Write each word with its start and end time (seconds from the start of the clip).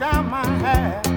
down 0.00 0.30
my 0.30 0.46
hair. 0.60 1.09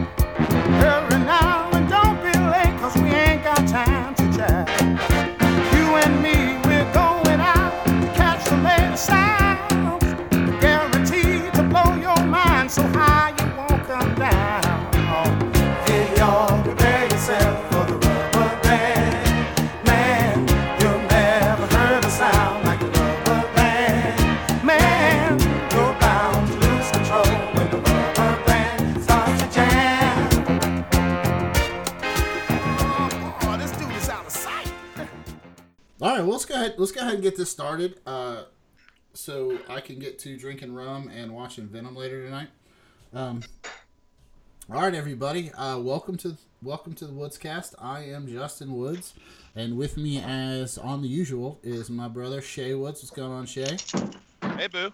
Ahead. 36.64 36.80
Let's 36.80 36.92
go 36.92 37.02
ahead 37.02 37.16
and 37.16 37.24
get 37.24 37.36
this 37.36 37.52
started. 37.52 38.00
Uh, 38.06 38.44
so 39.14 39.60
I 39.70 39.82
can 39.82 40.00
get 40.00 40.18
to 40.20 40.38
drinking 40.38 40.74
rum 40.74 41.10
and 41.14 41.34
watching 41.34 41.68
Venom 41.68 41.96
later 41.96 42.24
tonight. 42.24 42.48
Um, 43.14 43.44
all 44.72 44.82
right, 44.82 44.96
everybody. 44.96 45.52
Uh, 45.52 45.80
welcome 45.80 46.18
to 46.18 46.38
welcome 46.62 46.94
to 46.96 47.06
the 47.06 47.12
Woodscast. 47.12 47.76
I 47.80 48.06
am 48.06 48.28
Justin 48.28 48.74
Woods, 48.76 49.14
and 49.56 49.78
with 49.78 49.98
me, 49.98 50.24
as 50.24 50.78
on 50.78 51.02
the 51.02 51.08
usual, 51.08 51.60
is 51.64 51.90
my 51.90 52.08
brother 52.08 52.42
Shay 52.42 52.74
Woods. 52.74 53.02
What's 53.02 53.12
going 53.12 53.32
on, 53.32 53.46
Shay? 53.46 53.78
Hey, 54.42 54.68
boo. 54.68 54.94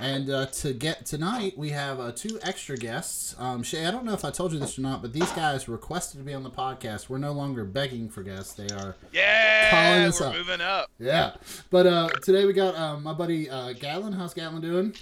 And 0.00 0.30
uh, 0.30 0.46
to 0.46 0.72
get 0.72 1.04
tonight, 1.04 1.58
we 1.58 1.68
have 1.70 2.00
uh, 2.00 2.10
two 2.12 2.38
extra 2.42 2.76
guests. 2.78 3.34
Um, 3.38 3.62
Shay, 3.62 3.84
I 3.84 3.90
don't 3.90 4.06
know 4.06 4.14
if 4.14 4.24
I 4.24 4.30
told 4.30 4.50
you 4.52 4.58
this 4.58 4.78
or 4.78 4.80
not, 4.80 5.02
but 5.02 5.12
these 5.12 5.30
guys 5.32 5.68
requested 5.68 6.18
to 6.20 6.24
be 6.24 6.32
on 6.32 6.42
the 6.42 6.50
podcast. 6.50 7.10
We're 7.10 7.18
no 7.18 7.32
longer 7.32 7.64
begging 7.64 8.08
for 8.08 8.22
guests; 8.22 8.54
they 8.54 8.64
are 8.74 8.94
Calling 8.94 8.96
Yeah, 9.12 10.06
us 10.08 10.18
we're 10.20 10.26
up. 10.28 10.32
moving 10.34 10.60
up. 10.62 10.90
Yeah, 10.98 11.34
but 11.70 11.86
uh, 11.86 12.08
today 12.22 12.46
we 12.46 12.54
got 12.54 12.74
um, 12.76 13.02
my 13.02 13.12
buddy 13.12 13.50
uh, 13.50 13.74
Gatlin. 13.74 14.14
How's 14.14 14.32
Gatlin 14.32 14.62
doing? 14.62 14.94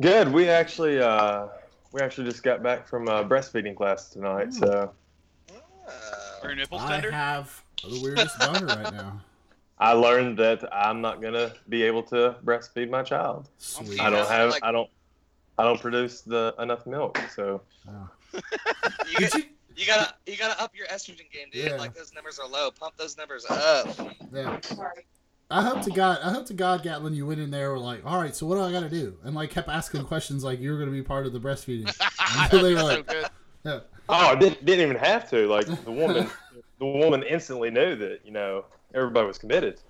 Good. 0.00 0.32
We 0.32 0.48
actually 0.48 0.98
uh, 0.98 1.48
we 1.92 2.00
actually 2.00 2.28
just 2.30 2.42
got 2.42 2.62
back 2.62 2.88
from 2.88 3.08
uh, 3.08 3.24
breastfeeding 3.24 3.76
class 3.76 4.08
tonight. 4.08 4.54
So 4.54 4.90
Are 6.42 6.48
your 6.48 6.54
nipples 6.54 6.80
tender? 6.80 6.94
I 6.94 7.00
tender? 7.00 7.10
have 7.10 7.62
the 7.82 8.00
weirdest 8.02 8.38
boner 8.38 8.64
right 8.66 8.92
now. 8.94 9.20
I 9.80 9.92
learned 9.92 10.38
that 10.38 10.62
I'm 10.72 11.00
not 11.00 11.22
gonna 11.22 11.52
be 11.68 11.82
able 11.82 12.02
to 12.04 12.36
breastfeed 12.44 12.90
my 12.90 13.02
child. 13.02 13.48
Sweet. 13.58 14.00
I 14.00 14.10
don't 14.10 14.28
have 14.28 14.50
like- 14.50 14.62
I 14.62 14.70
don't 14.70 14.90
I 15.58 15.64
don't 15.64 15.80
produce 15.80 16.20
the 16.20 16.54
enough 16.58 16.86
milk. 16.86 17.18
So 17.34 17.62
You, 18.32 18.40
got, 19.18 19.34
you? 19.34 19.44
you 19.76 19.86
gotta 19.86 20.14
you 20.26 20.36
gotta 20.36 20.62
up 20.62 20.76
your 20.76 20.86
estrogen 20.86 21.30
game, 21.32 21.48
dude. 21.50 21.64
Yeah. 21.64 21.76
Like 21.76 21.94
those 21.94 22.12
numbers 22.14 22.38
are 22.38 22.46
low. 22.46 22.70
Pump 22.70 22.96
those 22.96 23.16
numbers 23.16 23.46
up. 23.48 23.88
Yeah. 24.32 24.60
I 25.50 25.62
hope 25.62 25.82
to 25.82 25.90
God, 25.90 26.20
I 26.22 26.30
hope 26.30 26.46
to 26.46 26.54
God, 26.54 26.84
Gatlin, 26.84 27.12
you 27.12 27.26
went 27.26 27.40
in 27.40 27.50
there 27.50 27.72
were 27.72 27.78
like, 27.78 28.06
all 28.06 28.20
right, 28.20 28.36
so 28.36 28.46
what 28.46 28.54
do 28.54 28.60
I 28.60 28.70
got 28.70 28.80
to 28.80 28.88
do? 28.88 29.18
And 29.24 29.34
like 29.34 29.50
kept 29.50 29.68
asking 29.68 30.04
questions 30.04 30.44
like 30.44 30.60
you 30.60 30.70
were 30.70 30.76
going 30.76 30.90
to 30.90 30.94
be 30.94 31.02
part 31.02 31.26
of 31.26 31.32
the 31.32 31.40
breastfeeding. 31.40 31.92
Until 32.38 32.62
they 32.62 32.74
were 32.74 32.80
so 32.80 32.86
like, 32.86 33.06
good. 33.06 33.26
yeah. 33.64 33.80
oh, 34.08 34.14
I 34.14 34.36
didn't, 34.36 34.64
didn't 34.64 34.84
even 34.88 34.96
have 34.96 35.28
to. 35.30 35.48
Like 35.48 35.66
the 35.66 35.90
woman 35.90 36.28
the 36.78 36.86
woman 36.86 37.24
instantly 37.24 37.70
knew 37.70 37.96
that 37.96 38.20
you 38.24 38.30
know 38.30 38.64
everybody 38.94 39.26
was 39.26 39.38
committed. 39.38 39.80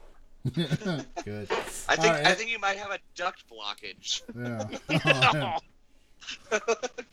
Good. 0.55 0.67
I 0.69 0.77
think 0.77 1.48
Alright. 2.06 2.27
I 2.27 2.34
think 2.34 2.51
you 2.51 2.59
might 2.59 2.79
have 2.79 2.91
a 2.91 2.98
duct 3.15 3.45
blockage. 3.51 4.23
Yeah. 4.91 5.59
Oh. 6.53 6.59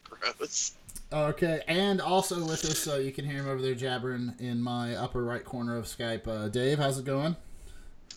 Gross. 0.09 0.73
Okay, 1.11 1.61
and 1.67 2.01
also 2.01 2.43
with 2.45 2.65
us, 2.65 2.87
uh, 2.87 2.97
you 2.97 3.11
can 3.13 3.23
hear 3.23 3.39
him 3.39 3.47
over 3.47 3.61
there 3.61 3.75
jabbering 3.75 4.33
in 4.39 4.61
my 4.61 4.95
upper 4.95 5.23
right 5.23 5.43
corner 5.43 5.77
of 5.77 5.85
Skype. 5.85 6.27
Uh, 6.27 6.49
Dave, 6.49 6.79
how's 6.79 6.99
it 6.99 7.05
going? 7.05 7.35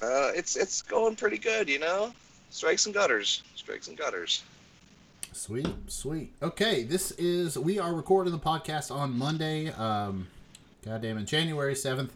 Uh, 0.03 0.33
it's 0.34 0.56
it's 0.56 0.83
going 0.83 1.15
pretty 1.15 1.39
good, 1.39 1.69
you 1.69 1.78
know. 1.78 2.12
Strikes 2.50 2.87
and 2.87 2.94
gutters. 2.94 3.44
Strikes 3.55 3.87
and 3.89 3.97
gutters. 3.97 4.43
Sweet, 5.33 5.69
sweet. 5.87 6.33
Okay, 6.43 6.83
this 6.83 7.12
is 7.12 7.56
we 7.56 7.78
are 7.78 7.94
recording 7.94 8.33
the 8.33 8.39
podcast 8.39 8.93
on 8.93 9.17
Monday. 9.17 9.71
Um, 9.73 10.27
goddamn 10.84 11.19
it, 11.19 11.27
January 11.27 11.77
seventh, 11.77 12.12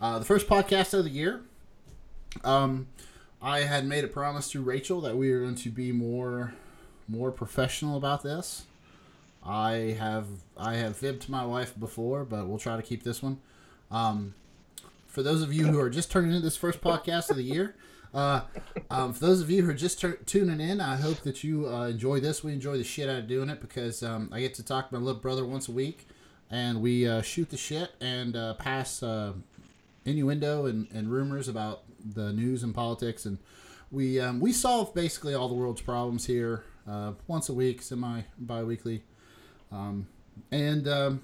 uh, 0.00 0.18
the 0.18 0.24
first 0.24 0.46
podcast 0.46 0.94
of 0.94 1.04
the 1.04 1.10
year. 1.10 1.42
Um, 2.44 2.88
I 3.40 3.60
had 3.60 3.86
made 3.86 4.04
a 4.04 4.08
promise 4.08 4.50
to 4.50 4.62
Rachel 4.62 5.00
that 5.02 5.16
we 5.16 5.32
were 5.32 5.40
going 5.40 5.54
to 5.56 5.70
be 5.70 5.92
more, 5.92 6.54
more 7.08 7.30
professional 7.30 7.96
about 7.96 8.22
this. 8.22 8.64
I 9.44 9.96
have 9.98 10.26
I 10.56 10.74
have 10.74 10.96
fibbed 10.96 11.22
to 11.22 11.30
my 11.30 11.46
wife 11.46 11.78
before, 11.78 12.24
but 12.24 12.48
we'll 12.48 12.58
try 12.58 12.76
to 12.76 12.82
keep 12.82 13.04
this 13.04 13.22
one. 13.22 13.38
Um, 13.90 14.34
for 15.06 15.22
those 15.22 15.40
of 15.40 15.52
you 15.52 15.66
who 15.66 15.78
are 15.78 15.88
just 15.88 16.10
turning 16.10 16.30
into 16.30 16.42
this 16.42 16.56
first 16.56 16.80
podcast 16.80 17.30
of 17.30 17.36
the 17.36 17.44
year, 17.44 17.76
uh, 18.12 18.40
um, 18.90 19.12
for 19.12 19.20
those 19.20 19.40
of 19.40 19.50
you 19.50 19.62
who 19.62 19.70
are 19.70 19.74
just 19.74 20.04
tuning 20.26 20.60
in, 20.60 20.80
I 20.80 20.96
hope 20.96 21.18
that 21.20 21.44
you 21.44 21.68
uh, 21.68 21.88
enjoy 21.88 22.18
this. 22.18 22.42
We 22.42 22.52
enjoy 22.52 22.76
the 22.76 22.84
shit 22.84 23.08
out 23.08 23.20
of 23.20 23.28
doing 23.28 23.48
it 23.48 23.60
because 23.60 24.02
um, 24.02 24.30
I 24.32 24.40
get 24.40 24.54
to 24.54 24.64
talk 24.64 24.88
to 24.88 24.94
my 24.94 25.00
little 25.00 25.20
brother 25.20 25.44
once 25.44 25.68
a 25.68 25.72
week, 25.72 26.08
and 26.50 26.80
we 26.80 27.06
uh, 27.06 27.22
shoot 27.22 27.50
the 27.50 27.56
shit 27.56 27.92
and 28.00 28.34
uh, 28.34 28.54
pass 28.54 29.02
uh, 29.02 29.34
innuendo 30.06 30.64
and, 30.66 30.88
and 30.94 31.10
rumors 31.10 31.48
about 31.48 31.82
the 32.14 32.32
news 32.32 32.62
and 32.62 32.74
politics, 32.74 33.26
and 33.26 33.38
we 33.90 34.18
um, 34.18 34.40
we 34.40 34.52
solve 34.52 34.94
basically 34.94 35.34
all 35.34 35.48
the 35.48 35.54
world's 35.54 35.82
problems 35.82 36.26
here 36.26 36.64
uh, 36.88 37.12
once 37.26 37.48
a 37.48 37.52
week, 37.52 37.82
semi 37.82 38.22
bi-weekly, 38.38 39.02
um, 39.70 40.06
and 40.50 40.88
um, 40.88 41.22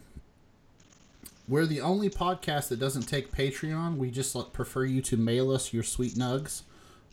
we're 1.49 1.67
the 1.67 1.81
only 1.81 2.11
podcast 2.11 2.69
that 2.69 2.79
doesn't 2.79 3.03
take 3.03 3.33
Patreon. 3.33 3.97
We 3.97 4.11
just 4.11 4.37
prefer 4.53 4.85
you 4.85 5.01
to 5.03 5.17
mail 5.17 5.51
us 5.51 5.73
your 5.73 5.83
sweet 5.83 6.15
nugs. 6.15 6.63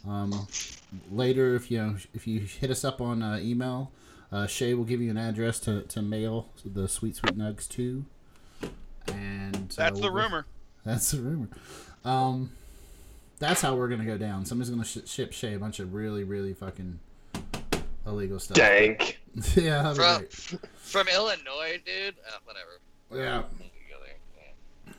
Um, 0.07 0.47
later, 1.11 1.55
if 1.55 1.69
you 1.69 1.77
know, 1.79 1.95
if 2.13 2.25
you 2.27 2.39
hit 2.39 2.71
us 2.71 2.83
up 2.85 3.01
on 3.01 3.21
uh, 3.21 3.39
email, 3.41 3.91
uh, 4.31 4.47
Shay 4.47 4.73
will 4.73 4.85
give 4.85 5.01
you 5.01 5.09
an 5.09 5.17
address 5.17 5.59
to, 5.61 5.81
to 5.83 6.01
mail 6.01 6.47
the 6.63 6.87
sweet 6.87 7.15
sweet 7.17 7.37
nugs 7.37 7.67
to. 7.69 8.05
And 9.07 9.55
uh, 9.55 9.59
That's 9.75 9.99
the 9.99 10.05
we'll 10.05 10.09
go- 10.11 10.15
rumor. 10.15 10.45
That's 10.85 11.11
the 11.11 11.19
rumor. 11.21 11.49
Um, 12.05 12.51
that's 13.39 13.61
how 13.61 13.75
we're 13.75 13.87
gonna 13.87 14.05
go 14.05 14.17
down. 14.17 14.45
Somebody's 14.45 14.69
gonna 14.69 14.83
sh- 14.85 15.05
ship 15.09 15.31
Shay 15.33 15.53
a 15.53 15.59
bunch 15.59 15.79
of 15.79 15.93
really, 15.93 16.23
really 16.23 16.53
fucking 16.53 16.99
illegal 18.05 18.39
stuff. 18.39 18.55
Dank. 18.57 19.19
yeah, 19.55 19.93
From 19.93 20.17
great. 20.19 20.33
from 20.33 21.07
Illinois, 21.07 21.79
dude. 21.85 22.15
Uh, 22.27 22.37
whatever. 22.43 22.79
Yeah. 23.11 23.43
Yeah. 23.61 23.69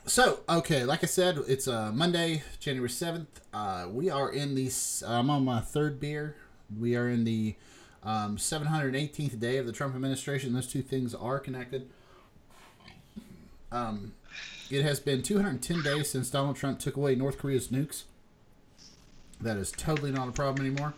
So, 0.07 0.41
okay, 0.49 0.85
like 0.85 1.05
I 1.05 1.07
said, 1.07 1.39
it's 1.47 1.69
uh, 1.69 1.93
Monday, 1.93 2.43
January 2.59 2.89
7th. 2.89 3.27
Uh, 3.53 3.87
we 3.91 4.09
are 4.11 4.31
in 4.33 4.55
the, 4.55 4.71
I'm 5.07 5.29
on 5.31 5.45
my 5.45 5.61
third 5.61 6.01
beer. 6.01 6.37
We 6.79 6.97
are 6.97 7.09
in 7.09 7.25
the 7.25 7.55
um, 8.03 8.37
718th 8.37 9.39
day 9.39 9.59
of 9.59 9.67
the 9.67 9.73
Trump 9.73 9.95
administration. 9.95 10.53
Those 10.55 10.67
two 10.67 10.83
things 10.83 11.15
are 11.15 11.39
connected. 11.39 11.91
Um, 13.71 14.15
it 14.71 14.83
has 14.83 15.01
been 15.01 15.23
210 15.23 15.83
days 15.83 16.11
since 16.11 16.31
Donald 16.31 16.57
Trump 16.57 16.79
took 16.79 16.97
away 16.97 17.15
North 17.15 17.39
Korea's 17.39 17.69
nukes. 17.69 18.05
That 19.41 19.57
is 19.57 19.73
totally 19.73 20.13
not 20.13 20.29
a 20.29 20.33
problem 20.33 20.67
anymore. 20.67 20.95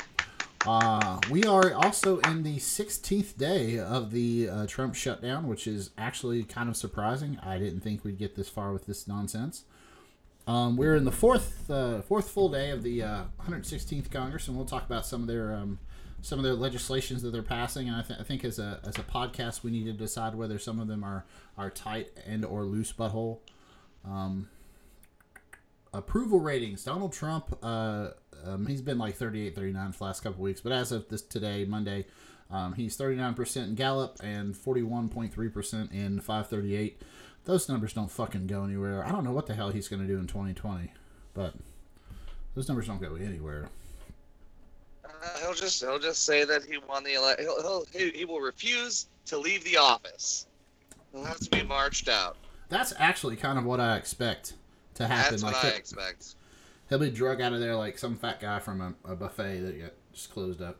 Uh, 0.66 1.18
we 1.30 1.42
are 1.44 1.72
also 1.74 2.18
in 2.20 2.42
the 2.44 2.56
16th 2.56 3.36
day 3.36 3.78
of 3.78 4.12
the 4.12 4.48
uh, 4.48 4.66
Trump 4.66 4.94
shutdown, 4.94 5.48
which 5.48 5.66
is 5.66 5.90
actually 5.98 6.44
kind 6.44 6.68
of 6.68 6.76
surprising. 6.76 7.38
I 7.42 7.58
didn't 7.58 7.80
think 7.80 8.04
we'd 8.04 8.18
get 8.18 8.36
this 8.36 8.48
far 8.48 8.72
with 8.72 8.86
this 8.86 9.08
nonsense. 9.08 9.64
Um, 10.46 10.76
we're 10.76 10.96
in 10.96 11.04
the 11.04 11.12
fourth 11.12 11.70
uh, 11.70 12.02
fourth 12.02 12.30
full 12.30 12.48
day 12.48 12.70
of 12.70 12.82
the 12.82 13.02
uh, 13.02 13.24
116th 13.46 14.10
Congress, 14.10 14.48
and 14.48 14.56
we'll 14.56 14.66
talk 14.66 14.84
about 14.84 15.06
some 15.06 15.22
of 15.22 15.28
their 15.28 15.54
um, 15.54 15.78
some 16.20 16.38
of 16.38 16.44
their 16.44 16.54
legislations 16.54 17.22
that 17.22 17.30
they're 17.30 17.42
passing. 17.42 17.88
And 17.88 17.96
I, 17.96 18.02
th- 18.02 18.18
I 18.18 18.22
think 18.24 18.44
as 18.44 18.58
a 18.58 18.80
as 18.84 18.96
a 18.98 19.02
podcast, 19.02 19.62
we 19.62 19.70
need 19.70 19.84
to 19.86 19.92
decide 19.92 20.34
whether 20.34 20.58
some 20.58 20.80
of 20.80 20.88
them 20.88 21.04
are 21.04 21.24
are 21.56 21.70
tight 21.70 22.10
and 22.26 22.44
or 22.44 22.64
loose 22.64 22.92
butthole. 22.92 23.38
Um, 24.04 24.48
approval 25.92 26.40
ratings. 26.40 26.84
Donald 26.84 27.12
Trump, 27.12 27.56
uh, 27.62 28.08
um, 28.44 28.66
he's 28.66 28.82
been 28.82 28.98
like 28.98 29.16
38, 29.16 29.54
39 29.54 29.92
for 29.92 29.98
the 29.98 30.04
last 30.04 30.20
couple 30.22 30.42
weeks, 30.42 30.60
but 30.60 30.72
as 30.72 30.92
of 30.92 31.08
this 31.08 31.22
today, 31.22 31.64
Monday, 31.64 32.06
um, 32.50 32.74
he's 32.74 32.96
39% 32.96 33.56
in 33.56 33.74
Gallup 33.74 34.18
and 34.22 34.54
41.3% 34.54 35.92
in 35.92 36.20
538. 36.20 37.02
Those 37.44 37.68
numbers 37.68 37.92
don't 37.92 38.10
fucking 38.10 38.46
go 38.46 38.64
anywhere. 38.64 39.04
I 39.04 39.10
don't 39.10 39.24
know 39.24 39.32
what 39.32 39.46
the 39.46 39.54
hell 39.54 39.70
he's 39.70 39.88
going 39.88 40.02
to 40.02 40.08
do 40.08 40.18
in 40.18 40.26
2020, 40.26 40.92
but 41.34 41.54
those 42.54 42.68
numbers 42.68 42.86
don't 42.86 43.00
go 43.00 43.16
anywhere. 43.16 43.68
Uh, 45.04 45.38
he'll 45.40 45.54
just 45.54 45.80
he'll 45.80 45.98
just 45.98 46.24
say 46.24 46.44
that 46.44 46.64
he 46.64 46.78
won 46.88 47.04
the 47.04 47.14
election. 47.14 47.44
He'll, 47.44 47.62
he'll 47.62 47.84
he, 47.92 48.10
he 48.10 48.24
will 48.24 48.40
refuse 48.40 49.06
to 49.26 49.38
leave 49.38 49.64
the 49.64 49.76
office. 49.76 50.46
He'll 51.12 51.24
have 51.24 51.38
to 51.40 51.50
be 51.50 51.62
marched 51.62 52.08
out. 52.08 52.36
That's 52.72 52.94
actually 52.98 53.36
kind 53.36 53.58
of 53.58 53.64
what 53.64 53.80
I 53.80 53.96
expect 53.96 54.54
to 54.94 55.06
happen. 55.06 55.32
That's 55.32 55.42
like 55.42 55.54
what 55.54 55.64
I 55.64 55.68
expect. 55.76 56.34
he'll 56.88 56.98
be 56.98 57.10
drug 57.10 57.40
out 57.40 57.52
of 57.52 57.60
there 57.60 57.76
like 57.76 57.98
some 57.98 58.16
fat 58.16 58.40
guy 58.40 58.58
from 58.60 58.80
a, 58.80 59.12
a 59.12 59.14
buffet 59.14 59.60
that 59.60 59.80
got 59.80 59.92
just 60.14 60.30
closed 60.32 60.62
up. 60.62 60.78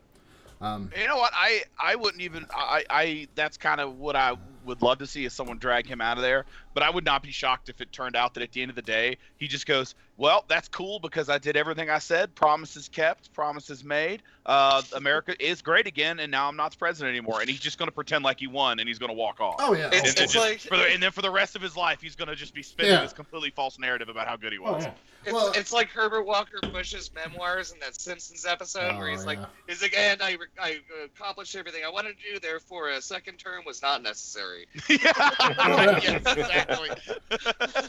Um, 0.59 0.91
You 0.99 1.07
know 1.07 1.17
what? 1.17 1.31
I 1.35 1.63
I 1.79 1.95
wouldn't 1.95 2.21
even. 2.23 2.47
I 2.51 2.83
I 2.89 3.27
that's 3.35 3.57
kind 3.57 3.79
of 3.79 3.99
what 3.99 4.15
I 4.15 4.35
would 4.65 4.81
love 4.81 4.99
to 4.99 5.07
see 5.07 5.25
is 5.25 5.33
someone 5.33 5.57
drag 5.57 5.87
him 5.87 6.01
out 6.01 6.17
of 6.17 6.23
there. 6.23 6.45
But 6.73 6.83
I 6.83 6.89
would 6.89 7.05
not 7.05 7.21
be 7.23 7.31
shocked 7.31 7.69
if 7.69 7.81
it 7.81 7.91
turned 7.91 8.15
out 8.15 8.33
that 8.33 8.43
at 8.43 8.51
the 8.51 8.61
end 8.61 8.69
of 8.69 8.75
the 8.75 8.81
day 8.81 9.17
he 9.37 9.47
just 9.47 9.65
goes, 9.67 9.93
"Well, 10.17 10.43
that's 10.47 10.67
cool 10.67 10.99
because 10.99 11.29
I 11.29 11.37
did 11.37 11.55
everything 11.55 11.89
I 11.89 11.99
said. 11.99 12.33
Promises 12.35 12.89
kept, 12.89 13.31
promises 13.33 13.83
made. 13.83 14.23
Uh, 14.45 14.81
America 14.93 15.35
is 15.43 15.61
great 15.61 15.85
again, 15.87 16.19
and 16.19 16.31
now 16.31 16.47
I'm 16.49 16.55
not 16.55 16.71
the 16.71 16.77
president 16.77 17.15
anymore." 17.15 17.41
And 17.41 17.49
he's 17.49 17.59
just 17.59 17.77
going 17.77 17.87
to 17.87 17.93
pretend 17.93 18.23
like 18.23 18.39
he 18.39 18.47
won, 18.47 18.79
and 18.79 18.87
he's 18.87 18.97
going 18.99 19.11
to 19.11 19.15
walk 19.17 19.39
off. 19.39 19.55
oh 19.59 19.73
yeah. 19.73 19.87
It's- 19.87 20.09
and, 20.09 20.17
then 20.17 20.23
it's 20.23 20.33
just 20.33 20.35
like- 20.45 20.59
for 20.59 20.77
the, 20.77 20.91
and 20.91 21.01
then 21.01 21.11
for 21.11 21.21
the 21.21 21.29
rest 21.31 21.55
of 21.55 21.61
his 21.61 21.77
life, 21.77 22.01
he's 22.01 22.15
going 22.15 22.27
to 22.29 22.35
just 22.35 22.53
be 22.55 22.63
spinning 22.63 22.93
Yeah. 22.93 23.01
this 23.01 23.13
completely 23.13 23.51
false 23.51 23.77
narrative 23.77 24.09
about 24.09 24.27
how 24.27 24.35
good 24.35 24.51
he 24.51 24.57
Oh, 24.59 24.73
was. 24.73 24.83
yeah. 24.85 24.91
It's, 25.25 25.33
Well- 25.33 25.51
it's 25.55 25.71
like 25.71 25.89
Herbert 25.89 26.23
Walker 26.23 26.59
Bush's 26.71 27.11
memoirs 27.13 27.71
in 27.71 27.79
that 27.79 27.99
Simpsons 27.99 28.45
episode 28.45 28.97
where 28.97 29.07
Oh, 29.07 29.11
he's 29.11 29.25
like, 29.25 29.37
yeah. 29.39 29.45
he's 29.67 29.81
like, 29.81 29.95
and 29.95 30.21
I, 30.21 30.37
I 30.59 30.79
accomplished 31.05 31.55
everything 31.55 31.83
I 31.85 31.89
wanted 31.89 32.15
to 32.19 32.33
do, 32.33 32.39
therefore 32.39 32.89
a 32.89 33.01
second 33.01 33.37
term 33.37 33.63
was 33.65 33.81
not 33.81 34.01
necessary. 34.03 34.52
yeah, 34.89 34.97
yeah. 34.99 35.99
yes, 36.03 36.37
exactly. 36.37 36.89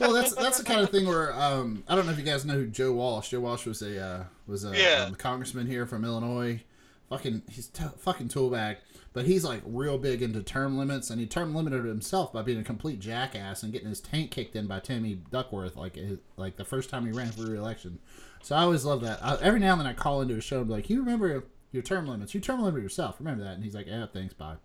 well, 0.01 0.13
that's 0.13 0.35
that's 0.35 0.59
the 0.59 0.65
kind 0.65 0.81
of 0.81 0.91
thing 0.91 1.07
where 1.07 1.33
um, 1.35 1.83
I 1.89 1.95
don't 1.95 2.07
know 2.07 2.13
if 2.13 2.19
you 2.19 2.25
guys 2.25 2.45
know 2.45 2.55
who 2.55 2.67
Joe 2.67 2.93
Walsh. 2.93 3.31
Joe 3.31 3.41
Walsh 3.41 3.67
was 3.67 3.83
a 3.83 4.01
uh, 4.03 4.25
was 4.47 4.65
a 4.65 4.77
Yeah. 4.77 5.05
um, 5.09 5.15
congressman 5.15 5.67
here 5.67 5.87
from 5.87 6.05
Illinois. 6.05 6.63
Fucking 7.11 7.43
he's 7.51 7.67
t- 7.69 7.85
fucking 7.99 8.29
tool 8.29 8.49
bag, 8.51 8.79
but 9.13 9.27
he's 9.27 9.45
like 9.45 9.61
real 9.67 9.99
big 9.99 10.23
into 10.23 10.43
term 10.43 10.79
limits, 10.79 11.11
and 11.11 11.21
he 11.21 11.27
term 11.27 11.55
limited 11.55 11.85
himself 11.85 12.33
by 12.33 12.41
being 12.43 12.59
a 12.59 12.65
complete 12.65 12.99
jackass 12.99 13.63
and 13.63 13.73
getting 13.73 13.89
his 13.89 14.01
tank 14.01 14.31
kicked 14.31 14.57
in 14.57 14.67
by 14.67 14.81
Tammy 14.81 15.21
Duckworth, 15.31 15.77
like 15.77 15.97
his, 15.97 16.19
like 16.37 16.57
the 16.57 16.65
first 16.65 16.89
time 16.89 17.05
he 17.05 17.13
ran 17.13 17.31
for 17.31 17.43
re-election. 17.43 17.99
So 18.43 18.57
I 18.57 18.63
always 18.63 18.85
love 18.87 19.03
that. 19.03 19.23
I, 19.23 19.37
every 19.43 19.61
now 19.61 19.73
and 19.73 19.81
then 19.83 19.87
I 19.87 19.93
call 19.93 20.23
into 20.23 20.35
a 20.35 20.41
show 20.41 20.59
and 20.59 20.67
be 20.69 20.73
like, 20.75 20.89
"You 20.91 21.01
remember 21.01 21.45
your 21.73 21.83
term 21.83 22.09
limits? 22.09 22.35
You 22.35 22.41
term 22.41 22.63
limit 22.63 22.83
yourself. 22.83 23.17
Remember 23.19 23.45
that?" 23.45 23.55
And 23.55 23.63
he's 23.65 23.75
like, 23.75 23.87
"Yeah, 23.87 24.07
thanks, 24.13 24.33
bye." 24.35 24.57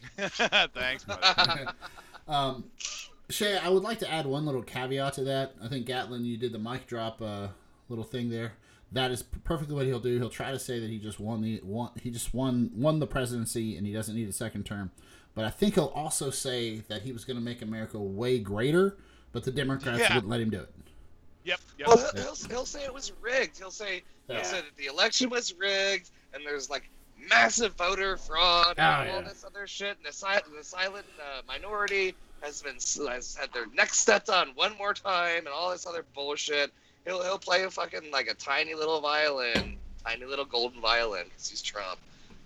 Thanks. 0.74 1.04
Um, 2.28 2.64
Shay, 3.28 3.56
I 3.58 3.68
would 3.68 3.82
like 3.82 3.98
to 4.00 4.10
add 4.10 4.24
one 4.24 4.46
little 4.46 4.62
caveat 4.62 5.14
to 5.14 5.24
that. 5.24 5.54
I 5.60 5.66
think 5.66 5.84
Gatlin, 5.86 6.24
you 6.24 6.36
did 6.36 6.52
the 6.52 6.60
mic 6.60 6.86
drop 6.86 7.20
uh, 7.20 7.48
little 7.88 8.04
thing 8.04 8.30
there. 8.30 8.52
That 8.92 9.10
is 9.10 9.22
perfectly 9.22 9.74
what 9.74 9.86
he'll 9.86 9.98
do. 9.98 10.16
He'll 10.18 10.30
try 10.30 10.52
to 10.52 10.58
say 10.58 10.78
that 10.78 10.88
he 10.88 10.98
just 10.98 11.18
won 11.18 11.42
the 11.42 11.60
won, 11.64 11.90
he 12.00 12.08
just 12.10 12.32
won 12.32 12.70
won 12.76 13.00
the 13.00 13.06
presidency 13.08 13.76
and 13.76 13.84
he 13.84 13.92
doesn't 13.92 14.14
need 14.14 14.28
a 14.28 14.32
second 14.32 14.64
term. 14.64 14.92
But 15.34 15.44
I 15.44 15.50
think 15.50 15.74
he'll 15.74 15.86
also 15.94 16.30
say 16.30 16.82
that 16.88 17.02
he 17.02 17.10
was 17.12 17.24
going 17.24 17.36
to 17.36 17.42
make 17.42 17.62
America 17.62 17.98
way 17.98 18.38
greater, 18.38 18.96
but 19.32 19.42
the 19.44 19.50
Democrats 19.52 19.98
Yeah. 20.00 20.14
wouldn't 20.14 20.30
let 20.30 20.40
him 20.40 20.50
do 20.50 20.60
it. 20.60 20.72
Yep, 21.44 21.60
yep. 21.78 21.88
Well, 21.88 21.96
he'll, 21.98 22.22
he'll, 22.22 22.48
he'll 22.48 22.66
say 22.66 22.84
it 22.84 22.94
was 22.94 23.12
rigged. 23.20 23.58
He'll 23.58 23.70
say 23.72 24.02
Yeah. 24.28 24.36
he'll 24.36 24.44
say 24.44 24.60
that 24.60 24.76
the 24.76 24.86
election 24.86 25.30
was 25.30 25.52
rigged, 25.54 26.10
and 26.32 26.44
there's 26.46 26.70
like 26.70 26.88
massive 27.28 27.74
voter 27.76 28.16
fraud 28.16 28.78
and 28.78 28.86
Oh, 28.86 29.12
all 29.12 29.22
yeah. 29.22 29.28
this 29.28 29.44
other 29.44 29.66
shit. 29.66 29.96
And 29.96 30.06
the, 30.06 30.12
si- 30.12 30.56
the 30.56 30.64
silent 30.64 31.06
uh, 31.20 31.42
minority 31.46 32.14
has 32.42 32.62
been 32.62 32.76
has 33.10 33.36
had 33.38 33.52
their 33.52 33.66
neck 33.74 33.92
stepped 33.92 34.30
on 34.30 34.48
one 34.54 34.76
more 34.78 34.94
time, 34.94 35.38
and 35.38 35.48
all 35.48 35.70
this 35.70 35.86
other 35.86 36.04
bullshit. 36.14 36.72
He'll 37.04 37.22
he'll 37.22 37.38
play 37.38 37.64
a 37.64 37.70
fucking 37.70 38.10
like 38.10 38.28
a 38.28 38.34
tiny 38.34 38.74
little 38.74 39.00
violin, 39.00 39.78
tiny 40.06 40.24
little 40.24 40.44
golden 40.46 40.80
violin, 40.80 41.24
because 41.24 41.48
he's 41.48 41.62
Trump, 41.62 41.98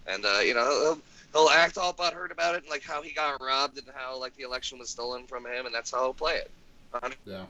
and 0.06 0.24
uh, 0.24 0.40
you 0.40 0.54
know 0.54 0.64
he'll. 0.64 0.98
He'll 1.32 1.48
act 1.48 1.78
all 1.78 1.92
butthurt 1.92 2.30
about 2.30 2.54
it 2.54 2.62
and 2.62 2.70
like 2.70 2.84
how 2.84 3.02
he 3.02 3.12
got 3.12 3.42
robbed 3.42 3.76
and 3.76 3.88
how 3.92 4.20
like 4.20 4.34
the 4.36 4.44
election 4.44 4.78
was 4.78 4.88
stolen 4.88 5.26
from 5.26 5.44
him 5.46 5.66
and 5.66 5.74
that's 5.74 5.90
how 5.90 6.02
he'll 6.04 6.14
play 6.14 6.36
it. 6.36 7.14
Yeah. 7.26 7.46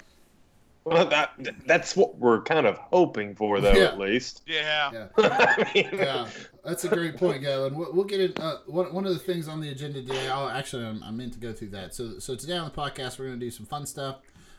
Well, 0.85 1.07
that 1.07 1.33
that's 1.67 1.97
what 1.97 2.19
we're 2.19 2.43
kind 2.43 2.67
of 2.67 2.77
hoping 2.77 3.35
for, 3.35 3.61
though, 3.61 3.73
Yeah. 3.73 3.85
at 3.85 3.99
least. 3.99 4.43
yeah. 4.47 4.91
Yeah. 4.93 5.07
I 5.19 5.71
mean, 5.75 5.89
yeah, 5.95 6.29
that's 6.65 6.85
a 6.85 6.89
great 6.89 7.17
point, 7.17 7.41
Gavin. 7.43 7.75
We'll, 7.75 7.93
we'll 7.93 8.05
get 8.05 8.21
it. 8.21 8.39
Uh, 8.39 8.59
one, 8.67 8.93
one 8.93 9.07
of 9.07 9.13
the 9.15 9.19
things 9.19 9.49
on 9.49 9.61
the 9.63 9.71
agenda 9.71 10.03
today. 10.03 10.29
I'll 10.29 10.49
actually, 10.51 10.85
I'm, 10.85 11.03
I 11.03 11.11
meant 11.11 11.33
to 11.33 11.39
go 11.39 11.53
through 11.55 11.71
that. 11.71 11.95
So, 11.95 12.19
so 12.19 12.35
today 12.37 12.57
on 12.59 12.67
the 12.67 12.71
podcast, 12.71 13.19
we're 13.19 13.27
going 13.27 13.41
to 13.41 13.47
do 13.47 13.51
some 13.51 13.65
fun 13.67 13.87
stuff. 13.87 14.17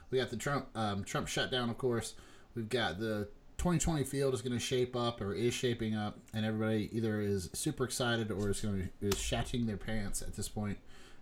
We 0.10 0.18
got 0.18 0.30
the 0.31 0.38
Trump 0.38 0.68
um, 0.75 1.04
Trump 1.04 1.27
shutdown, 1.27 1.69
of 1.69 1.77
course. 1.77 2.16
We've 2.56 2.69
got 2.69 3.00
the 3.00 3.27
2020 3.57 4.04
field 4.04 4.33
is 4.33 4.42
going 4.42 4.54
to 4.54 4.60
shape 4.60 4.95
up 4.95 5.22
or 5.22 5.33
is 5.33 5.54
shaping 5.54 5.95
up, 5.95 6.18
and 6.33 6.44
everybody 6.45 6.89
either 6.92 7.22
is 7.22 7.50
super 7.54 7.83
excited 7.83 8.31
or 8.31 8.50
is 8.50 8.62
going 8.62 8.89
to 9.01 9.07
is 9.07 9.18
shatting 9.19 9.66
their 9.68 9.77
pants 9.77 10.22
at 10.24 10.36
this 10.36 10.50
point. 10.50 10.77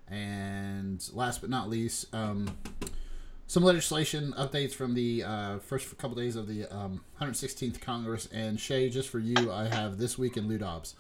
And 0.09 1.03
last 1.13 1.41
but 1.41 1.50
not 1.50 1.69
least, 1.69 2.13
um, 2.13 2.50
some 3.53 3.61
legislation 3.61 4.33
updates 4.35 4.73
from 4.73 4.95
the 4.95 5.23
uh, 5.23 5.59
first 5.59 5.95
couple 6.00 6.15
days 6.15 6.35
of 6.35 6.47
the 6.47 6.65
um, 6.75 7.01
116th 7.21 7.79
Congress. 7.79 8.27
And 8.33 8.59
Shay, 8.59 8.89
just 8.89 9.09
for 9.09 9.19
you, 9.19 9.51
I 9.51 9.67
have 9.67 10.00
this 10.00 10.17
week 10.17 10.38
in 10.38 10.50
Ludobs. 10.50 10.95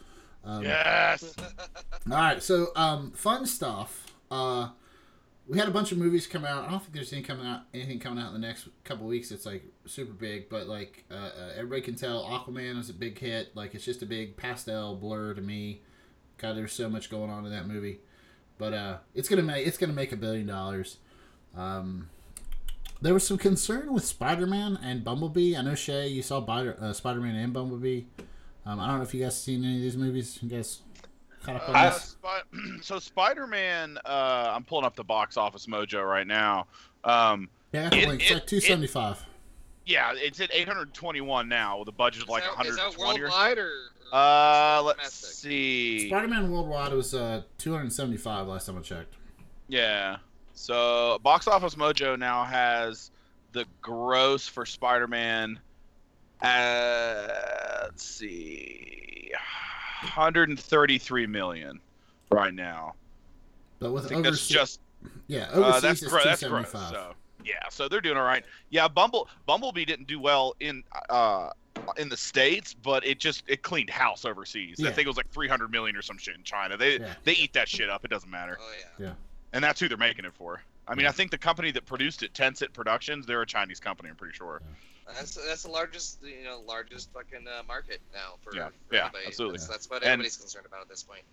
Um, 0.45 0.61
Yes. 0.61 1.33
All 2.11 2.15
right, 2.15 2.43
so 2.43 2.67
um, 2.75 3.09
fun 3.13 3.47
stuff. 3.47 4.05
Uh, 4.29 4.69
we 5.47 5.57
had 5.57 5.67
a 5.67 5.71
bunch 5.71 5.91
of 5.91 5.97
movies 5.97 6.27
come 6.27 6.45
out. 6.45 6.67
I 6.67 6.69
don't 6.69 6.79
think 6.79 6.93
there's 6.93 7.11
anything 7.11 7.27
coming 7.27 7.47
out, 7.47 7.61
anything 7.73 7.99
coming 7.99 8.23
out 8.23 8.35
in 8.35 8.39
the 8.39 8.47
next 8.47 8.67
couple 8.83 9.07
weeks. 9.07 9.31
It's 9.31 9.47
like 9.47 9.63
super 9.87 10.13
big, 10.13 10.47
but 10.47 10.67
like 10.67 11.05
uh, 11.09 11.15
uh, 11.15 11.49
everybody 11.55 11.81
can 11.81 11.95
tell, 11.95 12.23
Aquaman 12.23 12.79
is 12.79 12.87
a 12.87 12.93
big 12.93 13.17
hit. 13.17 13.55
Like 13.55 13.73
it's 13.73 13.83
just 13.83 14.03
a 14.03 14.05
big 14.05 14.37
pastel 14.37 14.95
blur 14.95 15.33
to 15.33 15.41
me. 15.41 15.81
God, 16.37 16.55
there's 16.55 16.73
so 16.73 16.87
much 16.87 17.09
going 17.09 17.31
on 17.31 17.47
in 17.47 17.51
that 17.51 17.67
movie, 17.67 18.01
but 18.59 18.75
uh, 18.75 18.97
it's 19.15 19.27
gonna 19.27 19.41
make 19.41 19.65
it's 19.65 19.79
gonna 19.79 19.91
make 19.91 20.11
a 20.11 20.17
billion 20.17 20.45
dollars. 20.45 20.97
Um, 21.55 22.09
there 23.03 23.13
was 23.13 23.25
some 23.27 23.37
concern 23.37 23.93
with 23.93 24.03
Spider-Man 24.05 24.79
and 24.81 25.03
Bumblebee. 25.03 25.55
I 25.55 25.61
know 25.61 25.75
Shay, 25.75 26.07
you 26.07 26.21
saw 26.21 26.41
Spider- 26.41 26.77
uh, 26.81 26.93
Spider-Man 26.93 27.35
and 27.35 27.53
Bumblebee. 27.53 28.03
Um, 28.65 28.79
I 28.79 28.87
don't 28.87 28.97
know 28.97 29.03
if 29.03 29.13
you 29.13 29.23
guys 29.23 29.39
seen 29.39 29.63
any 29.63 29.75
of 29.75 29.81
these 29.81 29.97
movies. 29.97 30.39
You 30.41 30.49
guys 30.49 30.79
caught 31.43 31.57
up 31.57 31.69
on 31.69 31.75
Uh, 31.75 31.89
this? 31.89 32.15
So 32.81 32.99
Spider-Man, 32.99 33.97
uh, 34.05 34.51
I'm 34.55 34.63
pulling 34.63 34.85
up 34.85 34.95
the 34.95 35.03
box 35.03 35.37
office 35.37 35.65
mojo 35.67 36.07
right 36.07 36.25
now. 36.27 36.67
Um, 37.03 37.49
Yeah, 37.73 37.81
I 37.81 37.83
got 37.83 37.91
the 37.91 37.97
It- 38.01 38.07
link. 38.07 38.21
It's 38.21 38.31
it- 38.31 38.33
like 38.35 38.47
two 38.47 38.59
seventy 38.61 38.87
five. 38.87 39.25
yeah, 39.85 40.13
it's 40.15 40.39
at 40.39 40.53
821 40.53 41.49
now 41.49 41.79
with 41.79 41.87
a 41.89 41.91
budget 41.91 42.23
of 42.23 42.29
like 42.29 42.43
is 42.43 42.49
that, 42.55 42.65
is 42.67 42.75
that 42.77 42.97
120. 42.97 43.19
or- 43.19 43.23
worldwide 43.23 43.57
or? 43.57 43.67
or 43.67 44.17
Uh, 44.17 44.81
let's 44.83 44.99
domestic? 44.99 45.29
see. 45.39 46.07
Spider 46.07 46.27
Man 46.27 46.51
Worldwide 46.51 46.93
was 46.93 47.13
uh 47.15 47.41
two 47.57 47.73
hundred 47.73 47.91
seventy 47.91 48.17
five 48.17 48.47
last 48.47 48.67
time 48.67 48.77
I 48.77 48.81
checked. 48.81 49.15
Yeah. 49.67 50.17
So 50.53 51.19
Box 51.23 51.47
Office 51.47 51.75
Mojo 51.75 52.17
now 52.17 52.43
has 52.43 53.11
the 53.51 53.65
gross 53.81 54.47
for 54.47 54.65
Spider-Man. 54.65 55.59
Uh, 56.41 57.27
let's 57.83 58.03
see, 58.05 59.31
133 60.01 61.27
million 61.27 61.79
right 62.31 62.53
now. 62.53 62.93
But 63.79 63.91
with 63.91 64.05
I 64.05 64.09
think 64.09 64.23
that's 64.23 64.35
overseas, 64.35 64.47
just 64.55 64.79
yeah, 65.27 65.49
uh, 65.53 65.59
overseas 65.59 65.81
that's 65.81 66.01
is 66.03 66.09
gro- 66.09 66.19
two 66.19 66.29
that's 66.29 66.43
gross. 66.43 66.71
So 66.71 67.13
yeah, 67.43 67.53
so 67.69 67.87
they're 67.87 68.01
doing 68.01 68.17
all 68.17 68.23
right. 68.23 68.43
Yeah, 68.69 68.87
Bumble 68.87 69.29
Bumblebee 69.45 69.85
didn't 69.85 70.07
do 70.07 70.19
well 70.19 70.55
in 70.59 70.83
uh 71.09 71.49
in 71.97 72.09
the 72.09 72.17
states, 72.17 72.73
but 72.73 73.05
it 73.05 73.19
just 73.19 73.43
it 73.47 73.61
cleaned 73.61 73.89
house 73.89 74.25
overseas. 74.25 74.75
Yeah. 74.79 74.89
I 74.89 74.91
think 74.91 75.05
it 75.05 75.09
was 75.09 75.17
like 75.17 75.29
300 75.31 75.71
million 75.71 75.95
or 75.95 76.01
some 76.01 76.17
shit 76.17 76.35
in 76.35 76.43
China. 76.43 76.77
They 76.77 76.99
Yeah. 76.99 77.13
they 77.23 77.33
eat 77.33 77.53
that 77.53 77.67
shit 77.67 77.89
up. 77.89 78.05
It 78.05 78.09
doesn't 78.09 78.29
matter. 78.29 78.57
Oh 78.61 78.71
yeah. 78.99 79.05
yeah. 79.07 79.13
And 79.53 79.63
that's 79.63 79.79
who 79.79 79.87
they're 79.87 79.97
making 79.97 80.25
it 80.25 80.33
for. 80.33 80.61
I 80.87 80.95
mean, 80.95 81.03
Yeah. 81.03 81.09
I 81.09 81.11
think 81.13 81.31
the 81.31 81.37
company 81.37 81.71
that 81.71 81.85
produced 81.85 82.23
it, 82.23 82.33
Tencent 82.33 82.73
Productions, 82.73 83.25
they're 83.25 83.41
a 83.41 83.45
Chinese 83.45 83.79
company. 83.79 84.09
I'm 84.09 84.15
pretty 84.15 84.35
sure. 84.35 84.61
That's 85.07 85.35
that's 85.35 85.63
the 85.63 85.69
largest 85.69 86.19
you 86.23 86.43
know 86.43 86.61
largest 86.67 87.11
fucking 87.13 87.45
uh, 87.47 87.63
market 87.67 87.99
now 88.13 88.35
for 88.41 88.55
Yeah, 88.55 88.69
for 88.87 88.95
yeah, 88.95 89.05
everybody. 89.05 89.25
absolutely. 89.27 89.57
That's, 89.57 89.67
that's 89.67 89.89
what 89.89 89.97
And- 90.03 90.11
everybody's 90.13 90.37
concerned 90.37 90.65
about 90.65 90.81
at 90.81 90.89
this 90.89 91.03
point. 91.03 91.23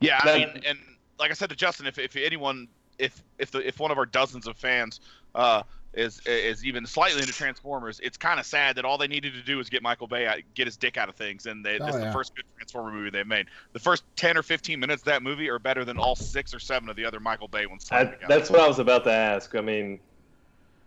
Yeah, 0.00 0.20
I 0.22 0.38
mean, 0.38 0.62
and 0.66 0.78
like 1.18 1.30
I 1.30 1.34
said 1.34 1.48
to 1.50 1.56
Justin, 1.56 1.86
if, 1.86 1.98
if 1.98 2.16
anyone, 2.16 2.68
if 2.98 3.22
if 3.38 3.50
the 3.50 3.66
if 3.66 3.78
one 3.80 3.90
of 3.90 3.98
our 3.98 4.06
dozens 4.06 4.46
of 4.46 4.56
fans 4.56 5.00
uh, 5.34 5.62
is 5.96 6.20
is 6.26 6.64
even 6.64 6.86
slightly 6.86 7.20
into 7.20 7.32
Transformers, 7.32 8.00
it's 8.02 8.16
kind 8.16 8.38
of 8.40 8.46
sad 8.46 8.76
that 8.76 8.84
all 8.84 8.98
they 8.98 9.06
needed 9.06 9.32
to 9.34 9.42
do 9.42 9.56
was 9.56 9.68
get 9.70 9.82
Michael 9.82 10.06
Bay 10.06 10.26
out, 10.26 10.38
get 10.54 10.66
his 10.66 10.76
dick 10.76 10.96
out 10.96 11.08
of 11.08 11.14
things, 11.16 11.46
and 11.46 11.64
they, 11.64 11.78
Oh, 11.78 11.86
this 11.86 11.94
is 11.94 11.94
oh, 11.96 11.98
yeah. 12.04 12.06
the 12.06 12.12
first 12.12 12.34
good 12.34 12.44
Transformer 12.56 12.92
movie 12.92 13.10
they've 13.10 13.26
made. 13.26 13.46
The 13.72 13.78
first 13.78 14.04
ten 14.16 14.36
or 14.36 14.42
fifteen 14.42 14.80
minutes 14.80 15.02
of 15.02 15.06
that 15.06 15.22
movie 15.22 15.48
are 15.50 15.58
better 15.58 15.84
than 15.84 15.98
all 15.98 16.16
six 16.16 16.52
or 16.54 16.58
seven 16.58 16.88
of 16.88 16.96
the 16.96 17.04
other 17.04 17.20
Michael 17.20 17.48
Bay 17.48 17.66
ones. 17.66 17.88
I, 17.90 18.14
that's 18.28 18.50
what 18.50 18.60
I 18.60 18.68
was 18.68 18.78
about 18.78 19.04
to 19.04 19.12
ask. 19.12 19.54
I 19.54 19.60
mean, 19.60 20.00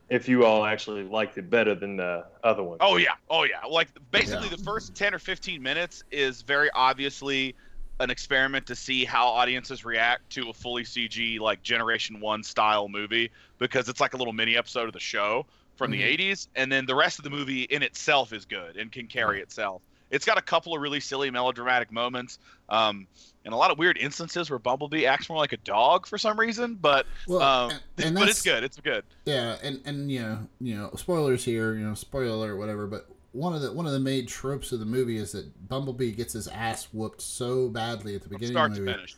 if 0.09 0.27
you 0.29 0.45
all 0.45 0.63
actually 0.65 1.03
liked 1.03 1.37
it 1.37 1.49
better 1.49 1.75
than 1.75 1.97
the 1.97 2.25
other 2.43 2.63
one. 2.63 2.77
Oh 2.81 2.97
yeah, 2.97 3.15
oh 3.29 3.43
yeah. 3.43 3.65
Like 3.69 3.89
basically, 4.11 4.47
Yeah. 4.49 4.55
the 4.55 4.63
first 4.63 4.95
ten 4.95 5.13
or 5.13 5.19
fifteen 5.19 5.61
minutes 5.61 6.03
is 6.11 6.41
very 6.41 6.69
obviously 6.73 7.55
an 7.99 8.09
experiment 8.09 8.65
to 8.67 8.75
see 8.75 9.05
how 9.05 9.27
audiences 9.27 9.83
react 9.83 10.29
to 10.31 10.49
a 10.49 10.53
fully 10.53 10.83
CG 10.83 11.39
like 11.39 11.63
Generation 11.63 12.19
One 12.19 12.43
style 12.43 12.87
movie 12.89 13.31
because 13.57 13.89
it's 13.89 13.99
like 13.99 14.13
a 14.13 14.17
little 14.17 14.33
mini 14.33 14.55
episode 14.55 14.87
of 14.87 14.93
the 14.93 14.99
show 14.99 15.45
from 15.75 15.91
the 15.91 16.01
Mhm. 16.01 16.05
'80s, 16.19 16.47
and 16.55 16.71
then 16.71 16.85
the 16.85 16.95
rest 16.95 17.19
of 17.19 17.23
the 17.23 17.29
movie 17.29 17.63
in 17.63 17.83
itself 17.83 18.33
is 18.33 18.45
good 18.45 18.77
and 18.77 18.91
can 18.91 19.07
carry 19.07 19.41
itself. 19.41 19.81
It's 20.09 20.25
got 20.25 20.37
a 20.37 20.41
couple 20.41 20.73
of 20.73 20.81
really 20.81 20.99
silly 21.01 21.29
melodramatic 21.29 21.91
moments, 21.91 22.39
um, 22.69 23.07
and 23.43 23.53
a 23.53 23.57
lot 23.57 23.71
of 23.71 23.77
weird 23.77 23.97
instances 23.97 24.49
where 24.49 24.57
Bumblebee 24.57 25.05
acts 25.05 25.27
more 25.29 25.37
like 25.37 25.51
a 25.51 25.57
dog 25.57 26.07
for 26.07 26.17
some 26.17 26.39
reason. 26.39 26.75
But 26.75 27.05
Well, 27.27 27.41
um, 27.41 27.71
and, 27.97 28.05
and 28.05 28.15
but 28.19 28.29
it's 28.29 28.41
good. 28.41 28.63
It's 28.63 28.79
good. 28.79 29.03
yeah, 29.25 29.57
and 29.61 29.81
and 29.85 30.09
you 30.11 30.21
know 30.21 30.47
you 30.61 30.75
know 30.75 30.91
spoilers 30.95 31.43
here. 31.43 31.73
You 31.73 31.81
know 31.87 31.93
spoiler 31.93 32.29
alert, 32.33 32.55
whatever. 32.57 32.87
But 32.87 33.07
one 33.37 33.53
of 33.53 33.61
the 33.61 33.71
one 33.71 33.85
of 33.85 33.91
the 33.91 33.99
main 33.99 34.25
tropes 34.25 34.71
of 34.71 34.79
the 34.79 34.85
movie 34.85 35.17
is 35.17 35.31
that 35.33 35.67
Bumblebee 35.67 36.11
gets 36.11 36.33
his 36.33 36.47
ass 36.47 36.87
whooped 36.91 37.21
so 37.21 37.69
badly 37.69 38.15
at 38.15 38.23
the 38.23 38.29
beginning 38.29 38.57
of 38.57 38.73
the 38.73 38.81
movie 38.81 39.15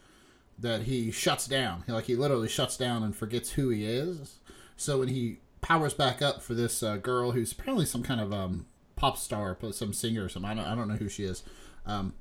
that 0.60 0.82
he 0.84 1.10
shuts 1.10 1.48
down. 1.48 1.84
He, 1.86 1.92
like 1.92 2.06
he 2.06 2.16
literally 2.16 2.50
shuts 2.50 2.76
down 2.76 3.02
and 3.02 3.16
forgets 3.16 3.52
who 3.52 3.70
he 3.70 3.86
is. 3.86 4.40
So 4.76 5.00
when 5.00 5.08
he 5.08 5.40
powers 5.62 5.94
back 5.94 6.22
up 6.22 6.42
for 6.42 6.54
this 6.54 6.84
uh, 6.84 6.98
girl 6.98 7.32
who's 7.32 7.52
apparently 7.52 7.86
some 7.86 8.04
kind 8.04 8.20
of 8.20 8.34
um, 8.34 8.66
pop 8.96 9.18
star, 9.18 9.58
some 9.72 9.94
singer 9.94 10.26
or 10.26 10.30
something. 10.30 10.52
I 10.52 10.54
don't, 10.54 10.66
I 10.66 10.76
don't 10.76 10.88
know 10.88 10.96
who 10.96 11.10
she 11.10 11.24
is. 11.24 11.44
Um, 11.86 12.14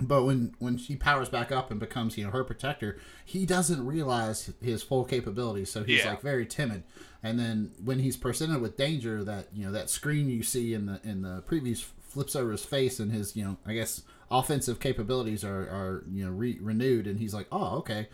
but 0.00 0.24
when 0.24 0.54
when 0.58 0.78
she 0.78 0.94
powers 0.96 1.28
back 1.28 1.50
up 1.50 1.70
and 1.70 1.80
becomes 1.80 2.16
you 2.16 2.24
know 2.24 2.30
her 2.30 2.44
protector, 2.44 2.98
he 3.24 3.44
doesn't 3.46 3.84
realize 3.86 4.50
his 4.62 4.82
full 4.82 5.04
capabilities. 5.04 5.70
So 5.70 5.84
he's 5.84 6.04
Yeah. 6.04 6.10
like 6.10 6.22
very 6.22 6.46
timid. 6.46 6.84
And 7.22 7.38
then 7.38 7.72
when 7.84 7.98
he's 7.98 8.16
presented 8.16 8.60
with 8.60 8.76
danger, 8.76 9.24
that 9.24 9.48
you 9.52 9.66
know 9.66 9.72
that 9.72 9.90
screen 9.90 10.28
you 10.30 10.42
see 10.42 10.72
in 10.74 10.86
the 10.86 11.00
in 11.02 11.22
the 11.22 11.42
previews 11.48 11.84
flips 12.00 12.36
over 12.36 12.52
his 12.52 12.64
face, 12.64 13.00
and 13.00 13.10
his 13.12 13.34
you 13.36 13.44
know 13.44 13.56
I 13.66 13.74
guess 13.74 14.02
offensive 14.30 14.78
capabilities 14.78 15.42
are 15.44 15.62
are 15.62 16.04
you 16.12 16.24
know 16.24 16.30
re- 16.30 16.58
renewed, 16.60 17.06
and 17.06 17.18
he's 17.18 17.34
like, 17.34 17.46
oh 17.50 17.78
okay. 17.78 18.08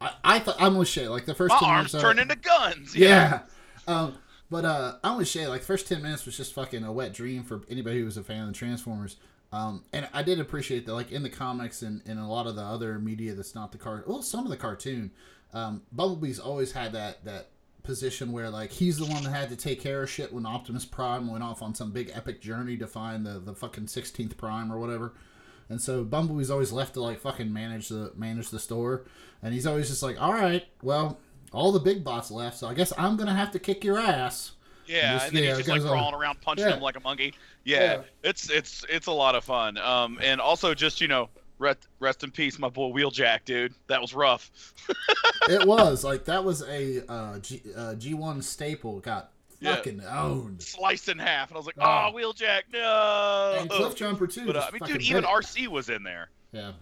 I, 0.00 0.12
I 0.24 0.38
thought 0.40 0.56
I'm 0.58 0.76
with 0.76 0.88
Shay. 0.88 1.06
Like 1.08 1.26
the 1.26 1.34
first 1.34 1.52
My 1.52 1.58
ten 1.60 1.68
arms 1.68 1.92
minutes 1.92 2.02
turn 2.08 2.18
into 2.18 2.36
guns. 2.36 2.96
yeah. 2.96 3.40
Um, 3.86 4.14
but 4.50 4.64
uh, 4.64 4.96
I'm 5.04 5.16
with 5.18 5.28
Shay. 5.28 5.46
Like 5.46 5.60
the 5.60 5.66
first 5.66 5.86
ten 5.88 6.02
minutes 6.02 6.24
was 6.26 6.36
just 6.36 6.54
fucking 6.54 6.82
a 6.84 6.92
wet 6.92 7.12
dream 7.12 7.42
for 7.44 7.60
anybody 7.70 7.98
who 8.00 8.04
was 8.06 8.16
a 8.16 8.22
fan 8.24 8.42
of 8.42 8.46
the 8.48 8.52
Transformers. 8.54 9.16
Um, 9.52 9.84
and 9.92 10.08
I 10.14 10.22
did 10.22 10.40
appreciate 10.40 10.86
that, 10.86 10.94
like 10.94 11.12
in 11.12 11.22
the 11.22 11.28
comics 11.28 11.82
and, 11.82 12.00
and 12.06 12.18
a 12.18 12.26
lot 12.26 12.46
of 12.46 12.56
the 12.56 12.62
other 12.62 12.98
media 12.98 13.34
that's 13.34 13.54
not 13.54 13.70
the 13.70 13.78
car. 13.78 14.02
Well, 14.06 14.22
some 14.22 14.44
of 14.44 14.50
the 14.50 14.56
cartoon, 14.56 15.10
um, 15.52 15.82
Bumblebee's 15.92 16.38
always 16.38 16.72
had 16.72 16.92
that 16.92 17.24
that 17.24 17.48
position 17.82 18.32
where 18.32 18.48
like 18.48 18.70
he's 18.70 18.96
the 18.96 19.06
one 19.06 19.24
that 19.24 19.30
had 19.30 19.50
to 19.50 19.56
take 19.56 19.80
care 19.80 20.02
of 20.02 20.10
shit 20.10 20.32
when 20.32 20.46
Optimus 20.46 20.84
Prime 20.84 21.30
went 21.30 21.44
off 21.44 21.62
on 21.62 21.74
some 21.74 21.90
big 21.90 22.10
epic 22.14 22.40
journey 22.40 22.78
to 22.78 22.86
find 22.86 23.26
the 23.26 23.40
the 23.40 23.54
fucking 23.54 23.88
sixteenth 23.88 24.38
Prime 24.38 24.72
or 24.72 24.78
whatever. 24.78 25.12
And 25.68 25.80
so 25.80 26.02
Bumblebee's 26.02 26.50
always 26.50 26.72
left 26.72 26.94
to 26.94 27.02
like 27.02 27.20
fucking 27.20 27.52
manage 27.52 27.88
the 27.88 28.12
manage 28.16 28.48
the 28.48 28.58
store, 28.58 29.04
and 29.42 29.52
he's 29.52 29.66
always 29.66 29.88
just 29.88 30.02
like, 30.02 30.20
all 30.20 30.32
right, 30.32 30.64
well, 30.82 31.18
all 31.52 31.72
the 31.72 31.78
big 31.78 32.02
bots 32.02 32.30
left, 32.30 32.56
so 32.56 32.68
I 32.68 32.74
guess 32.74 32.92
I'm 32.96 33.18
gonna 33.18 33.34
have 33.34 33.50
to 33.50 33.58
kick 33.58 33.84
your 33.84 33.98
ass. 33.98 34.52
Yeah, 34.86 35.12
Just- 35.14 35.28
and 35.28 35.36
then 35.36 35.44
yeah, 35.44 35.48
he's 35.50 35.58
just 35.58 35.68
like 35.68 35.80
goes 35.80 35.90
on. 35.90 35.96
crawling 35.96 36.14
around, 36.14 36.40
punching 36.40 36.66
Yeah. 36.66 36.74
him 36.76 36.82
like 36.82 36.96
a 36.96 37.00
monkey. 37.00 37.34
Yeah, 37.64 37.80
Yeah. 37.80 38.02
it's 38.24 38.50
it's 38.50 38.84
it's 38.88 39.06
a 39.06 39.12
lot 39.12 39.34
of 39.34 39.44
fun. 39.44 39.78
Um, 39.78 40.18
and 40.22 40.40
also 40.40 40.74
just 40.74 41.00
you 41.00 41.08
know, 41.08 41.28
rest 41.58 41.86
rest 42.00 42.24
in 42.24 42.30
peace, 42.30 42.58
my 42.58 42.68
boy 42.68 42.90
Wheeljack, 42.92 43.44
dude. 43.44 43.74
That 43.86 44.00
was 44.00 44.14
rough. 44.14 44.50
it 45.48 45.66
was 45.66 46.02
like 46.04 46.24
that 46.24 46.42
was 46.44 46.62
a 46.62 47.04
uh, 47.08 47.38
G 47.38 47.62
uh, 47.76 47.94
G1 47.96 48.42
staple 48.42 48.98
got 49.00 49.30
Yeah. 49.60 49.76
fucking 49.76 50.02
owned. 50.04 50.60
Sliced 50.62 51.08
in 51.08 51.18
half, 51.18 51.48
and 51.50 51.56
I 51.56 51.58
was 51.58 51.66
like, 51.66 51.76
Oh. 51.78 52.10
oh, 52.10 52.12
Wheeljack, 52.16 52.62
no. 52.72 53.56
And 53.60 53.70
Cliffjumper 53.70 54.32
too. 54.32 54.46
But 54.46 54.56
uh, 54.56 54.66
I 54.68 54.70
mean, 54.72 54.92
dude, 54.92 55.02
even. 55.02 55.22
Arcee 55.24 55.68
was 55.68 55.88
in 55.88 56.02
there. 56.02 56.28
Yeah. 56.50 56.72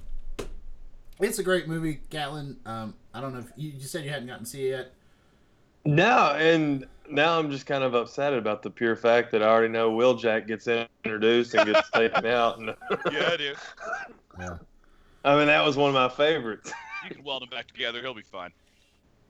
It's 1.21 1.39
a 1.39 1.43
great 1.43 1.69
movie, 1.69 2.01
Gatlin. 2.09 2.57
Um, 2.65 2.95
I 3.13 3.21
don't 3.21 3.35
know 3.35 3.41
if 3.41 3.53
you, 3.55 3.73
you 3.73 3.81
said 3.87 4.05
you 4.05 4.11
hadn't 4.11 4.27
gotten 4.29 4.45
to 4.45 4.51
see 4.51 4.69
it 4.69 4.71
yet. 4.71 4.93
No, 5.85 6.35
and 6.35 6.87
now 7.11 7.39
I'm 7.39 7.51
just 7.51 7.67
kind 7.67 7.85
of 7.85 7.95
upset 7.95 8.33
about 8.33 8.63
the 8.63 8.71
pure 8.71 8.97
fact 8.97 9.33
that 9.33 9.43
I 9.43 9.47
already 9.47 9.73
know 9.73 9.91
Wheeljack 9.93 10.47
gets 10.47 10.69
introduced 10.69 11.55
and 11.55 11.73
gets 11.73 11.91
taken 11.91 12.27
out. 12.27 12.59
And 12.59 12.75
Yeah, 13.13 13.37
dude. 13.37 13.57
Yeah. 14.39 14.57
I 15.25 15.37
mean, 15.37 15.47
that 15.47 15.65
was 15.65 15.77
one 15.77 15.89
of 15.89 15.95
my 15.95 16.09
favorites. 16.09 16.73
You 17.05 17.15
can 17.15 17.25
weld 17.25 17.43
them 17.43 17.51
back 17.51 17.67
together. 17.67 18.01
He'll 18.01 18.15
be 18.15 18.23
fine. 18.23 18.53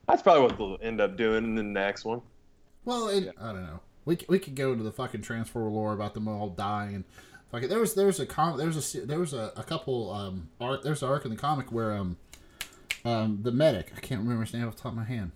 That's 0.07 0.21
probably 0.21 0.43
what 0.43 0.57
they'll 0.57 0.77
end 0.81 1.01
up 1.01 1.17
doing 1.17 1.43
in 1.43 1.55
the 1.55 1.63
next 1.63 2.05
one. 2.05 2.21
Well, 2.85 3.09
and 3.09 3.31
I 3.39 3.51
don't 3.51 3.63
know. 3.63 3.79
We, 4.05 4.17
we 4.27 4.39
could 4.39 4.55
go 4.55 4.71
into 4.71 4.83
the 4.83 4.91
fucking 4.91 5.21
transfer 5.21 5.61
lore 5.61 5.93
about 5.93 6.13
them 6.13 6.27
all 6.27 6.49
dying 6.49 6.95
and 6.95 7.03
fucking. 7.51 7.69
There 7.69 7.79
was 7.79 7.93
there 7.93 8.07
was 8.07 8.19
a 8.19 8.25
com 8.25 8.57
there 8.57 8.67
was 8.67 8.95
a 8.95 9.01
there 9.05 9.19
was 9.19 9.33
a, 9.33 9.53
a 9.55 9.63
couple 9.63 10.11
um 10.11 10.49
art 10.59 10.81
there's 10.81 11.03
an 11.03 11.09
arc 11.09 11.23
in 11.23 11.31
the 11.31 11.37
comic 11.37 11.71
where 11.71 11.93
um 11.93 12.17
um 13.05 13.39
the 13.43 13.51
medic 13.51 13.91
I 13.95 13.99
can't 13.99 14.21
remember 14.21 14.43
his 14.43 14.53
name 14.53 14.67
off 14.67 14.75
the 14.75 14.81
top 14.81 14.93
of 14.93 14.97
my 14.97 15.03
hand. 15.03 15.31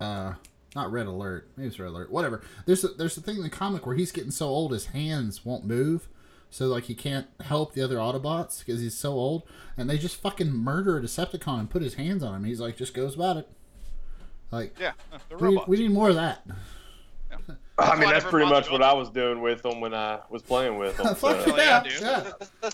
Uh, 0.00 0.34
not 0.74 0.92
Red 0.92 1.06
Alert. 1.06 1.48
Maybe 1.56 1.68
it's 1.68 1.78
Red 1.78 1.88
Alert. 1.88 2.10
Whatever. 2.10 2.42
There's 2.66 2.84
a, 2.84 2.88
there's 2.88 3.16
a 3.16 3.20
thing 3.20 3.36
in 3.36 3.42
the 3.42 3.50
comic 3.50 3.86
where 3.86 3.96
he's 3.96 4.12
getting 4.12 4.30
so 4.30 4.46
old 4.46 4.72
his 4.72 4.86
hands 4.86 5.44
won't 5.44 5.64
move. 5.64 6.08
So 6.50 6.66
like 6.66 6.84
he 6.84 6.94
can't 6.94 7.28
help 7.40 7.74
the 7.74 7.82
other 7.82 7.96
Autobots 7.96 8.58
because 8.58 8.80
he's 8.80 8.96
so 8.96 9.12
old, 9.12 9.44
and 9.76 9.88
they 9.88 9.96
just 9.96 10.20
fucking 10.20 10.50
murder 10.52 10.98
a 10.98 11.00
Decepticon 11.00 11.60
and 11.60 11.70
put 11.70 11.80
his 11.80 11.94
hands 11.94 12.24
on 12.24 12.34
him. 12.34 12.44
He's 12.44 12.60
like, 12.60 12.76
just 12.76 12.92
goes 12.92 13.14
about 13.14 13.36
it. 13.36 13.48
Like 14.50 14.76
Yeah, 14.80 14.92
they're 15.28 15.38
we 15.38 15.50
need, 15.50 15.60
we 15.68 15.76
need 15.78 15.92
more 15.92 16.08
of 16.08 16.16
that. 16.16 16.44
I 17.78 17.98
mean, 17.98 18.10
that's 18.10 18.24
pretty 18.24 18.50
much 18.50 18.70
what 18.70 18.82
I 18.82 18.92
was 18.92 19.10
doing 19.10 19.40
with 19.40 19.62
them 19.62 19.80
when 19.80 19.94
I 19.94 20.20
was 20.28 20.42
playing 20.42 20.76
with 20.76 20.96
them. 20.96 21.06
Fuck 21.14 21.44
so 21.44 21.56
yeah, 21.56 21.84
yeah, 21.84 22.30
yeah, 22.62 22.70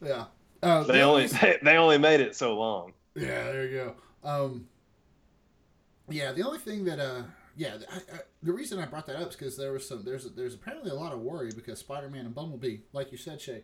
yeah. 0.00 0.24
Uh, 0.62 0.84
they 0.84 1.02
only 1.02 1.26
they, 1.26 1.58
they 1.62 1.76
only 1.76 1.98
made 1.98 2.20
it 2.20 2.36
so 2.36 2.56
long. 2.56 2.92
yeah, 3.16 3.44
there 3.44 3.66
you 3.66 3.78
go. 3.78 3.94
Um, 4.24 4.68
yeah, 6.08 6.32
the 6.32 6.42
only 6.44 6.58
thing 6.58 6.84
that 6.84 6.98
uh, 6.98 7.22
yeah, 7.56 7.76
I, 7.90 7.96
I, 7.96 8.18
the 8.42 8.52
reason 8.52 8.78
I 8.78 8.86
brought 8.86 9.06
that 9.06 9.16
up 9.16 9.30
is 9.30 9.36
because 9.36 9.56
there 9.56 9.72
was 9.72 9.86
some 9.86 10.04
there's 10.04 10.24
there's 10.32 10.54
apparently 10.54 10.90
a 10.90 10.94
lot 10.94 11.12
of 11.12 11.20
worry 11.20 11.50
because 11.54 11.78
Spider 11.78 12.08
Man 12.08 12.26
and 12.26 12.34
Bumblebee, 12.34 12.78
like 12.92 13.12
you 13.12 13.18
said, 13.18 13.40
Shay, 13.40 13.62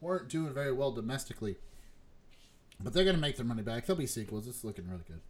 weren't 0.00 0.28
doing 0.28 0.52
very 0.52 0.72
well 0.72 0.92
domestically. 0.92 1.56
But 2.80 2.92
they're 2.92 3.04
gonna 3.04 3.18
make 3.18 3.36
their 3.36 3.46
money 3.46 3.62
back. 3.62 3.86
There'll 3.86 3.98
be 3.98 4.06
sequels. 4.06 4.46
It's 4.46 4.62
looking 4.64 4.86
really 4.88 5.04
good. 5.06 5.20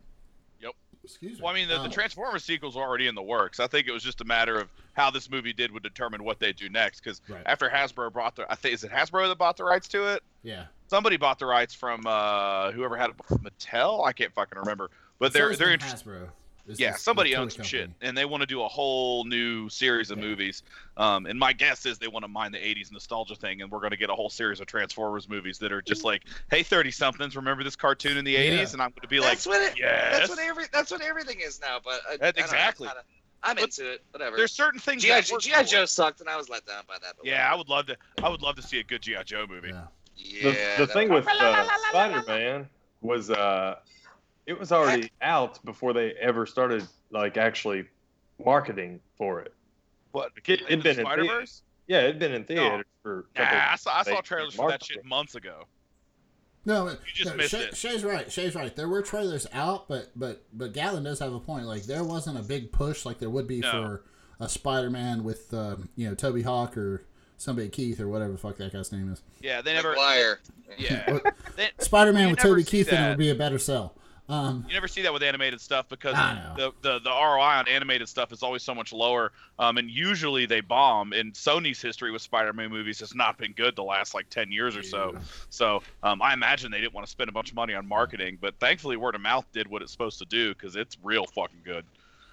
Yep. 0.61 0.73
Excuse 1.05 1.39
me. 1.39 1.45
Well, 1.45 1.53
I 1.53 1.55
mean, 1.57 1.69
the, 1.69 1.77
Um, 1.79 1.85
the 1.85 1.95
Transformers 1.95 2.43
sequels 2.45 2.77
are 2.77 2.83
already 2.83 3.07
in 3.07 3.15
the 3.15 3.23
works. 3.23 3.61
I 3.61 3.69
think 3.69 3.87
it 3.87 3.93
was 3.93 4.03
just 4.03 4.21
a 4.21 4.25
matter 4.25 4.59
of 4.59 4.69
how 4.95 5.11
this 5.13 5.31
movie 5.31 5.53
did 5.53 5.71
would 5.71 5.85
determine 5.85 6.25
what 6.25 6.41
they 6.41 6.53
do 6.53 6.69
next. 6.69 7.01
Because 7.01 7.21
Right. 7.29 7.43
after 7.47 7.69
Hasbro 7.69 8.13
bought 8.13 8.35
the, 8.35 8.51
I 8.51 8.57
think 8.57 8.75
is 8.75 8.83
it 8.83 8.91
Hasbro 8.91 9.29
that 9.29 9.39
bought 9.39 9.57
the 9.57 9.63
rights 9.65 9.87
to 9.89 10.13
it? 10.15 10.25
Yeah. 10.43 10.65
Somebody 10.89 11.17
bought 11.17 11.39
the 11.39 11.47
rights 11.47 11.73
from 11.75 12.05
uh, 12.07 12.73
whoever 12.73 12.97
had 12.97 13.11
it, 13.11 13.17
Mattel. 13.19 14.05
I 14.05 14.13
can't 14.13 14.33
fucking 14.35 14.59
remember. 14.59 14.91
But 15.19 15.33
they're 15.33 15.51
It's 15.51 15.59
they're 15.59 15.73
interested. 15.73 16.07
Hasbro. 16.07 16.29
is 16.69 16.81
Yeah, 16.81 16.93
this- 16.93 17.03
somebody 17.03 17.31
the 17.31 17.37
toy 17.37 17.43
owns 17.43 17.55
some 17.57 17.65
shit, 17.65 17.91
and 18.01 18.17
they 18.19 18.25
want 18.25 18.41
to 18.41 18.47
do 18.47 18.61
a 18.63 18.69
whole 18.69 19.25
new 19.25 19.69
series 19.69 20.11
of 20.11 20.19
Yeah. 20.19 20.25
movies. 20.25 20.63
Um, 20.97 21.27
and 21.27 21.39
my 21.39 21.53
guess 21.53 21.87
is 21.87 21.97
they 21.99 22.09
want 22.09 22.25
to 22.25 22.29
mine 22.29 22.51
the 22.53 22.59
'80s 22.59 22.91
nostalgia 22.91 23.37
thing, 23.37 23.63
and 23.63 23.71
we're 23.71 23.79
going 23.79 23.93
to 23.93 23.97
get 23.97 24.11
a 24.11 24.15
whole 24.15 24.29
series 24.31 24.59
of 24.61 24.67
Transformers 24.67 25.29
movies 25.29 25.59
that 25.59 25.71
are 25.73 25.81
just 25.81 26.03
like, 26.03 26.25
"Hey, 26.51 26.63
thirty 26.65 26.91
somethings, 26.91 27.37
remember 27.37 27.63
this 27.63 27.77
cartoon 27.77 28.17
in 28.17 28.25
the 28.25 28.35
'80s?" 28.35 28.69
Yeah. 28.69 28.73
And 28.75 28.83
I'm 28.83 28.91
going 28.91 29.03
to 29.03 29.09
be 29.09 29.21
like, 29.21 29.31
that's 29.31 29.47
what 29.47 29.63
it. 29.63 29.79
"Yes." 29.79 30.19
That's 30.19 30.29
what 30.31 30.39
every. 30.41 30.65
That's 30.73 30.91
what 30.91 31.03
everything 31.03 31.39
is 31.41 31.61
now. 31.61 31.79
But 31.85 32.01
uh, 32.09 32.13
I, 32.15 32.17
That- 32.17 32.23
I 32.23 32.31
don't 32.33 32.37
know, 32.37 32.43
exactly. 32.45 32.89
I'm 33.43 33.55
But 33.55 33.65
into 33.65 33.93
it. 33.93 34.03
Whatever. 34.11 34.37
There's 34.37 34.51
certain 34.53 34.81
things. 34.81 35.03
GI, 35.03 35.09
that 35.11 35.31
work 35.31 35.43
GI. 35.43 35.65
Joe 35.67 35.85
sucked, 35.85 36.19
and 36.21 36.29
I 36.29 36.37
was 36.37 36.49
let 36.49 36.67
down 36.67 36.83
by 36.89 36.95
that. 37.01 37.15
but 37.17 37.25
Yeah, 37.27 37.49
I 37.51 37.55
would 37.55 37.69
love 37.69 37.87
to. 37.87 37.97
I 38.25 38.29
would 38.29 38.43
love 38.43 38.57
to 38.57 38.63
see 38.63 38.81
a 38.81 38.83
good 38.85 39.03
GI 39.03 39.23
Joe 39.25 39.47
movie. 39.49 39.69
Yeah. 39.69 39.85
Yeah. 40.17 40.77
The, 40.79 40.87
the 40.87 40.93
thing 40.93 41.11
with 41.11 41.29
uh, 41.29 41.69
Spider 41.91 42.25
Man 42.27 42.69
was 43.03 43.31
uh, 43.31 43.77
it 44.47 44.59
was 44.59 44.73
already 44.73 45.11
out 45.23 45.65
before 45.65 45.93
they 45.93 46.13
ever 46.21 46.47
started 46.47 46.87
like 47.11 47.37
actually 47.37 47.85
marketing 48.45 49.01
for 49.17 49.41
it. 49.41 49.53
What? 50.13 50.33
It- 50.47 50.63
it'd 50.63 50.83
been 50.83 50.99
in 50.99 51.05
Spider 51.05 51.25
Verse? 51.25 51.63
Yeah, 51.89 52.01
it'd 52.03 52.19
been 52.19 52.33
in 52.33 52.45
theaters 52.45 52.85
for. 53.03 53.27
Nah, 53.37 53.45
I 53.45 53.77
saw, 53.77 53.99
I 53.99 54.03
saw 54.03 54.21
trailers 54.21 54.55
for 54.55 54.71
that 54.71 54.85
shit 54.85 55.05
months 55.05 55.35
ago. 55.37 55.65
No, 56.65 56.89
You 56.89 56.97
just 57.15 57.31
no, 57.31 57.37
missed 57.37 57.53
Shay, 57.53 57.61
it. 57.61 57.77
Shay's 57.77 58.03
right. 58.03 58.31
Shay's 58.33 58.57
right. 58.57 58.75
There 58.75 58.89
were 58.89 59.01
trailers 59.03 59.47
out, 59.53 59.87
but 59.89 60.09
but 60.17 60.45
but 60.53 60.73
Gallon 60.73 61.05
does 61.05 61.21
have 61.21 61.33
a 61.33 61.39
point. 61.39 61.67
Like 61.67 61.85
there 61.85 62.03
wasn't 62.03 62.39
a 62.41 62.43
big 62.43 62.73
push 62.73 63.05
like 63.05 63.21
there 63.21 63.31
would 63.31 63.47
be 63.47 63.61
No. 63.61 63.71
for 63.71 64.05
a 64.41 64.49
Spider-Man 64.49 65.23
with 65.23 65.55
um, 65.55 65.89
you 65.95 66.09
know 66.09 66.17
Toby 66.17 66.43
Hawk 66.43 66.77
or 66.77 67.05
somebody 67.37 67.69
Keith 67.69 68.01
or 68.01 68.09
whatever 68.09 68.33
the 68.33 68.39
fuck 68.39 68.57
that 68.57 68.73
guy's 68.73 68.91
name 68.91 69.13
is. 69.13 69.23
Yeah, 69.41 69.63
they 69.63 69.75
never. 69.75 69.95
Liar. 69.95 70.41
Yeah, 70.77 71.21
Spider-Man 71.79 72.31
with 72.31 72.39
never 72.39 72.49
Toby 72.49 72.65
Keith 72.65 72.93
and 72.93 73.05
it 73.07 73.09
would 73.11 73.19
be 73.19 73.31
a 73.31 73.35
better 73.37 73.59
sell. 73.61 73.95
Um, 74.29 74.65
you 74.67 74.75
never 74.75 74.89
see 74.89 75.03
that 75.03 75.13
with 75.13 75.23
animated 75.23 75.61
stuff 75.61 75.89
because 75.89 76.15
the, 76.57 76.73
the 76.83 76.99
the 76.99 77.11
ROI 77.11 77.41
on 77.41 77.69
animated 77.69 78.09
stuff 78.09 78.33
is 78.33 78.43
always 78.43 78.63
so 78.63 78.75
much 78.75 78.93
lower. 78.93 79.31
Um, 79.59 79.79
and 79.79 79.89
usually 79.89 80.47
they 80.47 80.61
bomb. 80.61 81.13
And 81.13 81.33
Sony's 81.33 81.81
history 81.81 82.11
with 82.11 82.23
Spider-Man 82.23 82.71
movies 82.71 82.99
has 83.01 83.15
not 83.15 83.39
been 83.39 83.53
good 83.53 83.77
the 83.77 83.85
last 83.85 84.15
like 84.15 84.29
ten 84.29 84.51
years 84.51 84.77
or 84.77 84.83
so. 84.83 85.13
Yeah. 85.15 85.21
So 85.51 85.83
um, 86.03 86.21
I 86.23 86.33
imagine 86.35 86.73
they 86.73 86.81
didn't 86.81 86.95
want 86.95 87.07
to 87.07 87.11
spend 87.11 87.29
a 87.29 87.33
bunch 87.33 87.51
of 87.51 87.55
money 87.57 87.75
on 87.75 87.87
marketing, 87.87 88.39
but 88.41 88.59
thankfully 88.59 88.97
word 88.97 89.15
of 89.15 89.21
mouth 89.21 89.47
did 89.53 89.69
what 89.69 89.83
it's 89.83 89.93
supposed 89.93 90.19
to 90.19 90.25
do 90.25 90.53
because 90.55 90.75
it's 90.75 90.97
real 91.05 91.27
fucking 91.27 91.61
good. 91.65 91.85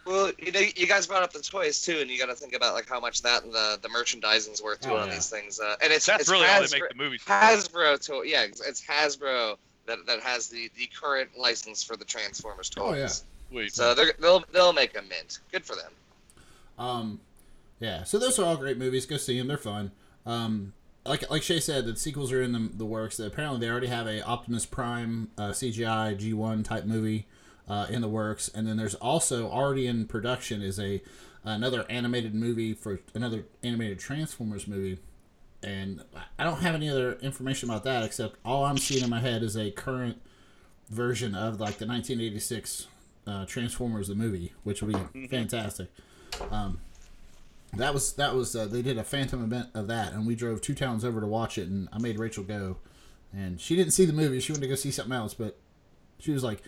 Well, 0.05 0.31
you 0.38 0.51
know, 0.51 0.59
you 0.75 0.85
guys 0.85 1.07
brought 1.07 1.23
up 1.23 1.31
the 1.31 1.39
toys 1.39 1.81
too, 1.81 2.00
and 2.00 2.09
you 2.09 2.19
got 2.19 2.25
to 2.25 2.35
think 2.35 2.53
about 2.53 2.73
like 2.73 2.89
how 2.89 3.00
much 3.00 3.21
that 3.21 3.43
and 3.43 3.53
the 3.53 3.77
the 3.81 3.88
merchandising's 3.89 4.62
worth 4.62 4.81
too 4.81 4.89
Oh, 4.89 4.97
on 4.97 5.07
yeah. 5.07 5.13
these 5.13 5.29
things. 5.29 5.59
Uh, 5.59 5.75
and 5.81 5.93
it's 5.93 6.05
That's 6.07 6.21
it's 6.23 6.29
really 6.31 6.47
how 6.47 6.59
they 6.59 6.65
Hasbro, 6.65 6.71
make 6.81 6.89
the 6.89 6.95
movies. 6.95 7.21
Hasbro 7.25 8.05
toy. 8.05 8.23
Yeah, 8.23 8.43
it's, 8.43 8.59
it's 8.67 8.81
Hasbro 8.83 9.57
that, 9.86 10.06
that 10.08 10.20
has 10.22 10.48
the, 10.48 10.70
the 10.78 10.90
current 11.00 11.38
license 11.38 11.84
for 11.84 11.96
the 11.96 12.06
Transformers 12.06 12.70
toys. 12.70 12.84
Oh, 12.86 12.94
yeah. 12.94 13.08
Sweet. 13.54 13.75
So 13.75 13.94
they're, 13.94 14.13
they'll 14.20 14.44
they'll 14.52 14.74
make 14.74 14.98
a 14.98 15.02
mint. 15.02 15.40
Good 15.52 15.63
for 15.63 15.75
them. 15.75 15.92
Um, 16.80 17.20
yeah, 17.80 18.04
so 18.04 18.18
those 18.18 18.40
are 18.40 18.46
all 18.46 18.58
great 18.58 18.78
movies. 18.78 19.06
Go 19.06 19.18
see 19.18 19.38
them; 19.38 19.48
they're 19.48 19.58
fun. 19.58 19.92
Um, 20.25 20.74
like 21.06 21.30
like 21.30 21.44
Shay 21.44 21.60
said, 21.60 21.86
the 21.86 21.96
sequels 21.96 22.32
are 22.32 22.42
in 22.42 22.52
the, 22.52 22.70
the 22.74 22.86
works. 22.86 23.20
Apparently, 23.20 23.60
they 23.60 23.70
already 23.70 23.88
have 23.88 24.08
a 24.08 24.24
Optimus 24.24 24.66
Prime 24.66 25.30
uh, 25.38 25.50
CGI 25.50 26.18
G 26.18 26.34
one 26.34 26.63
type 26.63 26.86
movie 26.86 27.28
uh, 27.68 27.88
in 27.90 28.02
the 28.02 28.08
works, 28.08 28.50
and 28.54 28.68
then 28.68 28.78
there's 28.78 28.96
also 28.96 29.50
already 29.50 29.86
in 29.88 30.06
production 30.06 30.62
is 30.62 30.80
a 30.80 31.02
another 31.44 31.86
animated 31.90 32.34
movie 32.34 32.74
for 32.74 33.02
another 33.13 33.46
animated 33.62 34.00
Transformers 34.00 34.68
movie, 34.68 34.98
and 35.63 36.03
I 36.38 36.43
don't 36.43 36.60
have 36.62 36.75
any 36.75 36.89
other 36.89 37.13
information 37.22 37.70
about 37.70 37.84
that 37.86 38.03
except 38.03 38.38
all 38.43 38.65
I'm 38.65 38.77
seeing 38.77 39.03
in 39.03 39.10
my 39.10 39.20
head 39.20 39.43
is 39.43 39.55
a 39.55 39.72
current 39.72 40.22
version 40.89 41.36
of 41.36 41.60
like 41.60 41.77
the 41.77 41.88
1986 41.88 42.88
uh, 43.25 43.46
Transformers 43.46 44.08
the 44.08 44.15
movie, 44.15 44.53
which 44.63 44.82
would 44.82 45.13
be 45.13 45.27
fantastic. 45.27 45.89
Um, 46.51 46.79
that 47.75 47.93
was 47.93 48.13
that 48.13 48.36
was 48.36 48.55
uh, 48.55 48.65
they 48.65 48.82
did 48.82 48.98
a 48.98 49.03
phantom 49.03 49.43
event 49.43 49.70
of 49.74 49.88
that, 49.88 50.13
and 50.13 50.27
we 50.27 50.36
drove 50.36 50.62
two 50.62 50.75
towns 50.75 51.03
over 51.03 51.20
to 51.22 51.27
watch 51.27 51.58
it, 51.58 51.67
and 51.67 51.89
I 51.91 52.00
made 52.00 52.20
Rachel 52.20 52.43
go, 52.43 52.77
and 53.36 53.60
she 53.60 53.75
didn't 53.75 53.93
see 53.93 54.05
the 54.05 54.13
movie. 54.13 54.39
She 54.39 54.51
wanted 54.51 54.62
to 54.62 54.67
go 54.67 54.75
see 54.75 54.91
something 54.91 55.13
else, 55.13 55.34
but 55.34 55.58
she 56.20 56.32
was 56.32 56.43
like, 56.43 56.62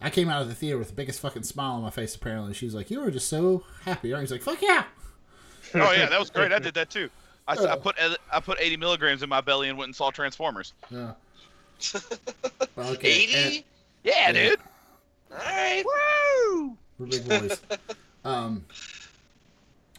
I 0.00 0.10
came 0.10 0.28
out 0.28 0.42
of 0.42 0.48
the 0.48 0.54
theater 0.54 0.78
with 0.78 0.88
the 0.88 0.94
biggest 0.94 1.20
fucking 1.20 1.42
smile 1.44 1.72
on 1.72 1.82
my 1.82 1.90
face. 1.90 2.14
Apparently, 2.14 2.54
she's 2.54 2.74
like, 2.74 2.90
you 2.90 3.00
were 3.00 3.10
just 3.10 3.28
so 3.28 3.64
happy. 3.84 4.14
I 4.14 4.20
was 4.20 4.30
like, 4.30 4.42
fuck 4.42 4.60
yeah. 4.62 4.84
Oh 5.74 5.90
yeah, 5.92 6.06
that 6.06 6.20
was 6.20 6.28
great. 6.28 6.52
I 6.52 6.58
did 6.60 6.74
that 6.74 6.90
too. 6.90 7.08
I, 7.58 7.62
s- 7.62 7.64
I 7.68 7.76
put 7.76 7.96
I 8.32 8.40
put 8.40 8.58
80 8.60 8.76
milligrams 8.78 9.22
in 9.22 9.28
my 9.28 9.40
belly 9.40 9.68
and 9.68 9.78
went 9.78 9.88
and 9.88 9.96
saw 9.96 10.10
Transformers. 10.10 10.72
Yeah. 10.90 11.12
Well, 12.76 12.88
okay. 12.94 13.24
and- 13.24 13.52
80? 13.52 13.64
Yeah, 14.04 14.12
Yeah. 14.14 14.32
dude. 14.32 14.60
All 15.32 15.38
right. 15.38 15.84
Woo! 15.84 16.76
We're 16.98 17.06
big 17.06 17.28
boys. 17.28 17.60
um, 18.24 18.64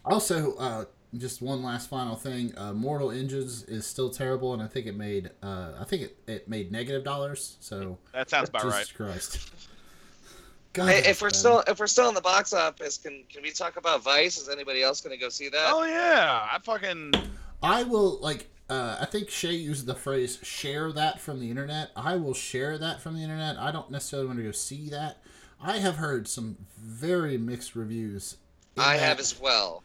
also, 0.06 0.56
uh, 0.58 0.86
just 1.18 1.42
one 1.42 1.64
last 1.64 1.90
final 1.90 2.16
thing. 2.16 2.54
Uh, 2.58 2.74
Mortal 2.74 3.12
Engines 3.12 3.64
is 3.64 3.86
still 3.86 4.10
terrible, 4.10 4.54
and 4.54 4.62
I 4.62 4.68
think 4.68 4.86
it 4.88 4.96
made 4.96 5.30
uh, 5.42 5.74
I 5.80 5.84
think 5.86 6.04
it, 6.04 6.18
it 6.28 6.48
made 6.48 6.72
negative 6.72 7.04
dollars. 7.04 7.58
So 7.60 7.98
That 8.14 8.30
sounds 8.30 8.50
about 8.50 8.64
Jesus 8.64 8.76
right. 9.00 9.08
Christ. 9.10 9.52
God, 10.74 10.90
Hey, 10.90 11.10
if 11.10 11.22
we're 11.22 11.30
bad. 11.30 11.36
still 11.36 11.64
if 11.68 11.80
we're 11.80 11.88
still 11.88 12.10
in 12.10 12.16
the 12.16 12.22
box 12.22 12.52
office, 12.54 12.98
can 12.98 13.24
can 13.32 13.44
we 13.44 13.52
talk 13.52 13.78
about 13.78 14.04
Vice? 14.04 14.38
Is 14.38 14.50
anybody 14.50 14.82
else 14.82 15.02
going 15.02 15.16
to 15.16 15.22
go 15.22 15.30
see 15.30 15.50
that? 15.50 15.68
Oh 15.72 15.84
yeah, 15.86 16.48
I 16.52 16.58
fucking 16.60 17.14
I 17.62 17.84
will 17.84 18.20
like. 18.20 18.50
Uh, 18.70 18.98
I 19.00 19.06
think 19.06 19.30
Shay 19.30 19.54
used 19.54 19.86
the 19.86 19.94
phrase 19.94 20.40
"share 20.42 20.92
that 20.94 21.20
from 21.22 21.40
the 21.40 21.50
internet." 21.50 21.92
I 21.96 22.16
will 22.16 22.34
share 22.34 22.78
that 22.80 23.02
from 23.02 23.16
the 23.16 23.22
internet. 23.22 23.58
I 23.58 23.72
don't 23.72 23.92
necessarily 23.92 24.28
want 24.28 24.40
to 24.40 24.44
go 24.46 24.52
see 24.52 24.90
that. 24.90 25.18
I 25.62 25.78
have 25.78 25.98
heard 25.98 26.28
some 26.28 26.58
very 26.80 27.38
mixed 27.38 27.76
reviews. 27.76 28.38
I 28.78 28.98
that- 28.98 29.04
have 29.04 29.20
as 29.20 29.40
well. 29.40 29.84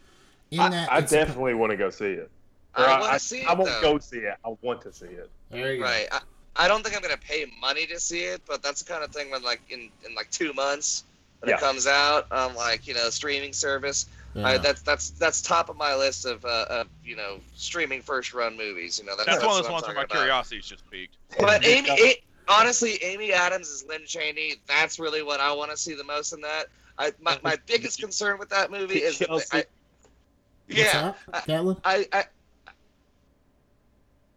In 0.51 0.61
I, 0.61 0.69
that, 0.71 0.91
I 0.93 1.01
definitely 1.03 1.53
want 1.55 1.71
to 1.73 1.77
go 1.77 1.91
see 1.91 2.07
it. 2.07 2.31
Or 2.77 2.85
I 2.85 2.99
want 3.01 3.13
to 3.13 3.19
see 3.19 3.41
it 3.43 3.49
I 3.49 3.53
won't 3.53 3.69
though. 3.69 3.81
go 3.83 3.99
see 3.99 4.19
it. 4.19 4.35
I 4.45 4.55
want 4.63 4.81
to 4.83 4.93
see 4.93 5.07
it. 5.07 5.29
There 5.51 5.73
you 5.75 5.79
go. 5.81 5.85
Right. 5.85 6.09
I, 6.59 6.65
I 6.65 6.69
don't 6.69 6.83
think 6.83 6.95
I'm 6.97 7.03
going 7.03 7.15
to 7.15 7.21
pay 7.21 7.47
money 7.61 7.87
to 7.87 7.99
see 8.01 8.21
it, 8.25 8.43
but 8.47 8.63
that's 8.63 8.83
the 8.83 8.91
kind 8.93 9.05
of 9.05 9.11
thing 9.13 9.31
when 9.31 9.43
like 9.43 9.61
in 9.71 9.91
in 10.07 10.15
like 10.15 10.31
two 10.31 10.53
months 10.53 11.05
when 11.41 11.49
Yeah. 11.51 11.57
it 11.57 11.61
comes 11.61 11.87
out 11.87 12.31
on 12.33 12.55
like 12.55 12.87
you 12.87 12.95
know 12.95 13.11
streaming 13.11 13.53
service. 13.53 14.07
Yeah. 14.35 14.47
I, 14.47 14.59
that's 14.59 14.83
that's 14.83 15.11
that's 15.11 15.41
top 15.41 15.69
of 15.71 15.77
my 15.77 15.95
list 15.95 16.27
of, 16.27 16.45
uh, 16.45 16.67
of 16.69 16.89
you 17.05 17.17
know 17.17 17.41
streaming 17.57 18.03
first 18.03 18.35
run 18.35 18.57
movies. 18.57 18.99
You 18.99 19.07
know 19.07 19.17
that's, 19.17 19.27
that's 19.29 19.45
one 19.45 19.57
of 19.57 19.63
those 19.63 19.73
ones 19.73 19.87
where 19.87 19.95
my 19.97 20.03
about. 20.03 20.17
curiosity's 20.19 20.67
just 20.67 20.89
peaked. 20.91 21.17
But 21.41 21.65
Amy, 21.67 21.89
A- 21.91 22.23
honestly, 22.49 23.03
Amy 23.03 23.33
Adams 23.33 23.69
is 23.69 23.85
Lynn 23.89 24.05
Cheney. 24.07 24.57
That's 24.67 24.99
really 24.99 25.23
what 25.23 25.41
I 25.41 25.53
want 25.53 25.71
to 25.71 25.77
see 25.77 25.95
the 25.95 26.05
most 26.05 26.33
in 26.33 26.41
that. 26.43 26.67
I 26.99 27.13
my, 27.21 27.39
my 27.43 27.57
biggest 27.67 28.01
concern 28.01 28.39
with 28.39 28.51
that 28.51 28.71
movie 28.71 28.99
is 28.99 29.19
that 29.21 29.31
I, 29.53 29.65
yeah, 30.69 31.15
that, 31.33 31.47
Gatlin? 31.47 31.77
I, 31.85 32.07
I 32.13 32.25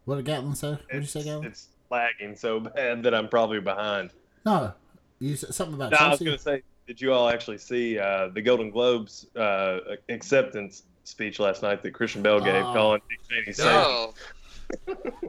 What 0.06 0.16
did 0.16 0.26
Gatlin 0.26 0.56
say? 0.56 0.70
What 0.72 0.90
did 0.90 1.02
you 1.02 1.08
say, 1.08 1.24
Gatlin? 1.24 1.48
it's 1.48 1.68
lagging 1.92 2.36
so 2.36 2.60
bad 2.76 3.04
that 3.04 3.14
I'm 3.14 3.28
probably 3.28 3.60
behind. 3.60 4.12
No, 4.46 4.74
you 5.20 5.36
said 5.36 5.54
something 5.54 5.76
about 5.76 5.92
No, 5.92 5.98
I 5.98 6.10
was 6.10 6.20
going 6.20 6.32
to 6.38 6.42
say, 6.42 6.64
did 6.88 7.00
you 7.00 7.14
all 7.14 7.30
actually 7.30 7.58
see 7.60 8.00
uh, 8.00 8.30
the 8.30 8.42
Golden 8.42 8.72
Globes 8.72 9.28
uh, 9.36 9.80
acceptance 10.10 10.84
speech 11.04 11.40
last 11.40 11.62
night 11.62 11.82
that 11.84 11.92
Christian 11.92 12.22
Bale 12.22 12.40
gave, 12.40 12.64
Oh. 12.66 12.74
calling 12.74 13.02
Dick 13.10 13.46
Cheney 13.46 13.68
no. 13.68 14.14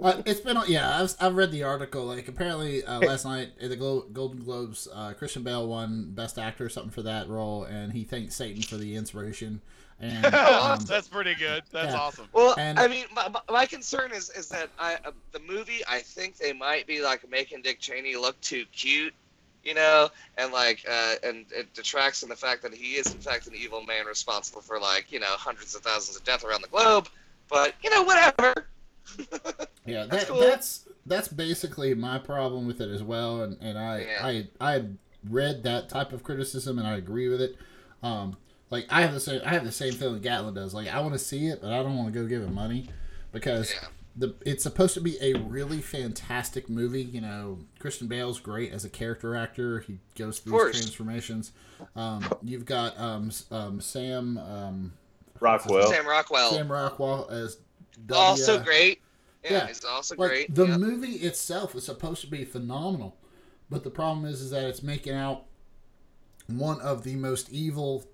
Uh, 0.00 0.22
it's 0.26 0.40
been 0.40 0.56
yeah. 0.68 1.00
I've, 1.02 1.14
I've 1.20 1.34
read 1.34 1.50
the 1.50 1.64
article. 1.64 2.04
Like 2.04 2.28
apparently 2.28 2.84
uh, 2.84 3.00
last 3.06 3.24
night 3.24 3.50
at 3.60 3.70
the 3.70 3.76
Glo- 3.76 4.06
Golden 4.12 4.40
Globes, 4.44 4.86
uh, 4.94 5.12
Christian 5.14 5.42
Bale 5.42 5.66
won 5.66 6.12
Best 6.12 6.38
Actor 6.38 6.66
or 6.66 6.68
something 6.68 6.92
for 6.92 7.02
that 7.02 7.28
role, 7.28 7.64
and 7.64 7.92
he 7.92 8.04
thanked 8.04 8.32
Satan 8.32 8.62
for 8.62 8.76
the 8.76 8.94
inspiration. 8.94 9.60
And 10.02 10.26
um, 10.34 10.80
That's 10.84 11.06
pretty 11.08 11.34
good. 11.36 11.62
That's 11.70 11.94
yeah. 11.94 12.00
awesome. 12.00 12.26
Well, 12.32 12.54
And- 12.58 12.78
I 12.78 12.88
mean, 12.88 13.04
my, 13.14 13.28
my- 13.28 13.40
my 13.48 13.66
concern 13.66 14.10
is 14.12 14.30
is 14.30 14.48
that 14.48 14.68
I 14.78 14.94
uh, 15.04 15.12
the 15.32 15.38
movie. 15.40 15.80
I 15.88 16.00
think 16.00 16.36
they 16.36 16.52
might 16.52 16.86
be 16.86 17.00
like 17.00 17.28
making 17.30 17.62
Dick 17.62 17.78
Cheney 17.80 18.16
look 18.16 18.38
too 18.40 18.64
cute, 18.72 19.14
you 19.62 19.74
know, 19.74 20.10
and 20.36 20.52
like, 20.52 20.84
uh, 20.90 21.14
and 21.22 21.46
it 21.52 21.72
detracts 21.72 22.20
from 22.20 22.30
the 22.30 22.36
fact 22.36 22.62
that 22.62 22.74
he 22.74 22.94
is 22.94 23.06
in 23.14 23.20
fact 23.20 23.46
an 23.46 23.54
evil 23.54 23.82
man 23.82 24.04
responsible 24.06 24.60
for 24.60 24.80
like 24.80 25.12
you 25.12 25.20
know 25.20 25.26
hundreds 25.38 25.74
of 25.76 25.82
thousands 25.82 26.16
of 26.16 26.24
deaths 26.24 26.44
around 26.44 26.62
the 26.62 26.68
globe. 26.68 27.08
But 27.48 27.74
you 27.82 27.90
know, 27.90 28.02
whatever. 28.02 28.66
yeah, 29.86 30.06
That's 30.08 30.24
cool. 30.24 30.40
that's 30.40 30.88
that's 31.06 31.28
basically 31.28 31.94
my 31.94 32.18
problem 32.18 32.66
with 32.66 32.80
it 32.80 32.88
as 32.90 33.02
well. 33.02 33.42
And, 33.42 33.56
and 33.60 33.78
I 33.78 34.00
Yeah. 34.00 34.26
I 34.26 34.48
I 34.60 34.72
had 34.72 34.98
read 35.28 35.62
that 35.64 35.88
type 35.88 36.12
of 36.12 36.22
criticism, 36.24 36.78
and 36.78 36.86
I 36.88 36.96
agree 36.96 37.28
with 37.28 37.40
it. 37.40 37.56
Um, 38.02 38.36
like 38.72 38.86
I 38.90 39.02
have 39.02 39.12
the 39.12 39.20
same 39.20 39.40
I 39.44 39.50
have 39.50 39.64
the 39.64 39.70
same 39.70 39.92
feeling 39.92 40.20
Gatlin 40.22 40.54
does. 40.54 40.74
Like 40.74 40.88
I 40.88 40.98
want 41.00 41.12
to 41.12 41.18
see 41.18 41.46
it, 41.46 41.60
but 41.60 41.70
I 41.72 41.82
don't 41.82 41.96
want 41.96 42.12
to 42.12 42.20
go 42.20 42.26
give 42.26 42.42
it 42.42 42.50
money 42.50 42.88
because 43.30 43.70
Yeah. 43.70 43.88
the 44.16 44.34
it's 44.46 44.62
supposed 44.62 44.94
to 44.94 45.00
be 45.00 45.16
a 45.20 45.34
really 45.34 45.80
fantastic 45.82 46.68
movie. 46.68 47.02
You 47.02 47.20
know, 47.20 47.58
Christian 47.78 48.08
Bale's 48.08 48.40
great 48.40 48.72
as 48.72 48.84
a 48.84 48.88
character 48.88 49.36
actor. 49.36 49.80
He 49.80 49.98
goes 50.16 50.38
through 50.40 50.52
course. 50.52 50.72
these 50.76 50.82
transformations. 50.86 51.52
Um, 51.94 52.24
you've 52.42 52.64
got 52.64 52.98
um, 52.98 53.30
um, 53.50 53.80
Sam 53.80 54.38
um, 54.38 54.92
Rockwell. 55.38 55.90
Sam 55.92 56.06
Rockwell, 56.06 56.52
Sam 56.52 56.72
Rockwell 56.72 57.28
as 57.30 57.58
W. 58.06 58.20
also 58.26 58.58
great. 58.62 59.00
Yeah, 59.44 59.52
Yeah. 59.52 59.66
he's 59.66 59.84
also 59.84 60.14
like 60.16 60.30
great. 60.30 60.54
the 60.54 60.66
yeah. 60.66 60.76
movie 60.78 61.16
itself 61.16 61.74
is 61.74 61.84
supposed 61.84 62.22
to 62.22 62.26
be 62.28 62.44
phenomenal, 62.46 63.16
but 63.68 63.84
the 63.84 63.90
problem 63.90 64.24
is 64.24 64.40
is 64.40 64.50
that 64.50 64.64
it's 64.64 64.82
making 64.82 65.14
out 65.14 65.44
one 66.46 66.80
of 66.80 67.02
the 67.04 67.16
most 67.16 67.50
evil 67.50 68.04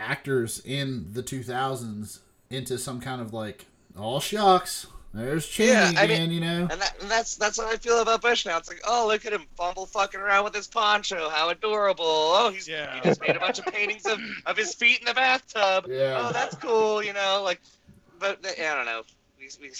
actors 0.00 0.60
in 0.64 1.06
the 1.12 1.22
2000s 1.22 2.20
into 2.50 2.78
some 2.78 3.00
kind 3.00 3.20
of 3.20 3.32
like 3.32 3.66
all 3.98 4.18
shucks 4.20 4.86
there's 5.12 5.46
Cheney 5.48 5.70
Yeah, 5.72 5.84
I 5.88 5.90
mean- 5.92 5.98
again 5.98 6.30
you 6.30 6.40
know 6.40 6.68
And, 6.70 6.80
that, 6.80 6.94
and 7.00 7.10
that's 7.10 7.34
that's 7.36 7.60
how 7.60 7.68
I 7.68 7.76
feel 7.76 8.00
about 8.00 8.22
Bush 8.22 8.46
now. 8.46 8.56
It's 8.58 8.68
like, 8.68 8.80
oh, 8.86 9.08
look 9.08 9.26
at 9.26 9.32
him 9.32 9.42
fumble 9.56 9.86
fucking 9.86 10.20
around 10.20 10.44
with 10.44 10.54
his 10.54 10.68
poncho. 10.68 11.28
How 11.30 11.48
adorable. 11.48 12.04
Oh, 12.06 12.50
he's 12.54 12.68
Yeah. 12.68 12.94
he 12.94 13.00
just 13.00 13.20
made 13.20 13.34
a 13.34 13.40
bunch 13.40 13.58
of 13.58 13.66
paintings 13.66 14.06
of, 14.06 14.20
of 14.46 14.56
his 14.56 14.72
feet 14.72 15.00
in 15.00 15.06
the 15.06 15.14
bathtub. 15.14 15.86
Yeah. 15.88 16.22
Oh, 16.28 16.32
that's 16.32 16.54
cool. 16.56 17.02
You 17.02 17.12
know, 17.12 17.40
like, 17.42 17.60
but 18.20 18.38
I 18.46 18.74
don't 18.76 18.86
know. 18.86 19.02
We, 19.36 19.48
we 19.60 19.70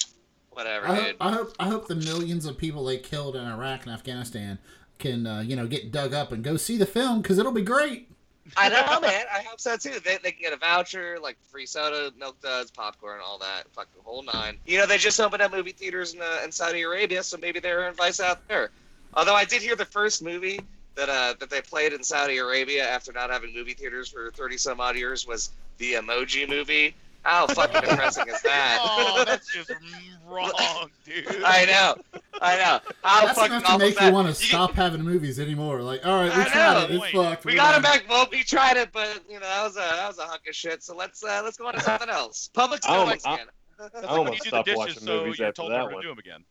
whatever, 0.51 0.89
I 0.89 0.95
hope. 0.97 1.17
I 1.21 1.31
hope 1.33 1.55
I 1.61 1.69
hope 1.69 1.87
the 1.87 1.95
millions 1.95 2.45
of 2.45 2.59
people 2.59 2.85
they 2.85 2.99
killed 2.99 3.37
in 3.37 3.45
Iraq 3.47 3.85
and 3.85 3.93
Afghanistan 3.95 4.59
can 4.99 5.29
uh, 5.29 5.41
you 5.43 5.55
know 5.55 5.69
get 5.69 5.93
dug 5.93 6.13
up 6.13 6.33
and 6.33 6.43
go 6.43 6.57
see 6.57 6.77
the 6.77 6.87
film 6.87 7.23
because 7.23 7.39
it'll 7.39 7.53
be 7.53 7.63
great 7.63 8.10
I 8.57 8.69
know, 8.69 9.01
man. 9.01 9.25
I 9.33 9.43
hope 9.43 9.61
so 9.61 9.77
too. 9.77 10.01
They, 10.05 10.19
they 10.23 10.33
can 10.33 10.43
get 10.43 10.53
a 10.53 10.57
voucher, 10.57 11.19
like 11.23 11.37
free 11.51 11.67
soda, 11.67 12.13
milk 12.19 12.41
duds, 12.41 12.71
popcorn, 12.71 13.21
all 13.25 13.39
that. 13.39 13.65
Fuck 13.73 13.89
the 13.95 14.03
whole 14.03 14.23
nine. 14.23 14.59
You 14.67 14.79
know, 14.79 14.87
they 14.87 14.99
just 14.99 15.21
opened 15.21 15.43
up 15.43 15.53
movie 15.53 15.73
theaters 15.73 16.15
in, 16.15 16.21
uh, 16.21 16.41
in 16.45 16.53
Saudi 16.53 16.83
Arabia, 16.83 17.23
so 17.23 17.37
maybe 17.39 17.61
they're 17.61 17.89
in 17.89 17.95
Vice 17.95 18.21
out 18.21 18.47
there. 18.49 18.71
Although 19.15 19.35
I 19.35 19.45
did 19.45 19.63
hear 19.63 19.77
the 19.77 19.85
first 19.85 20.23
movie 20.23 20.61
that 20.97 21.09
uh, 21.09 21.35
that 21.41 21.51
they 21.51 21.61
played 21.61 21.93
in 21.93 22.03
Saudi 22.03 22.39
Arabia 22.39 22.89
after 22.89 23.13
not 23.13 23.31
having 23.31 23.55
movie 23.55 23.75
theaters 23.75 24.09
for 24.09 24.31
thirty 24.33 24.57
some 24.57 24.81
odd 24.81 24.97
years 24.97 25.27
was 25.27 25.51
the 25.79 25.95
Emoji 25.95 26.49
Movie. 26.49 26.95
How 27.23 27.47
fucking 27.49 27.81
depressing 27.83 28.29
is 28.29 28.41
that? 28.43 28.79
Oh, 28.83 29.25
that's 29.27 29.53
just 29.55 29.71
wrong, 30.27 30.91
dude. 31.05 31.27
I 31.45 31.65
know, 31.67 31.97
I 32.41 32.57
know. 32.57 32.81
How 33.03 33.27
that's 33.27 33.39
fucking 33.39 33.53
enough 33.57 33.63
to 33.65 33.69
awful 33.69 33.79
make 33.79 33.95
you 33.95 34.01
that? 34.01 34.13
want 34.13 34.29
to 34.29 34.35
stop 34.35 34.73
having 34.73 35.03
movies 35.03 35.39
anymore 35.39 35.83
like 35.83 36.05
all 36.07 36.15
right 36.23 36.35
we 36.35 36.43
I 36.43 36.45
tried 36.49 36.73
know. 36.75 36.85
it 36.85 36.91
it's 36.93 37.03
Wait, 37.03 37.13
fucked 37.13 37.45
We 37.45 37.53
we're 37.53 37.57
got 37.57 37.75
him 37.77 37.83
back. 37.83 38.05
Well, 38.09 38.27
we 38.31 38.43
tried 38.43 38.77
it, 38.79 38.91
but 38.93 39.21
you 39.29 39.35
know 39.35 39.41
that 39.47 39.63
was 39.65 39.77
a 39.77 39.81
that 39.81 40.09
was 40.09 40.19
a 40.19 40.23
hunk 40.25 40.43
of 40.49 40.55
shit. 40.55 40.83
So 40.83 40.97
let's 40.97 41.23
uh, 41.23 41.41
let's 41.45 41.57
go 41.59 41.67
on 41.67 41.75
to 41.75 41.81
something 41.81 42.09
else. 42.09 42.49
Public 42.55 42.81
I 42.85 43.05
Mexican. 43.05 43.31
almost- 43.31 43.49
That's 43.79 43.95
I 43.95 44.01
like 44.01 44.11
almost 44.11 44.33
you 44.33 44.39
do 44.39 44.43
the 44.45 44.49
stopped 44.49 44.67
dishes, 44.67 44.79
watching 44.79 44.95
so 45.01 45.25
movies 45.25 45.39
you're 45.39 45.49
after 45.49 45.63
told 45.63 45.73
that 45.73 45.77
never 45.79 45.89
to 45.91 45.95
one. 45.97 46.03
do 46.03 46.09
them 46.09 46.19
again. 46.19 46.45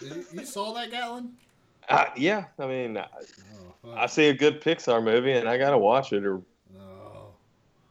you, 0.00 0.40
you 0.40 0.46
saw 0.46 0.72
that 0.74 0.90
Gatlin 0.90 1.32
Uh, 1.88 2.06
yeah, 2.16 2.44
I 2.58 2.66
mean, 2.66 2.96
I, 2.96 3.06
oh. 3.84 3.92
I 3.94 4.06
see 4.06 4.28
a 4.28 4.34
good 4.34 4.60
Pixar 4.60 5.02
movie 5.02 5.32
and 5.32 5.48
I 5.48 5.58
gotta 5.58 5.78
watch 5.78 6.12
it. 6.12 6.24
Or. 6.24 6.42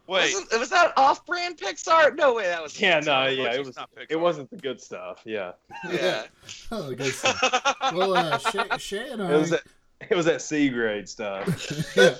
Wait, 0.07 0.33
Wasn't, 0.35 0.59
was 0.59 0.69
that 0.69 0.93
off-brand 0.97 1.57
Pixar? 1.57 2.15
No 2.15 2.35
way, 2.35 2.43
that 2.45 2.61
was. 2.61 2.79
yeah, 2.79 2.99
no, 2.99 3.11
Pixar. 3.11 3.37
yeah, 3.37 3.53
it 3.53 3.65
was. 3.65 3.75
not 3.75 3.89
Pixar. 3.95 4.05
It 4.09 4.19
wasn't 4.19 4.49
the 4.51 4.57
good 4.57 4.79
stuff. 4.79 5.21
Yeah, 5.25 5.53
Yeah. 5.89 6.25
oh 6.71 6.93
good 6.95 7.13
stuff. 7.13 7.39
well 7.93 8.15
uh, 8.15 8.37
Shay, 8.37 8.63
Shay 8.77 9.09
and 9.09 9.21
I 9.23 9.33
it 9.33 9.37
was 9.37 9.49
that. 9.51 9.61
It 10.09 10.15
was 10.15 10.25
that 10.25 10.41
C 10.41 10.69
grade 10.69 11.07
stuff. 11.07 11.47
yeah. 11.95 12.15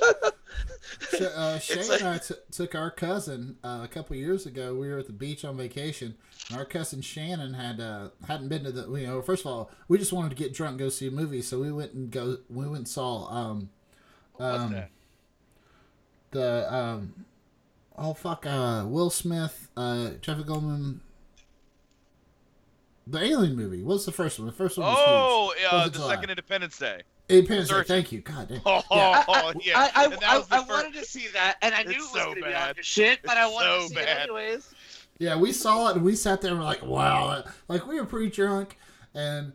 Sh- 1.12 1.22
uh, 1.22 1.60
Shay 1.60 1.88
like- 1.90 2.00
and 2.00 2.10
I 2.10 2.18
t- 2.20 2.34
took 2.50 2.74
our 2.74 2.90
cousin 2.90 3.58
uh, 3.64 3.82
a 3.84 3.88
couple 3.88 4.16
years 4.16 4.46
ago. 4.46 4.74
We 4.74 4.88
were 4.88 4.98
at 5.00 5.08
the 5.08 5.14
beach 5.14 5.44
on 5.44 5.58
vacation. 5.58 6.16
And 6.50 6.58
our 6.58 6.64
cousin 6.66 7.02
Shannon 7.02 7.54
had 7.54 7.80
uh, 7.82 8.10
hadn't 8.28 8.48
been 8.48 8.64
to 8.64 8.72
the. 8.72 8.90
You 8.98 9.08
know, 9.08 9.22
first 9.22 9.46
of 9.46 9.52
all, 9.52 9.70
we 9.90 9.98
just 9.98 10.14
wanted 10.14 10.30
to 10.30 10.36
get 10.36 10.54
drunk, 10.54 10.72
and 10.72 10.80
go 10.80 10.90
see 10.90 11.08
a 11.08 11.12
movie, 11.12 11.42
so 11.42 11.60
we 11.60 11.72
went 11.72 11.92
and 11.94 12.10
go. 12.10 12.38
We 12.50 12.64
went 12.66 12.78
and 12.78 12.88
saw 12.88 13.28
um, 13.30 13.70
What's 14.36 14.58
um 14.64 14.72
that? 14.74 14.90
the 16.32 16.74
um, 16.74 17.14
oh 17.98 18.14
fuck, 18.14 18.46
uh, 18.46 18.86
Will 18.88 19.10
Smith, 19.10 19.70
uh, 19.78 20.12
Jeff 20.22 20.46
Goldman. 20.46 21.02
The 23.08 23.22
Alien 23.24 23.56
movie. 23.56 23.84
What's 23.84 24.06
the 24.06 24.12
first 24.12 24.40
one? 24.40 24.48
The 24.48 24.52
first 24.52 24.78
one 24.80 24.88
was 24.88 24.98
Oh, 25.00 25.54
huge. 25.56 25.66
uh, 25.68 25.70
Fourth 25.82 25.84
the 25.94 26.00
July. 26.00 26.14
second 26.16 26.30
Independence 26.32 26.78
Day. 26.80 27.02
Independence 27.30 27.70
Day. 27.70 27.84
Thank 27.84 28.12
you. 28.12 28.22
God 28.22 28.48
damn. 28.48 28.62
Oh, 28.66 28.82
Yeah. 28.90 29.24
I, 29.28 29.54
yeah. 29.62 29.74
I, 29.96 30.06
I, 30.06 30.38
I, 30.38 30.44
I 30.52 30.60
wanted 30.62 30.94
to 30.96 31.06
see 31.06 31.28
that, 31.34 31.58
and 31.62 31.76
I 31.76 31.84
knew 31.84 31.90
It's 31.92 31.98
it 31.98 32.02
was 32.02 32.10
so 32.14 32.24
going 32.26 32.36
to 32.38 32.42
bad. 32.42 32.70
on 32.70 32.74
the 32.78 32.84
shit, 32.84 33.20
but 33.24 33.38
I 33.38 33.46
wanted 33.48 33.70
so 33.70 33.82
to 33.84 33.88
see 33.90 33.96
bad. 33.96 34.18
it 34.18 34.22
anyways. 34.24 34.74
Yeah, 35.20 35.38
we 35.38 35.52
saw 35.52 35.90
it 35.90 35.96
and 35.98 36.04
we 36.04 36.16
sat 36.16 36.42
there 36.42 36.50
and 36.52 36.60
we're 36.60 36.66
like, 36.66 36.84
wow. 36.84 37.44
Like, 37.68 37.86
we 37.88 38.00
were 38.00 38.06
pretty 38.08 38.32
drunk 38.32 38.76
and 39.14 39.54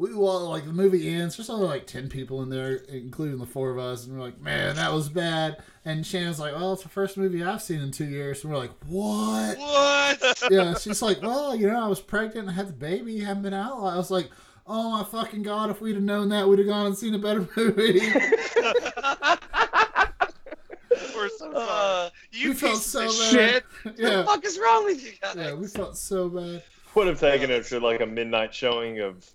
we, 0.00 0.14
well, 0.14 0.48
like, 0.48 0.64
the 0.64 0.72
movie 0.72 1.12
ends. 1.14 1.36
There's 1.36 1.50
only 1.50 1.66
like 1.66 1.86
10 1.86 2.08
people 2.08 2.42
in 2.42 2.48
there, 2.48 2.76
including 2.88 3.38
the 3.38 3.44
four 3.44 3.70
of 3.70 3.78
us. 3.78 4.06
And 4.06 4.16
we're 4.16 4.24
like, 4.24 4.40
man, 4.40 4.76
that 4.76 4.90
was 4.94 5.10
bad. 5.10 5.58
And 5.84 6.06
Shannon's 6.06 6.40
like, 6.40 6.54
well, 6.54 6.72
it's 6.72 6.82
the 6.82 6.88
first 6.88 7.18
movie 7.18 7.44
I've 7.44 7.60
seen 7.60 7.82
in 7.82 7.90
two 7.90 8.06
years. 8.06 8.42
And 8.42 8.50
we're 8.50 8.58
like, 8.58 8.70
what? 8.86 9.58
What? 9.58 10.42
yeah, 10.50 10.72
she's 10.78 11.02
like, 11.02 11.20
well, 11.20 11.54
you 11.54 11.66
know, 11.66 11.78
I 11.78 11.86
was 11.86 12.00
pregnant 12.00 12.48
i 12.48 12.52
had 12.52 12.68
the 12.68 12.72
baby, 12.72 13.20
haven't 13.20 13.42
been 13.42 13.52
out. 13.52 13.76
I 13.76 13.96
was 13.96 14.10
like, 14.10 14.30
oh 14.66 14.90
my 14.90 15.04
fucking 15.04 15.42
god, 15.42 15.68
if 15.68 15.82
we'd 15.82 15.96
have 15.96 16.02
known 16.02 16.30
that, 16.30 16.48
we'd 16.48 16.60
have 16.60 16.68
gone 16.68 16.86
and 16.86 16.96
seen 16.96 17.14
a 17.14 17.18
better 17.18 17.46
movie. 17.56 18.00
We're 21.14 21.28
so 21.28 21.52
uh, 21.52 22.08
you 22.32 22.50
We 22.50 22.54
felt 22.54 22.78
so 22.78 23.00
of 23.02 23.08
bad. 23.08 23.30
shit. 23.30 23.64
What 23.82 23.96
the 23.98 24.02
yeah, 24.02 24.24
fuck 24.24 24.42
is 24.46 24.58
wrong 24.58 24.86
with 24.86 25.04
you 25.04 25.12
guys? 25.20 25.36
yeah, 25.36 25.52
we 25.52 25.66
felt 25.66 25.98
so 25.98 26.30
bad. 26.30 26.62
Would 26.94 27.06
have 27.06 27.20
taken 27.20 27.50
it 27.50 27.66
to 27.66 27.80
like 27.80 28.00
a 28.00 28.06
midnight 28.06 28.54
showing 28.54 29.00
of 29.00 29.30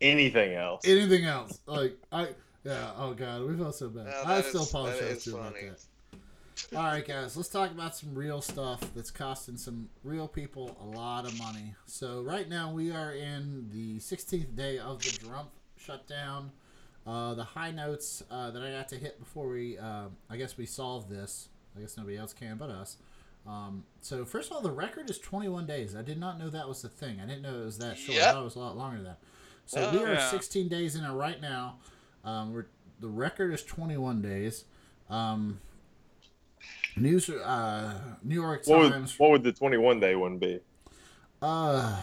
anything 0.00 0.54
else. 0.54 0.86
Anything 0.86 1.24
else? 1.24 1.60
Like, 1.66 1.96
I, 2.12 2.28
yeah, 2.64 2.90
oh 2.96 3.14
god, 3.14 3.42
we 3.42 3.56
felt 3.56 3.74
so 3.74 3.88
bad. 3.88 4.06
No, 4.06 4.22
I 4.26 4.40
still 4.42 4.62
is- 4.62 4.70
apologize 4.70 5.00
that 5.00 5.10
is 5.10 5.24
to 5.24 5.30
you 5.30 5.36
about 5.36 5.54
that. 5.54 5.78
All 6.76 6.84
right, 6.84 7.06
guys, 7.06 7.36
let's 7.36 7.48
talk 7.48 7.70
about 7.70 7.96
some 7.96 8.14
real 8.14 8.42
stuff 8.42 8.80
that's 8.94 9.10
costing 9.10 9.56
some 9.56 9.88
real 10.04 10.28
people 10.28 10.76
a 10.82 10.96
lot 10.96 11.24
of 11.24 11.36
money. 11.38 11.74
So 11.86 12.20
right 12.20 12.48
now 12.48 12.70
we 12.70 12.92
are 12.92 13.12
in 13.12 13.68
the 13.72 13.98
16th 13.98 14.54
day 14.54 14.78
of 14.78 15.02
the 15.02 15.26
Trump 15.26 15.48
shutdown. 15.78 16.52
Uh, 17.06 17.32
the 17.34 17.44
high 17.44 17.70
notes 17.70 18.22
uh, 18.30 18.50
that 18.50 18.62
I 18.62 18.70
got 18.72 18.88
to 18.90 18.96
hit 18.96 19.18
before 19.18 19.48
we, 19.48 19.78
uh, 19.78 20.04
I 20.28 20.36
guess 20.36 20.58
we 20.58 20.66
solved 20.66 21.08
this. 21.08 21.48
I 21.76 21.80
guess 21.80 21.96
nobody 21.96 22.18
else 22.18 22.34
can 22.34 22.56
but 22.58 22.68
us. 22.68 22.98
Um, 23.46 23.84
so 24.02 24.24
first 24.26 24.50
of 24.50 24.56
all, 24.56 24.62
the 24.62 24.70
record 24.70 25.08
is 25.08 25.18
21 25.18 25.64
days. 25.66 25.96
I 25.96 26.02
did 26.02 26.20
not 26.20 26.38
know 26.38 26.50
that 26.50 26.68
was 26.68 26.82
the 26.82 26.90
thing. 26.90 27.20
I 27.22 27.26
didn't 27.26 27.42
know 27.42 27.62
it 27.62 27.64
was 27.64 27.78
that 27.78 27.96
short. 27.96 28.18
I 28.18 28.32
thought 28.32 28.42
it 28.42 28.44
was 28.44 28.56
a 28.56 28.60
lot 28.60 28.76
longer 28.76 28.96
than 28.98 29.04
that. 29.06 29.18
So 29.70 29.88
Oh, 29.88 29.92
we 29.96 30.04
are 30.04 30.14
yeah. 30.14 30.30
16 30.30 30.66
days 30.66 30.96
in 30.96 31.04
it 31.04 31.12
right 31.12 31.40
now. 31.40 31.76
Um, 32.24 32.52
we're, 32.52 32.66
the 32.98 33.06
record 33.06 33.54
is 33.54 33.62
21 33.62 34.20
days. 34.20 34.64
Um, 35.08 35.60
news, 36.96 37.30
uh, 37.30 37.94
New 38.24 38.34
York 38.34 38.62
What 38.64 38.80
would, 38.80 38.90
Times. 38.92 39.16
what 39.16 39.30
would 39.30 39.44
the 39.44 39.52
21 39.52 40.00
day 40.00 40.16
one 40.16 40.38
be? 40.38 40.58
Uh, 41.40 41.98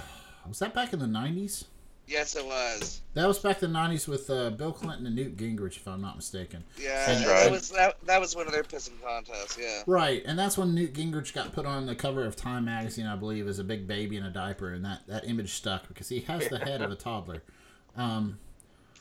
was 0.47 0.59
that 0.59 0.73
back 0.73 0.93
in 0.93 0.99
the 0.99 1.05
90s? 1.07 1.65
Yes, 2.07 2.37
it 2.37 2.45
was. 2.45 3.01
That 3.15 3.27
was 3.27 3.37
back 3.39 3.61
in 3.61 3.73
the 3.73 3.77
90s 3.79 4.07
with 4.07 4.29
uh, 4.29 4.51
Bill 4.51 4.71
Clinton 4.71 5.05
and 5.05 5.13
Newt 5.13 5.35
Gingrich, 5.35 5.75
if 5.75 5.85
I'm 5.89 5.99
not 5.99 6.15
mistaken. 6.15 6.63
Yeah, 6.81 7.05
That's 7.05 7.25
that 7.25 7.29
right. 7.29 7.51
was 7.51 7.69
that, 7.71 7.97
that 8.05 8.21
was 8.21 8.33
one 8.33 8.47
of 8.47 8.53
their 8.53 8.63
pissing 8.63 8.93
contests. 9.05 9.57
Yeah. 9.61 9.83
Right, 9.85 10.23
and 10.25 10.39
that's 10.39 10.57
when 10.57 10.73
Newt 10.73 10.93
Gingrich 10.93 11.33
got 11.33 11.51
put 11.51 11.65
on 11.65 11.85
the 11.85 11.95
cover 11.95 12.23
of 12.23 12.37
Time 12.37 12.63
magazine, 12.63 13.07
I 13.07 13.17
believe, 13.17 13.45
as 13.45 13.59
a 13.59 13.63
big 13.65 13.87
baby 13.89 14.15
in 14.15 14.23
a 14.23 14.29
diaper, 14.29 14.71
and 14.71 14.85
that, 14.85 15.01
that 15.07 15.27
image 15.27 15.51
stuck 15.51 15.89
because 15.89 16.07
he 16.07 16.21
has 16.21 16.47
the 16.47 16.59
head 16.59 16.81
of 16.81 16.91
a 16.91 16.95
toddler. 16.95 17.43
Um, 17.97 18.37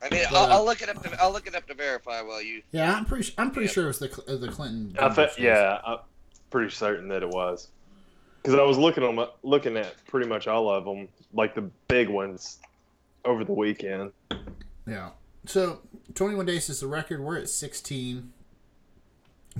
I 0.03 0.09
mean, 0.11 0.25
But- 0.31 0.37
I'll, 0.37 0.53
I'll 0.59 0.65
look 0.65 0.83
it 0.83 0.89
up. 0.89 1.03
To, 1.03 1.23
I'll 1.23 1.33
look 1.33 1.47
it 1.47 1.55
up 1.55 1.67
to 1.69 1.75
verify 1.75 2.21
while 2.23 2.43
you. 2.43 2.63
yeah, 2.73 2.95
I'm 2.95 3.05
pretty. 3.05 3.33
I'm 3.39 3.51
pretty 3.51 3.67
Yeah. 3.69 3.73
sure 3.73 3.85
it 3.85 3.89
was 3.89 3.99
the 3.99 4.25
uh, 4.29 4.37
the 4.37 4.49
Clinton. 4.49 4.97
I 4.99 5.09
Gingrich 5.09 5.15
think, 5.15 5.39
yeah, 5.39 5.79
I'm 5.87 5.99
pretty 6.51 6.71
certain 6.71 7.09
that 7.09 7.23
it 7.23 7.29
was. 7.29 7.69
Because 8.43 8.59
I 8.59 8.63
was 8.63 8.79
looking 8.79 9.03
on 9.05 9.29
looking 9.43 9.77
at 9.77 9.95
pretty 10.07 10.29
much 10.29 10.47
all 10.47 10.71
of 10.71 10.85
them, 10.85 11.09
like 11.33 11.55
the 11.55 11.63
big 11.89 12.09
ones, 12.09 12.59
over 13.25 13.45
the 13.45 13.53
weekend. 13.53 14.13
Yeah. 14.87 15.11
So 15.47 15.81
21 16.15 16.47
days 16.47 16.69
is 16.69 16.81
the 16.81 16.87
record. 16.87 17.21
We're 17.21 17.39
at 17.39 17.49
16. 17.49 18.33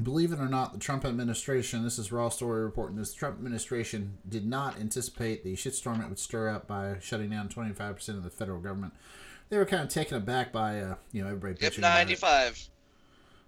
Believe 0.03 0.31
it 0.31 0.39
or 0.39 0.47
not, 0.49 0.73
the 0.75 0.79
Trump 0.79 1.05
administration, 1.07 1.83
this 1.83 1.99
is 1.99 2.13
Raw 2.13 2.29
Story 2.29 2.63
reporting 2.63 2.97
this, 2.97 3.13
the 3.13 3.19
Trump 3.19 3.39
administration 3.39 4.19
did 4.29 4.47
not 4.47 4.79
anticipate 4.79 5.43
the 5.43 5.55
shitstorm 5.55 6.03
it 6.03 6.09
would 6.11 6.19
stir 6.19 6.51
up 6.51 6.67
by 6.69 6.97
shutting 7.01 7.31
down 7.31 7.49
25% 7.49 8.09
of 8.11 8.23
the 8.23 8.29
federal 8.29 8.61
government. 8.61 8.93
They 9.49 9.59
were 9.59 9.67
kind 9.67 9.83
of 9.83 9.89
taken 9.89 10.17
aback 10.17 10.53
by, 10.53 10.81
uh, 10.81 10.95
you 11.13 11.23
know, 11.23 11.29
everybody 11.29 11.57
Yep, 11.61 11.73
bitching 11.75 11.81
ninety-five. 11.81 12.69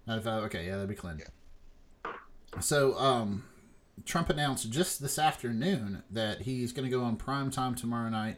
95. 0.07 0.43
Okay, 0.45 0.65
yeah, 0.65 0.73
that'd 0.75 0.89
be 0.89 0.95
Clinton. 0.95 1.27
So, 2.59 2.97
um, 2.97 3.43
Trump 4.05 4.29
announced 4.29 4.71
just 4.71 5.01
this 5.01 5.19
afternoon 5.19 6.03
that 6.09 6.41
he's 6.41 6.71
going 6.71 6.89
to 6.89 6.95
go 6.95 7.03
on 7.03 7.15
prime 7.15 7.51
time 7.51 7.75
tomorrow 7.75 8.09
night 8.09 8.37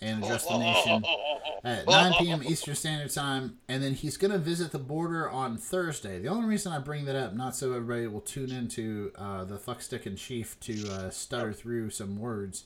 and 0.00 0.24
address 0.24 0.46
the 0.46 0.58
nation 0.58 1.04
at 1.64 1.86
9 1.86 2.14
p.m. 2.18 2.42
Eastern 2.42 2.74
Standard 2.74 3.12
Time, 3.12 3.58
and 3.68 3.82
then 3.82 3.94
he's 3.94 4.16
going 4.16 4.32
to 4.32 4.38
visit 4.38 4.72
the 4.72 4.78
border 4.80 5.30
on 5.30 5.56
Thursday. 5.58 6.18
The 6.18 6.26
only 6.28 6.48
reason 6.48 6.72
I 6.72 6.80
bring 6.80 7.04
that 7.04 7.14
up, 7.14 7.34
not 7.34 7.54
so 7.54 7.72
everybody 7.72 8.08
will 8.08 8.20
tune 8.20 8.50
into 8.50 9.12
uh, 9.16 9.44
the 9.44 9.58
fuckstick 9.58 10.04
and 10.06 10.18
chief 10.18 10.58
to 10.60 10.90
uh, 10.90 11.10
stutter 11.10 11.52
through 11.52 11.90
some 11.90 12.18
words, 12.18 12.64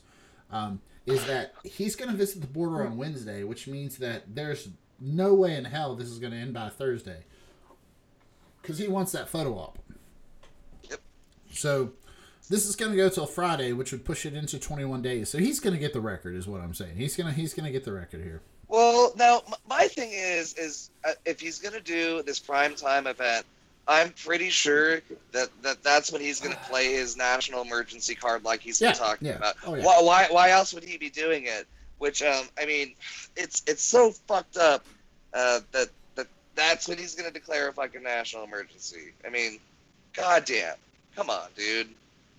um, 0.49 0.81
is 1.07 1.25
that 1.25 1.53
he's 1.63 1.95
going 1.95 2.11
to 2.11 2.17
visit 2.17 2.41
the 2.41 2.47
border 2.47 2.85
on 2.85 2.97
Wednesday, 2.97 3.43
which 3.43 3.65
means 3.65 3.97
that 3.97 4.35
there's 4.35 4.69
no 4.99 5.33
way 5.33 5.55
in 5.55 5.65
hell 5.65 5.95
this 5.95 6.09
is 6.09 6.19
going 6.19 6.33
to 6.33 6.37
end 6.37 6.53
by 6.53 6.69
Thursday. 6.69 7.23
Because 8.61 8.77
he 8.77 8.89
wants 8.89 9.13
that 9.13 9.29
photo 9.29 9.53
op. 9.53 9.79
Yep. 10.89 10.99
So 11.51 11.93
this 12.49 12.65
is 12.65 12.75
going 12.75 12.91
to 12.91 12.97
go 12.97 13.07
till 13.07 13.25
Friday, 13.25 13.71
which 13.71 13.93
would 13.93 14.03
push 14.03 14.25
it 14.25 14.33
into 14.33 14.59
21 14.59 15.01
days. 15.01 15.29
So 15.29 15.37
he's 15.37 15.61
going 15.61 15.73
to 15.73 15.79
get 15.79 15.93
the 15.93 16.01
record, 16.01 16.35
is 16.35 16.45
what 16.45 16.59
I'm 16.59 16.73
saying. 16.73 16.97
He's 16.97 17.15
gonna 17.15 17.31
he's 17.31 17.53
gonna 17.53 17.71
get 17.71 17.85
the 17.85 17.93
record 17.93 18.21
here. 18.21 18.41
Well, 18.67 19.13
now 19.15 19.43
my 19.69 19.87
thing 19.87 20.11
is, 20.11 20.53
is 20.55 20.91
uh, 21.05 21.13
if 21.25 21.39
he's 21.39 21.59
gonna 21.59 21.79
do 21.79 22.21
this 22.23 22.39
prime 22.39 22.75
time 22.75 23.07
event, 23.07 23.45
I'm 23.87 24.11
pretty 24.11 24.49
sure 24.49 25.01
that, 25.31 25.49
that 25.61 25.83
that's 25.83 26.11
when 26.11 26.21
he's 26.21 26.39
gonna 26.39 26.59
play 26.69 26.93
his 26.93 27.15
national 27.17 27.61
emergency 27.61 28.15
card, 28.15 28.43
like 28.43 28.59
he's 28.61 28.81
Yeah, 28.81 28.91
been 28.91 28.99
talking 28.99 29.27
yeah. 29.29 29.35
about. 29.35 29.55
Oh, 29.65 29.75
yeah. 29.75 29.83
Why, 29.85 30.01
why, 30.01 30.27
why 30.29 30.49
else 30.51 30.73
would 30.73 30.83
he 30.83 30.97
be 30.97 31.09
doing 31.09 31.45
it? 31.45 31.67
Which, 31.99 32.21
um, 32.21 32.45
I 32.61 32.65
mean, 32.65 32.93
it's 33.35 33.63
it's 33.65 33.81
so 33.81 34.11
fucked 34.11 34.57
up 34.57 34.85
uh, 35.33 35.61
that 35.71 35.89
that 36.15 36.27
that's 36.55 36.87
when 36.87 36.97
he's 36.99 37.15
gonna 37.15 37.31
declare 37.31 37.69
a 37.69 37.73
fucking 37.73 38.03
national 38.03 38.43
emergency. 38.43 39.13
I 39.25 39.29
mean, 39.29 39.57
goddamn, 40.13 40.75
come 41.15 41.29
on, 41.31 41.47
dude. 41.55 41.87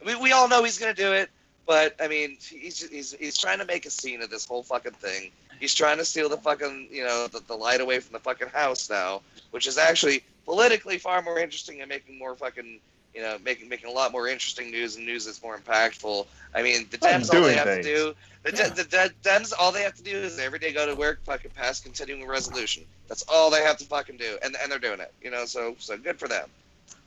I 0.01 0.05
mean, 0.05 0.23
we 0.23 0.31
all 0.31 0.49
know 0.49 0.63
he's 0.63 0.79
gonna 0.79 0.95
do 0.95 1.13
it, 1.13 1.29
but 1.67 1.97
I 2.01 2.07
mean, 2.07 2.37
he's 2.41 2.89
he's 2.89 3.13
he's 3.19 3.37
trying 3.37 3.59
to 3.59 3.65
make 3.65 3.85
a 3.85 3.91
scene 3.91 4.23
of 4.23 4.31
this 4.31 4.45
whole 4.45 4.63
fucking 4.63 4.93
thing. 4.93 5.33
He's 5.59 5.75
trying 5.75 5.99
to 5.99 6.05
steal 6.05 6.29
the 6.29 6.37
fucking, 6.37 6.87
you 6.89 7.03
know, 7.03 7.27
the, 7.27 7.41
the 7.49 7.55
light 7.57 7.81
away 7.81 7.99
from 7.99 8.13
the 8.13 8.21
fucking 8.21 8.47
house 8.47 8.89
now, 8.89 9.23
which 9.51 9.67
is 9.67 9.77
actually 9.77 10.23
politically 10.49 10.97
far 10.97 11.21
more 11.21 11.39
interesting 11.39 11.81
and 11.83 11.91
making 11.91 12.19
more 12.19 12.35
fucking, 12.35 12.81
you 13.15 13.21
know, 13.21 13.37
making 13.45 13.69
making 13.69 13.87
a 13.89 13.93
lot 13.93 14.13
more 14.13 14.27
interesting 14.29 14.71
news 14.71 14.97
and 14.97 15.05
news 15.05 15.27
that's 15.27 15.43
more 15.43 15.59
impactful. 15.59 16.27
I 16.55 16.63
mean, 16.63 16.87
the 16.91 16.97
Dems 16.97 17.33
all 17.35 17.43
they 17.43 17.55
have 17.55 17.67
things. 17.67 17.85
to 17.85 17.93
do, 17.95 18.15
the, 18.45 18.57
Yeah. 18.57 18.69
de- 18.71 18.75
the 18.75 18.85
de- 18.85 19.15
Dems 19.29 19.53
all 19.59 19.73
they 19.73 19.83
have 19.83 19.95
to 19.97 20.03
do 20.03 20.17
is 20.17 20.39
every 20.39 20.59
day 20.59 20.73
go 20.73 20.87
to 20.87 20.95
work, 20.95 21.23
fucking 21.25 21.51
pass 21.51 21.81
continuing 21.81 22.27
resolution. 22.27 22.85
That's 23.09 23.23
all 23.29 23.51
they 23.51 23.63
have 23.63 23.77
to 23.79 23.85
fucking 23.85 24.17
do, 24.17 24.39
and 24.43 24.57
and 24.63 24.73
they're 24.73 24.79
doing 24.79 25.01
it. 25.01 25.13
You 25.23 25.31
know, 25.31 25.45
so 25.45 25.77
so 25.79 25.99
good 25.99 26.19
for 26.19 26.29
them. 26.29 26.49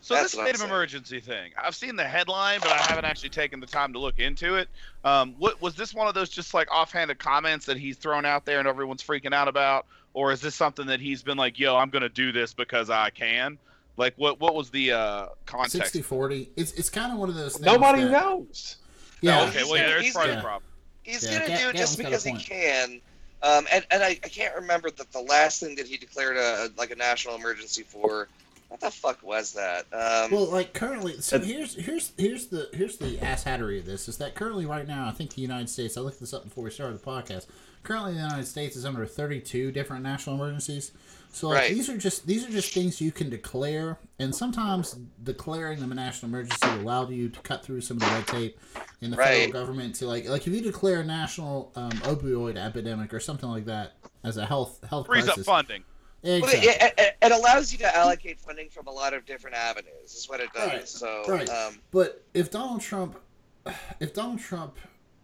So 0.04 0.16
That's 0.16 0.32
this 0.32 0.36
what 0.36 0.48
I'm 0.48 0.56
state 0.56 0.64
of 0.64 0.70
emergency 0.70 1.20
thing, 1.20 1.52
I've 1.64 1.76
seen 1.76 1.96
the 1.96 2.04
headline, 2.04 2.60
but 2.60 2.72
I 2.72 2.78
haven't 2.78 3.06
actually 3.06 3.30
taken 3.30 3.60
the 3.60 3.68
time 3.68 3.94
to 3.94 4.00
look 4.00 4.18
into 4.18 4.56
it. 4.56 4.68
Um, 5.04 5.36
what 5.38 5.62
was 5.62 5.76
this 5.76 5.94
one 5.94 6.08
of 6.08 6.16
those 6.16 6.30
just 6.30 6.56
like 6.56 6.72
offhanded 6.72 7.20
comments 7.20 7.68
that 7.68 7.78
he's 7.78 7.98
thrown 7.98 8.26
out 8.26 8.44
there 8.46 8.58
and 8.58 8.68
everyone's 8.68 9.04
freaking 9.04 9.32
out 9.32 9.48
about, 9.48 9.86
or 10.13 10.32
is 10.32 10.41
this 10.41 10.56
something 10.56 10.88
that 10.88 11.00
he's 11.00 11.24
been 11.24 11.38
like, 11.38 11.60
"Yo, 11.60 11.76
I'm 11.76 11.89
gonna 11.89 12.10
do 12.10 12.32
this 12.32 12.54
because 12.54 12.89
I 12.89 13.10
can"? 13.10 13.58
Like, 13.97 14.13
what 14.17 14.39
what 14.39 14.56
was 14.56 14.69
the 14.69 14.91
uh, 14.93 15.26
context? 15.45 15.78
60 15.93 16.02
40. 16.02 16.50
It's, 16.56 16.71
it's 16.74 16.89
kind 16.89 17.12
of 17.12 17.19
one 17.19 17.30
of 17.30 17.36
those 17.36 17.54
things. 17.54 17.65
Nobody 17.65 18.04
that- 18.04 18.12
knows. 18.12 18.78
Yeah. 19.21 19.41
Oh, 19.41 19.47
okay, 19.50 19.63
well, 19.63 19.78
yeah, 19.78 19.88
there's 19.88 20.04
He's 20.04 20.13
probably 20.13 20.30
gonna- 20.32 20.41
the 20.41 20.45
problem. 20.45 20.71
He's 21.04 21.24
Yeah, 21.24 21.39
gonna 21.47 21.58
do 21.60 21.69
it 21.69 21.76
just 21.76 21.97
Gatlin's 22.00 22.02
got 22.02 22.08
a 22.08 22.10
because 22.10 22.24
he 22.24 22.34
can. 22.38 23.02
Um, 23.43 23.65
and 23.71 23.86
and 23.91 24.04
I, 24.04 24.10
I 24.10 24.15
can't 24.30 24.56
remember 24.56 24.89
that 24.91 25.12
the 25.12 25.21
last 25.21 25.60
thing 25.60 25.76
that 25.76 25.88
he 25.88 25.97
declared 25.97 26.38
a 26.38 26.69
like 26.78 26.91
a 26.91 26.95
national 26.95 27.36
emergency 27.36 27.84
for. 27.84 28.28
What 28.69 28.80
the 28.80 28.89
fuck 28.89 29.21
was 29.21 29.52
that? 29.52 29.82
Um, 29.91 30.32
Well, 30.32 30.45
like 30.50 30.74
currently, 30.74 31.19
so 31.19 31.36
It's- 31.36 31.52
here's 31.52 31.76
here's 31.76 32.13
here's 32.17 32.47
the 32.47 32.69
here's 32.74 32.95
the 32.97 33.17
asshattery 33.17 33.80
of 33.80 33.86
this 33.86 34.08
is 34.08 34.15
that 34.19 34.34
currently 34.34 34.65
right 34.65 34.88
now 34.88 35.10
I 35.10 35.12
think 35.12 35.34
the 35.34 35.41
United 35.41 35.69
States 35.69 35.97
I 35.97 36.02
looked 36.02 36.21
this 36.21 36.34
up 36.34 36.45
before 36.45 36.63
we 36.63 36.71
started 36.71 36.97
the 37.02 37.06
podcast. 37.06 37.47
Currently, 37.84 38.13
the 38.13 38.20
United 38.20 38.46
States 38.46 38.76
is 38.76 38.86
under 38.86 39.06
32 39.06 39.72
different 39.72 40.04
national 40.04 40.36
emergencies. 40.36 40.91
So 41.34 41.48
like, 41.48 41.58
Right. 41.58 41.74
these 41.74 41.89
are 41.89 41.98
just 41.98 42.28
these 42.28 42.46
are 42.46 42.52
just 42.52 42.74
things 42.74 43.00
you 43.00 43.12
can 43.12 43.30
declare, 43.30 43.98
and 44.20 44.36
sometimes 44.36 44.98
declaring 45.24 45.80
them 45.80 45.91
a 45.91 45.96
national 45.96 46.30
emergency 46.30 46.67
will 46.70 46.82
allow 46.82 47.08
you 47.08 47.30
to 47.30 47.39
cut 47.39 47.63
through 47.63 47.82
some 47.82 47.98
of 47.98 48.04
the 48.04 48.10
red 48.10 48.28
tape 48.28 48.60
in 49.00 49.12
the 49.12 49.17
federal 49.17 49.52
government 49.52 49.96
to 49.96 50.08
like 50.08 50.28
like 50.28 50.46
if 50.46 50.54
you 50.54 50.62
declare 50.62 51.00
a 51.00 51.06
national 51.06 51.72
um, 51.76 51.91
opioid 52.04 52.58
epidemic 52.58 53.13
or 53.13 53.20
something 53.22 53.50
like 53.50 53.63
that 53.65 53.94
as 54.26 54.36
a 54.36 54.46
health 54.46 54.84
health 54.89 55.08
Freeze 55.08 55.24
up 55.28 55.36
crisis, 55.36 55.46
funding. 55.46 55.84
Well, 56.24 56.36
Exactly. 56.44 56.70
it, 56.70 56.94
it, 57.00 57.17
it 57.22 57.32
allows 57.32 57.72
you 57.72 57.80
to 57.80 57.96
allocate 57.98 58.39
funding 58.39 58.70
from 58.70 58.88
a 58.88 58.91
lot 58.91 59.13
of 59.13 59.26
different 59.26 59.56
avenues. 59.56 60.13
Is 60.13 60.30
what 60.30 60.39
it 60.39 60.50
does. 60.54 60.70
Right, 60.70 60.88
So, 60.88 61.24
right. 61.28 61.50
um, 61.50 61.80
But 61.91 62.24
if 62.36 62.52
Donald 62.52 62.82
Trump, 62.82 63.17
if 64.00 64.13
Donald 64.13 64.39
Trump 64.39 64.78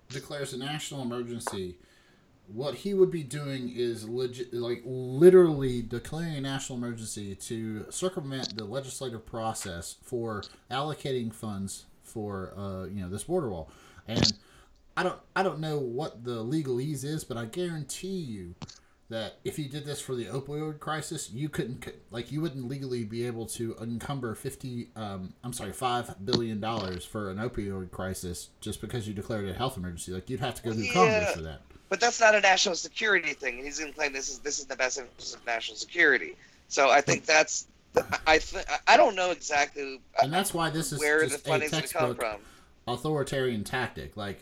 declares 0.10 0.54
a 0.54 0.58
national 0.58 1.04
emergency, 1.04 1.78
what 2.48 2.76
he 2.76 2.94
would 2.94 3.12
be 3.12 3.24
doing 3.24 3.72
is 3.76 4.08
legit, 4.08 4.54
like 4.54 4.82
literally 4.86 5.82
declaring 5.82 6.36
a 6.36 6.42
national 6.42 6.78
emergency 6.78 7.36
to 7.36 7.86
circumvent 7.90 8.56
the 8.56 8.64
legislative 8.64 9.26
process 9.26 9.98
for 10.02 10.44
allocating 10.72 11.34
funds 11.34 11.86
for 12.04 12.54
uh, 12.58 12.86
you 12.86 13.02
know 13.02 13.10
this 13.10 13.26
border 13.26 13.50
wall. 13.50 13.70
And 14.08 14.32
I 14.96 15.04
don't 15.04 15.20
I 15.36 15.44
don't 15.44 15.60
know 15.60 15.78
what 15.78 16.24
the 16.24 16.44
legalese 16.44 17.04
is, 17.04 17.24
but 17.24 17.38
I 17.38 17.46
guarantee 17.46 18.08
you 18.20 18.56
that 19.10 19.36
if 19.46 19.58
you 19.58 19.70
did 19.70 19.86
this 19.86 20.02
for 20.02 20.16
the 20.16 20.26
opioid 20.26 20.80
crisis, 20.80 21.32
you 21.32 21.50
couldn't 21.50 21.86
like 22.12 22.32
you 22.32 22.42
wouldn't 22.42 22.68
legally 22.68 23.04
be 23.04 23.26
able 23.26 23.46
to 23.48 23.76
encumber 23.82 24.36
fifty 24.36 24.90
um 24.96 25.34
I'm 25.44 25.54
sorry 25.54 25.74
five 25.74 26.14
billion 26.26 26.60
dollars 26.60 27.04
for 27.06 27.30
an 27.30 27.38
opioid 27.38 27.92
crisis 27.92 28.50
just 28.62 28.80
because 28.82 29.08
you 29.08 29.14
declared 29.14 29.48
a 29.50 29.54
health 29.54 29.78
emergency. 29.78 30.14
Like 30.14 30.30
you'd 30.30 30.40
have 30.40 30.56
to 30.56 30.64
go 30.64 30.74
through 30.74 30.84
Yeah. 30.84 30.94
Congress 30.94 31.34
for 31.34 31.42
that. 31.42 31.62
But 31.90 32.00
that's 32.00 32.20
not 32.20 32.36
a 32.36 32.42
national 32.42 32.76
security 32.76 33.34
thing. 33.34 33.64
He's 33.64 33.80
going 33.80 33.92
to 33.92 33.98
claim 33.98 34.14
this 34.14 34.30
is 34.30 34.40
this 34.40 34.60
is 34.60 34.66
the 34.66 34.76
best 34.76 34.98
interest 34.98 35.36
of 35.36 35.46
national 35.46 35.78
security. 35.78 36.36
So 36.68 36.90
I 36.90 37.02
think 37.02 37.26
that's 37.26 37.68
I 38.28 38.38
th- 38.40 38.66
I 38.88 38.98
don't 38.98 39.16
know 39.16 39.32
exactly 39.32 40.00
And 40.22 40.32
that's 40.32 40.54
why 40.54 40.70
this 40.70 40.92
is 40.92 41.00
where 41.00 41.28
the 41.28 41.38
funding's 41.38 41.72
going 41.72 41.84
to 41.84 41.94
come 41.94 42.08
textbook 42.16 42.20
from. 42.20 42.94
authoritarian 42.94 43.64
tactic. 43.64 44.16
Like 44.18 44.42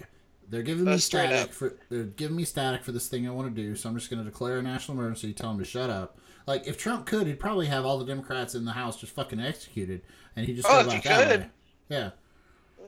they're 0.49 0.61
giving 0.63 0.85
me 0.85 0.93
Uh, 0.93 0.97
static 0.97 1.49
up. 1.49 1.53
for 1.53 1.75
they're 1.89 2.03
giving 2.03 2.35
me 2.35 2.43
static 2.45 2.83
for 2.83 2.91
this 2.91 3.07
thing 3.07 3.27
I 3.27 3.31
want 3.31 3.53
to 3.55 3.61
do, 3.61 3.75
so 3.75 3.89
I'm 3.89 3.95
just 3.97 4.09
going 4.09 4.23
to 4.23 4.29
declare 4.29 4.57
a 4.59 4.61
national 4.61 4.97
emergency, 4.97 5.33
tell 5.33 5.49
them 5.49 5.59
to 5.59 5.65
shut 5.65 5.89
up. 5.89 6.17
Like 6.47 6.67
if 6.67 6.77
Trump 6.77 7.05
could, 7.05 7.25
he'd 7.27 7.39
probably 7.39 7.65
have 7.67 7.85
all 7.85 7.97
the 7.97 8.05
Democrats 8.05 8.53
in 8.55 8.65
the 8.65 8.71
House 8.73 8.99
just 8.99 9.13
fucking 9.15 9.39
executed, 9.39 10.01
and 10.35 10.45
he 10.45 10.53
just 10.53 10.67
Oh, 10.69 10.83
go 10.83 10.89
back 10.89 11.03
could. 11.03 11.49
Yeah, 11.89 12.11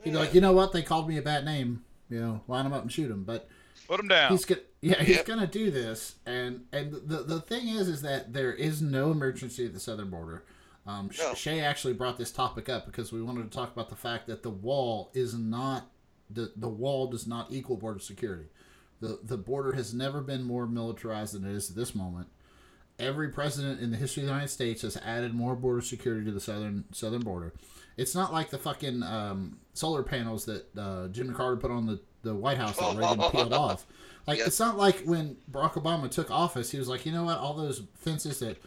he'd 0.04 0.12
be 0.12 0.16
like, 0.18 0.34
you 0.34 0.40
know 0.40 0.52
what? 0.52 0.72
They 0.72 0.82
called 0.82 1.08
me 1.08 1.16
a 1.16 1.22
bad 1.22 1.44
name. 1.44 1.84
You 2.10 2.20
know, 2.20 2.40
line 2.48 2.64
them 2.64 2.72
up 2.72 2.82
and 2.82 2.90
shoot 2.92 3.08
them. 3.08 3.24
But 3.24 3.48
Put 3.88 4.00
him 4.00 4.08
down. 4.08 4.30
he's 4.32 4.44
gonna 4.44 4.60
yeah 4.80 5.02
he's 5.02 5.16
Yep. 5.16 5.26
gonna 5.26 5.46
do 5.46 5.70
this 5.70 6.16
and 6.26 6.66
and 6.72 6.92
the 6.92 7.22
the 7.24 7.40
thing 7.40 7.68
is 7.68 7.88
is 7.88 8.02
that 8.02 8.32
there 8.32 8.52
is 8.52 8.80
no 8.82 9.10
emergency 9.10 9.64
at 9.66 9.72
the 9.74 9.80
southern 9.80 10.10
border 10.10 10.44
um, 10.86 11.10
No. 11.18 11.34
Shay 11.34 11.60
actually 11.60 11.94
brought 11.94 12.16
this 12.18 12.30
topic 12.30 12.68
up 12.68 12.86
because 12.86 13.10
we 13.12 13.20
wanted 13.22 13.50
to 13.50 13.56
talk 13.56 13.72
about 13.72 13.88
the 13.90 13.96
fact 13.96 14.26
that 14.28 14.42
the 14.42 14.50
wall 14.50 15.10
is 15.14 15.34
not 15.34 15.90
the 16.30 16.52
the 16.56 16.68
wall 16.68 17.08
does 17.08 17.26
not 17.26 17.50
equal 17.50 17.76
border 17.76 17.98
security 17.98 18.46
the 19.00 19.18
the 19.24 19.36
border 19.38 19.72
has 19.72 19.92
never 19.94 20.20
been 20.20 20.42
more 20.44 20.66
militarized 20.66 21.32
than 21.34 21.44
it 21.44 21.54
is 21.54 21.70
at 21.70 21.76
this 21.76 21.94
moment 21.94 22.28
every 22.98 23.28
president 23.28 23.80
in 23.80 23.90
the 23.90 23.96
history 23.96 24.22
of 24.22 24.26
the 24.26 24.32
United 24.32 24.48
States 24.48 24.82
has 24.82 24.96
added 24.98 25.32
more 25.34 25.54
border 25.56 25.80
security 25.80 26.24
to 26.26 26.32
the 26.32 26.40
southern 26.40 26.84
southern 26.92 27.20
border. 27.22 27.54
It's 27.96 28.12
not 28.14 28.32
like 28.32 28.50
the 28.50 28.58
fucking 28.58 29.02
um, 29.04 29.58
solar 29.72 30.02
panels 30.02 30.44
that 30.46 30.66
uh, 30.76 31.08
Jimmy 31.08 31.32
Carter 31.34 31.56
put 31.56 31.70
on 31.70 31.86
the, 31.86 32.00
the 32.28 32.34
White 32.34 32.58
House 32.58 32.76
that 32.76 32.96
Reagan 32.96 33.30
peeled 33.30 33.52
off. 33.52 33.86
Like 34.26 34.38
Yes. 34.38 34.48
it's 34.48 34.60
not 34.60 34.76
like 34.76 35.02
when 35.04 35.36
Barack 35.50 35.72
Obama 35.72 36.10
took 36.10 36.30
office, 36.30 36.70
he 36.70 36.78
was 36.78 36.88
like, 36.88 37.06
you 37.06 37.12
know 37.12 37.24
what, 37.24 37.38
all 37.38 37.54
those 37.54 37.82
fences 37.94 38.40
that 38.40 38.62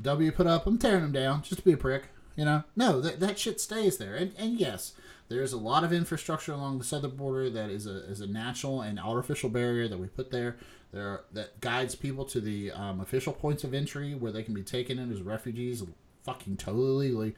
W 0.00 0.30
put 0.30 0.46
up, 0.46 0.66
I'm 0.66 0.78
tearing 0.78 1.02
them 1.02 1.12
down 1.12 1.42
just 1.42 1.58
to 1.58 1.64
be 1.64 1.72
a 1.72 1.76
prick. 1.76 2.08
You 2.36 2.44
know, 2.44 2.64
no, 2.76 3.00
that 3.00 3.18
that 3.20 3.38
shit 3.38 3.60
stays 3.60 3.96
there. 3.96 4.14
And 4.14 4.32
and 4.36 4.60
yes, 4.60 4.92
there's 5.28 5.54
a 5.54 5.58
lot 5.58 5.84
of 5.84 5.92
infrastructure 5.92 6.52
along 6.52 6.78
the 6.78 6.84
southern 6.84 7.16
border 7.16 7.48
that 7.48 7.70
is 7.70 7.86
a 7.86 8.04
is 8.10 8.20
a 8.20 8.26
natural 8.26 8.82
and 8.82 9.00
artificial 9.00 9.48
barrier 9.48 9.88
that 9.88 9.98
we 9.98 10.06
put 10.08 10.30
there. 10.30 10.56
There 10.92 11.22
that 11.32 11.60
guides 11.62 11.94
people 11.94 12.26
to 12.26 12.40
the 12.40 12.72
um, 12.72 13.00
official 13.00 13.32
points 13.32 13.64
of 13.64 13.72
entry 13.72 14.14
where 14.14 14.30
they 14.32 14.42
can 14.42 14.52
be 14.52 14.62
taken 14.62 14.98
in 14.98 15.10
as 15.10 15.22
refugees, 15.22 15.82
fucking 16.24 16.58
totally 16.58 17.08
legally. 17.08 17.34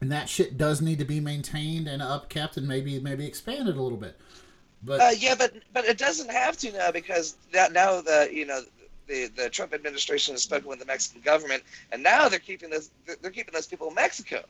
And 0.00 0.12
that 0.12 0.28
shit 0.28 0.56
does 0.56 0.80
need 0.80 0.98
to 0.98 1.04
be 1.04 1.20
maintained 1.20 1.86
and 1.88 2.00
upkept 2.02 2.56
and 2.58 2.68
maybe 2.68 3.00
maybe 3.00 3.26
expanded 3.26 3.76
a 3.76 3.82
little 3.82 3.98
bit. 3.98 4.18
But 4.82 5.00
Uh, 5.00 5.10
yeah, 5.16 5.34
but 5.34 5.54
but 5.72 5.84
it 5.84 5.98
doesn't 5.98 6.30
have 6.30 6.56
to 6.58 6.72
now 6.72 6.90
because 6.90 7.36
that 7.52 7.72
now 7.72 8.00
the 8.00 8.28
you 8.32 8.46
know 8.46 8.62
the 9.06 9.26
the 9.36 9.50
Trump 9.50 9.74
administration 9.74 10.34
has 10.34 10.42
spoken 10.42 10.68
with 10.68 10.78
the 10.78 10.86
Mexican 10.86 11.20
government, 11.20 11.62
and 11.92 12.02
now 12.02 12.28
they're 12.28 12.38
keeping 12.38 12.70
this 12.70 12.90
they're 13.20 13.30
keeping 13.30 13.52
those 13.52 13.66
people 13.66 13.88
in 13.88 13.94
Mexico. 13.94 14.44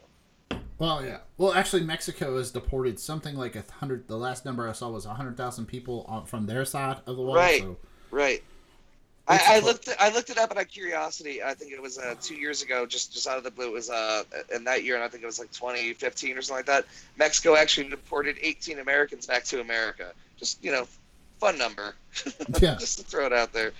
Well, 0.78 1.04
yeah. 1.04 1.18
Well, 1.36 1.52
actually, 1.52 1.82
Mexico 1.82 2.38
has 2.38 2.50
deported 2.50 2.98
something 2.98 3.34
like 3.36 3.54
a 3.54 3.64
hundred. 3.70 4.08
The 4.08 4.16
last 4.16 4.44
number 4.44 4.68
I 4.68 4.72
saw 4.72 4.88
was 4.88 5.04
a 5.04 5.14
hundred 5.14 5.36
thousand 5.36 5.66
people 5.66 6.06
on, 6.08 6.24
from 6.24 6.46
their 6.46 6.64
side 6.64 7.00
of 7.06 7.16
the 7.16 7.22
wall. 7.22 7.36
Right. 7.36 7.60
So, 7.60 7.76
Right. 8.10 8.42
I, 9.30 9.56
I 9.56 9.58
looked 9.60 9.88
I 10.00 10.10
looked 10.10 10.30
it 10.30 10.38
up 10.38 10.50
out 10.50 10.60
of 10.60 10.68
curiosity. 10.68 11.42
I 11.42 11.54
think 11.54 11.72
it 11.72 11.80
was 11.80 11.98
uh, 11.98 12.16
two 12.20 12.34
years 12.34 12.62
ago, 12.62 12.84
just 12.84 13.12
just 13.12 13.28
out 13.28 13.38
of 13.38 13.44
the 13.44 13.50
blue. 13.50 13.68
It 13.68 13.72
was 13.72 13.90
uh 13.90 14.24
in 14.54 14.64
that 14.64 14.82
year, 14.82 14.96
and 14.96 15.04
I 15.04 15.08
think 15.08 15.22
it 15.22 15.26
was 15.26 15.38
like 15.38 15.52
2015 15.52 16.36
or 16.36 16.42
something 16.42 16.58
like 16.58 16.66
that. 16.66 16.84
Mexico 17.16 17.54
actually 17.54 17.88
deported 17.88 18.36
18 18.42 18.80
Americans 18.80 19.26
back 19.26 19.44
to 19.44 19.60
America. 19.60 20.12
Just 20.36 20.62
you 20.64 20.72
know, 20.72 20.88
fun 21.38 21.56
number. 21.58 21.94
yeah. 22.60 22.74
just 22.74 22.98
to 22.98 23.04
throw 23.04 23.26
it 23.26 23.32
out 23.32 23.52
there. 23.52 23.72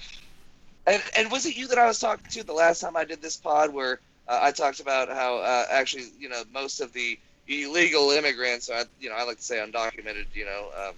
And 0.87 1.03
and 1.17 1.31
was 1.31 1.47
it 1.47 1.57
you 1.57 1.67
that 1.69 1.79
I 1.79 1.87
was 1.87 1.99
talking 1.99 2.27
to 2.31 2.45
the 2.45 2.53
last 2.53 2.81
time 2.81 2.97
I 2.97 3.05
did 3.05 3.21
this 3.21 3.37
pod 3.37 3.75
where 3.75 4.01
uh, 4.29 4.39
I 4.43 4.53
talked 4.53 4.81
about 4.81 5.09
how 5.09 5.39
uh, 5.39 5.67
actually 5.71 6.05
you 6.19 6.29
know 6.29 6.43
most 6.53 6.81
of 6.81 6.93
the 6.93 7.19
illegal 7.49 8.11
immigrants, 8.13 8.71
I, 8.71 8.85
you 9.01 9.09
know 9.09 9.17
I 9.17 9.25
like 9.25 9.39
to 9.39 9.43
say 9.43 9.57
undocumented, 9.57 10.27
you 10.33 10.45
know 10.45 10.69
um, 10.79 10.95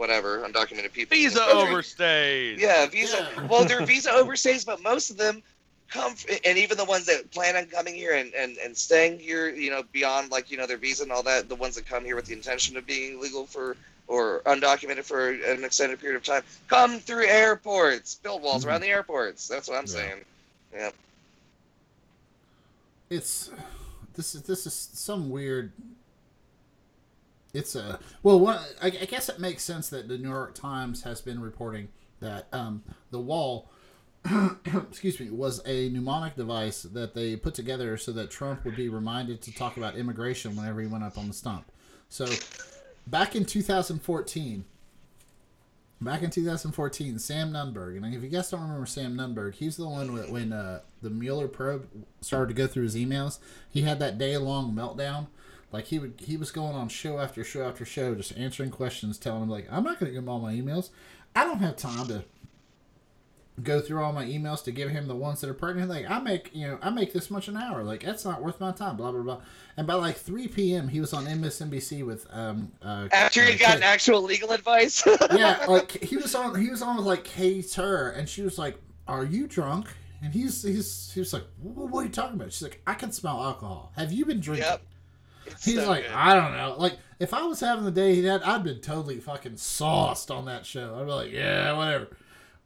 whatever 0.00 0.38
undocumented 0.46 0.92
people. 0.92 1.16
Visa 1.16 1.38
country- 1.40 1.74
overstays. 1.74 2.58
Yeah, 2.58 2.86
visa. 2.86 3.28
Yeah. 3.36 3.46
Well, 3.48 3.64
they're 3.64 3.84
visa 3.84 4.10
overstays, 4.10 4.64
but 4.64 4.82
most 4.82 5.10
of 5.10 5.16
them 5.16 5.42
come, 5.88 6.12
f- 6.12 6.26
and 6.44 6.58
even 6.58 6.76
the 6.76 6.84
ones 6.84 7.06
that 7.06 7.30
plan 7.32 7.56
on 7.56 7.66
coming 7.66 7.94
here 7.94 8.12
and, 8.14 8.32
and, 8.34 8.56
and 8.58 8.76
staying 8.76 9.18
here, 9.18 9.48
you 9.48 9.70
know, 9.70 9.82
beyond 9.92 10.30
like 10.30 10.50
you 10.50 10.56
know 10.58 10.66
their 10.66 10.76
visa 10.76 11.02
and 11.02 11.10
all 11.10 11.22
that, 11.22 11.48
the 11.48 11.54
ones 11.56 11.74
that 11.74 11.86
come 11.86 12.04
here 12.04 12.14
with 12.14 12.26
the 12.26 12.34
intention 12.34 12.76
of 12.76 12.86
being 12.86 13.20
legal 13.20 13.46
for 13.46 13.76
or 14.08 14.40
undocumented 14.46 15.02
for 15.02 15.30
an 15.30 15.64
extended 15.64 15.98
period 16.00 16.16
of 16.16 16.22
time, 16.22 16.42
come 16.68 17.00
through 17.00 17.24
airports, 17.26 18.14
build 18.16 18.40
walls 18.40 18.64
Mhm. 18.64 18.68
around 18.68 18.80
the 18.82 18.86
airports. 18.88 19.48
That's 19.48 19.66
what 19.68 19.76
I'm 19.78 19.86
Yeah. 19.86 19.92
saying. 19.92 20.24
Yeah. 20.72 20.90
It's 23.10 23.50
this 24.14 24.34
is 24.34 24.42
this 24.42 24.66
is 24.66 24.74
some 24.92 25.30
weird. 25.30 25.72
It's 27.56 27.74
a 27.74 27.98
well. 28.22 28.46
I, 28.48 28.86
I 28.86 28.90
guess 28.90 29.28
it 29.28 29.38
makes 29.38 29.62
sense 29.62 29.88
that 29.90 30.08
the 30.08 30.18
New 30.18 30.28
York 30.28 30.54
Times 30.54 31.02
has 31.02 31.20
been 31.20 31.40
reporting 31.40 31.88
that 32.20 32.48
um, 32.52 32.82
the 33.10 33.20
wall, 33.20 33.70
excuse 34.90 35.18
me, 35.18 35.30
was 35.30 35.62
a 35.66 35.88
mnemonic 35.88 36.36
device 36.36 36.82
that 36.82 37.14
they 37.14 37.36
put 37.36 37.54
together 37.54 37.96
so 37.96 38.12
that 38.12 38.30
Trump 38.30 38.64
would 38.64 38.76
be 38.76 38.88
reminded 38.88 39.40
to 39.42 39.54
talk 39.54 39.76
about 39.76 39.96
immigration 39.96 40.56
whenever 40.56 40.80
he 40.80 40.86
went 40.86 41.04
up 41.04 41.18
on 41.18 41.28
the 41.28 41.34
stump. 41.34 41.70
So, 42.08 42.26
back 43.06 43.34
in 43.34 43.44
2014, 43.44 44.64
back 46.00 46.22
in 46.22 46.30
2014, 46.30 47.18
Sam 47.18 47.52
Nunberg, 47.52 47.96
and 47.96 48.14
if 48.14 48.22
you 48.22 48.28
guys 48.28 48.50
don't 48.50 48.62
remember 48.62 48.86
Sam 48.86 49.16
Nunberg, 49.16 49.54
he's 49.54 49.76
the 49.76 49.88
one 49.88 50.14
that 50.14 50.30
when 50.30 50.52
uh, 50.52 50.80
the 51.02 51.10
Mueller 51.10 51.48
probe 51.48 51.88
started 52.20 52.48
to 52.48 52.54
go 52.54 52.66
through 52.66 52.84
his 52.84 52.96
emails, 52.96 53.38
he 53.68 53.82
had 53.82 53.98
that 54.00 54.18
day 54.18 54.36
long 54.36 54.74
meltdown. 54.74 55.28
Like 55.72 55.86
he 55.86 55.98
would, 55.98 56.14
he 56.18 56.36
was 56.36 56.50
going 56.50 56.74
on 56.74 56.88
show 56.88 57.18
after 57.18 57.42
show 57.44 57.66
after 57.66 57.84
show, 57.84 58.14
just 58.14 58.36
answering 58.36 58.70
questions, 58.70 59.18
telling 59.18 59.42
him 59.42 59.50
like, 59.50 59.66
"I'm 59.70 59.82
not 59.82 59.98
going 59.98 60.10
to 60.10 60.14
give 60.14 60.22
him 60.22 60.28
all 60.28 60.38
my 60.38 60.54
emails. 60.54 60.90
I 61.34 61.44
don't 61.44 61.58
have 61.58 61.76
time 61.76 62.06
to 62.08 62.24
go 63.62 63.80
through 63.80 64.02
all 64.02 64.12
my 64.12 64.24
emails 64.24 64.62
to 64.64 64.70
give 64.70 64.90
him 64.90 65.08
the 65.08 65.14
ones 65.14 65.40
that 65.40 65.48
are 65.48 65.54
pertinent. 65.54 65.88
Like 65.88 66.08
I 66.08 66.18
make, 66.18 66.50
you 66.52 66.66
know, 66.66 66.78
I 66.82 66.90
make 66.90 67.12
this 67.12 67.30
much 67.30 67.48
an 67.48 67.56
hour. 67.56 67.82
Like 67.82 68.02
that's 68.02 68.24
not 68.24 68.42
worth 68.42 68.60
my 68.60 68.72
time. 68.72 68.96
Blah 68.96 69.12
blah 69.12 69.22
blah. 69.22 69.40
And 69.76 69.86
by 69.86 69.94
like 69.94 70.16
3 70.16 70.48
p.m., 70.48 70.88
he 70.88 71.00
was 71.00 71.12
on 71.12 71.26
MSNBC 71.26 72.04
with 72.04 72.26
um. 72.30 72.72
Uh, 72.82 73.08
After 73.12 73.42
he 73.42 73.54
uh, 73.54 73.68
got 73.68 73.82
actual 73.82 74.22
legal 74.22 74.52
advice. 74.52 75.02
yeah, 75.32 75.64
like 75.68 76.02
he 76.02 76.16
was 76.16 76.34
on 76.34 76.60
he 76.60 76.70
was 76.70 76.82
on 76.82 76.96
with 76.96 77.06
like 77.06 77.24
Katy 77.24 77.62
Tur, 77.62 78.10
and 78.10 78.28
she 78.28 78.42
was 78.42 78.58
like, 78.58 78.78
"Are 79.08 79.24
you 79.24 79.46
drunk?" 79.46 79.88
And 80.22 80.32
he's 80.32 80.62
he's 80.62 81.12
he 81.12 81.20
was 81.20 81.32
like, 81.32 81.44
"What, 81.62 81.90
what 81.90 82.00
are 82.00 82.04
you 82.04 82.10
talking 82.10 82.36
about?" 82.36 82.52
She's 82.52 82.62
like, 82.62 82.82
"I 82.86 82.94
can 82.94 83.12
smell 83.12 83.42
alcohol. 83.42 83.92
Have 83.96 84.12
you 84.12 84.24
been 84.24 84.40
drinking?" 84.40 84.66
Yep. 84.68 84.82
It's 85.46 85.64
He's 85.64 85.80
so 85.80 85.88
like, 85.88 86.04
good. 86.04 86.12
"I 86.12 86.34
don't 86.34 86.52
know." 86.56 86.76
Like 86.78 86.98
if 87.18 87.32
I 87.34 87.44
was 87.44 87.60
having 87.60 87.84
the 87.84 87.90
day 87.90 88.14
he 88.14 88.24
had, 88.24 88.42
I'd 88.42 88.64
been 88.64 88.80
totally 88.80 89.18
fucking 89.20 89.56
sauced 89.56 90.30
on 90.30 90.44
that 90.46 90.66
show. 90.66 90.96
I'd 90.98 91.06
be 91.06 91.12
like, 91.12 91.32
"Yeah, 91.32 91.72
whatever." 91.76 92.08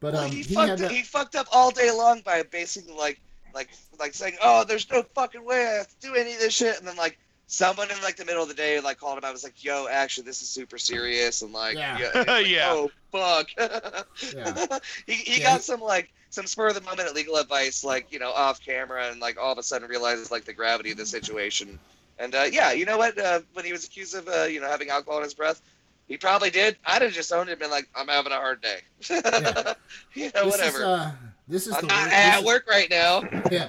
But 0.01 0.14
Well, 0.14 0.25
um, 0.25 0.31
he, 0.31 0.43
he, 0.43 0.55
fucked 0.55 0.69
had 0.69 0.79
that. 0.79 0.90
he 0.90 1.03
fucked 1.03 1.37
up 1.37 1.47
all 1.53 1.71
day 1.71 1.90
long 1.90 2.21
by 2.23 2.43
basically 2.43 2.95
like 2.95 3.21
like 3.55 3.69
like 3.99 4.14
saying, 4.14 4.37
"Oh, 4.43 4.64
there's 4.64 4.90
no 4.90 5.03
fucking 5.14 5.45
way 5.45 5.66
I 5.66 5.73
have 5.79 5.88
to 5.88 6.07
do 6.07 6.14
any 6.14 6.33
of 6.35 6.38
this 6.40 6.55
shit," 6.55 6.79
and 6.79 6.87
then 6.88 6.97
like 6.97 7.19
someone 7.47 7.90
in 7.90 8.01
like 8.03 8.16
the 8.16 8.25
middle 8.25 8.43
of 8.43 8.49
the 8.49 8.55
day 8.55 8.81
like 8.81 8.99
called 8.99 9.19
him. 9.19 9.25
I 9.25 9.31
was 9.33 9.45
like, 9.45 9.62
"Yo, 9.62 9.87
actually, 9.88 10.25
this 10.25 10.40
is 10.43 10.49
super 10.49 10.79
serious," 10.79 11.43
and 11.43 11.53
like, 11.53 11.77
Yeah. 11.77 11.99
yeah, 11.99 12.25
like, 12.27 12.47
Yeah. 12.49 12.71
oh 12.73 12.90
fuck. 13.12 13.49
Yeah. 13.59 14.79
he 15.07 15.12
he 15.14 15.40
Yeah, 15.40 15.51
got 15.51 15.57
he- 15.59 15.62
some 15.62 15.81
like 15.81 16.11
some 16.31 16.47
spur 16.47 16.69
of 16.69 16.75
the 16.77 16.81
moment 16.83 17.12
legal 17.14 17.37
advice, 17.37 17.83
like 17.85 18.11
you 18.12 18.19
know, 18.21 18.31
off 18.31 18.61
camera, 18.64 19.09
and 19.11 19.21
like 19.21 19.37
all 19.38 19.53
of 19.53 19.59
a 19.59 19.62
sudden 19.62 19.88
realizes 19.88 20.31
like 20.31 20.45
the 20.45 20.53
gravity 20.55 20.93
of 20.93 20.97
the 20.97 21.05
situation. 21.07 21.79
And 22.20 22.35
uh, 22.35 22.44
yeah, 22.52 22.70
you 22.72 22.85
know 22.85 22.98
what? 22.98 23.18
Uh, 23.18 23.40
when 23.54 23.64
he 23.64 23.72
was 23.72 23.85
accused 23.85 24.14
of 24.14 24.28
uh, 24.28 24.42
you 24.44 24.61
know 24.61 24.68
having 24.68 24.90
alcohol 24.90 25.18
in 25.18 25.24
his 25.24 25.35
breath, 25.35 25.61
he 26.06 26.16
probably 26.16 26.50
did. 26.50 26.76
I'd 26.85 27.02
have 27.02 27.12
just 27.12 27.33
owned 27.33 27.48
it 27.48 27.52
and 27.52 27.61
been 27.61 27.70
like, 27.70 27.88
"I'm 27.96 28.09
having 28.09 28.30
a 28.33 28.37
hard 28.37 28.61
day." 28.61 28.80
Yeah. 29.09 29.72
you 30.14 30.30
know, 30.35 30.44
This 30.44 30.50
whatever. 30.52 30.78
Is, 30.78 30.85
uh, 30.85 31.12
this 31.48 31.66
is 31.66 31.74
I'm 31.74 31.80
the 31.80 31.87
not 31.88 32.02
worst- 32.04 32.14
at 32.14 32.38
is- 32.40 32.44
work 32.44 32.66
right 32.68 32.90
now. 32.90 33.22
yeah. 33.50 33.68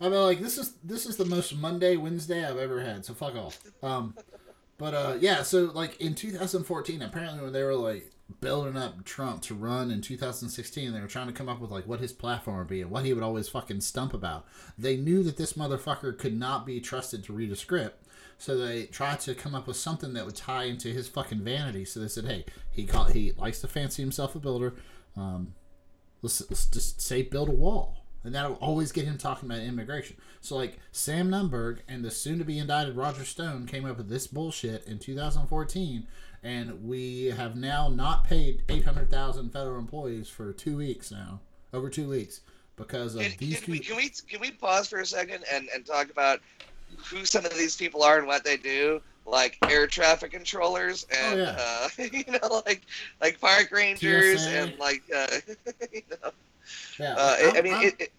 I 0.00 0.04
mean, 0.08 0.20
like 0.20 0.40
this 0.40 0.58
is 0.58 0.74
this 0.84 1.06
is 1.06 1.16
the 1.16 1.24
most 1.24 1.56
Monday 1.56 1.96
Wednesday 1.96 2.44
I've 2.46 2.58
ever 2.58 2.80
had. 2.80 3.04
So 3.04 3.14
fuck 3.14 3.34
off. 3.34 3.58
Um, 3.82 4.14
but 4.76 4.94
uh, 4.94 5.16
yeah. 5.18 5.42
So 5.42 5.70
like 5.74 6.00
in 6.00 6.14
2014, 6.14 7.02
apparently 7.02 7.42
when 7.42 7.52
they 7.52 7.62
were 7.64 7.74
like 7.74 8.12
building 8.40 8.76
up 8.76 9.04
Trump 9.04 9.42
to 9.42 9.54
run 9.54 9.90
in 9.90 10.00
2016, 10.00 10.92
they 10.92 11.00
were 11.00 11.06
trying 11.06 11.26
to 11.26 11.32
come 11.32 11.48
up 11.48 11.60
with 11.60 11.70
like 11.70 11.86
what 11.86 12.00
his 12.00 12.12
platform 12.12 12.58
would 12.58 12.68
be 12.68 12.82
and 12.82 12.90
what 12.90 13.04
he 13.04 13.12
would 13.12 13.22
always 13.22 13.48
fucking 13.48 13.80
stump 13.80 14.12
about. 14.12 14.46
They 14.76 14.96
knew 14.96 15.22
that 15.22 15.36
this 15.36 15.54
motherfucker 15.54 16.16
could 16.16 16.38
not 16.38 16.66
be 16.66 16.80
trusted 16.80 17.24
to 17.24 17.32
read 17.32 17.50
a 17.50 17.56
script. 17.56 18.04
So 18.36 18.56
they 18.56 18.84
tried 18.86 19.20
to 19.20 19.34
come 19.34 19.54
up 19.54 19.66
with 19.66 19.76
something 19.76 20.12
that 20.12 20.24
would 20.24 20.36
tie 20.36 20.64
into 20.64 20.88
his 20.88 21.08
fucking 21.08 21.40
vanity. 21.40 21.84
So 21.84 21.98
they 21.98 22.08
said, 22.08 22.26
"Hey, 22.26 22.44
he 22.70 22.84
call, 22.86 23.04
he 23.04 23.32
likes 23.32 23.60
to 23.62 23.68
fancy 23.68 24.02
himself 24.02 24.36
a 24.36 24.38
builder. 24.38 24.74
Um, 25.16 25.54
let's, 26.22 26.40
let's 26.48 26.66
just 26.66 27.00
say 27.00 27.22
build 27.22 27.48
a 27.48 27.52
wall 27.52 28.04
and 28.24 28.34
that'll 28.34 28.54
always 28.54 28.92
get 28.92 29.04
him 29.04 29.16
talking 29.16 29.48
about 29.48 29.62
immigration 29.62 30.16
so 30.40 30.56
like 30.56 30.78
sam 30.90 31.30
nunberg 31.30 31.78
and 31.88 32.04
the 32.04 32.10
soon 32.10 32.38
to 32.38 32.44
be 32.44 32.58
indicted 32.58 32.96
roger 32.96 33.24
stone 33.24 33.66
came 33.66 33.84
up 33.84 33.96
with 33.96 34.08
this 34.08 34.26
bullshit 34.26 34.84
in 34.86 34.98
2014 34.98 36.06
and 36.42 36.84
we 36.86 37.26
have 37.26 37.56
now 37.56 37.88
not 37.88 38.24
paid 38.24 38.62
800000 38.68 39.50
federal 39.50 39.78
employees 39.78 40.28
for 40.28 40.52
two 40.52 40.76
weeks 40.76 41.10
now 41.10 41.40
over 41.72 41.90
two 41.90 42.08
weeks 42.08 42.40
because 42.76 43.14
of 43.16 43.22
Can, 43.22 43.32
these 43.38 43.60
can 43.60 43.72
we, 43.72 43.78
can 43.80 43.96
we 43.96 44.08
can 44.28 44.40
we 44.40 44.50
pause 44.52 44.88
for 44.88 45.00
a 45.00 45.06
second 45.06 45.44
and, 45.52 45.68
and 45.74 45.84
talk 45.84 46.10
about 46.10 46.40
who 47.10 47.24
some 47.24 47.44
of 47.44 47.54
these 47.56 47.76
people 47.76 48.02
are 48.02 48.18
and 48.18 48.26
what 48.26 48.44
they 48.44 48.56
do? 48.56 49.00
Like 49.26 49.58
air 49.68 49.86
traffic 49.86 50.30
controllers 50.30 51.06
Oh, 51.12 51.30
and 51.30 51.38
yeah. 51.40 51.56
uh, 51.58 51.88
you 52.12 52.24
know 52.32 52.62
like 52.66 52.82
like 53.20 53.40
park 53.40 53.70
rangers 53.72 54.40
TSA. 54.42 54.48
and 54.50 54.78
like 54.78 55.02
uh, 55.14 55.26
you 55.92 56.02
know 56.10 56.30
yeah 56.98 57.14
uh, 57.18 57.36
I'm, 57.40 57.56
I 57.56 57.62
mean 57.62 57.74
I'm- 57.74 57.84
it, 57.88 57.94
it, 58.00 58.12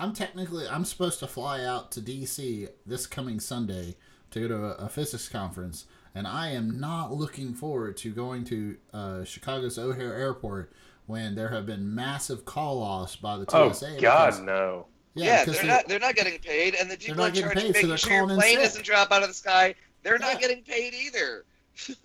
I'm 0.00 0.12
technically 0.12 0.68
I'm 0.68 0.84
supposed 0.84 1.18
to 1.20 1.26
fly 1.26 1.64
out 1.64 1.90
to 1.92 2.00
DC 2.00 2.68
this 2.86 3.06
coming 3.06 3.40
Sunday 3.40 3.96
to 4.30 4.40
go 4.40 4.48
to 4.48 4.64
a, 4.64 4.70
a 4.84 4.88
physics 4.88 5.28
conference, 5.28 5.86
and 6.14 6.26
I 6.26 6.50
am 6.50 6.78
not 6.80 7.12
looking 7.12 7.54
forward 7.54 7.96
to 7.98 8.10
going 8.12 8.44
to 8.44 8.76
uh, 8.92 9.24
Chicago's 9.24 9.78
O'Hare 9.78 10.14
Airport 10.14 10.72
when 11.06 11.34
there 11.34 11.48
have 11.48 11.66
been 11.66 11.94
massive 11.94 12.44
call 12.44 12.82
offs 12.82 13.16
by 13.16 13.36
the 13.36 13.44
TSA. 13.48 13.56
Oh 13.56 13.72
TSA. 13.72 13.96
God, 14.00 14.26
because- 14.26 14.40
no! 14.40 14.86
yeah, 15.14 15.44
because 15.44 15.54
they're 15.56 15.62
they- 15.62 15.68
not 15.68 15.88
they're 15.88 15.98
not 15.98 16.14
getting 16.14 16.38
paid 16.40 16.74
and 16.74 16.90
the 16.90 16.96
people 16.96 17.16
not 17.16 17.28
in 17.28 17.34
getting 17.34 17.50
charge 17.50 17.56
paid, 17.56 17.70
of 17.70 17.76
so 17.76 17.78
making 17.78 17.88
they're 17.88 17.98
sure 17.98 18.10
your 18.12 18.20
calling 18.20 18.34
in 18.34 18.40
plane 18.40 18.54
sick. 18.56 18.64
doesn't 18.64 18.84
drop 18.84 19.10
out 19.12 19.22
of 19.22 19.28
the 19.28 19.34
sky 19.34 19.74
they're 20.04 20.18
not 20.18 20.40
getting 20.40 20.62
paid 20.62 20.94
either. 20.94 21.44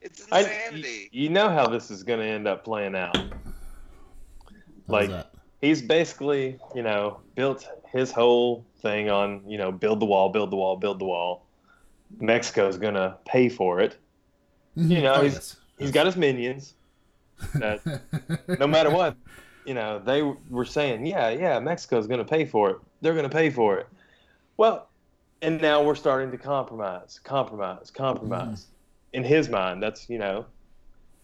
it's 0.00 0.26
I, 0.30 0.40
insanity. 0.40 1.08
you, 1.12 1.22
you 1.24 1.28
know 1.30 1.48
how 1.48 1.66
this 1.66 1.90
is 1.90 2.02
going 2.02 2.20
to 2.20 2.26
end 2.26 2.46
up 2.46 2.64
playing 2.64 2.94
out. 2.94 3.16
How's 3.16 3.32
like- 4.86 5.10
that? 5.10 5.28
He's 5.60 5.80
basically, 5.80 6.58
you 6.74 6.82
know, 6.82 7.20
built 7.36 7.68
his 7.92 8.10
whole 8.10 8.64
thing 8.80 9.10
on, 9.10 9.42
you 9.48 9.58
know, 9.58 9.70
build 9.70 10.00
the 10.00 10.06
wall, 10.06 10.28
build 10.28 10.50
the 10.50 10.56
wall, 10.56 10.76
build 10.76 10.98
the 10.98 11.04
wall. 11.04 11.46
Mexico's 12.20 12.76
going 12.78 12.94
to 12.94 13.16
pay 13.24 13.48
for 13.48 13.80
it. 13.80 13.96
Mm-hmm. 14.76 14.90
You 14.90 15.02
know, 15.02 15.14
Oh, 15.14 15.22
he's- 15.22 15.34
yes. 15.34 15.56
He's 15.78 15.90
got 15.90 16.06
his 16.06 16.16
minions. 16.16 16.74
No 18.58 18.66
matter 18.68 18.90
what, 18.90 19.16
you 19.66 19.74
know, 19.74 19.98
they 19.98 20.22
were 20.22 20.64
saying, 20.64 21.06
yeah, 21.06 21.30
yeah, 21.30 21.58
Mexico's 21.58 22.06
going 22.06 22.18
to 22.18 22.24
pay 22.24 22.44
for 22.44 22.70
it. 22.70 22.76
They're 23.00 23.14
going 23.14 23.28
to 23.28 23.34
pay 23.34 23.50
for 23.50 23.78
it. 23.78 23.88
Well, 24.56 24.88
and 25.40 25.60
now 25.60 25.82
we're 25.82 25.96
starting 25.96 26.30
to 26.30 26.38
compromise, 26.38 27.20
compromise, 27.24 27.90
compromise. 27.90 28.62
Mm-hmm. 28.66 29.16
In 29.16 29.24
his 29.24 29.48
mind, 29.48 29.82
that's, 29.82 30.08
you 30.08 30.18
know, 30.18 30.46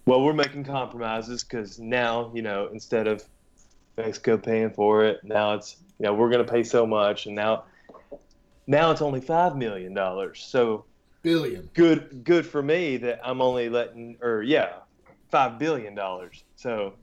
well, 0.06 0.22
we're 0.22 0.32
making 0.32 0.64
compromises 0.64 1.44
because 1.44 1.78
now, 1.78 2.32
you 2.34 2.42
know, 2.42 2.68
instead 2.72 3.06
of 3.06 3.22
Mexico 3.96 4.36
paying 4.38 4.70
for 4.70 5.04
it, 5.04 5.20
now 5.22 5.54
it's, 5.54 5.76
you 5.98 6.04
know, 6.06 6.14
we're 6.14 6.30
going 6.30 6.44
to 6.44 6.50
pay 6.52 6.64
so 6.64 6.84
much. 6.86 7.26
And 7.26 7.36
now, 7.36 7.64
now 8.68 8.92
it's 8.92 9.02
only 9.02 9.20
$5 9.20 9.56
million. 9.56 9.96
So, 10.34 10.84
billion. 11.22 11.68
good 11.74 12.22
good 12.22 12.46
for 12.46 12.62
me 12.62 12.98
that 12.98 13.20
I'm 13.24 13.40
only 13.40 13.68
letting 13.68 14.18
or 14.22 14.42
yeah, 14.42 14.74
five 15.30 15.58
billion 15.58 15.94
dollars. 15.96 16.44
So 16.54 16.94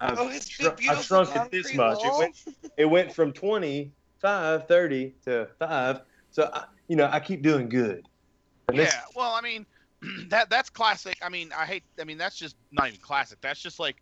I've, 0.00 0.18
Oh, 0.18 0.28
his 0.28 0.48
shr- 0.48 0.88
I've 0.88 1.04
shrunk 1.04 1.28
it 1.28 1.50
this 1.52 1.70
concrete 1.70 1.76
much. 1.76 2.04
It 2.04 2.18
went 2.18 2.36
it 2.78 2.84
went 2.86 3.12
from 3.14 3.32
25, 3.32 4.66
30 4.66 5.14
to 5.26 5.48
five. 5.58 6.00
So 6.30 6.50
I, 6.52 6.64
you 6.88 6.96
know, 6.96 7.08
I 7.10 7.20
keep 7.20 7.42
doing 7.42 7.68
good. 7.68 8.04
And 8.68 8.76
Yeah, 8.76 8.84
this- 8.84 8.94
well, 9.14 9.32
I 9.32 9.40
mean, 9.40 9.66
that 10.28 10.50
that's 10.50 10.70
classic. 10.70 11.18
I 11.22 11.28
mean, 11.28 11.52
I 11.56 11.64
hate. 11.64 11.84
I 12.00 12.04
mean, 12.04 12.18
that's 12.18 12.36
just 12.36 12.56
not 12.72 12.88
even 12.88 13.00
classic. 13.00 13.38
That's 13.40 13.60
just 13.60 13.78
like 13.78 13.96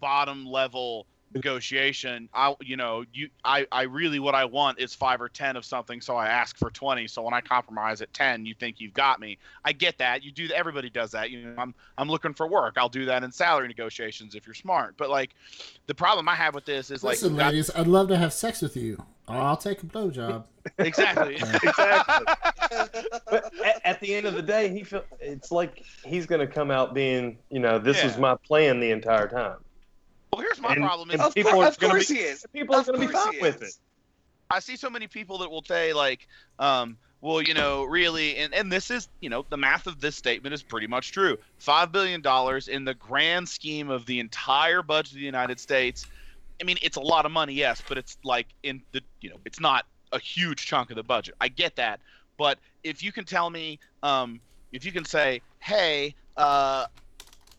bottom 0.00 0.46
level 0.46 1.06
negotiation. 1.34 2.28
I, 2.32 2.54
you 2.60 2.76
know, 2.76 3.04
you, 3.12 3.28
I, 3.44 3.66
I 3.72 3.82
really 3.82 4.18
what 4.18 4.34
I 4.34 4.44
want 4.44 4.78
is 4.78 4.94
five 4.94 5.20
or 5.20 5.28
ten 5.28 5.56
of 5.56 5.64
something, 5.64 6.00
so 6.00 6.16
I 6.16 6.28
ask 6.28 6.56
for 6.56 6.70
twenty. 6.70 7.06
So 7.06 7.22
when 7.22 7.34
I 7.34 7.40
compromise 7.40 8.00
at 8.00 8.12
ten, 8.12 8.46
you 8.46 8.54
think 8.54 8.80
you've 8.80 8.94
got 8.94 9.20
me. 9.20 9.38
I 9.64 9.72
get 9.72 9.98
that. 9.98 10.22
You 10.22 10.32
do. 10.32 10.48
Everybody 10.54 10.90
does 10.90 11.10
that. 11.12 11.30
You 11.30 11.42
know, 11.46 11.54
I'm, 11.58 11.74
I'm 11.98 12.08
looking 12.08 12.34
for 12.34 12.46
work. 12.46 12.74
I'll 12.76 12.88
do 12.88 13.04
that 13.06 13.22
in 13.24 13.32
salary 13.32 13.68
negotiations 13.68 14.34
if 14.34 14.46
you're 14.46 14.54
smart. 14.54 14.94
But 14.96 15.10
like, 15.10 15.34
the 15.86 15.94
problem 15.94 16.28
I 16.28 16.34
have 16.34 16.54
with 16.54 16.64
this 16.64 16.90
is 16.90 17.02
like, 17.04 17.12
Listen, 17.14 17.32
we've 17.32 17.38
got- 17.40 17.46
ladies, 17.52 17.70
I'd 17.74 17.86
love 17.86 18.08
to 18.08 18.16
have 18.16 18.32
sex 18.32 18.62
with 18.62 18.76
you. 18.76 19.02
Or 19.26 19.36
I'll 19.36 19.56
take 19.56 19.82
a 19.82 19.86
blowjob. 19.86 20.44
exactly. 20.78 21.34
exactly. 21.62 22.26
but 23.30 23.52
at, 23.64 23.80
at 23.82 24.00
the 24.00 24.14
end 24.14 24.26
of 24.26 24.34
the 24.34 24.42
day, 24.42 24.68
he 24.68 24.82
feel 24.84 25.02
it's 25.18 25.50
like 25.50 25.82
he's 26.04 26.26
going 26.26 26.40
to 26.40 26.46
come 26.46 26.70
out 26.70 26.92
being, 26.92 27.38
you 27.50 27.58
know, 27.58 27.78
this 27.78 28.02
was 28.04 28.14
Yeah. 28.14 28.20
my 28.20 28.34
plan 28.36 28.80
the 28.80 28.90
entire 28.90 29.26
time. 29.26 29.56
Well, 30.34 30.42
here's 30.42 30.60
my 30.60 30.74
And- 30.74 30.82
problem 30.84 31.10
is 31.10 31.20
Of, 31.20 31.34
people 31.34 31.62
of 31.62 31.78
course 31.78 32.08
be- 32.08 32.14
he 32.16 32.20
is. 32.20 32.46
People 32.52 32.74
are 32.76 32.84
going 32.84 33.00
to 33.00 33.06
be 33.06 33.12
fine 33.12 33.40
with 33.40 33.62
it. 33.62 33.74
I 34.50 34.60
see 34.60 34.76
so 34.76 34.90
many 34.90 35.06
people 35.06 35.38
that 35.38 35.50
will 35.50 35.64
say 35.64 35.92
like, 35.92 36.26
um, 36.58 36.96
well, 37.20 37.40
you 37.40 37.54
know, 37.54 37.84
really, 37.84 38.36
and, 38.36 38.52
and 38.52 38.70
this 38.70 38.90
is, 38.90 39.08
you 39.20 39.30
know, 39.30 39.46
the 39.48 39.56
math 39.56 39.86
of 39.86 40.00
this 40.00 40.14
statement 40.14 40.52
is 40.52 40.62
pretty 40.62 40.86
much 40.86 41.10
true. 41.12 41.38
Five 41.58 41.90
billion 41.90 42.20
dollars 42.20 42.68
in 42.68 42.84
the 42.84 42.92
grand 42.94 43.48
scheme 43.48 43.88
of 43.88 44.04
the 44.04 44.20
entire 44.20 44.82
budget 44.82 45.12
of 45.12 45.18
the 45.18 45.24
United 45.24 45.58
States. 45.58 46.06
I 46.60 46.64
mean, 46.64 46.76
it's 46.82 46.96
a 46.98 47.00
lot 47.00 47.24
of 47.24 47.32
money, 47.32 47.54
yes, 47.54 47.82
but 47.88 47.96
it's 47.96 48.18
like 48.24 48.48
in 48.62 48.82
the, 48.92 49.00
you 49.22 49.30
know, 49.30 49.36
it's 49.46 49.58
not 49.58 49.86
a 50.12 50.18
huge 50.18 50.66
chunk 50.66 50.90
of 50.90 50.96
the 50.96 51.02
budget. 51.02 51.34
I 51.40 51.48
get 51.48 51.76
that, 51.76 52.00
but 52.36 52.58
if 52.84 53.02
you 53.02 53.10
can 53.10 53.24
tell 53.24 53.48
me, 53.48 53.78
um, 54.02 54.38
if 54.72 54.84
you 54.84 54.92
can 54.92 55.04
say, 55.06 55.40
hey, 55.60 56.14
uh, 56.36 56.86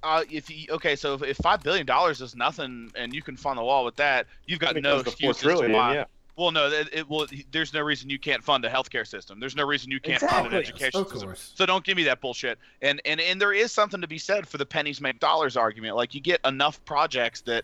uh, 0.05 0.23
if 0.29 0.49
you, 0.49 0.67
okay, 0.71 0.95
so 0.95 1.15
if, 1.15 1.23
if 1.23 1.37
five 1.37 1.63
billion 1.63 1.85
dollars 1.85 2.21
is 2.21 2.35
nothing 2.35 2.91
and 2.95 3.13
you 3.13 3.21
can 3.21 3.35
fund 3.35 3.57
the 3.57 3.63
wall 3.63 3.83
with 3.85 3.95
that, 3.97 4.27
you've 4.45 4.59
got 4.59 4.75
no 4.75 4.99
Because 4.99 5.15
the 5.15 5.21
four 5.21 5.31
excuse 5.31 5.37
to 5.37 5.43
trillion, 5.43 5.71
why. 5.73 5.93
yeah. 5.95 6.05
Well, 6.37 6.51
no, 6.51 6.67
it, 6.67 6.89
it 6.91 7.09
will. 7.09 7.27
There's 7.51 7.73
no 7.73 7.79
reason 7.81 8.09
you 8.09 8.19
can't 8.19 8.43
fund 8.43 8.65
a 8.65 8.69
healthcare 8.69 9.07
system. 9.07 9.39
There's 9.39 9.55
no 9.55 9.63
reason 9.65 9.89
you 9.89 10.01
can't 10.01 10.19
fund 10.21 10.47
an 10.47 10.53
education 10.53 10.99
Of 10.99 11.07
system. 11.07 11.29
course. 11.29 11.53
So 11.55 11.65
don't 11.65 11.83
give 11.85 11.95
me 11.95 12.03
that 12.03 12.19
bullshit. 12.19 12.59
And 12.81 13.01
and 13.05 13.21
and 13.21 13.39
there 13.39 13.53
is 13.53 13.71
something 13.71 14.01
to 14.01 14.07
be 14.07 14.17
said 14.17 14.45
for 14.45 14.57
the 14.57 14.65
pennies 14.65 14.99
make 14.99 15.19
dollars 15.21 15.55
argument. 15.55 15.95
Like 15.95 16.13
you 16.13 16.19
get 16.19 16.41
enough 16.45 16.83
projects 16.83 17.39
that 17.41 17.63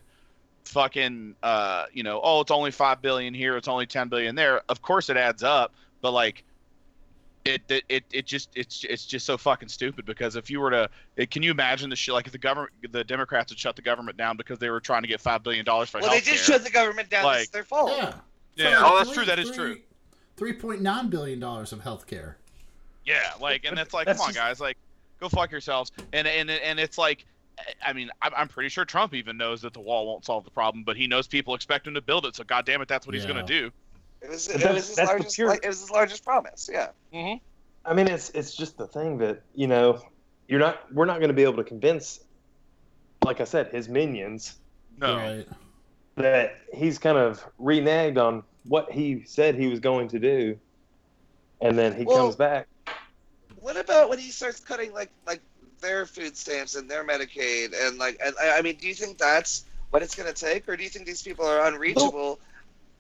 fucking 0.66 1.36
uh 1.42 1.86
you 1.92 2.04
know 2.04 2.22
oh 2.24 2.42
it's 2.42 2.52
only 2.52 2.70
five 2.72 3.02
billion 3.02 3.34
here 3.34 3.58
it's 3.58 3.68
only 3.68 3.88
ten 3.88 4.08
billion 4.08 4.36
there 4.36 4.62
of 4.70 4.82
course 4.84 5.10
it 5.10 5.18
adds 5.18 5.42
up 5.42 5.74
but 6.02 6.12
like 6.12 6.44
it 7.46 7.62
it 7.70 7.84
it, 7.90 8.04
it 8.12 8.26
just 8.26 8.50
it's 8.56 8.84
it's 8.84 9.06
just 9.06 9.26
so 9.26 9.38
fucking 9.38 9.70
stupid 9.70 10.06
because 10.06 10.36
if 10.36 10.50
you 10.50 10.60
were 10.60 10.70
to 10.70 10.90
it, 11.18 11.32
can 11.32 11.42
you 11.42 11.52
imagine 11.52 11.90
the 11.90 11.96
shit 11.96 12.14
like 12.14 12.26
if 12.28 12.32
the 12.32 12.38
government 12.38 12.72
the 12.92 13.04
democrats 13.04 13.52
had 13.52 13.58
shut 13.58 13.76
the 13.76 13.82
government 13.82 14.18
down 14.18 14.38
because 14.38 14.60
they 14.60 14.70
were 14.70 14.80
trying 14.80 15.02
to 15.02 15.08
get 15.08 15.20
five 15.20 15.44
billion 15.44 15.66
dollars 15.66 15.90
for 15.90 16.00
Well, 16.02 16.12
they 16.12 16.22
just 16.22 16.46
shut 16.46 16.64
the 16.64 16.70
government 16.70 17.10
down. 17.10 17.26
Like- 17.26 17.42
it's 17.44 17.50
their 17.50 17.64
fault. 17.64 17.92
Yeah. 17.96 18.14
yeah 18.56 18.80
For 18.80 18.86
oh 18.86 18.98
that's 18.98 19.10
three- 19.10 19.16
true 19.16 19.26
that 19.26 19.40
is 19.40 19.52
true 19.52 19.78
Three 20.38 20.54
point 20.54 20.82
nine 20.82 21.10
billion 21.10 21.40
dollars 21.40 21.72
of 21.72 21.82
health 21.82 22.08
care. 22.08 22.38
Yeah, 23.06 23.34
like, 23.40 23.64
and 23.64 23.76
But 23.76 23.82
it's 23.84 23.94
like, 23.94 24.08
that's 24.08 24.18
come 24.18 24.30
on, 24.30 24.34
just- 24.34 24.40
guys, 24.40 24.60
like, 24.60 24.76
go 25.20 25.30
fuck 25.30 25.52
yourselves. 25.52 25.92
And 26.14 26.28
and 26.28 26.50
and 26.50 26.80
it's 26.80 26.98
like, 26.98 27.26
I 27.86 27.94
mean, 27.94 28.10
I'm, 28.24 28.32
I'm 28.36 28.48
pretty 28.48 28.70
sure 28.70 28.84
Trump 28.86 29.14
even 29.14 29.38
knows 29.38 29.62
that 29.62 29.74
the 29.74 29.80
wall 29.80 30.08
won't 30.08 30.26
solve 30.26 30.44
the 30.44 30.50
problem, 30.50 30.84
but 30.84 30.98
he 30.98 31.06
knows 31.06 31.28
people 31.28 31.54
expect 31.54 31.86
him 31.86 31.94
to 31.94 32.02
build 32.02 32.26
it. 32.26 32.36
So, 32.36 32.44
god 32.44 32.66
damn 32.66 32.82
it, 32.82 32.88
that's 32.88 33.06
what 33.06 33.14
he's 33.14 33.26
gonna 33.26 33.46
do. 33.46 33.72
It 34.22 34.30
was, 34.30 34.48
it 34.48 34.56
was 34.74 34.88
his 34.88 34.96
the 34.96 35.04
largest. 35.06 35.36
pure- 35.36 35.54
it 35.54 35.66
was 35.68 35.80
his 35.82 35.90
largest 35.92 36.24
promise. 36.24 36.70
Yeah. 36.72 36.90
Mm-hmm. 37.14 37.44
I 37.86 37.94
mean, 37.96 38.08
it's 38.08 38.30
it's 38.32 38.56
just 38.56 38.78
the 38.78 38.88
thing 38.88 39.18
that 39.20 39.42
you 39.56 39.68
know, 39.68 40.02
you're 40.48 40.60
not. 40.60 40.92
We're 40.94 41.06
not 41.06 41.18
going 41.18 41.30
to 41.30 41.34
be 41.34 41.44
able 41.44 41.56
to 41.58 41.64
convince, 41.64 42.20
like 43.26 43.42
I 43.42 43.46
said, 43.46 43.68
his 43.70 43.90
minions 43.90 44.56
No, 45.00 45.16
Right. 45.18 45.48
that 46.18 46.58
he's 46.74 47.00
kind 47.00 47.18
of 47.18 47.44
reneged 47.60 48.18
on 48.18 48.44
what 48.66 48.92
he 48.92 49.24
said 49.26 49.56
he 49.56 49.66
was 49.68 49.80
going 49.80 50.08
to 50.10 50.20
do, 50.20 50.60
and 51.60 51.78
then 51.78 51.96
he 51.96 52.04
Well- 52.04 52.18
comes 52.18 52.36
back. 52.36 52.68
What 53.60 53.78
about 53.78 54.10
when 54.10 54.18
he 54.20 54.32
starts 54.32 54.60
cutting 54.60 54.92
like 54.94 55.10
like 55.26 55.42
their 55.82 56.06
food 56.06 56.38
stamps 56.38 56.76
and 56.76 56.90
their 56.90 57.04
Medicaid 57.04 57.74
and 57.88 57.98
like 57.98 58.20
and, 58.24 58.36
I 58.42 58.58
I 58.60 58.62
mean, 58.62 58.76
do 58.76 58.88
you 58.88 58.94
think 58.94 59.18
that's 59.18 59.66
what 59.90 60.02
it's 60.04 60.16
going 60.16 60.32
to 60.32 60.40
take, 60.40 60.68
or 60.70 60.78
do 60.78 60.84
you 60.84 60.90
think 60.90 61.06
these 61.08 61.22
people 61.24 61.46
are 61.46 61.66
unreachable? 61.68 62.40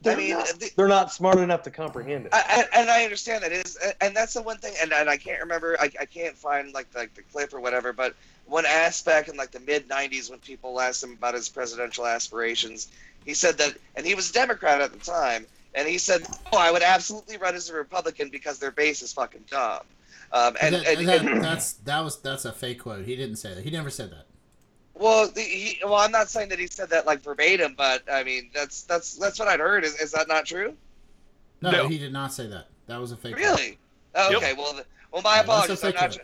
They're, 0.02 0.18
mean, 0.18 0.32
not, 0.32 0.47
the- 0.60 0.72
they're 0.76 0.88
not 0.88 1.12
smart 1.12 1.38
enough 1.38 1.64
to 1.64 1.72
comprehend 1.72 2.26
it. 2.26 2.34
I, 2.34 2.66
I, 2.74 2.80
and 2.82 2.89
I 2.89 3.04
understand 3.04 3.43
that 3.43 3.52
is, 3.52 3.78
and 4.02 4.16
that's 4.16 4.34
the 4.34 4.41
one 4.41 4.58
thing, 4.58 4.74
and, 4.82 4.91
and 4.91 5.10
I 5.10 5.18
can't 5.18 5.39
remember, 5.39 5.78
I, 5.80 5.91
I 5.99 6.06
can't 6.06 6.36
find 6.36 6.74
like 6.74 6.91
the, 6.91 6.99
like 6.99 7.14
the 7.14 7.22
clip 7.22 7.54
or 7.54 7.60
whatever, 7.60 7.93
but 7.93 8.16
one 8.47 8.66
aspect 8.66 9.30
in 9.30 9.38
like 9.38 9.52
the 9.52 9.60
mid 9.60 9.88
'90s 9.88 10.30
when 10.30 10.39
people 10.39 10.82
asked 10.82 11.04
him 11.04 11.12
about 11.14 11.36
his 11.36 11.49
presidential 11.49 12.06
aspirations, 12.08 12.88
he 13.26 13.34
said 13.34 13.58
that, 13.60 13.76
and 13.95 14.06
he 14.06 14.16
was 14.16 14.32
a 14.32 14.34
Democrat 14.34 14.82
at 14.82 14.91
the 14.91 14.99
time, 14.99 15.45
and 15.76 15.88
he 15.88 15.97
said, 15.99 16.24
"Oh, 16.52 16.58
I 16.58 16.72
would 16.72 16.82
absolutely 16.82 17.38
run 17.38 17.54
as 17.56 17.70
a 17.70 17.76
Republican 17.76 18.30
because 18.30 18.58
their 18.60 18.72
base 18.72 19.02
is 19.04 19.14
fucking 19.14 19.45
dumb." 19.49 19.82
Um, 20.34 20.56
and, 20.62 20.76
that, 20.76 20.88
and, 20.88 21.08
that- 21.08 21.22
and- 21.26 21.43
that's 21.43 21.74
that 21.74 22.04
was 22.04 22.20
that's 22.22 22.45
a 22.45 22.52
fake 22.52 22.80
quote. 22.80 23.06
He 23.06 23.16
didn't 23.16 23.36
say 23.36 23.54
that. 23.54 23.64
He 23.64 23.70
never 23.70 23.89
said 23.91 24.12
that. 24.12 24.26
Well, 25.02 25.28
the, 25.30 25.41
he, 25.41 25.80
well, 25.84 25.95
I'm 25.95 26.12
not 26.12 26.30
saying 26.30 26.49
that 26.49 26.60
he 26.60 26.68
said 26.68 26.89
that 26.91 27.06
like 27.06 27.22
verbatim, 27.22 27.74
but 27.78 28.04
I 28.12 28.24
mean 28.24 28.49
that's 28.54 28.84
that's 28.84 29.16
that's 29.16 29.39
what 29.39 29.47
I'd 29.47 29.60
heard. 29.60 29.84
Is, 29.84 29.99
is 29.99 30.12
that 30.12 30.28
not 30.28 30.45
true? 30.45 30.74
No, 31.62 31.72
No. 31.72 31.88
he 31.88 31.97
did 31.97 32.14
not 32.14 32.34
say 32.34 32.47
that. 32.47 32.68
That 32.88 32.99
was 32.99 33.12
a 33.12 33.18
fake. 33.18 33.36
quote. 33.36 33.45
Really? 33.45 33.78
Oh, 34.16 34.30
Yep. 34.30 34.38
okay. 34.38 34.54
Well, 34.54 34.74
the, 34.74 34.86
well, 35.12 35.22
my 35.22 35.36
Yeah, 35.36 35.41
apologies. 35.41 35.84
I'm 35.84 35.93
not. 35.93 36.10
quote. 36.12 36.20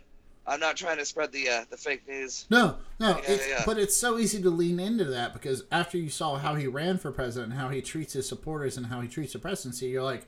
I'm 0.49 0.59
not 0.61 0.77
trying 0.77 0.97
to 0.97 1.05
spread 1.05 1.33
the 1.33 1.49
uh, 1.49 1.65
the 1.69 1.75
fake 1.77 2.07
news. 2.07 2.45
No, 2.49 2.77
no, 3.01 3.09
Yeah, 3.09 3.21
it's, 3.27 3.47
yeah, 3.47 3.55
yeah. 3.57 3.63
but 3.65 3.77
it's 3.77 3.97
so 3.97 4.17
easy 4.17 4.41
to 4.41 4.49
lean 4.49 4.79
into 4.79 5.03
that 5.05 5.33
because 5.33 5.65
after 5.73 5.97
you 5.97 6.09
saw 6.09 6.37
how 6.37 6.55
he 6.55 6.67
ran 6.67 6.97
for 6.97 7.11
president 7.11 7.51
and 7.51 7.59
how 7.61 7.67
he 7.69 7.81
treats 7.81 8.13
his 8.13 8.29
supporters 8.29 8.77
and 8.77 8.85
how 8.85 9.01
he 9.01 9.09
treats 9.09 9.33
the 9.33 9.39
presidency, 9.39 9.87
you're 9.87 10.03
like, 10.03 10.25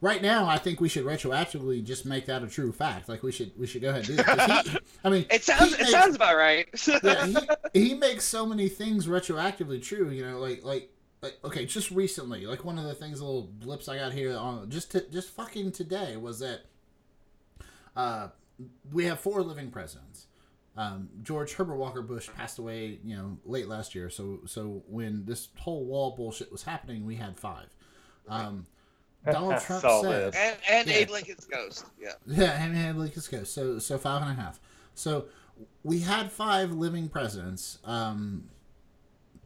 right 0.00 0.20
now, 0.22 0.46
I 0.48 0.58
think 0.58 0.80
we 0.80 0.88
should 0.88 1.04
retroactively 1.04 1.82
just 1.82 2.06
make 2.06 2.26
that 2.26 2.42
a 2.42 2.46
true 2.48 2.72
fact. 2.72 3.08
Like 3.08 3.22
we 3.22 3.32
should 3.32 3.52
we 3.58 3.66
should 3.66 3.82
go 3.82 3.90
ahead 3.90 4.08
and 4.08 4.16
do 4.18 4.22
that. 4.22 4.66
he- 4.66 4.78
I 5.04 5.10
mean, 5.10 5.26
It 5.30 5.42
sounds. 5.44 5.76
he 5.76 5.82
It 5.82 5.88
sounds 5.88 6.16
about 6.16 6.36
right. 6.36 6.68
yeah, 7.02 7.26
he, 7.72 7.88
he 7.88 7.94
makes 7.94 8.24
so 8.24 8.46
many 8.46 8.68
things 8.68 9.06
retroactively 9.06 9.82
true. 9.82 10.10
You 10.10 10.26
know, 10.26 10.38
like 10.38 10.64
like 10.64 10.90
like 11.22 11.38
okay, 11.44 11.66
just 11.66 11.90
recently, 11.90 12.46
like 12.46 12.64
one 12.64 12.78
of 12.78 12.84
the 12.84 12.94
things, 12.94 13.20
little 13.20 13.42
blips 13.58 13.88
I 13.88 13.98
got 13.98 14.12
here 14.12 14.36
on 14.36 14.70
just 14.70 14.92
to, 14.92 15.00
just 15.10 15.30
fucking 15.30 15.72
today 15.72 16.16
was 16.16 16.38
that 16.40 16.60
uh, 17.96 18.28
we 18.92 19.04
have 19.06 19.20
four 19.20 19.42
living 19.42 19.70
presidents. 19.70 20.26
Um, 20.76 21.08
George 21.22 21.54
Herbert 21.54 21.76
Walker 21.76 22.02
Bush 22.02 22.28
passed 22.36 22.58
away, 22.58 22.98
you 23.02 23.16
know, 23.16 23.38
late 23.46 23.66
last 23.66 23.94
year. 23.94 24.10
So 24.10 24.40
so 24.46 24.82
when 24.86 25.24
this 25.24 25.48
whole 25.58 25.84
wall 25.86 26.14
bullshit 26.14 26.52
was 26.52 26.64
happening, 26.64 27.06
we 27.06 27.14
had 27.16 27.38
five. 27.38 27.68
Um, 28.28 28.66
Donald 29.32 29.60
Trump 29.62 29.82
Saw 29.82 30.02
said, 30.02 30.34
and 30.36 30.56
and 30.70 30.88
Yeah. 30.88 30.94
Abe 30.94 31.10
Lincoln's 31.10 31.44
ghost. 31.44 31.84
Yeah. 32.00 32.12
yeah, 32.26 32.62
and 32.64 32.76
had 32.76 32.96
Lucas 32.96 33.28
go. 33.28 33.44
So 33.44 33.78
so 33.78 33.98
five 33.98 34.22
and 34.22 34.30
a 34.38 34.40
half. 34.42 34.58
So 34.94 35.26
we 35.84 36.00
had 36.00 36.30
five 36.32 36.72
living 36.72 37.08
presidents. 37.08 37.78
Um, 37.84 38.48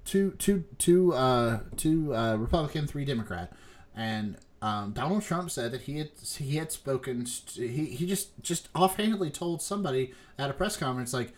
two 0.04 0.32
two 0.38 0.64
two 0.78 1.12
uh 1.14 1.60
two 1.76 2.14
uh 2.14 2.36
Republican, 2.36 2.86
three 2.86 3.04
Democrat, 3.04 3.52
and 3.94 4.36
um, 4.62 4.92
Donald 4.92 5.22
Trump 5.22 5.50
said 5.50 5.72
that 5.72 5.82
he 5.82 5.98
had 5.98 6.10
he 6.36 6.56
had 6.56 6.70
spoken. 6.72 7.26
st- 7.26 7.70
He 7.70 7.86
he 7.86 8.06
just 8.06 8.40
just 8.42 8.68
offhandedly 8.74 9.30
told 9.30 9.62
somebody 9.62 10.12
at 10.38 10.50
a 10.50 10.52
press 10.52 10.76
conference 10.76 11.12
like. 11.12 11.32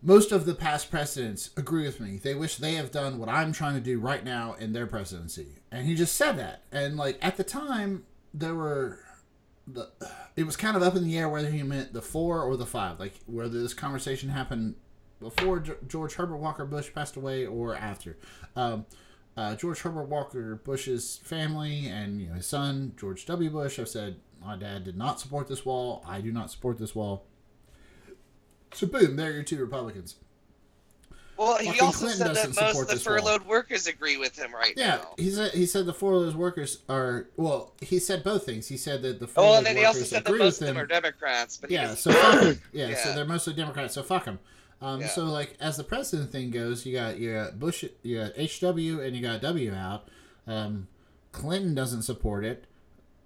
Most 0.00 0.30
of 0.30 0.46
the 0.46 0.54
past 0.54 0.90
presidents 0.90 1.50
agree 1.56 1.84
with 1.84 1.98
me. 2.00 2.18
They 2.18 2.34
wish 2.34 2.56
they 2.56 2.74
have 2.74 2.92
done 2.92 3.18
what 3.18 3.28
I'm 3.28 3.52
trying 3.52 3.74
to 3.74 3.80
do 3.80 3.98
right 3.98 4.24
now 4.24 4.54
in 4.58 4.72
their 4.72 4.86
presidency. 4.86 5.56
And 5.72 5.86
he 5.86 5.94
just 5.94 6.14
said 6.14 6.38
that. 6.38 6.62
And 6.70 6.96
like 6.96 7.18
at 7.20 7.36
the 7.36 7.44
time, 7.44 8.04
there 8.32 8.54
were 8.54 9.00
the 9.66 9.90
it 10.36 10.44
was 10.44 10.56
kind 10.56 10.76
of 10.76 10.82
up 10.82 10.94
in 10.94 11.04
the 11.04 11.18
air 11.18 11.28
whether 11.28 11.50
he 11.50 11.62
meant 11.62 11.92
the 11.92 12.02
four 12.02 12.42
or 12.42 12.56
the 12.56 12.66
five, 12.66 13.00
like 13.00 13.14
whether 13.26 13.60
this 13.60 13.74
conversation 13.74 14.28
happened 14.28 14.76
before 15.20 15.62
George 15.86 16.14
Herbert 16.14 16.36
Walker 16.36 16.64
Bush 16.64 16.92
passed 16.94 17.16
away 17.16 17.44
or 17.44 17.74
after. 17.74 18.16
Um, 18.54 18.86
uh, 19.36 19.54
George 19.54 19.80
Herbert 19.80 20.08
Walker 20.08 20.56
Bush's 20.56 21.20
family 21.22 21.86
and 21.86 22.20
you 22.20 22.28
know 22.28 22.34
his 22.34 22.46
son 22.46 22.92
George 22.98 23.26
W. 23.26 23.50
Bush 23.50 23.76
have 23.76 23.88
said 23.88 24.16
my 24.40 24.56
dad 24.56 24.84
did 24.84 24.96
not 24.96 25.20
support 25.20 25.48
this 25.48 25.64
wall. 25.64 26.04
I 26.06 26.20
do 26.20 26.32
not 26.32 26.50
support 26.50 26.78
this 26.78 26.94
wall. 26.94 27.24
So 28.72 28.86
boom, 28.86 29.16
there 29.16 29.30
are 29.30 29.34
your 29.34 29.42
two 29.42 29.58
Republicans. 29.58 30.16
Well, 31.36 31.56
he 31.58 31.66
Fucking 31.66 31.82
also 31.82 31.98
Clinton 32.06 32.34
said 32.34 32.36
that 32.36 32.60
most 32.60 32.80
of 32.80 32.88
the 32.88 32.94
wall. 32.94 32.98
furloughed 32.98 33.46
workers 33.46 33.86
agree 33.86 34.16
with 34.16 34.36
him 34.36 34.52
right 34.52 34.74
Yeah, 34.76 34.96
now. 34.96 35.14
he 35.16 35.30
said 35.30 35.52
he 35.52 35.66
said 35.66 35.86
the 35.86 35.94
furloughed 35.94 36.34
workers 36.34 36.78
are 36.88 37.28
well. 37.36 37.74
He 37.80 38.00
said 38.00 38.24
both 38.24 38.44
things. 38.44 38.66
He 38.66 38.76
said 38.76 39.02
that 39.02 39.20
the 39.20 39.28
Oh, 39.36 39.52
of 39.52 39.58
and 39.58 39.58
those 39.58 39.64
then 39.66 39.76
he 39.76 39.84
also 39.84 40.02
said 40.02 40.24
that 40.24 40.32
most 40.36 40.60
with 40.60 40.68
of 40.68 40.74
them 40.74 40.76
him. 40.76 40.82
are 40.82 40.86
Democrats. 40.86 41.56
But 41.56 41.70
Yeah, 41.70 41.94
so 41.94 42.10
'em. 42.10 42.60
Yeah, 42.72 42.94
so 42.96 43.14
they're 43.14 43.24
mostly 43.24 43.54
Democrats. 43.54 43.94
So 43.94 44.02
fuck 44.02 44.24
them. 44.24 44.40
Um, 44.82 45.00
Yeah. 45.00 45.08
So 45.08 45.24
like 45.26 45.56
as 45.60 45.76
the 45.76 45.84
president 45.84 46.32
thing 46.32 46.50
goes, 46.50 46.84
you 46.84 46.92
got 46.94 47.18
you 47.18 47.34
got 47.34 47.58
Bush, 47.60 47.84
you 48.02 48.18
got 48.18 48.32
HW, 48.36 49.00
and 49.00 49.14
you 49.14 49.22
got 49.22 49.40
W 49.40 49.72
out. 49.72 50.08
Um, 50.48 50.88
Clinton 51.30 51.72
doesn't 51.72 52.02
support 52.02 52.44
it. 52.44 52.64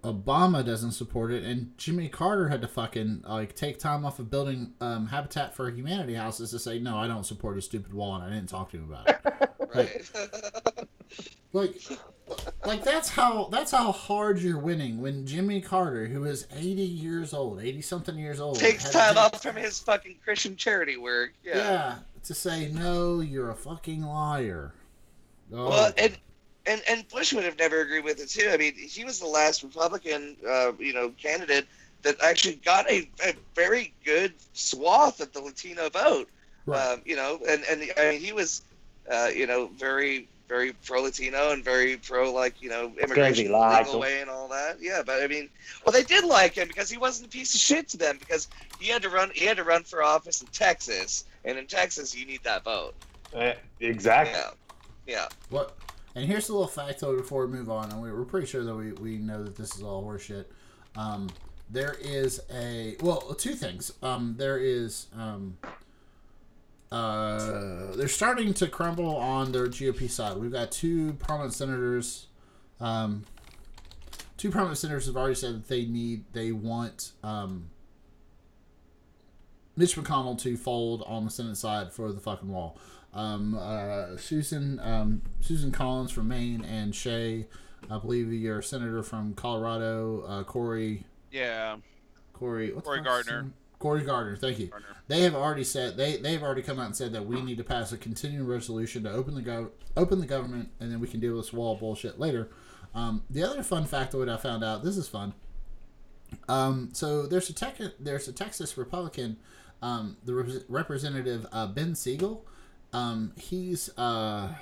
Obama 0.03 0.65
doesn't 0.65 0.93
support 0.93 1.31
it, 1.31 1.45
and 1.45 1.77
Jimmy 1.79 2.09
Carter 2.09 2.49
had 2.49 2.61
to 2.63 2.69
fucking 2.69 3.23
like 3.27 3.55
take 3.55 3.79
time 3.79 4.05
off 4.05 4.19
of 4.19 4.31
building 4.31 4.73
um, 4.81 5.07
Habitat 5.07 5.55
for 5.55 5.71
Humanity 5.71 6.15
houses 6.15 6.51
to 6.51 6.59
say 6.59 6.79
no, 6.79 6.97
I 6.97 7.07
don't 7.07 7.25
support 7.25 7.57
a 7.57 7.63
stupid 7.63 7.93
wall, 7.93 8.17
and 8.17 8.25
I 8.25 8.31
didn't 8.31 8.49
talk 8.49 8.71
to 8.73 8.79
him 8.79 8.93
about 8.93 9.09
it. 9.09 9.51
right. 9.75 10.11
like 11.53 11.77
like 12.65 12.83
that's 12.83 13.09
how 13.09 13.49
that's 13.53 13.71
how 13.71 13.93
hard 13.93 14.41
you're 14.41 14.59
winning 14.59 15.01
when 15.01 15.27
Jimmy 15.27 15.61
Carter, 15.61 16.07
who 16.07 16.25
is 16.25 16.47
80 16.55 16.83
years 16.83 17.33
old, 17.33 17.61
80 17.61 17.83
something 17.83 18.19
years 18.19 18.41
old, 18.41 18.59
Takes 18.59 18.91
time 18.91 19.17
off 19.17 19.41
from 19.43 19.57
his 19.57 19.79
fucking 19.79 20.17
Christian 20.25 20.57
charity 20.57 20.97
work. 20.97 21.33
yeah. 21.45 21.57
Yeah. 21.57 21.99
to 22.25 22.35
say 22.35 22.69
no, 22.73 23.21
you're 23.21 23.51
a 23.51 23.55
fucking 23.55 24.03
liar. 24.03 24.75
Oh, 25.53 25.69
Well, 25.69 25.93
and 25.97 26.17
and 26.67 26.83
and 26.89 27.09
Bush 27.09 27.33
would 27.33 27.45
have 27.45 27.59
never 27.59 27.81
agreed 27.81 28.05
with 28.05 28.21
it 28.21 28.29
too. 28.29 28.49
I 28.51 28.57
mean, 28.57 28.75
he 28.75 29.05
was 29.05 29.19
the 29.19 29.27
last 29.27 29.63
Republican, 29.63 30.37
uh, 30.49 30.73
you 30.79 30.93
know, 30.93 31.11
candidate 31.11 31.67
that 32.03 32.17
actually 32.23 32.57
got 32.57 32.91
a, 32.91 33.09
a 33.25 33.35
very 33.55 33.93
good 34.05 34.35
swath 34.53 35.21
of 35.21 35.33
the 35.33 35.41
Latino 35.41 35.89
vote. 35.89 36.29
right. 36.67 36.95
Um, 36.95 37.03
you 37.05 37.17
know, 37.17 37.39
and 37.49 37.65
and 37.71 37.91
I 37.97 38.11
mean, 38.11 38.21
he 38.21 38.33
was, 38.33 38.63
uh, 39.11 39.31
you 39.35 39.47
know, 39.47 39.69
very 39.77 40.29
very 40.53 40.73
pro 40.85 41.01
Latino 41.03 41.51
and 41.53 41.65
very 41.65 41.97
pro 41.97 42.31
like 42.31 42.61
you 42.61 42.69
know 42.69 42.93
immigration 43.03 43.47
the 43.47 43.57
liked 43.57 43.87
legal 43.87 43.95
him. 43.95 44.01
way 44.01 44.21
and 44.21 44.29
all 44.29 44.49
that. 44.49 44.77
Yeah, 44.81 45.03
but 45.05 45.23
I 45.23 45.27
mean, 45.27 45.49
well, 45.85 45.93
they 45.93 46.03
did 46.03 46.25
like 46.25 46.55
him 46.55 46.69
because 46.69 46.91
he 46.91 46.99
wasn't 46.99 47.29
a 47.29 47.31
piece 47.31 47.55
of 47.55 47.61
shit 47.61 47.89
to 47.91 47.97
them 47.97 48.19
because 48.19 48.49
he 48.79 48.89
had 48.89 49.03
to 49.03 49.09
run 49.09 49.31
he 49.35 49.47
had 49.47 49.57
to 49.57 49.65
run 49.65 49.83
for 49.83 50.03
office 50.03 50.43
in 50.43 50.49
Texas, 50.49 51.25
and 51.45 51.59
in 51.59 51.67
Texas 51.67 52.15
you 52.15 52.27
need 52.27 52.43
that 52.45 52.65
vote. 52.65 52.95
Eh, 53.35 53.55
exactly. 53.81 54.39
Yeah, 54.39 54.51
yeah. 55.07 55.29
What? 55.49 55.75
And 56.15 56.27
here's 56.27 56.49
a 56.49 56.55
little 56.55 56.69
factoid 56.69 57.17
before 57.17 57.47
we 57.47 57.57
move 57.57 57.71
on, 57.71 57.91
and 57.91 58.03
we, 58.03 58.13
we're 58.13 58.25
pretty 58.25 58.47
sure 58.47 58.65
that 58.65 58.75
we, 58.75 58.93
we 58.93 59.17
know 59.17 59.43
that 59.43 59.57
this 59.57 59.75
is 59.77 59.83
all 59.83 60.05
horseshit. 60.05 60.45
Um, 60.95 61.31
there 61.71 61.97
is 62.01 62.43
a 62.55 62.97
well, 63.01 63.21
two 63.35 63.55
things. 63.55 63.93
Um, 64.03 64.35
there 64.37 64.59
is 64.59 65.07
um, 65.17 65.57
uh, 66.91 67.97
they're 67.97 68.09
starting 68.09 68.53
to 68.53 68.69
crumble 68.69 69.17
on 69.17 69.53
their 69.53 69.67
GOP 69.69 70.11
side. 70.11 70.37
We've 70.37 70.53
got 70.53 70.71
two 70.71 71.15
prominent 71.15 71.55
senators. 71.55 72.27
Um, 72.79 73.25
two 74.37 74.51
prominent 74.51 74.77
senators 74.77 75.07
have 75.07 75.17
already 75.17 75.35
said 75.35 75.55
that 75.55 75.69
they 75.69 75.87
need 75.87 76.25
they 76.35 76.53
want 76.53 77.13
um, 77.25 77.71
Mitch 79.75 79.97
McConnell 79.97 80.39
to 80.43 80.57
fold 80.59 81.03
on 81.07 81.25
the 81.25 81.31
Senate 81.31 81.57
side 81.57 81.93
for 81.93 82.13
the 82.13 82.21
fucking 82.21 82.51
wall. 82.51 82.77
Um, 83.15 83.55
uh, 83.59 84.17
Susan 84.17 84.81
um, 84.81 85.23
Susan 85.41 85.71
Collins 85.71 86.11
from 86.11 86.29
Maine 86.29 86.65
and 86.65 86.95
Shay, 86.95 87.47
I 87.91 87.99
believe 87.99 88.33
you're 88.33 88.63
senator 88.63 89.03
from 89.03 89.35
Colorado. 89.35 90.25
Uh, 90.27 90.45
Cory 90.45 91.05
Yeah. 91.31 91.77
Corey 92.33 92.71
Cory 92.71 93.03
Gardner. 93.03 93.43
name? 93.43 93.55
Cory 93.79 94.03
Gardner, 94.05 94.37
thank 94.37 94.59
you. 94.59 94.69
Gardner. 94.69 94.89
They 95.09 95.23
have 95.23 95.35
already 95.35 95.65
said 95.65 95.97
they 95.97 96.17
they've 96.17 96.43
already 96.43 96.63
come 96.63 96.79
out 96.79 96.87
and 96.87 96.97
said 96.97 97.13
that 97.13 97.27
we 97.27 97.43
need 97.43 97.59
to 97.59 97.65
pass 97.65 97.93
a 97.93 97.99
continuing 97.99 98.47
resolution 98.47 99.03
to 99.05 99.11
open 99.13 99.35
the 99.35 99.43
gov- 99.43 99.71
open 99.97 100.19
the 100.21 100.27
government, 100.27 100.71
and 100.81 100.91
then 100.91 100.99
we 101.01 101.07
can 101.09 101.21
deal 101.21 101.35
with 101.35 101.45
this 101.47 101.53
wall 101.53 101.77
bullshit 101.77 102.19
later. 102.19 102.49
Um, 102.95 103.23
the 103.29 103.43
other 103.43 103.63
fun 103.63 103.85
factoid 103.85 104.31
I 104.33 104.37
found 104.39 104.63
out. 104.65 104.85
This 104.85 104.97
is 104.97 105.09
fun. 105.09 105.35
Um, 106.49 106.91
so 106.93 107.27
there's 107.27 107.51
a 107.51 107.53
tech, 107.55 107.77
there's 108.01 108.29
a 108.29 108.33
Texas 108.33 108.79
Republican, 108.79 109.37
um, 109.83 110.17
the 110.25 110.35
rep- 110.35 110.63
representative 110.69 111.47
uh, 111.53 111.67
Ben 111.67 111.95
Siegel. 111.95 112.47
Um, 112.93 113.33
he's 113.39 113.89
uh, 113.99 114.55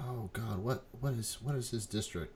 oh 0.00 0.30
god, 0.32 0.58
what 0.62 0.84
what 1.00 1.12
is 1.14 1.38
what 1.42 1.54
is 1.54 1.70
his 1.70 1.86
district? 1.86 2.32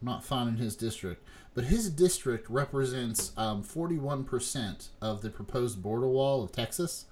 I'm 0.00 0.06
not 0.06 0.24
finding 0.24 0.56
his 0.56 0.74
district, 0.76 1.26
but 1.54 1.64
his 1.64 1.88
district 1.88 2.50
represents 2.50 3.32
um, 3.36 3.62
41% 3.62 4.88
of 5.00 5.22
the 5.22 5.30
proposed 5.30 5.80
border 5.80 6.08
wall 6.08 6.42
of 6.42 6.50
Texas, 6.50 7.04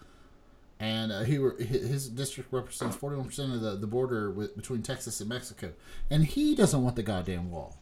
and 0.81 1.13
uh, 1.13 1.21
he 1.23 1.39
were, 1.39 1.55
his 1.57 2.09
district 2.09 2.53
represents 2.53 2.97
41% 2.97 3.55
of 3.55 3.61
the, 3.61 3.77
the 3.77 3.87
border 3.87 4.33
with, 4.33 4.57
between 4.57 4.83
Texas 4.83 5.21
and 5.21 5.29
Mexico, 5.29 5.71
and 6.11 6.25
he 6.27 6.57
doesn't 6.57 6.83
want 6.83 6.97
the 6.97 7.05
goddamn 7.05 7.49
wall. 7.53 7.77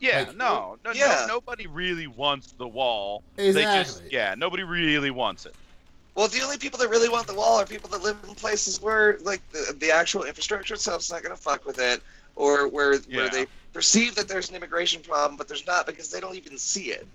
Yeah, 0.00 0.20
Like- 0.28 0.36
no, 0.36 0.78
no, 0.84 0.92
Yeah. 0.92 1.26
no, 1.28 1.34
nobody 1.34 1.66
really 1.66 2.06
wants 2.06 2.52
the 2.52 2.66
wall. 2.66 3.22
They 3.36 3.48
Exactly. 3.48 4.00
just, 4.04 4.12
yeah, 4.12 4.34
nobody 4.34 4.62
really 4.62 5.10
wants 5.10 5.44
it. 5.44 5.54
Well, 6.14 6.28
the 6.28 6.42
only 6.42 6.58
people 6.58 6.78
that 6.80 6.88
really 6.90 7.08
want 7.08 7.26
the 7.26 7.34
wall 7.34 7.58
are 7.58 7.64
people 7.66 7.88
that 7.90 8.02
live 8.02 8.16
in 8.28 8.34
places 8.34 8.82
where, 8.82 9.16
like, 9.22 9.40
the, 9.50 9.74
the 9.78 9.90
actual 9.90 10.24
infrastructure 10.24 10.74
itself's 10.74 11.10
not 11.10 11.22
going 11.22 11.34
to 11.34 11.40
fuck 11.40 11.64
with 11.64 11.78
it, 11.78 12.02
or 12.36 12.68
where 12.68 12.98
where 12.98 13.28
they 13.30 13.46
perceive 13.72 14.14
that 14.16 14.28
there's 14.28 14.50
an 14.50 14.56
immigration 14.56 15.00
problem, 15.02 15.36
but 15.38 15.48
there's 15.48 15.66
not 15.66 15.86
because 15.86 16.10
they 16.10 16.20
don't 16.20 16.36
even 16.36 16.58
see 16.58 16.90
it. 16.90 17.06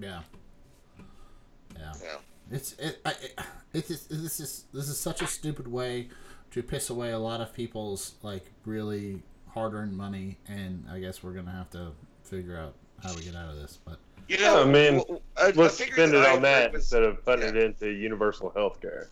Yeah. 0.00 0.20
Yeah. 1.78 1.92
Yeah. 2.02 2.16
It's 2.50 2.72
it, 2.74 2.98
I, 3.04 3.10
it 3.10 3.38
it's 3.72 3.88
just- 3.88 4.10
this 4.10 4.40
is 4.40 4.64
this 4.72 4.88
is 4.88 4.98
such 4.98 5.22
a 5.22 5.26
stupid 5.26 5.68
way 5.68 6.08
to 6.50 6.62
piss 6.62 6.90
away 6.90 7.12
a 7.12 7.18
lot 7.18 7.40
of 7.40 7.54
people's 7.54 8.14
like 8.22 8.44
really 8.66 9.22
hard-earned 9.54 9.96
money, 9.96 10.38
and 10.48 10.84
I 10.90 10.98
guess 10.98 11.22
we're 11.22 11.32
gonna 11.32 11.50
have 11.52 11.70
to 11.70 11.92
figure 12.24 12.56
out 12.58 12.74
how 13.02 13.14
we 13.14 13.22
get 13.22 13.34
out 13.36 13.50
of 13.50 13.56
this. 13.56 13.78
But 13.84 13.98
You 14.32 14.38
Yeah, 14.40 14.54
I 14.54 14.64
mean, 14.64 14.98
w- 14.98 15.20
a- 15.36 15.50
a 15.50 15.52
Let's 15.52 15.76
figure 15.78 15.94
spend 15.94 16.14
it 16.14 16.18
that 16.18 16.28
I 16.28 16.36
on 16.36 16.42
that 16.42 16.62
heard 16.62 16.72
was- 16.72 16.82
instead 16.82 17.02
of 17.02 17.22
putting 17.24 17.48
it 17.48 17.56
into 17.56 17.88
universal 17.90 18.50
health 18.50 18.80
care. 18.80 19.08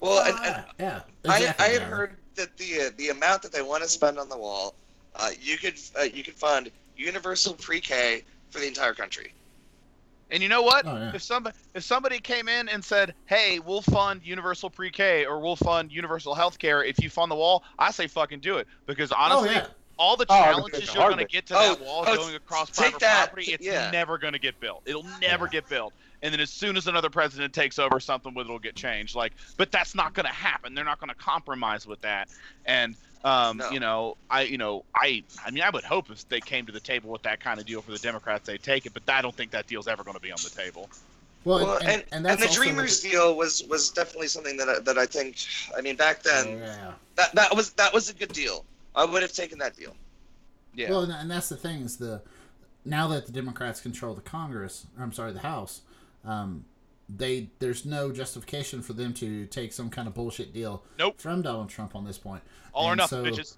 Well, 0.00 0.20
and, 0.24 0.38
and 0.46 0.56
Ah, 0.56 0.72
yeah, 0.78 1.00
I, 1.26 1.38
exactly, 1.38 1.64
I 1.64 1.68
had 1.68 1.78
Tyler. 1.82 1.94
heard 1.94 2.16
that 2.36 2.56
the 2.56 2.80
uh, 2.80 2.90
the 2.96 3.08
amount 3.10 3.42
that 3.42 3.52
they 3.52 3.62
want 3.62 3.82
to 3.82 3.88
spend 3.88 4.18
on 4.18 4.28
the 4.30 4.38
wall, 4.38 4.74
uh, 5.16 5.30
you 5.38 5.58
could 5.58 5.78
uh, 5.98 6.02
you 6.04 6.22
could 6.24 6.34
fund 6.34 6.70
universal 6.96 7.52
pre-K 7.54 8.22
for 8.50 8.58
the 8.58 8.66
entire 8.66 8.94
country. 8.94 9.32
And 10.30 10.42
you 10.42 10.48
know 10.48 10.62
what? 10.62 10.86
Oh, 10.86 10.96
yeah. 10.96 11.12
If 11.14 11.22
somebody 11.22 11.54
if 11.74 11.84
somebody 11.84 12.18
came 12.18 12.48
in 12.48 12.68
and 12.70 12.82
said, 12.82 13.14
"Hey, 13.26 13.58
we'll 13.58 13.82
fund 13.82 14.22
universal 14.24 14.70
pre-K 14.70 15.26
or 15.26 15.40
we'll 15.40 15.56
fund 15.56 15.92
universal 15.92 16.34
health 16.34 16.58
care 16.58 16.82
if 16.82 16.98
you 17.02 17.10
fund 17.10 17.30
the 17.30 17.36
wall," 17.36 17.62
I 17.78 17.90
say 17.90 18.06
fucking 18.06 18.40
do 18.40 18.56
it 18.56 18.66
because 18.86 19.12
honestly, 19.12 19.50
oh 19.50 19.52
yeah, 19.52 19.66
all 19.98 20.16
the 20.16 20.26
Oh, 20.28 20.34
challenges 20.34 20.82
it's 20.82 20.94
you're 20.94 21.04
going 21.04 21.18
to 21.18 21.24
get 21.32 21.46
to 21.46 21.54
Oh, 21.56 21.74
that 21.74 21.80
wall 21.80 22.04
oh, 22.06 22.16
going 22.16 22.34
across 22.34 22.70
private 22.70 23.00
that. 23.00 23.28
property, 23.28 23.52
it's 23.52 23.64
Yeah. 23.64 23.90
never 23.90 24.18
going 24.18 24.32
to 24.32 24.38
get 24.38 24.58
built. 24.60 24.82
It'll 24.86 25.04
never 25.20 25.44
Yeah. 25.44 25.50
get 25.52 25.68
built. 25.68 25.92
And 26.22 26.32
then 26.32 26.40
as 26.40 26.50
soon 26.50 26.76
as 26.76 26.86
another 26.86 27.10
president 27.10 27.52
takes 27.52 27.78
over, 27.78 28.00
something 28.00 28.34
with 28.34 28.46
it'll 28.46 28.58
get 28.58 28.74
changed. 28.74 29.14
Like, 29.14 29.32
but 29.56 29.70
that's 29.70 29.94
not 29.94 30.14
going 30.14 30.26
to 30.26 30.32
happen. 30.32 30.74
They're 30.74 30.84
not 30.84 30.98
going 30.98 31.10
to 31.10 31.14
compromise 31.16 31.86
with 31.86 32.00
that. 32.00 32.28
And 32.64 32.96
um, 33.24 33.56
No. 33.58 33.70
you 33.70 33.80
know, 33.80 34.16
I 34.30 34.42
you 34.42 34.58
know, 34.58 34.84
I 34.94 35.24
I 35.44 35.50
mean, 35.50 35.62
I 35.62 35.70
would 35.70 35.84
hope 35.84 36.10
if 36.10 36.26
they 36.28 36.40
came 36.40 36.66
to 36.66 36.72
the 36.72 36.80
table 36.80 37.10
with 37.10 37.22
that 37.22 37.40
kind 37.40 37.58
of 37.58 37.66
deal 37.66 37.80
for 37.82 37.90
the 37.92 37.98
Democrats, 37.98 38.46
they'd 38.46 38.62
take 38.62 38.86
it. 38.86 38.92
But 38.94 39.02
I 39.08 39.22
don't 39.22 39.34
think 39.36 39.50
that 39.52 39.66
deal's 39.66 39.88
ever 39.88 40.04
going 40.04 40.14
to 40.14 40.20
be 40.20 40.30
on 40.32 40.38
the 40.42 40.50
table. 40.50 40.90
well, 41.44 41.60
Well, 41.60 41.76
and, 41.78 41.88
and, 41.88 42.04
and, 42.12 42.26
and, 42.26 42.38
the 42.40 42.46
also 42.48 42.62
Dreamers 42.62 43.02
what 43.02 43.10
deal 43.10 43.36
was 43.36 43.62
was 43.68 43.90
definitely 43.90 44.28
something 44.28 44.56
that 44.58 44.68
I, 44.68 44.78
that 44.80 44.98
I 44.98 45.06
think. 45.06 45.38
I 45.76 45.80
mean, 45.80 45.96
back 45.96 46.22
then, 46.22 46.46
oh, 46.46 46.58
yeah. 46.58 46.92
that 47.16 47.34
that 47.34 47.54
was 47.56 47.70
that 47.72 47.92
was 47.94 48.10
a 48.10 48.14
good 48.14 48.32
deal. 48.32 48.64
I 48.94 49.04
would 49.04 49.22
have 49.22 49.32
taken 49.32 49.58
that 49.58 49.76
deal. 49.76 49.94
Yeah. 50.74 50.90
Well, 50.90 51.00
and, 51.02 51.12
and 51.12 51.30
that's 51.30 51.48
the 51.48 51.56
thing 51.56 51.82
is 51.82 51.96
the 51.96 52.22
now 52.84 53.08
that 53.08 53.26
the 53.26 53.32
Democrats 53.32 53.80
control 53.80 54.14
the 54.14 54.20
Congress, 54.20 54.86
I'm 54.98 55.12
sorry, 55.12 55.32
the 55.32 55.40
House, 55.40 55.82
um, 56.24 56.64
they 57.08 57.50
there's 57.58 57.84
no 57.84 58.12
justification 58.12 58.82
for 58.82 58.92
them 58.92 59.12
to 59.14 59.46
take 59.46 59.72
some 59.72 59.90
kind 59.90 60.08
of 60.08 60.14
bullshit 60.14 60.52
deal 60.52 60.82
Nope. 60.98 61.20
from 61.20 61.42
Donald 61.42 61.68
Trump 61.68 61.94
on 61.94 62.04
this 62.04 62.18
point. 62.18 62.42
All 62.72 62.86
or 62.86 62.96
nothing, 62.96 63.24
so- 63.24 63.30
bitches. 63.30 63.56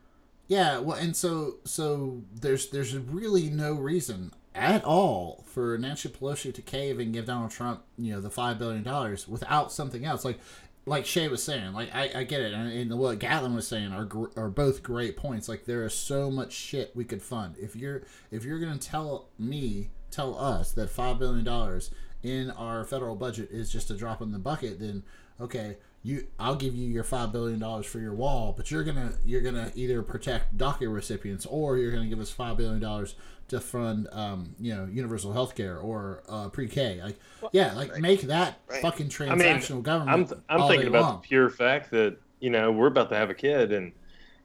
Yeah, 0.49 0.79
well, 0.79 0.97
and 0.97 1.17
so 1.17 1.57
so 1.65 2.23
there's 2.41 2.69
there's 2.71 2.97
really 2.97 3.51
no 3.51 3.75
reason 3.75 4.33
at 4.55 4.85
all 4.85 5.45
for 5.49 5.77
Nancy 5.77 6.09
Pelosi 6.09 6.55
to 6.55 6.63
cave 6.63 7.01
and 7.01 7.13
give 7.13 7.27
Donald 7.27 7.51
Trump 7.51 7.83
you 7.99 8.13
know 8.13 8.21
the 8.21 8.31
five 8.31 8.57
billion 8.59 8.85
dollars 8.85 9.27
without 9.27 9.73
something 9.73 10.05
else 10.05 10.25
like 10.25 10.39
like 10.87 11.05
Shay 11.05 11.29
was 11.29 11.43
saying 11.43 11.73
like 11.73 11.95
I, 11.95 12.11
I 12.15 12.25
get 12.25 12.41
it 12.41 12.55
and, 12.55 12.73
and 12.73 12.99
what 12.99 13.19
Gatlin 13.19 13.55
was 13.55 13.67
saying 13.67 13.93
are 13.93 14.05
gr- 14.05 14.31
are 14.37 14.49
both 14.49 14.83
great 14.83 15.17
points. 15.17 15.49
Like 15.49 15.65
there 15.65 15.85
is 15.85 15.95
so 15.95 16.31
much 16.31 16.53
shit 16.53 16.95
we 16.95 17.05
could 17.05 17.23
fund. 17.23 17.57
If 17.59 17.75
you're 17.77 18.03
if 18.31 18.45
you're 18.45 18.61
gonna 18.61 18.79
tell 18.79 19.29
me 19.39 19.91
tell 20.11 20.39
us 20.39 20.73
that 20.73 20.89
five 20.89 21.19
billion 21.19 21.45
dollars 21.45 21.91
in 22.23 22.51
our 22.53 22.85
federal 22.85 23.17
budget 23.17 23.51
is 23.51 23.71
just 23.71 23.91
a 23.91 23.97
drop 23.97 24.23
in 24.23 24.33
the 24.33 24.39
bucket 24.39 24.81
then 24.81 25.03
okay 25.41 25.77
you 26.07 26.27
I'll 26.39 26.55
give 26.57 26.75
you 26.75 26.89
your 26.89 27.05
five 27.05 27.33
billion 27.33 27.59
dollars 27.59 27.87
for 27.87 27.99
your 27.99 28.15
wall, 28.15 28.55
but 28.57 28.71
you're 28.71 28.85
gonna 28.85 29.15
you're 29.25 29.41
gonna 29.41 29.73
either 29.75 30.03
protect 30.03 30.57
DACA 30.57 30.93
recipients 30.93 31.47
or 31.47 31.77
you're 31.79 31.93
gonna 31.93 32.07
give 32.07 32.21
us 32.21 32.31
five 32.31 32.57
billion 32.57 32.81
dollars 32.81 33.15
to 33.49 33.61
fund 33.61 34.09
um, 34.13 34.55
you 34.61 34.75
know 34.75 34.87
universal 34.87 35.33
health 35.33 35.55
care 35.55 35.79
or 35.79 36.23
uh, 36.29 36.49
pre-K. 36.49 37.01
Like 37.03 37.19
yeah, 37.53 37.73
like 37.75 37.93
Right. 37.93 38.01
make 38.01 38.23
that 38.23 38.61
Right. 38.69 38.81
fucking 38.83 39.09
I 39.29 39.35
mean, 39.37 39.47
transactional 39.57 39.83
I'm 39.83 39.83
government. 39.83 40.33
I'm 40.49 40.61
all 40.61 40.69
thinking 40.69 40.87
day 40.87 40.89
about 40.89 41.01
long. 41.01 41.23
the 41.23 41.29
pure 41.29 41.51
fact 41.51 41.91
that 41.91 42.19
you 42.41 42.51
know 42.51 42.71
we're 42.73 42.87
about 42.89 43.09
to 43.11 43.17
have 43.17 43.31
a 43.31 43.35
kid, 43.35 43.73
and 43.73 43.93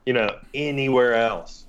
you 0.05 0.13
know 0.13 0.29
anywhere 0.53 1.15
else, 1.15 1.67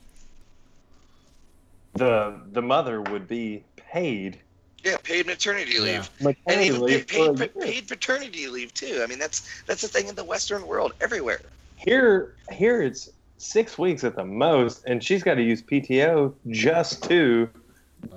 the 1.95 2.41
the 2.53 2.63
mother 2.63 3.01
would 3.03 3.27
be 3.27 3.67
paid 3.77 4.43
Yeah, 4.85 4.97
paid 5.03 5.27
maternity 5.27 5.75
Yeah. 5.75 5.81
leave. 5.81 6.11
And 6.19 6.25
maternity 6.25 6.67
even 6.67 6.81
leave 6.81 7.07
paid, 7.07 7.37
paid, 7.37 7.61
paid 7.61 7.89
paternity 7.89 8.49
leave 8.49 8.75
too. 8.75 9.01
I 9.03 9.07
mean, 9.07 9.19
that's 9.19 9.63
that's 9.65 9.85
a 9.85 9.89
thing 9.89 10.09
in 10.09 10.15
the 10.15 10.25
Western 10.25 10.67
world 10.67 10.93
everywhere. 11.01 11.41
Here, 11.77 12.35
here 12.51 12.83
it's 12.83 13.09
six 13.39 13.79
weeks 13.79 14.05
at 14.05 14.17
the 14.17 14.25
most, 14.25 14.85
and 14.87 15.03
she's 15.03 15.23
got 15.23 15.35
to 15.35 15.43
use 15.43 15.63
PTO 15.63 16.35
just 16.49 17.03
to 17.05 17.49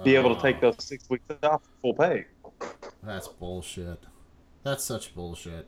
be 0.04 0.16
able 0.16 0.36
to 0.36 0.42
take 0.42 0.58
Oh, 0.58 0.72
those 0.72 0.84
six 0.86 1.10
weeks 1.10 1.26
off 1.44 1.62
full 1.82 1.94
pay. 1.94 2.26
That's 3.04 3.28
bullshit. 3.28 4.04
That's 4.64 4.84
such 4.84 5.14
bullshit. 5.16 5.68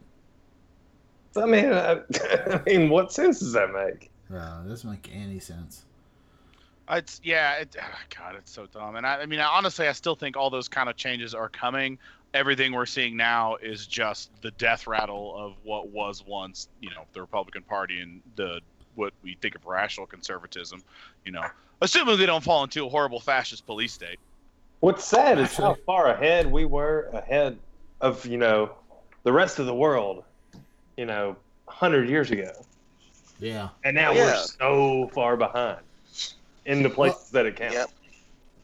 I 1.36 1.46
mean, 1.46 1.72
I, 1.72 2.00
I 2.50 2.62
mean, 2.66 2.90
what 2.90 3.12
sense 3.12 3.40
does 3.40 3.54
that 3.54 3.72
make? 3.72 4.10
Yeah, 4.32 4.64
it 4.64 4.70
doesn't 4.70 4.90
make 4.90 5.10
any 5.14 5.40
sense. 5.40 5.84
It's 6.90 7.20
yeah, 7.24 7.56
it, 7.56 7.76
ah, 7.82 8.00
God, 8.18 8.36
it's 8.36 8.52
so 8.52 8.66
dumb. 8.68 8.96
And 8.96 9.06
I, 9.06 9.22
I 9.22 9.26
mean, 9.26 9.40
honestly, 9.40 9.88
I 9.88 9.92
still 9.92 10.16
think 10.16 10.38
all 10.38 10.50
those 10.50 10.68
kind 10.68 10.90
of 10.90 10.96
changes 10.96 11.34
are 11.34 11.50
coming. 11.50 12.00
Everything 12.34 12.72
we're 12.72 12.86
seeing 12.86 13.18
now 13.18 13.56
is 13.56 13.88
just 13.88 14.30
the 14.42 14.52
death 14.52 14.88
rattle 14.88 15.36
of 15.36 15.56
what 15.64 15.90
was 15.90 16.24
once, 16.26 16.70
you 16.80 16.90
know, 16.92 17.04
the 17.14 17.22
Republican 17.22 17.64
Party 17.64 18.00
and 18.00 18.22
the 18.36 18.62
what 18.96 19.14
we 19.22 19.38
think 19.42 19.56
of 19.56 19.66
rational 19.66 20.08
conservatism. 20.08 20.82
You 21.26 21.34
know, 21.34 21.46
assuming 21.82 22.18
they 22.18 22.26
don't 22.26 22.44
fall 22.44 22.64
into 22.64 22.86
a 22.86 22.90
horrible 22.90 23.20
fascist 23.20 23.66
police 23.66 23.94
state. 23.94 24.20
What's 24.80 25.04
sad 25.04 25.40
is 25.40 25.56
how 25.56 25.76
far 25.86 26.12
ahead 26.12 26.50
we 26.50 26.66
were 26.66 27.10
ahead 27.12 27.58
of 28.00 28.26
you 28.26 28.38
know 28.38 28.76
the 29.24 29.32
rest 29.34 29.60
of 29.60 29.66
the 29.66 29.76
world. 29.76 30.24
You 30.96 31.06
know, 31.06 31.36
hundred 31.68 32.10
years 32.10 32.32
ago, 32.32 32.52
Yeah. 33.40 33.70
and 33.84 33.96
now 33.96 34.14
Yeah. 34.14 34.26
we're 34.26 34.36
so 34.36 35.12
far 35.14 35.38
behind 35.38 35.80
in 36.68 36.84
the 36.84 36.90
places 36.90 37.32
that 37.32 37.46
it 37.48 37.56
counts. 37.56 37.74
Yep. 37.74 37.90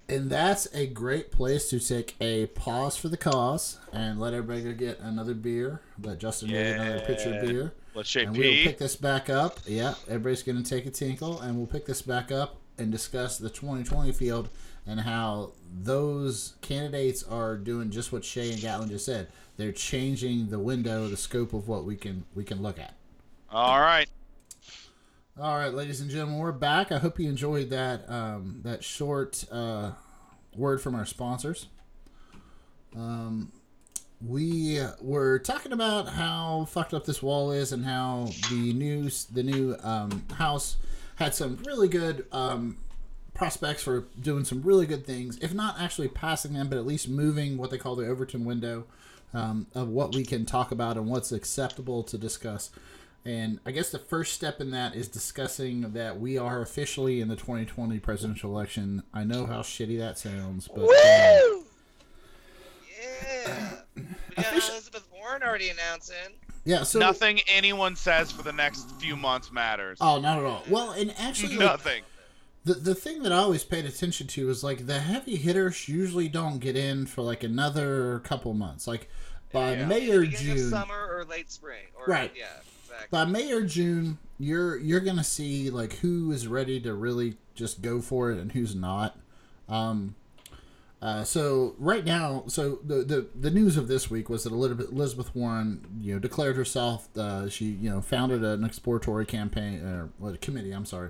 And 0.10 0.30
that's 0.30 0.68
a 0.76 0.86
great 0.86 1.32
place 1.32 1.70
to 1.70 1.80
take 1.80 2.16
a 2.20 2.48
pause 2.48 2.98
for 2.98 3.08
the 3.08 3.18
cause 3.18 3.80
and 3.94 4.20
let 4.20 4.34
everybody 4.34 4.62
go 4.62 4.74
get 4.74 5.00
another 5.00 5.34
beer. 5.34 5.82
Let 6.04 6.20
Justin 6.20 6.50
go 6.50 6.56
get 6.56 6.80
another 6.80 7.00
pitcher 7.00 7.34
of 7.34 7.48
beer. 7.48 7.74
Let's 7.96 8.10
shape 8.10 8.28
And 8.28 8.38
we'll 8.38 8.64
pick 8.64 8.78
this 8.78 8.98
back 8.98 9.30
up. 9.30 9.60
Yeah, 9.66 9.96
everybody's 10.08 10.44
going 10.44 10.62
to 10.62 10.70
take 10.70 10.86
a 10.86 10.92
tinkle, 10.92 11.40
and 11.40 11.58
we'll 11.58 11.68
pick 11.68 11.86
this 11.86 12.02
back 12.02 12.32
up 12.32 12.58
and 12.78 12.92
discuss 12.92 13.38
the 13.38 13.50
2020 13.50 14.12
field 14.12 14.50
and 14.86 15.00
how 15.00 15.52
those 15.82 16.56
candidates 16.62 17.24
are 17.24 17.56
doing 17.56 17.90
just 17.90 18.12
what 18.12 18.26
Shay 18.26 18.52
and 18.52 18.60
Gatlin 18.60 18.90
just 18.90 19.06
said. 19.06 19.30
They're 19.56 19.72
changing 19.72 20.50
the 20.50 20.60
window, 20.60 21.08
the 21.08 21.18
scope 21.18 21.54
of 21.54 21.68
what 21.68 21.86
we 21.86 21.96
can 21.96 22.26
we 22.36 22.44
can 22.44 22.62
look 22.62 22.80
at. 22.80 22.96
All 23.50 23.80
right. 23.80 24.10
All 25.42 25.58
right, 25.58 25.74
ladies 25.74 26.00
and 26.00 26.12
gentlemen, 26.12 26.38
we're 26.38 26.52
back. 26.52 26.92
I 26.92 27.00
hope 27.00 27.18
you 27.18 27.28
enjoyed 27.28 27.72
that 27.72 28.08
um, 28.08 28.60
that 28.64 28.84
short 28.84 29.44
uh, 29.52 29.94
word 30.56 30.80
from 30.80 30.94
our 30.94 31.08
sponsors. 31.08 31.70
Um, 32.96 33.52
we 34.24 34.80
were 35.02 35.40
talking 35.40 35.72
about 35.72 36.10
how 36.10 36.66
fucked 36.66 36.94
up 36.94 37.06
this 37.06 37.24
wall 37.24 37.52
is 37.52 37.72
and 37.72 37.84
how 37.84 38.30
the 38.52 38.74
new 38.74 39.10
the 39.32 39.42
new 39.42 39.76
um, 39.82 40.24
house 40.36 40.78
had 41.16 41.34
some 41.34 41.58
really 41.66 41.88
good 41.88 42.28
um, 42.32 42.78
prospects 43.34 43.82
for 43.82 44.02
doing 44.22 44.46
some 44.46 44.62
really 44.62 44.86
good 44.86 45.04
things, 45.04 45.40
if 45.40 45.52
not 45.52 45.82
actually 45.82 46.10
passing 46.10 46.54
them, 46.54 46.70
but 46.70 46.78
at 46.78 46.86
least 46.86 47.10
moving 47.10 47.58
what 47.58 47.72
they 47.72 47.80
call 47.80 47.96
the 47.96 48.06
Overton 48.06 48.46
window 48.46 48.86
um, 49.34 49.66
of 49.74 49.90
what 49.90 50.14
we 50.14 50.24
can 50.24 50.46
talk 50.46 50.72
about 50.72 50.96
and 50.96 51.08
what's 51.08 51.32
acceptable 51.32 52.04
to 52.04 52.20
discuss. 52.20 52.70
And 53.26 53.60
I 53.66 53.72
guess 53.72 53.90
the 53.90 54.00
first 54.00 54.34
step 54.34 54.60
in 54.60 54.72
that 54.72 54.96
is 54.96 55.08
discussing 55.08 55.94
that 55.94 56.20
we 56.20 56.38
are 56.38 56.62
officially 56.62 57.22
in 57.22 57.30
the 57.30 57.38
2020 57.38 57.98
presidential 58.00 58.52
election. 58.52 59.04
I 59.14 59.24
know 59.24 59.46
how 59.46 59.62
shitty 59.62 59.98
that 60.00 60.18
sounds, 60.18 60.68
but 60.68 60.82
um, 60.82 60.88
Woo! 60.88 61.64
Yeah. 63.46 63.70
We 64.36 64.42
got 64.44 64.54
Elizabeth 64.56 65.08
Warren 65.14 65.44
already 65.44 65.70
announcing. 65.70 66.16
yeah. 66.66 66.82
So 66.84 66.98
Nothing 67.00 67.40
anyone 67.48 67.96
says 67.96 68.32
for 68.32 68.42
the 68.42 68.52
next 68.52 68.90
few 69.00 69.16
months 69.16 69.52
matters. 69.52 70.00
Oh, 70.02 70.20
not 70.20 70.40
at 70.40 70.44
all. 70.46 70.64
Well, 70.68 70.92
and 70.92 71.14
actually, 71.20 71.56
like, 71.56 71.60
Nothing. 71.68 72.04
the 72.66 72.74
the 72.74 72.96
thing 72.96 73.22
that 73.24 73.32
I 73.32 73.38
always 73.38 73.64
paid 73.64 73.86
attention 73.86 74.26
to 74.28 74.50
is 74.50 74.64
like 74.64 74.88
the 74.88 75.00
heavy 75.00 75.36
hitters 75.36 75.88
usually 75.88 76.28
don't 76.30 76.58
get 76.58 76.76
in 76.76 77.06
for 77.06 77.22
like 77.22 77.44
another 77.44 78.20
couple 78.26 78.54
months. 78.56 78.88
Like 78.88 79.08
by 79.52 79.76
Yeah. 79.76 79.86
May 79.86 80.10
or 80.10 80.26
June, 80.26 80.58
summer 80.70 81.08
or 81.16 81.24
late 81.26 81.52
spring. 81.52 81.86
Or, 81.96 82.06
Right. 82.12 82.32
Yeah. 82.36 82.48
Exactly. 82.94 83.08
by 83.12 83.26
May 83.26 83.52
or 83.52 83.62
June, 83.64 84.18
you're 84.40 84.78
you're 84.78 85.00
gonna 85.00 85.24
see 85.24 85.70
like 85.70 85.94
who 85.98 86.32
is 86.32 86.48
ready 86.48 86.80
to 86.82 86.94
really 86.94 87.38
just 87.56 87.82
go 87.82 88.02
for 88.02 88.32
it 88.32 88.40
and 88.40 88.52
who's 88.52 88.76
not. 88.76 89.18
Um, 89.70 90.16
Uh, 91.02 91.22
so 91.26 91.76
right 91.80 92.06
now, 92.06 92.46
so 92.48 92.80
the, 92.86 93.04
the 93.04 93.28
the 93.38 93.52
news 93.52 93.76
of 93.76 93.90
this 93.90 94.10
week 94.10 94.30
was 94.30 94.46
that 94.46 94.54
Elizabeth, 94.54 94.90
Elizabeth 94.90 95.36
Warren, 95.36 95.86
you 96.00 96.14
know, 96.14 96.20
declared 96.20 96.56
herself. 96.56 97.10
Uh, 97.18 97.50
she 97.50 97.66
you 97.66 97.90
know 97.90 98.00
founded 98.02 98.42
an 98.44 98.64
exploratory 98.64 99.26
campaign 99.26 99.82
or 99.86 100.10
what 100.18 100.40
committee. 100.40 100.72
I'm 100.72 100.86
sorry. 100.86 101.10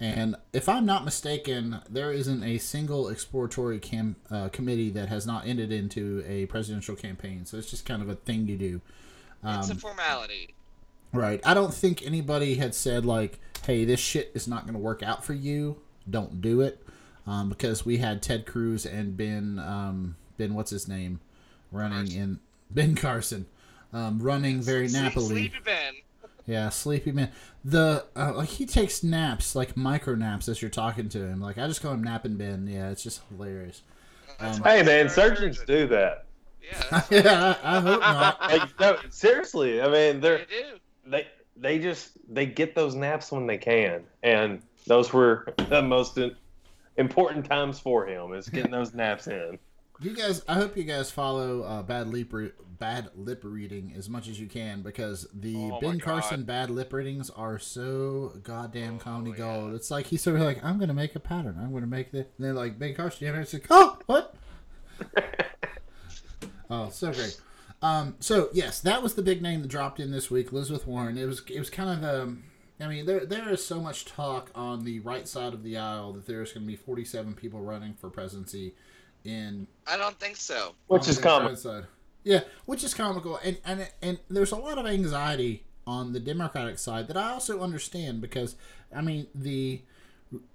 And 0.00 0.36
if 0.52 0.68
I'm 0.68 0.86
not 0.86 1.04
mistaken, 1.04 1.80
there 1.90 2.12
isn't 2.12 2.42
a 2.44 2.56
single 2.58 3.08
exploratory 3.08 3.80
cam, 3.80 4.14
uh, 4.30 4.48
committee 4.48 4.90
that 4.90 5.08
has 5.08 5.26
not 5.26 5.44
ended 5.46 5.72
into 5.72 6.22
a 6.26 6.46
presidential 6.46 6.94
campaign. 6.94 7.44
So 7.46 7.56
it's 7.58 7.68
just 7.68 7.84
kind 7.84 8.00
of 8.00 8.08
a 8.08 8.14
thing 8.14 8.46
you 8.46 8.56
do. 8.56 8.80
it's 9.44 9.68
a 9.68 9.72
Um, 9.72 9.78
formality. 9.78 10.54
Right. 11.12 11.40
I 11.44 11.54
don't 11.54 11.72
think 11.72 12.04
anybody 12.04 12.54
had 12.56 12.74
said 12.74 13.06
like, 13.06 13.38
"Hey, 13.64 13.84
this 13.84 14.00
shit 14.00 14.30
is 14.34 14.46
not 14.46 14.62
going 14.64 14.74
to 14.74 14.80
work 14.80 15.02
out 15.02 15.24
for 15.24 15.32
you. 15.34 15.80
Don't 16.08 16.40
do 16.40 16.60
it," 16.60 16.82
um, 17.26 17.48
because 17.48 17.84
we 17.86 17.98
had 17.98 18.22
Ted 18.22 18.46
Cruz 18.46 18.84
and 18.86 19.16
Ben 19.16 19.58
um, 19.58 20.16
Ben 20.36 20.54
what's 20.54 20.70
his 20.70 20.86
name 20.88 21.20
running 21.72 21.98
Carson. 22.06 22.20
in 22.20 22.40
Ben 22.70 22.94
Carson 22.94 23.46
um, 23.92 24.18
running 24.20 24.60
very 24.60 24.88
Sleep- 24.88 25.12
nappily. 25.12 25.26
Sleepy 25.28 25.58
Ben. 25.64 25.94
Yeah, 26.46 26.70
sleepy 26.70 27.12
man. 27.12 27.30
The 27.62 28.06
uh, 28.16 28.32
like 28.34 28.48
he 28.48 28.64
takes 28.64 29.02
naps 29.02 29.54
like 29.54 29.76
micro 29.76 30.14
naps 30.14 30.48
as 30.48 30.62
you're 30.62 30.70
talking 30.70 31.08
to 31.10 31.18
him. 31.18 31.40
Like 31.42 31.58
I 31.58 31.66
just 31.66 31.82
call 31.82 31.92
him 31.92 32.02
napping 32.02 32.36
Ben. 32.36 32.66
Yeah, 32.66 32.88
it's 32.90 33.02
just 33.02 33.20
hilarious. 33.30 33.82
Um, 34.40 34.62
Hey 34.62 34.82
man, 34.82 35.08
surgeons 35.10 35.62
do 35.66 35.86
that. 35.88 36.24
Yeah, 36.62 37.02
yeah, 37.10 37.54
I, 37.62 37.76
I 37.76 37.80
hope 37.80 38.00
not. 38.00 38.40
Like 38.40 38.80
no, 38.80 38.96
seriously. 39.10 39.82
I 39.82 39.86
mean, 39.86 40.20
they 40.20 40.28
they're 40.28 40.38
do. 40.46 40.78
They 41.10 41.26
they 41.56 41.78
just 41.78 42.10
they 42.32 42.46
get 42.46 42.74
those 42.74 42.94
naps 42.94 43.32
when 43.32 43.46
they 43.46 43.58
can, 43.58 44.04
and 44.22 44.62
those 44.86 45.12
were 45.12 45.52
the 45.68 45.82
most 45.82 46.18
important 46.96 47.44
times 47.46 47.78
for 47.78 48.06
him 48.06 48.32
is 48.32 48.48
getting 48.48 48.70
those 48.70 48.94
naps 48.94 49.26
in. 49.26 49.58
You 50.00 50.14
guys, 50.14 50.42
I 50.46 50.54
hope 50.54 50.76
you 50.76 50.84
guys 50.84 51.10
follow 51.10 51.62
uh, 51.62 51.82
bad 51.82 52.06
lip 52.08 52.32
re- 52.32 52.52
bad 52.78 53.10
lip 53.16 53.40
reading 53.42 53.92
as 53.96 54.08
much 54.08 54.28
as 54.28 54.38
you 54.38 54.46
can 54.46 54.80
because 54.82 55.26
the 55.34 55.56
Oh 55.72 55.80
Ben 55.80 55.98
Carson 55.98 56.44
bad 56.44 56.70
lip 56.70 56.92
readings 56.92 57.30
are 57.30 57.58
so 57.58 58.32
goddamn 58.44 58.94
Oh, 58.94 58.98
comedy 58.98 59.30
yeah. 59.32 59.36
gold. 59.38 59.74
It's 59.74 59.90
like 59.90 60.06
he's 60.06 60.22
sort 60.22 60.36
of 60.36 60.42
like, 60.42 60.62
I'm 60.62 60.78
gonna 60.78 60.94
make 60.94 61.16
a 61.16 61.20
pattern. 61.20 61.58
I'm 61.60 61.72
gonna 61.72 61.88
make 61.88 62.12
this. 62.12 62.26
And 62.36 62.46
they're 62.46 62.52
like 62.54 62.78
Ben 62.78 62.94
Carson. 62.94 63.26
You 63.26 63.32
know, 63.32 63.40
it's 63.40 63.52
like, 63.52 63.66
oh, 63.70 63.98
what? 64.06 64.36
oh, 66.70 66.88
so 66.90 67.12
great. 67.12 67.40
Um, 67.80 68.16
so 68.20 68.48
yes, 68.52 68.80
that 68.80 69.02
was 69.02 69.14
the 69.14 69.22
big 69.22 69.40
name 69.40 69.62
that 69.62 69.68
dropped 69.68 70.00
in 70.00 70.10
this 70.10 70.30
week, 70.30 70.52
Elizabeth 70.52 70.86
Warren. 70.86 71.16
It 71.16 71.26
was 71.26 71.42
it 71.48 71.58
was 71.58 71.70
kind 71.70 72.04
of 72.04 72.22
um, 72.22 72.44
I 72.80 72.88
mean 72.88 73.06
there 73.06 73.24
there 73.24 73.48
is 73.50 73.64
so 73.64 73.80
much 73.80 74.04
talk 74.04 74.50
on 74.54 74.84
the 74.84 75.00
right 75.00 75.28
side 75.28 75.54
of 75.54 75.62
the 75.62 75.76
aisle 75.76 76.12
that 76.14 76.26
there's 76.26 76.52
going 76.52 76.64
to 76.64 76.66
be 76.66 76.76
47 76.76 77.34
people 77.34 77.60
running 77.60 77.94
for 77.94 78.10
presidency 78.10 78.74
in 79.24 79.68
I 79.86 79.96
don't 79.96 80.18
think 80.18 80.36
so. 80.36 80.74
Which 80.88 81.08
is 81.08 81.16
the 81.16 81.22
common. 81.22 81.54
Democratic 81.54 81.84
side. 81.84 81.84
Yeah, 82.24 82.40
which 82.66 82.82
is 82.82 82.94
comical, 82.94 83.38
and 83.44 83.58
and 83.64 83.88
and 84.02 84.18
there's 84.28 84.52
a 84.52 84.56
lot 84.56 84.78
of 84.78 84.86
anxiety 84.86 85.64
on 85.86 86.12
the 86.12 86.20
Democratic 86.20 86.78
side 86.78 87.08
that 87.08 87.16
I 87.16 87.30
also 87.30 87.60
understand 87.60 88.20
because 88.20 88.56
I 88.94 89.00
mean 89.02 89.28
the 89.34 89.82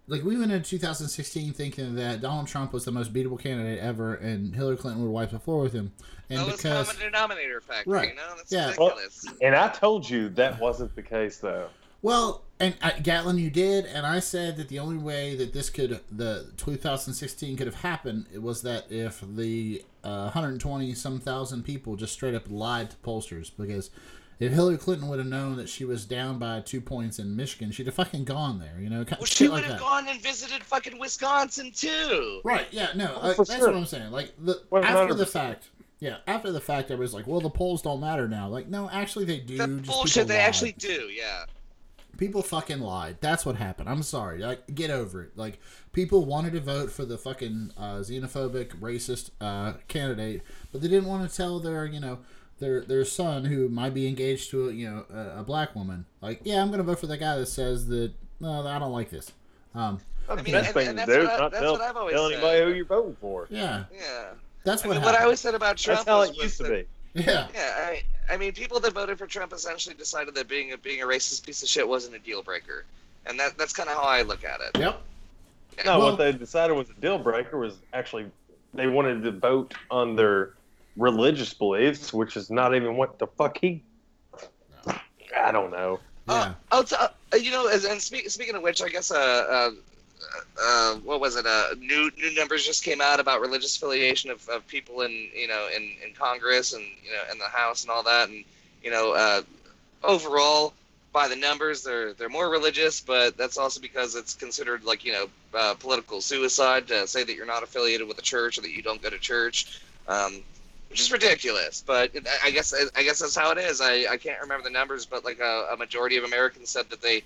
like 0.07 0.24
we 0.24 0.38
went 0.38 0.51
into 0.51 0.69
2016 0.69 1.53
thinking 1.53 1.95
that 1.95 2.21
Donald 2.21 2.47
Trump 2.47 2.74
was 2.74 2.86
the 2.86 2.91
most 2.91 3.13
beatable 3.13 3.39
candidate 3.39 3.80
ever, 3.80 4.15
and 4.15 4.53
Hillary 4.55 4.78
Clinton 4.78 5.03
would 5.03 5.11
wipe 5.11 5.32
the 5.32 5.39
floor 5.39 5.61
with 5.63 5.74
him, 5.74 5.91
and 6.30 6.39
that 6.39 6.45
was 6.47 6.57
because 6.57 6.88
common 6.91 7.01
denominator 7.01 7.57
effect. 7.57 7.88
Right. 7.88 8.09
You 8.09 8.15
know, 8.15 8.34
that's 8.36 8.51
Yeah. 8.51 8.65
ridiculous. 8.67 9.26
And 9.41 9.55
I 9.55 9.69
told 9.69 10.09
you 10.09 10.30
that 10.30 10.59
wasn't 10.59 10.95
the 10.95 11.01
case 11.03 11.38
though. 11.38 11.69
Well, 12.01 12.43
and 12.59 12.76
uh, 12.82 12.91
Gatlin, 13.01 13.38
you 13.38 13.49
did, 13.49 13.86
and 13.86 14.05
I 14.05 14.19
said 14.19 14.57
that 14.57 14.67
the 14.67 14.78
only 14.80 14.97
way 14.97 15.38
that 15.38 15.53
this 15.53 15.69
could, 15.69 16.01
the 16.11 16.51
2016 16.57 17.55
could 17.55 17.65
have 17.65 17.78
happened, 17.78 18.26
it 18.34 18.41
was 18.41 18.61
that 18.63 18.91
if 18.91 19.24
the 19.26 19.82
uh, 20.03 20.24
120 20.24 20.93
some 20.95 21.19
thousand 21.21 21.63
people 21.63 21.95
just 21.95 22.11
straight 22.11 22.36
up 22.36 22.43
lied 22.49 22.89
to 22.91 22.97
pollsters, 22.97 23.51
because 23.57 23.89
if 24.44 24.52
Hillary 24.54 24.78
Clinton 24.78 25.08
would 25.10 25.20
have 25.20 25.28
known 25.28 25.56
that 25.58 25.70
she 25.70 25.86
was 25.86 26.06
down 26.06 26.38
by 26.39 26.62
two 26.62 26.82
points 26.82 27.20
in 27.20 27.36
Michigan, 27.36 27.72
she'd 27.72 27.86
have 27.88 27.96
fucking 27.96 28.24
gone 28.26 28.60
there, 28.60 28.80
you 28.80 28.89
know, 28.89 29.06
Well, 29.10 29.26
shit 29.26 29.38
she 29.38 29.48
like 29.48 29.56
would 29.56 29.64
have 29.64 29.74
that. 29.74 29.80
gone 29.80 30.08
and 30.08 30.22
visited 30.22 30.64
fucking 30.64 30.98
Wisconsin 31.00 31.72
too. 31.72 32.41
Right? 32.44 32.68
Yeah, 32.72 32.89
no, 32.96 33.18
Oh, 33.22 33.32
uh, 33.32 33.34
for 33.34 33.46
that's 33.46 33.60
sure. 33.60 33.68
what 33.72 33.76
I'm 33.78 33.86
saying. 33.86 34.12
Like 34.12 34.34
the 34.39 34.62
after 34.84 35.14
the 35.14 35.26
fact. 35.26 35.70
Yeah, 36.00 36.18
after 36.28 36.52
the 36.52 36.60
fact, 36.60 36.91
everybody's 36.91 37.14
like, 37.14 37.28
"Well, 37.28 37.39
the 37.39 37.50
polls 37.50 37.82
don't 37.82 38.02
matter 38.02 38.28
now." 38.28 38.50
Like, 38.50 38.68
no, 38.68 38.89
actually, 38.89 39.24
they 39.24 39.39
do. 39.39 39.56
That 39.58 39.84
bullshit. 39.84 40.28
They 40.28 40.34
lied. 40.38 40.44
actually 40.48 40.74
do. 40.74 41.08
Yeah. 41.10 41.46
People 42.18 42.41
fucking 42.41 42.80
lied. 42.82 43.18
That's 43.22 43.46
what 43.46 43.56
happened. 43.56 43.88
I'm 43.89 44.04
sorry. 44.04 44.39
Like, 44.39 44.76
get 44.76 44.91
over 44.91 45.24
it. 45.24 45.32
Like, 45.38 45.60
people 45.94 46.26
wanted 46.26 46.54
to 46.54 46.60
vote 46.60 46.91
for 46.91 47.06
the 47.06 47.18
fucking 47.18 47.72
uh, 47.78 47.96
xenophobic, 48.00 48.78
racist 48.82 49.30
uh, 49.39 49.74
candidate, 49.88 50.41
but 50.74 50.82
they 50.82 50.89
didn't 50.89 51.08
want 51.08 51.28
to 51.30 51.34
tell 51.36 51.60
their, 51.62 51.86
you 51.86 52.00
know, 52.02 52.20
their 52.60 52.82
their 52.82 53.04
son 53.06 53.45
who 53.45 53.68
might 53.70 53.93
be 53.93 54.08
engaged 54.08 54.49
to 54.51 54.70
a, 54.70 54.72
you 54.72 54.89
know, 54.89 55.06
a, 55.14 55.39
a 55.39 55.43
black 55.43 55.76
woman. 55.76 56.06
Like, 56.22 56.41
yeah, 56.43 56.62
I'm 56.62 56.72
gonna 56.72 56.84
vote 56.84 56.99
for 56.99 57.08
the 57.08 57.18
guy 57.18 57.36
that 57.38 57.47
says 57.47 57.88
that. 57.88 58.12
No, 58.39 58.66
I 58.68 58.78
don't 58.80 58.91
like 58.91 59.10
this. 59.10 59.32
Um, 59.76 59.99
I 60.30 60.36
mean, 60.36 60.45
the 60.45 60.51
best 60.51 60.66
and- 60.68 60.74
thing 60.74 60.88
and 60.89 60.97
to 60.99 61.06
that's 61.06 61.12
do. 61.18 61.24
what 61.24 61.32
I- 61.34 61.38
not 61.38 61.51
that's 61.51 61.62
tell, 61.64 61.72
what 61.74 61.82
I've 61.82 61.97
always 61.97 62.14
tell 62.14 62.30
said. 62.30 62.34
anybody 62.39 62.60
who 62.72 62.76
you're 62.78 62.86
voting 62.86 63.18
for. 63.22 63.47
yeah, 63.49 63.86
Yeah. 63.93 64.26
that's 64.64 64.84
I 64.84 64.88
what 64.88 64.93
mean, 64.97 65.04
what 65.06 65.16
I 65.16 65.24
always 65.24 65.39
said 65.39 65.56
about 65.56 65.78
Trump 65.78 65.99
That's 66.06 66.10
how 66.10 66.22
it 66.22 66.36
used 66.38 66.58
to 66.58 66.64
that- 66.64 66.88
be. 67.14 67.22
yeah, 67.22 67.47
Yeah, 67.54 67.74
I, 67.78 68.04
I 68.34 68.38
mean, 68.38 68.51
people 68.54 68.80
that 68.82 68.93
voted 68.93 69.18
for 69.18 69.28
Trump 69.28 69.54
essentially 69.54 69.95
decided 69.95 70.36
that 70.36 70.47
being 70.47 70.74
a 70.74 70.78
being 70.78 71.01
a 71.01 71.06
racist 71.06 71.45
piece 71.45 71.62
of 71.64 71.70
shit 71.70 71.88
wasn't 71.88 72.16
a 72.16 72.20
deal 72.20 72.41
breaker, 72.43 72.86
and 73.26 73.39
that 73.39 73.58
that's 73.58 73.74
kind 73.74 73.88
of 73.89 73.95
how 73.95 74.04
I 74.04 74.22
look 74.24 74.43
at 74.43 74.60
it. 74.62 74.78
yep. 74.80 75.01
No, 75.86 75.99
Well- 75.99 76.10
what 76.12 76.18
they 76.18 76.32
decided 76.34 76.74
was 76.76 76.89
a 76.89 76.93
deal 76.93 77.18
breaker 77.18 77.58
was 77.58 77.76
actually 77.93 78.26
they 78.74 78.88
wanted 78.88 79.24
to 79.24 79.32
vote 79.32 79.74
on 79.91 80.16
their 80.16 80.54
religious 80.96 81.54
beliefs, 81.54 82.14
which 82.14 82.38
is 82.38 82.50
not 82.50 82.76
even 82.76 82.98
what 82.98 83.20
the 83.20 83.28
fuck 83.28 83.58
he. 83.60 83.84
I 85.36 85.52
don't 85.52 85.72
know. 85.72 86.00
Yeah. 86.28 86.34
Uh, 86.34 86.54
oh, 86.72 86.84
t- 86.84 86.96
uh, 86.98 87.08
you 87.36 87.52
know, 87.52 87.68
as, 87.68 87.86
and 87.86 88.02
speak, 88.02 88.30
speaking 88.30 88.56
of 88.56 88.62
which, 88.62 88.82
I 88.82 88.89
guess, 88.89 89.12
uh, 89.12 89.16
uh, 89.18 89.72
uh, 90.62 90.96
what 90.98 91.20
was 91.20 91.36
it? 91.36 91.46
Uh, 91.46 91.76
new 91.80 92.10
new 92.18 92.34
numbers 92.36 92.66
just 92.66 92.84
came 92.84 93.02
out 93.02 93.20
about 93.20 93.41
religious 93.41 93.76
affiliation 93.76 94.30
of, 94.30 94.48
of 94.48 94.66
people 94.68 95.02
in 95.02 95.12
you 95.36 95.48
know 95.48 95.68
in, 95.76 95.84
in 96.06 96.14
Congress 96.14 96.74
and 96.74 96.84
you 96.84 97.12
know 97.12 97.32
in 97.32 97.39
the 97.39 97.46
House 97.46 97.84
and 97.84 97.91
all 97.91 98.04
that, 98.04 98.30
and 98.30 98.46
you 98.84 98.91
know, 98.91 99.14
uh, 99.14 99.41
overall 100.04 100.74
by 101.12 101.28
the 101.28 101.36
numbers, 101.36 101.84
they're 101.84 102.14
they're 102.14 102.30
more 102.30 102.50
religious, 102.50 103.00
but 103.00 103.38
that's 103.38 103.58
also 103.58 103.80
because 103.80 104.16
it's 104.16 104.34
considered 104.34 104.84
like 104.84 105.06
you 105.06 105.14
know 105.14 105.28
uh, 105.54 105.76
political 105.76 106.22
suicide 106.22 106.88
to 106.88 107.08
say 107.08 107.24
that 107.24 107.36
you're 107.36 107.46
not 107.46 107.64
affiliated 107.64 108.08
with 108.08 108.18
a 108.18 108.22
church 108.24 108.58
or 108.58 108.62
that 108.62 108.72
you 108.72 108.82
don't 108.82 109.02
go 109.02 109.10
to 109.10 109.20
church. 109.20 109.82
Um, 110.08 110.44
which 110.94 111.02
is 111.02 111.12
ridiculous. 111.12 111.84
But 111.84 112.12
I- 112.44 112.52
guess 112.52 112.72
I 112.96 113.02
guess 113.02 113.18
that's 113.18 113.36
how 113.36 113.50
it 113.50 113.58
is. 113.58 113.82
I, 113.82 114.06
I 114.12 114.18
can't 114.18 114.39
remember 114.39 114.64
the 114.64 114.70
numbers, 114.70 115.08
but 115.08 115.26
like 115.26 115.39
a, 115.39 115.70
a 115.74 115.78
majority 115.78 116.18
of 116.18 116.24
Americans 116.24 116.70
said 116.70 116.88
that 116.91 117.02
they 117.02 117.24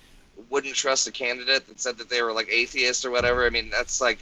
wouldn't 0.50 0.74
trust 0.74 1.06
a 1.06 1.12
candidate 1.12 1.68
that 1.68 1.78
said 1.78 1.98
that 1.98 2.10
they 2.10 2.22
were 2.22 2.32
like 2.32 2.48
atheist 2.50 3.04
or 3.04 3.12
whatever. 3.12 3.46
I 3.46 3.50
mean, 3.50 3.70
that's 3.70 4.00
like 4.00 4.20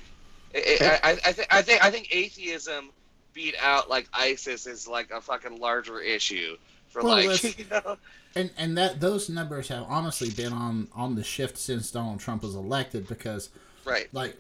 it, 0.51 0.81
it- 0.81 0.99
I, 1.03 1.11
I 1.11 1.31
think 1.31 1.47
I 1.53 1.61
think 1.61 1.85
I 1.85 1.91
think 1.91 2.07
atheism 2.09 2.89
beat 3.35 3.53
out 3.61 3.87
like 3.87 4.07
ISIS 4.13 4.65
is 4.65 4.87
like 4.87 5.11
a 5.11 5.21
fucking 5.21 5.59
larger 5.59 5.99
issue 6.01 6.57
for 6.87 7.03
Well, 7.03 7.23
like 7.27 7.43
you 7.59 7.65
know. 7.69 7.97
And 8.33 8.49
and 8.57 8.75
that 8.79 8.99
those 8.99 9.29
numbers 9.29 9.67
have 9.67 9.85
honestly 9.87 10.31
been 10.31 10.53
on 10.53 10.87
on 10.95 11.13
the 11.13 11.23
shift 11.23 11.59
since 11.59 11.91
Donald 11.91 12.19
Trump 12.19 12.41
was 12.41 12.55
elected 12.55 13.07
because 13.07 13.49
right. 13.85 14.07
like 14.11 14.37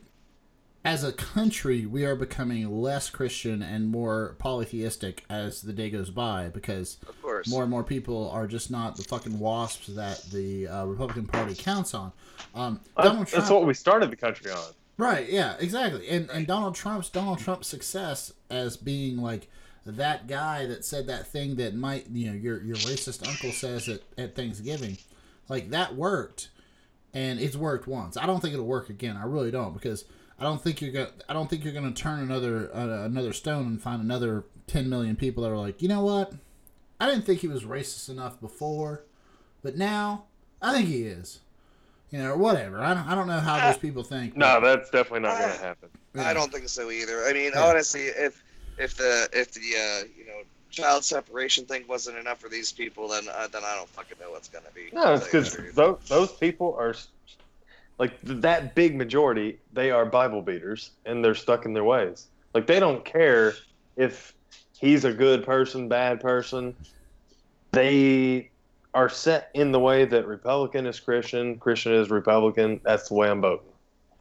as 0.85 1.03
a 1.03 1.11
country 1.11 1.85
we 1.85 2.05
are 2.05 2.15
becoming 2.15 2.81
less 2.81 3.09
christian 3.09 3.61
and 3.61 3.89
more 3.89 4.35
polytheistic 4.37 5.25
as 5.29 5.63
the 5.63 5.73
day 5.73 5.89
goes 5.89 6.11
by 6.11 6.47
because 6.47 6.99
Of 7.07 7.47
more 7.47 7.63
and 7.63 7.71
more 7.71 7.83
people 7.83 8.29
are 8.29 8.47
just 8.47 8.69
not 8.69 8.95
the 8.95 9.03
fucking 9.03 9.39
wasps 9.39 9.87
that 9.87 10.21
the 10.31 10.67
uh, 10.67 10.85
republican 10.85 11.25
party 11.25 11.55
counts 11.55 11.93
on 11.93 12.11
um, 12.53 12.79
donald 12.95 13.21
That's, 13.21 13.31
trump 13.31 13.43
that's 13.43 13.51
what 13.51 13.65
we 13.65 13.73
started 13.73 14.11
the 14.11 14.15
country 14.15 14.51
on. 14.51 14.63
right 14.97 15.27
yeah 15.27 15.55
exactly 15.59 16.07
and 16.07 16.29
and 16.29 16.45
donald 16.45 16.75
trump's 16.75 17.09
donald 17.09 17.39
trump's 17.39 17.67
success 17.67 18.31
as 18.49 18.77
being 18.77 19.17
like 19.17 19.49
that 19.87 20.27
guy 20.27 20.65
that 20.67 20.85
said 20.85 21.07
that 21.07 21.27
thing 21.27 21.55
that 21.55 21.75
might 21.75 22.07
you 22.11 22.27
know 22.27 22.33
your 22.37 22.61
your 22.63 22.77
racist 22.77 23.27
uncle 23.27 23.51
says 23.51 23.89
at, 23.89 24.01
at 24.17 24.35
thanksgiving 24.35 24.97
like 25.49 25.71
that 25.71 25.95
worked 25.95 26.49
and 27.15 27.39
it's 27.39 27.55
worked 27.55 27.87
once. 27.87 28.17
I 28.17 28.25
don't 28.25 28.41
think 28.41 28.53
it'll 28.53 28.65
work 28.65 28.89
again. 28.89 29.15
I 29.15 29.23
really 29.23 29.49
don't 29.49 29.73
because 29.73 30.03
I 30.39 30.43
don't 30.43 30.61
think 30.61 30.81
you're 30.81 30.91
gonna. 30.91 31.09
I 31.29 31.33
don't 31.33 31.49
think 31.49 31.63
you're 31.63 31.73
gonna 31.73 31.91
turn 31.93 32.19
another 32.19 32.69
uh, 32.75 33.05
another 33.05 33.31
stone 33.33 33.65
and 33.67 33.81
find 33.81 34.01
another 34.01 34.43
10 34.67 34.89
million 34.89 35.15
people 35.15 35.43
that 35.43 35.49
are 35.51 35.57
like, 35.57 35.81
you 35.81 35.87
know 35.87 36.03
what? 36.03 36.33
I 36.99 37.07
didn't 37.09 37.25
think 37.25 37.39
he 37.41 37.47
was 37.47 37.63
racist 37.63 38.09
enough 38.09 38.39
before, 38.41 39.03
but 39.63 39.77
now 39.77 40.25
I 40.61 40.73
think 40.73 40.87
he 40.89 41.03
is. 41.03 41.39
You 42.11 42.19
know, 42.19 42.31
or 42.31 42.37
whatever. 42.37 42.79
I 42.79 42.93
don't, 42.93 43.07
I 43.07 43.15
don't 43.15 43.27
know 43.27 43.39
how 43.39 43.67
those 43.67 43.77
people 43.77 44.03
think. 44.03 44.37
No, 44.37 44.59
but- 44.61 44.75
that's 44.75 44.89
definitely 44.89 45.21
not 45.21 45.37
going 45.39 45.51
to 45.51 45.57
happen. 45.57 45.89
I 46.17 46.33
don't 46.33 46.51
think 46.51 46.69
so 46.69 46.89
either. 46.91 47.25
I 47.25 47.33
mean, 47.33 47.51
Yeah. 47.53 47.63
honestly, 47.65 48.03
if 48.03 48.41
if 48.77 48.95
the 48.95 49.27
if 49.33 49.51
the 49.53 49.59
uh, 49.59 50.07
you 50.17 50.25
know 50.25 50.41
child 50.69 51.03
separation 51.03 51.65
thing 51.65 51.83
wasn't 51.89 52.17
enough 52.17 52.39
for 52.39 52.47
these 52.47 52.71
people, 52.71 53.07
then 53.09 53.23
uh, 53.33 53.47
then 53.47 53.63
I 53.65 53.75
don't 53.75 53.89
fucking 53.89 54.17
know 54.21 54.31
what's 54.31 54.47
gonna 54.47 54.65
be. 54.73 54.89
No, 54.93 55.15
it's 55.15 55.25
to 55.25 55.31
tell 55.31 55.41
you 55.41 55.61
because 55.63 55.75
those, 55.75 55.97
those 56.07 56.31
people 56.33 56.73
are 56.79 56.91
s- 56.91 57.07
like 57.97 58.19
that 58.23 58.75
big 58.75 58.95
majority. 58.95 59.59
They 59.73 59.91
are 59.91 60.05
Bible 60.05 60.41
beaters, 60.41 60.91
and 61.05 61.23
they're 61.23 61.35
stuck 61.35 61.65
in 61.65 61.73
their 61.73 61.83
ways. 61.83 62.27
Like 62.53 62.67
they 62.67 62.79
don't 62.79 63.03
care 63.03 63.53
if 63.95 64.33
he's 64.79 65.05
a 65.05 65.13
good 65.13 65.45
person, 65.45 65.87
bad 65.87 66.19
person. 66.19 66.75
They 67.71 68.49
are 68.93 69.09
set 69.09 69.49
in 69.53 69.71
the 69.71 69.79
way 69.79 70.05
that 70.05 70.25
Republican 70.25 70.85
is 70.85 70.99
Christian, 70.99 71.57
Christian 71.57 71.93
is 71.93 72.09
Republican. 72.09 72.79
That's 72.83 73.09
the 73.09 73.15
way 73.15 73.29
I'm 73.29 73.41
voting. 73.41 73.67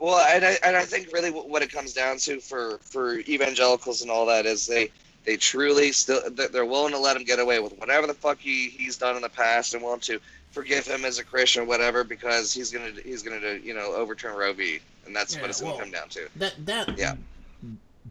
Well, 0.00 0.18
and 0.28 0.44
I, 0.44 0.58
and 0.64 0.76
I 0.76 0.84
think 0.84 1.12
really 1.12 1.30
what 1.30 1.62
it 1.62 1.70
comes 1.70 1.92
down 1.92 2.18
to 2.18 2.40
for, 2.40 2.78
for 2.78 3.20
evangelicals 3.20 4.02
and 4.02 4.10
all 4.10 4.26
that 4.26 4.44
is 4.44 4.66
they 4.66 4.90
they 5.24 5.36
truly 5.36 5.92
still 5.92 6.20
they're 6.30 6.66
willing 6.66 6.92
to 6.92 6.98
let 6.98 7.16
him 7.16 7.24
get 7.24 7.38
away 7.38 7.58
with 7.58 7.72
whatever 7.78 8.06
the 8.06 8.12
fuck 8.12 8.38
he, 8.38 8.68
he's 8.68 8.98
done 8.98 9.16
in 9.16 9.22
the 9.22 9.28
past 9.28 9.72
and 9.72 9.82
want 9.82 10.02
to 10.02 10.20
forgive 10.54 10.86
him 10.86 11.04
as 11.04 11.18
a 11.18 11.24
Christian 11.24 11.62
or 11.62 11.66
whatever 11.66 12.04
because 12.04 12.52
he's 12.52 12.70
gonna 12.70 12.92
he's 13.04 13.22
gonna 13.22 13.54
you 13.62 13.74
know 13.74 13.92
overturn 13.94 14.36
Roe 14.36 14.52
v. 14.52 14.78
and 15.06 15.14
that's 15.14 15.34
Yeah, 15.34 15.40
what 15.42 15.50
it's 15.50 15.60
well- 15.62 15.72
gonna 15.72 15.84
come 15.84 15.92
down 15.92 16.08
to. 16.10 16.28
That 16.36 16.54
that 16.66 16.98
Yeah. 16.98 17.16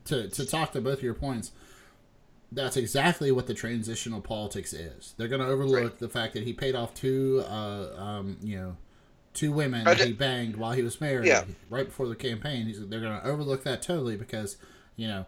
To 0.06 0.28
to 0.30 0.46
talk 0.46 0.74
to 0.74 0.82
both 0.82 0.98
of 0.98 1.04
your 1.04 1.14
points, 1.14 1.52
that's 2.52 2.76
exactly 2.78 3.32
what 3.32 3.48
the 3.48 3.54
transactional 3.54 4.22
politics 4.24 4.74
is. 4.74 5.14
They're 5.18 5.28
going 5.30 5.41
to 5.41 5.48
overlook 5.48 5.84
Right. 5.84 6.00
the 6.00 6.10
fact 6.10 6.34
that 6.34 6.44
he 6.44 6.52
paid 6.54 6.76
off 6.76 6.94
two, 6.94 7.44
uh, 7.48 7.96
um, 7.98 8.38
you 8.44 8.58
know, 8.58 8.76
two 9.34 9.52
women 9.52 9.88
he 9.98 10.12
banged 10.12 10.58
while 10.58 10.74
he 10.74 10.82
was 10.84 11.00
married, 11.00 11.28
Yeah. 11.28 11.46
right 11.70 11.86
before 11.86 12.08
the 12.08 12.16
campaign. 12.16 12.66
He's, 12.68 12.86
they're 12.88 13.00
going 13.00 13.20
to 13.20 13.26
overlook 13.26 13.64
that 13.64 13.82
totally 13.82 14.16
because, 14.18 14.58
you 14.98 15.08
know, 15.08 15.26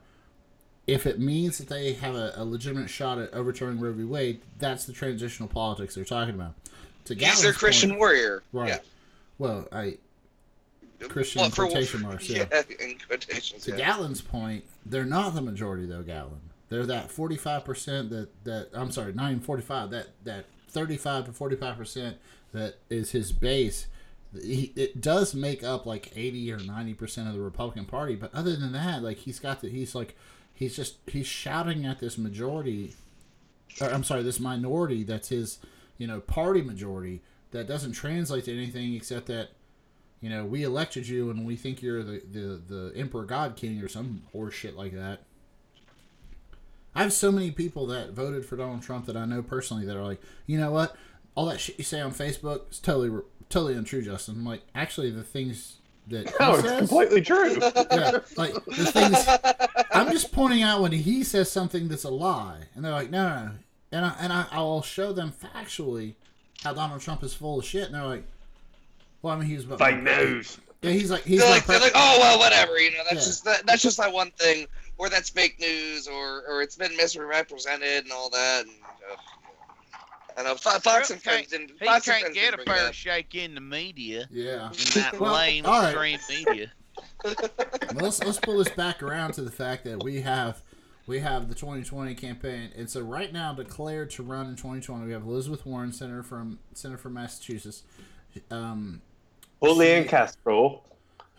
if 0.87 1.05
it 1.07 1.19
means 1.19 1.57
that 1.57 1.67
they 1.69 1.93
have 1.93 2.15
a, 2.15 2.33
a 2.35 2.43
legitimate 2.45 2.89
shot 2.89 3.17
at 3.17 3.33
overturning 3.33 3.79
Roe 3.79 3.93
v. 3.93 4.03
Wade, 4.03 4.41
that's 4.59 4.85
the 4.85 4.93
transactional 4.93 5.49
politics 5.49 5.95
they're 5.95 6.03
talking 6.05 6.35
about. 6.35 6.53
To 7.05 7.15
He's 7.15 7.41
their 7.41 7.53
Christian 7.53 7.89
point- 7.91 7.99
warrior. 7.99 8.43
right? 8.51 8.67
Yeah. 8.69 8.79
Well, 9.37 9.67
I 9.71 9.97
Christian 11.09 11.41
Well, 11.41 11.49
for- 11.51 11.65
quotation 11.67 12.01
marks, 12.01 12.29
yeah. 12.29 12.45
in 12.79 12.97
quotations. 13.07 13.63
To 13.65 13.71
Yeah. 13.71 13.77
Gatlin''s 13.97 14.25
point, 14.25 14.63
they're 14.85 15.05
not 15.05 15.35
the 15.35 15.41
majority 15.41 15.85
though, 15.85 16.01
Gatlin. 16.03 16.39
They're 16.69 16.85
that 16.87 17.11
forty 17.11 17.37
five 17.37 17.63
percent 17.63 18.09
that 18.09 18.29
that 18.43 18.69
I'm 18.73 18.91
sorry, 18.91 19.13
not 19.13 19.29
even 19.31 19.41
forty 19.43 19.61
five. 19.61 19.91
That 19.91 20.07
that 20.23 20.45
thirty 20.69 20.97
five 20.97 21.25
to 21.25 21.31
forty 21.33 21.55
five 21.55 21.77
percent 21.77 22.17
that 22.53 22.75
is 22.89 23.11
his 23.11 23.31
base. 23.31 23.87
He, 24.33 24.73
it 24.75 24.99
does 24.99 25.33
make 25.35 25.63
up 25.63 25.85
like 25.85 26.11
eighty 26.15 26.51
or 26.51 26.57
ninety 26.57 26.93
percent 26.93 27.27
of 27.27 27.35
the 27.35 27.41
Republican 27.41 27.85
Party, 27.85 28.15
but 28.15 28.33
other 28.33 28.55
than 28.55 28.71
that, 28.73 29.03
like 29.03 29.17
he's 29.17 29.39
got 29.39 29.61
the 29.61 29.69
he's 29.69 29.93
like 29.93 30.15
he's 30.53 30.75
just 30.75 30.95
he's 31.07 31.27
shouting 31.27 31.85
at 31.85 31.99
this 31.99 32.17
majority. 32.17 32.95
Or, 33.79 33.89
I'm 33.89 34.03
sorry, 34.03 34.23
this 34.23 34.39
minority 34.39 35.03
that's 35.03 35.29
his 35.29 35.59
you 35.97 36.07
know 36.07 36.19
party 36.19 36.61
majority 36.61 37.21
that 37.51 37.67
doesn't 37.67 37.93
translate 37.93 38.45
to 38.45 38.53
anything 38.53 38.93
except 38.95 39.27
that 39.27 39.49
you 40.25 40.31
know, 40.31 40.43
we 40.43 40.63
elected 40.63 41.07
you 41.07 41.29
and 41.29 41.45
we 41.45 41.55
think 41.55 41.83
you're 41.83 42.01
the, 42.01 42.19
the, 42.31 42.61
the 42.67 42.93
Emperor 42.95 43.25
God 43.25 43.55
King 43.55 43.79
or 43.83 43.87
some 43.87 44.23
horse 44.31 44.55
shit 44.55 44.75
like 44.75 44.93
that. 44.93 45.19
I 46.95 47.03
have 47.03 47.13
so 47.13 47.31
many 47.31 47.51
people 47.51 47.85
that 47.87 48.13
voted 48.13 48.43
for 48.43 48.55
Donald 48.55 48.81
Trump 48.81 49.05
that 49.05 49.15
I 49.15 49.25
know 49.25 49.43
personally 49.43 49.85
that 49.85 49.95
are 49.95 50.03
like, 50.03 50.19
you 50.47 50.57
know 50.57 50.71
what? 50.71 50.95
All 51.35 51.45
that 51.45 51.59
shit 51.59 51.77
you 51.77 51.83
say 51.83 52.01
on 52.01 52.11
Facebook 52.11 52.71
is 52.71 52.79
totally 52.79 53.21
totally 53.49 53.75
untrue, 53.75 54.01
Justin. 54.01 54.37
I'm 54.37 54.45
like, 54.45 54.63
actually, 54.73 55.11
the 55.11 55.21
things 55.21 55.75
that 56.07 56.29
he 56.29 56.35
No, 56.39 56.51
oh, 56.53 56.53
it's 56.55 56.63
says, 56.63 56.79
completely 56.79 57.21
true. 57.21 57.57
yeah, 57.61 58.19
like 58.37 58.53
the 58.65 58.91
things. 58.91 59.27
I'm 59.91 60.11
just 60.11 60.31
pointing 60.31 60.63
out 60.63 60.81
when 60.81 60.93
he 60.93 61.23
says 61.23 61.51
something 61.51 61.87
that's 61.87 62.05
a 62.05 62.09
lie, 62.09 62.61
and 62.73 62.83
they're 62.83 62.93
like, 62.93 63.11
no, 63.11 63.27
no, 63.27 63.45
no. 63.45 63.51
And 63.95 64.05
I 64.05 64.15
and 64.19 64.33
I, 64.33 64.45
I'll 64.51 64.81
show 64.81 65.11
them 65.13 65.31
factually 65.31 66.13
how 66.63 66.73
Donald 66.73 67.01
Trump 67.01 67.23
is 67.23 67.33
full 67.33 67.59
of 67.59 67.65
shit, 67.65 67.85
and 67.85 67.95
they're 67.95 68.03
like, 68.05 68.23
well, 69.21 69.35
I 69.35 69.39
mean, 69.39 69.47
he 69.49 69.55
was 69.55 69.65
about 69.65 69.79
Fake 69.79 70.01
news. 70.01 70.57
Yeah, 70.81 70.91
he's 70.91 71.09
like 71.11 71.23
he's 71.23 71.39
They're 71.41 71.49
like, 71.49 71.67
like, 71.67 71.79
they're 71.79 71.87
like, 71.87 71.93
oh 71.95 72.17
well, 72.19 72.39
whatever. 72.39 72.77
You 72.79 72.91
know, 72.91 72.97
that's 73.09 73.13
Yeah. 73.13 73.19
just 73.31 73.45
that, 73.45 73.65
that's 73.65 73.81
just 73.81 73.97
that 73.97 74.11
one 74.13 74.31
thing, 74.31 74.67
or 74.97 75.09
that's 75.09 75.29
fake 75.29 75.59
news, 75.59 76.07
or 76.07 76.43
or 76.47 76.61
it's 76.61 76.75
been 76.75 76.95
misrepresented 76.97 78.03
and 78.03 78.11
all 78.11 78.29
that. 78.29 78.65
And, 78.65 78.71
uh, 79.11 79.15
I 80.37 80.43
know 80.43 80.55
Fo- 80.55 80.79
Fox 80.79 81.09
and 81.11 81.21
Friends 81.23 81.47
didn't. 81.47 81.71
He 81.79 81.85
Fox 81.85 82.07
and 82.07 82.13
can't 82.21 82.33
Friends 82.33 82.35
get 82.35 82.59
a 82.59 82.63
fair 82.63 82.93
shake 82.93 83.35
in 83.35 83.55
the 83.55 83.61
media. 83.61 84.27
yeah. 84.29 84.67
In 84.69 85.01
that 85.01 85.15
Well, 85.19 85.33
lame 85.33 85.65
all 85.65 85.81
right. 85.81 85.91
stream 85.91 86.19
media. 86.45 86.71
Well, 87.23 87.35
let's 87.95 88.23
let's 88.23 88.39
pull 88.39 88.57
this 88.59 88.69
back 88.69 89.01
around 89.01 89.33
to 89.33 89.41
the 89.41 89.51
fact 89.51 89.85
that 89.85 90.03
we 90.03 90.21
have 90.21 90.61
we 91.07 91.19
have 91.19 91.49
the 91.49 91.55
2020 91.55 92.15
campaign, 92.15 92.71
and 92.75 92.89
so 92.89 93.01
right 93.01 93.31
now 93.31 93.53
declared 93.53 94.09
to 94.11 94.23
run 94.23 94.47
in 94.47 94.55
2020, 94.55 95.05
we 95.05 95.11
have 95.11 95.23
Elizabeth 95.23 95.65
Warren, 95.65 95.91
senator 95.91 96.23
from 96.23 96.59
senator 96.73 96.97
from 96.97 97.13
Massachusetts. 97.13 97.83
Um, 98.49 99.01
Julian 99.63 100.05
Castro. 100.05 100.81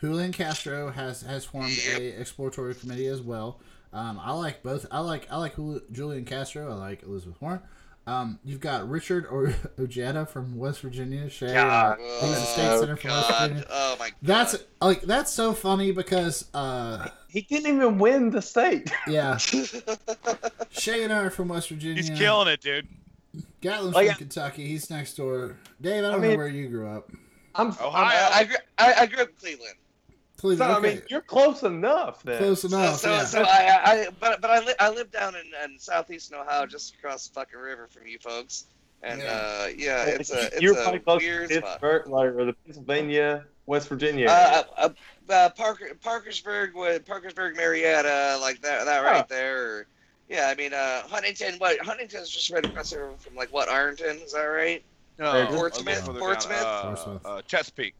Julian 0.00 0.32
Castro 0.32 0.90
has 0.90 1.22
has 1.22 1.44
formed 1.44 1.76
a 1.96 2.20
exploratory 2.20 2.74
committee 2.74 3.06
as 3.06 3.20
well. 3.20 3.60
Um, 3.92 4.20
I 4.22 4.32
like 4.32 4.62
both. 4.62 4.86
I 4.90 5.00
like 5.00 5.26
I 5.30 5.36
like 5.38 5.54
Julian 5.92 6.24
Castro. 6.24 6.70
I 6.70 6.74
like 6.74 7.02
Elizabeth 7.02 7.40
Warren. 7.40 7.60
Um, 8.08 8.38
you've 8.44 8.60
got 8.60 8.88
Richard 8.88 9.26
or- 9.26 9.52
Ojeda 9.80 10.26
from 10.26 10.56
West 10.56 10.80
Virginia. 10.80 11.28
Shay, 11.28 11.52
God. 11.52 11.98
he's 11.98 12.30
a 12.30 12.36
state 12.36 12.68
Oh, 12.68 12.80
senator 12.80 12.96
from 12.96 13.10
West 13.10 13.30
Virginia. 13.40 13.66
Oh 13.68 13.96
my 13.98 14.08
God. 14.10 14.16
That's 14.22 14.56
like 14.80 15.02
that's 15.02 15.32
so 15.32 15.52
funny 15.52 15.90
because 15.90 16.48
uh, 16.54 17.08
He 17.28 17.40
didn't 17.42 17.74
even 17.76 17.98
win 17.98 18.30
the 18.30 18.40
state. 18.42 18.90
yeah, 19.08 19.36
Shay 20.70 21.02
and 21.04 21.12
I 21.12 21.18
are 21.24 21.30
from 21.30 21.48
West 21.48 21.68
Virginia. 21.68 21.96
He's 21.96 22.10
killing 22.10 22.48
it, 22.48 22.60
dude. 22.60 22.86
Gatlin's 23.60 23.94
Like- 23.94 24.08
from 24.10 24.18
Kentucky. 24.18 24.66
He's 24.68 24.88
next 24.90 25.14
door. 25.16 25.56
Dave, 25.80 26.04
I 26.04 26.10
don't 26.12 26.24
I 26.24 26.28
know 26.28 26.36
where 26.36 26.48
you 26.48 26.68
grew 26.68 26.88
up. 26.88 27.10
I'm, 27.54 27.68
Ohio. 27.70 27.90
I, 27.94 28.30
I, 28.40 28.44
grew- 28.44 28.56
I, 28.78 28.94
I 29.00 29.06
grew 29.06 29.18
up 29.22 29.28
in 29.30 29.34
Cleveland. 29.40 29.74
So, 30.36 30.40
Cleveland. 30.42 30.72
I 30.72 30.80
mean, 30.80 31.02
you're 31.08 31.20
close 31.22 31.62
enough. 31.62 32.22
Then. 32.22 32.38
Close 32.38 32.64
enough. 32.64 32.96
so, 32.98 33.10
yeah. 33.10 33.24
so 33.24 33.42
I, 33.42 33.80
I, 33.84 34.08
but 34.20 34.40
but 34.42 34.50
I, 34.50 34.58
li- 34.60 34.74
I 34.78 34.90
live 34.90 35.10
down 35.10 35.34
in, 35.34 35.46
in 35.64 35.78
southeastern 35.78 36.38
Ohio, 36.38 36.66
just 36.66 36.94
across 36.94 37.26
the 37.28 37.34
fucking 37.34 37.58
river 37.58 37.86
from 37.90 38.06
you 38.06 38.18
folks, 38.18 38.66
and 39.02 39.20
Yeah. 39.22 39.26
uh, 39.32 39.66
yeah, 39.76 40.04
it's 40.04 40.30
a 40.30 40.46
it's 40.48 40.60
you're 40.60 40.78
a 40.78 40.82
probably 40.82 41.00
close 41.00 41.22
weird 41.22 41.48
to 41.48 41.56
spot. 41.56 41.70
Pittsburgh, 41.80 42.06
like, 42.08 42.28
or 42.34 42.44
the 42.44 42.52
Pennsylvania, 42.66 43.44
West 43.64 43.88
Virginia. 43.88 44.26
Uh, 44.28 44.62
uh, 44.76 44.88
uh, 45.30 45.48
Parker, 45.50 45.86
Parkersburg, 46.02 46.74
with 46.74 47.04
Parkersburg, 47.06 47.56
Marietta, 47.56 48.38
like 48.40 48.60
that, 48.60 48.84
that 48.84 49.00
right 49.00 49.24
Oh. 49.24 49.26
there. 49.34 49.62
Or, 49.64 49.86
yeah, 50.28 50.48
I 50.48 50.54
mean, 50.54 50.74
uh, 50.74 51.02
Huntington. 51.08 51.54
What 51.58 51.78
Huntington's 51.80 52.28
just 52.28 52.50
right 52.50 52.64
across 52.64 52.90
the 52.90 52.98
river 52.98 53.14
from 53.18 53.36
like 53.36 53.50
what 53.54 53.68
Ironton? 53.70 54.18
Is 54.18 54.32
that 54.32 54.42
right? 54.42 54.84
No, 55.18 55.32
Hey, 55.32 55.38
a 55.38 55.40
little 55.44 55.56
Portsmouth? 55.60 56.04
Portsmouth? 56.18 56.62
uh, 56.62 56.82
Portsmouth. 56.82 57.22
uh, 57.24 57.40
Chesapeake. 57.46 57.94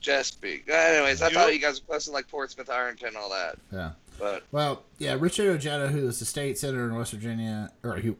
Chesapeake. 0.00 0.68
Anyways, 0.68 1.22
I 1.22 1.26
Yep. 1.26 1.34
thought 1.34 1.52
you 1.54 1.58
guys 1.60 1.80
were 1.80 1.86
close 1.86 2.08
like 2.08 2.28
Portsmouth, 2.28 2.70
Ironton, 2.70 3.08
and 3.08 3.16
all 3.16 3.30
that. 3.30 3.56
Yeah. 3.72 3.92
But 4.18 4.42
Well, 4.52 4.82
yeah, 4.98 5.16
Richard 5.18 5.48
Ojeda, 5.48 5.88
who 5.88 6.06
is 6.08 6.18
the 6.18 6.24
state 6.26 6.58
senator 6.58 6.86
in 6.86 6.94
West 6.94 7.12
Virginia, 7.12 7.70
or 7.82 7.96
who, 7.98 8.16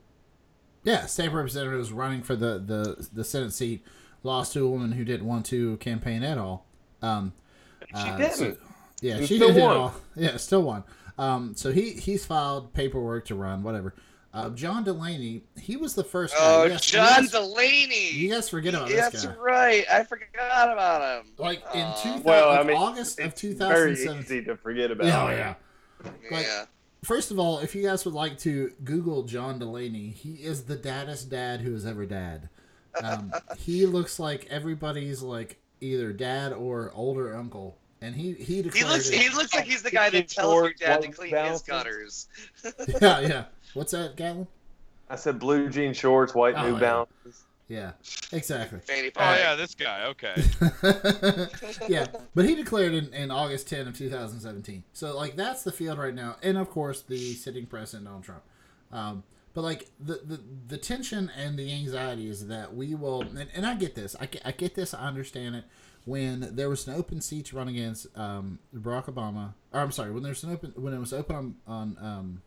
yeah, 0.85 1.07
state 1.07 1.29
representative 1.33 1.79
was 1.79 1.93
running 1.93 2.23
for 2.23 2.37
the, 2.37 2.59
the, 2.59 3.09
the 3.13 3.25
Senate 3.25 3.53
seat, 3.53 3.85
lost 4.23 4.53
to 4.55 4.65
a 4.65 4.69
woman 4.69 4.93
who 4.93 5.05
didn't 5.05 5.27
want 5.27 5.47
to 5.47 5.77
campaign 5.79 6.23
at 6.23 6.39
all. 6.39 6.67
Um, 7.03 7.33
she 7.89 7.95
uh, 7.95 8.17
didn't. 8.17 8.35
so- 8.35 8.57
yeah, 9.03 9.17
And 9.17 9.27
she 9.27 9.39
did 9.39 9.57
it 9.57 9.61
won. 9.61 9.77
all. 9.77 9.95
Yeah, 10.17 10.37
still 10.37 10.63
won. 10.63 10.85
Um, 11.19 11.55
so 11.55 11.71
he 11.73 11.93
he's 11.93 12.25
filed 12.27 12.73
paperwork 12.75 13.27
to 13.27 13.35
run, 13.35 13.63
whatever. 13.63 13.95
Uh, 14.33 14.49
John 14.51 14.85
Delaney, 14.85 15.43
he 15.61 15.77
was 15.77 15.95
the 15.95 16.05
first. 16.05 16.35
oh, 16.39 16.63
You 16.65 16.71
guys- 16.71 16.93
you 16.93 16.99
John 16.99 17.23
guys- 17.23 17.31
Delaney. 17.33 18.11
You 18.13 18.31
guys 18.31 18.49
forget 18.49 18.75
about 18.75 18.89
Yeah, 18.89 19.09
this 19.11 19.25
That's 19.25 19.37
right. 19.39 19.85
I 19.91 20.05
forgot 20.05 20.73
about 20.73 21.25
him. 21.25 21.33
Like 21.37 21.63
in 21.75 21.81
Aw. 21.81 21.95
2000, 22.03 22.23
Well, 22.25 22.51
I 22.51 22.63
mean, 22.63 22.77
August 22.77 23.19
of 23.19 23.27
It's 23.27 23.41
very 23.41 23.97
2017. 23.97 24.21
easy 24.23 24.45
to 24.45 24.57
forget 24.57 24.93
about. 24.93 25.07
Yeah, 25.07 25.25
oh, 25.25 25.31
yeah. 25.31 25.55
like- 26.31 26.47
yeah. 26.47 26.65
First 27.03 27.31
of 27.31 27.39
all, 27.39 27.59
if 27.61 27.75
you 27.75 27.83
guys 27.83 28.05
would 28.05 28.15
like 28.15 28.39
to 28.41 28.73
Google 28.85 29.23
John 29.25 29.59
Delaney, 29.59 30.11
he 30.11 30.35
is 30.35 30.65
the 30.65 30.77
daddest 30.77 31.29
dad 31.31 31.63
who 31.63 31.73
has 31.73 31.85
ever 31.87 32.05
dad. 32.07 32.51
Um, 33.03 33.33
he 33.59 33.87
looks 33.87 34.19
like 34.21 34.47
everybody's 34.51 35.23
like 35.23 35.57
either 35.81 36.13
dad 36.13 36.53
or 36.53 36.93
older 36.95 37.35
uncle, 37.35 37.79
and 38.03 38.15
he 38.15 38.35
he 38.35 38.63
He 38.63 38.85
looks. 38.85 39.09
it- 39.09 39.19
He 39.19 39.29
looks 39.31 39.55
like 39.55 39.65
he's 39.65 39.83
the 39.83 39.91
guy 39.91 40.11
that 40.11 40.29
tells 40.29 40.55
your 40.55 40.73
dad 40.75 41.01
to 41.01 41.09
one 41.09 41.13
clean 41.17 41.35
his 41.47 41.63
gutters. 41.63 42.29
yeah, 43.01 43.21
yeah. 43.21 43.45
What's 43.75 43.93
that, 43.93 44.17
Gatlin? 44.17 44.47
I 45.09 45.17
said 45.17 45.39
blue 45.39 45.69
jean 45.69 45.93
shorts, 45.93 46.35
white 46.35 46.55
Oh, 46.57 46.67
New 46.69 46.75
yeah. 46.75 46.81
Balances. 46.81 47.45
Yeah, 47.69 47.93
exactly. 48.33 48.81
Fanny 48.81 49.13
Oh 49.17 49.35
yeah, 49.35 49.55
this 49.55 49.77
guy. 49.77 50.07
Okay. 50.07 50.35
yeah, 51.89 52.09
but 52.35 52.45
he 52.45 52.57
declared 52.57 52.95
in, 52.95 53.15
in 53.15 53.31
August 53.31 53.69
10 53.69 53.87
of 53.87 53.97
2017. 53.97 54.83
So 54.93 55.17
like 55.17 55.37
that's 55.37 55.63
the 55.63 55.71
field 55.71 55.99
right 55.99 56.15
now, 56.15 56.37
and 56.43 56.59
of 56.59 56.69
course 56.69 57.03
the 57.03 57.33
sitting 57.35 57.67
president 57.67 58.07
Donald 58.07 58.25
Trump. 58.25 58.43
Um, 58.91 59.23
but 59.55 59.63
like 59.63 59.89
the, 60.01 60.21
the 60.25 60.41
the 60.67 60.79
tension 60.79 61.31
and 61.37 61.57
the 61.57 61.73
anxiety 61.73 62.29
is 62.29 62.49
that 62.49 62.75
we 62.75 62.97
will, 62.97 63.23
and, 63.23 63.47
and 63.55 63.65
I 63.65 63.75
get 63.75 63.95
this, 63.95 64.17
I 64.19 64.27
get, 64.27 64.43
I 64.45 64.51
get 64.51 64.75
this, 64.75 64.93
I 64.93 65.07
understand 65.07 65.55
it. 65.55 65.65
When 66.07 66.57
there 66.57 66.69
was 66.69 66.89
an 66.89 66.95
open 66.95 67.21
seat 67.21 67.47
to 67.47 67.57
run 67.57 67.69
against 67.69 68.07
um, 68.19 68.59
Barack 68.75 69.05
Obama, 69.05 69.55
or 69.73 69.81
I'm 69.81 69.93
sorry, 69.93 70.11
when 70.11 70.25
there's 70.25 70.43
an 70.43 70.53
open 70.53 70.73
when 70.75 70.93
it 70.93 70.99
was 70.99 71.13
open 71.13 71.37
on 71.37 71.55
on 71.69 71.97
um, 72.01 72.43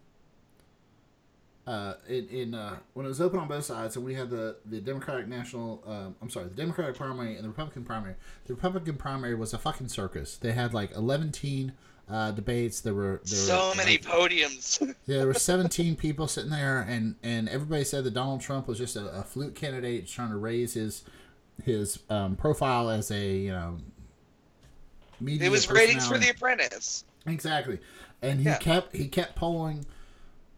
uh, 1.66 1.94
in, 2.08 2.28
in 2.30 2.54
uh, 2.54 2.78
when 2.94 3.06
it 3.06 3.10
was 3.10 3.22
open 3.22 3.40
on 3.40 3.48
both 3.48 3.64
sides, 3.66 3.96
and 3.96 4.06
we 4.06 4.14
had 4.16 4.30
the 4.30 4.58
the 4.66 4.82
Democratic 4.82 5.28
national, 5.28 5.84
um, 5.88 6.16
I'm 6.22 6.30
sorry, 6.30 6.48
the 6.48 6.56
Democratic 6.56 6.96
primary 6.96 7.36
and 7.36 7.44
the 7.44 7.50
Republican 7.50 7.84
primary. 7.86 8.16
The 8.46 8.54
Republican 8.54 8.96
primary 8.96 9.36
was 9.36 9.54
a 9.54 9.58
fucking 9.58 9.88
circus. 9.88 10.38
They 10.38 10.52
had 10.52 10.74
like 10.74 10.92
11 10.96 11.32
teen 11.32 11.74
uh, 12.10 12.32
debates. 12.32 12.82
There 12.82 12.94
were 12.94 13.22
there 13.24 13.38
So 13.40 13.70
were, 13.70 13.76
many 13.76 13.92
like, 13.92 14.02
podiums. 14.02 14.82
yeah, 15.06 15.20
there 15.20 15.28
were 15.28 15.34
17 15.34 15.96
people 15.96 16.28
sitting 16.28 16.52
there, 16.52 16.82
and 16.82 17.16
and 17.24 17.48
everybody 17.48 17.86
said 17.86 18.04
that 18.04 18.14
Donald 18.14 18.42
Trump 18.42 18.68
was 18.68 18.78
just 18.78 18.96
a, 18.98 19.06
a 19.20 19.24
fluke 19.24 19.56
candidate 19.56 20.06
trying 20.08 20.32
to 20.32 20.38
raise 20.38 20.74
his 20.74 21.04
his 21.64 22.00
um, 22.10 22.36
profile 22.36 22.90
as 22.90 23.10
a 23.10 23.36
you 23.38 23.52
know 23.52 23.78
media 25.22 25.48
it 25.48 25.50
was 25.52 25.70
ratings 25.70 26.08
for. 26.08 26.18
The 26.18 26.30
Apprentice. 26.30 27.06
Exactly, 27.26 27.80
and 28.22 28.40
he 28.40 28.46
Yeah. 28.48 28.58
kept 28.58 28.94
he 28.96 29.08
kept 29.08 29.36
polling 29.36 29.86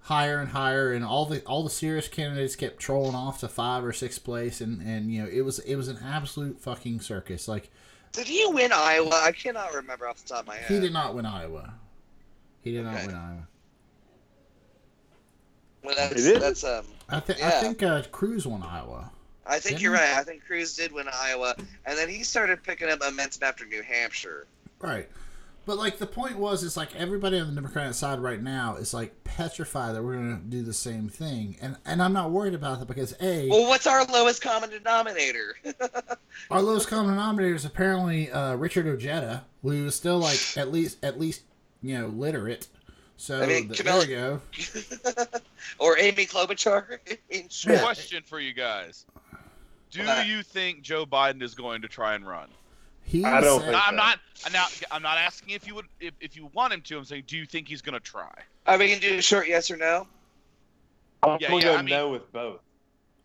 higher 0.06 0.40
and 0.40 0.50
higher, 0.50 0.94
and 0.94 1.04
all 1.04 1.26
the 1.26 1.44
all 1.46 1.64
the 1.64 1.70
serious 1.70 2.08
candidates 2.08 2.56
kept 2.56 2.80
trolling 2.80 3.16
off 3.16 3.40
to 3.40 3.48
five 3.48 3.84
or 3.84 3.92
sixth 3.94 4.24
place, 4.24 4.62
and 4.62 4.82
and 4.82 5.12
you 5.12 5.22
know 5.24 5.30
it 5.30 5.42
was 5.42 5.60
it 5.60 5.76
was 5.76 5.88
an 5.88 6.00
absolute 6.04 6.60
fucking 6.62 7.02
circus. 7.02 7.48
Like 7.48 7.70
Did 8.14 8.28
he 8.28 8.46
win 8.48 8.72
Iowa? 8.74 9.22
I 9.24 9.32
cannot 9.32 9.74
remember 9.74 10.08
off 10.08 10.18
the 10.22 10.28
top 10.30 10.42
of 10.42 10.48
my 10.48 10.56
head. 10.58 10.72
he 10.72 10.80
did 10.80 10.94
not 10.94 11.16
win 11.16 11.26
Iowa. 11.26 11.74
He 12.62 12.72
did 12.72 12.84
not 12.84 13.06
win 13.06 13.16
Iowa. 13.16 13.48
Well, 15.84 15.96
that's, 15.96 16.26
He 16.26 16.34
that's 16.34 16.64
um. 16.64 16.86
I 17.10 17.20
think 17.20 17.44
I 17.44 17.50
think 17.62 17.84
uh, 17.84 18.02
Cruz 18.12 18.48
won 18.48 18.64
Iowa. 18.64 19.12
I 19.48 19.60
think 19.60 19.64
Didn't 19.64 19.82
you're 19.82 19.96
he? 19.96 20.02
right. 20.02 20.18
I 20.18 20.24
think 20.24 20.44
Cruz 20.44 20.76
did 20.76 20.92
win 20.92 21.06
Iowa, 21.14 21.54
and 21.86 21.98
then 21.98 22.10
he 22.10 22.24
started 22.24 22.64
picking 22.64 22.90
up 22.90 23.00
momentum 23.02 23.44
after 23.44 23.64
New 23.66 23.84
Hampshire. 23.84 24.48
Right. 24.80 25.08
But 25.66 25.78
like 25.78 25.98
the 25.98 26.06
point 26.06 26.38
was, 26.38 26.62
is 26.64 26.78
like 26.78 26.96
everybody 26.96 27.40
on 27.40 27.48
the 27.48 27.56
Democratic 27.56 27.96
side 27.96 28.20
right 28.20 28.42
now 28.42 28.76
is 28.76 28.94
like 28.94 29.24
petrified 29.24 29.96
that 29.96 30.04
we're 30.04 30.14
going 30.14 30.38
to 30.40 30.44
do 30.46 30.62
the 30.62 30.74
same 30.74 31.10
thing, 31.10 31.58
and 31.60 31.76
and 31.86 32.04
I'm 32.04 32.14
not 32.14 32.30
worried 32.32 32.54
about 32.54 32.80
that 32.80 32.88
because 32.88 33.16
a 33.20 33.50
Well, 33.50 33.68
what's 33.68 33.88
our 33.88 34.06
lowest 34.06 34.42
common 34.44 34.70
denominator? 34.70 35.56
our 36.52 36.62
lowest 36.62 36.88
common 36.88 37.16
denominator 37.16 37.56
is 37.56 37.66
apparently 37.66 38.32
uh, 38.32 38.56
Richard 38.56 38.86
Ojeda, 38.86 39.44
who 39.64 39.88
is 39.88 39.96
still 39.96 40.20
like 40.20 40.40
at 40.56 40.72
least 40.72 41.04
at 41.04 41.20
least 41.20 41.42
you 41.82 41.98
know 41.98 42.08
literate. 42.08 42.68
So 43.18 43.42
I 43.42 43.48
mean, 43.48 43.68
th- 43.70 43.80
Kamala- 43.80 44.06
there 44.06 44.34
we 44.34 44.42
go. 45.24 45.36
or 45.80 45.98
Amy 45.98 46.26
Klobuchar? 46.26 47.00
I 47.10 47.18
mean, 47.32 47.50
Yeah. 47.66 47.82
Question 47.82 48.22
for 48.24 48.40
you 48.40 48.54
guys: 48.54 49.06
Do 49.90 50.06
What? 50.06 50.28
you 50.28 50.44
think 50.44 50.82
Joe 50.84 51.06
Biden 51.08 51.42
is 51.42 51.56
going 51.56 51.82
to 51.82 51.88
try 51.88 52.14
and 52.14 52.28
run? 52.28 52.50
He 53.08 53.24
I 53.24 53.40
don't. 53.40 53.62
Think 53.62 53.76
I'm 53.76 53.92
so. 53.92 53.96
not. 53.96 54.20
I'm 54.46 54.52
not. 54.52 54.82
I'm 54.92 55.02
not 55.04 55.18
asking 55.20 55.52
if 55.52 55.68
you 55.68 55.76
would, 55.76 55.86
if, 56.00 56.14
if 56.20 56.36
you 56.36 56.50
want 56.54 56.74
him 56.74 56.82
to. 56.82 56.98
I'm 56.98 57.06
saying, 57.06 57.24
do 57.28 57.38
you 57.38 57.46
think 57.46 57.68
he's 57.68 57.82
going 57.82 57.94
to 57.94 58.00
try? 58.00 58.34
Are 58.66 58.78
we 58.80 58.88
gonna 58.90 59.00
do 59.00 59.16
a 59.18 59.22
short 59.22 59.48
yes 59.48 59.70
or 59.70 59.78
no? 59.78 60.08
I'm 61.22 61.38
Yeah, 61.40 61.50
gonna 61.50 61.60
yeah, 61.62 61.72
go 61.72 61.76
I 61.76 61.82
mean- 61.84 61.90
no 61.92 62.10
with 62.10 62.32
both. 62.34 62.62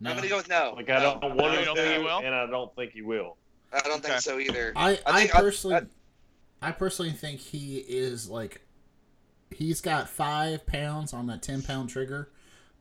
No. 0.02 0.10
I'm 0.10 0.16
gonna 0.16 0.28
go 0.28 0.36
with 0.36 0.48
no. 0.48 0.74
Like 0.76 0.88
I 0.90 1.00
don't 1.00 1.20
No. 1.22 1.28
want 1.28 1.38
No, 1.38 1.48
him 1.52 1.58
you 1.60 1.64
don't 1.64 1.76
think 1.76 1.88
he 1.92 1.98
to, 1.98 2.04
will? 2.04 2.18
and 2.18 2.34
I 2.34 2.46
don't 2.46 2.74
think 2.76 2.92
he 2.92 3.02
will. 3.02 3.36
I 3.72 3.80
don't 3.80 4.02
think 4.02 4.20
so 4.20 4.38
either. 4.38 4.72
I, 4.76 4.90
I 4.92 4.98
I, 5.06 5.18
think 5.20 5.34
I- 5.34 5.40
personally, 5.40 5.76
I- 6.62 6.68
I, 6.68 6.72
personally 6.72 7.12
think 7.12 7.40
he 7.40 7.78
is 7.78 8.28
like, 8.28 8.60
he's 9.50 9.80
got 9.80 10.08
five 10.10 10.66
pounds 10.66 11.12
on 11.14 11.26
that 11.28 11.42
ten 11.42 11.62
pound 11.62 11.88
trigger, 11.88 12.30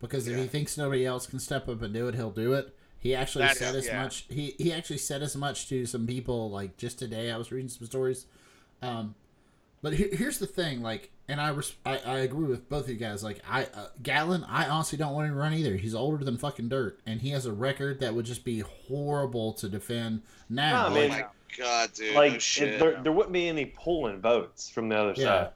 because 0.02 0.28
if 0.28 0.36
Yeah. 0.36 0.43
he 0.43 0.47
thinks 0.50 0.78
nobody 0.78 1.06
else 1.06 1.28
can 1.28 1.39
step 1.39 1.68
up 1.70 1.82
and 1.82 1.93
do 1.93 2.08
it, 2.10 2.16
he'll 2.16 2.30
do 2.32 2.54
it. 2.54 2.76
He 3.00 3.16
actually 3.16 3.43
That's- 3.43 3.60
said 3.60 3.76
as 3.76 3.86
yeah. 3.88 4.04
much. 4.04 4.26
He 4.30 4.56
he 4.58 4.74
actually 4.74 4.97
said 4.97 5.22
as 5.22 5.36
much 5.36 5.68
to 5.70 5.86
some 5.86 6.06
people 6.06 6.50
like 6.50 6.78
just 6.78 7.00
today. 7.00 7.32
I 7.32 7.38
was 7.38 7.52
reading 7.52 7.70
some 7.70 7.86
stories. 7.88 8.26
Um, 8.82 9.16
but 9.82 9.93
here, 9.93 10.10
here's 10.12 10.39
the 10.39 10.47
thing, 10.47 10.82
like, 10.82 11.10
and 11.30 11.39
I, 11.39 11.50
res- 11.52 11.76
I 11.86 11.97
I 12.06 12.18
agree 12.20 12.47
with 12.47 12.68
both 12.68 12.84
of 12.84 12.89
you 12.89 12.95
guys. 12.97 13.24
Like, 13.24 13.39
I 13.50 13.64
uh, 13.64 13.88
Gatlin, 14.04 14.43
I 14.43 14.68
honestly 14.68 14.97
don't 14.97 15.14
want 15.14 15.28
him 15.28 15.34
to 15.36 15.39
run 15.39 15.54
either. 15.54 15.78
He's 15.78 15.95
older 15.95 16.22
than 16.26 16.38
fucking 16.38 16.68
dirt, 16.68 17.00
and 17.06 17.22
he 17.22 17.30
has 17.30 17.45
a 17.45 17.54
record 17.54 18.02
that 18.02 18.14
would 18.14 18.26
just 18.26 18.43
be 18.43 18.60
horrible 18.60 19.54
to 19.54 19.70
defend 19.70 20.22
now. 20.50 20.89
No, 20.89 21.02
oh 21.02 21.08
my 21.08 21.26
god, 21.58 21.93
dude! 21.93 22.14
Like 22.16 22.32
no 22.32 22.36
it, 22.36 22.41
shit. 22.41 22.80
there, 22.80 23.02
there 23.02 23.12
wouldn't 23.14 23.32
be 23.32 23.47
any 23.47 23.66
pulling 23.68 24.20
votes 24.20 24.70
from 24.70 24.89
the 24.89 24.97
other 24.97 25.14
Yeah. 25.16 25.24
side. 25.26 25.50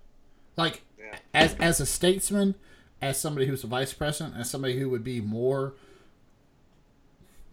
like 0.55 0.81
Yeah. 0.97 1.17
as 1.33 1.55
as 1.55 1.79
a 1.81 1.85
statesman, 1.85 2.55
as 3.01 3.19
somebody 3.19 3.45
who's 3.47 3.65
a 3.65 3.67
vice 3.67 3.91
president, 3.93 4.37
as 4.37 4.49
somebody 4.49 4.79
who 4.79 4.89
would 4.89 5.03
be 5.03 5.19
more. 5.19 5.73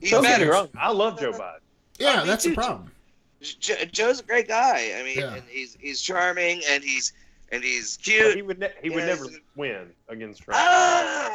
He's 0.00 0.10
Don't 0.10 0.22
get 0.22 0.38
me 0.40 0.44
better. 0.46 0.52
wrong. 0.52 0.68
I 0.78 0.90
love 0.90 1.18
Joe 1.20 1.32
Biden. 1.32 1.58
Yeah, 1.98 2.20
me 2.22 2.26
that's 2.26 2.44
the 2.44 2.54
problem. 2.54 2.90
Jo- 3.42 3.84
Joe's 3.90 4.20
a 4.20 4.22
great 4.22 4.48
guy. 4.48 4.92
I 4.98 5.02
mean, 5.02 5.18
Yeah. 5.18 5.34
and 5.34 5.42
he's 5.48 5.76
he's 5.80 6.00
charming 6.00 6.62
and 6.68 6.82
he's 6.82 7.12
and 7.52 7.62
he's 7.64 7.96
But 7.96 8.04
cute. 8.04 8.36
he 8.36 8.42
would 8.42 8.58
ne- 8.58 8.72
he 8.82 8.90
would 8.90 9.04
never 9.04 9.26
win 9.56 9.90
against 10.08 10.42
Trump. 10.42 10.60
Ah, 10.62 11.30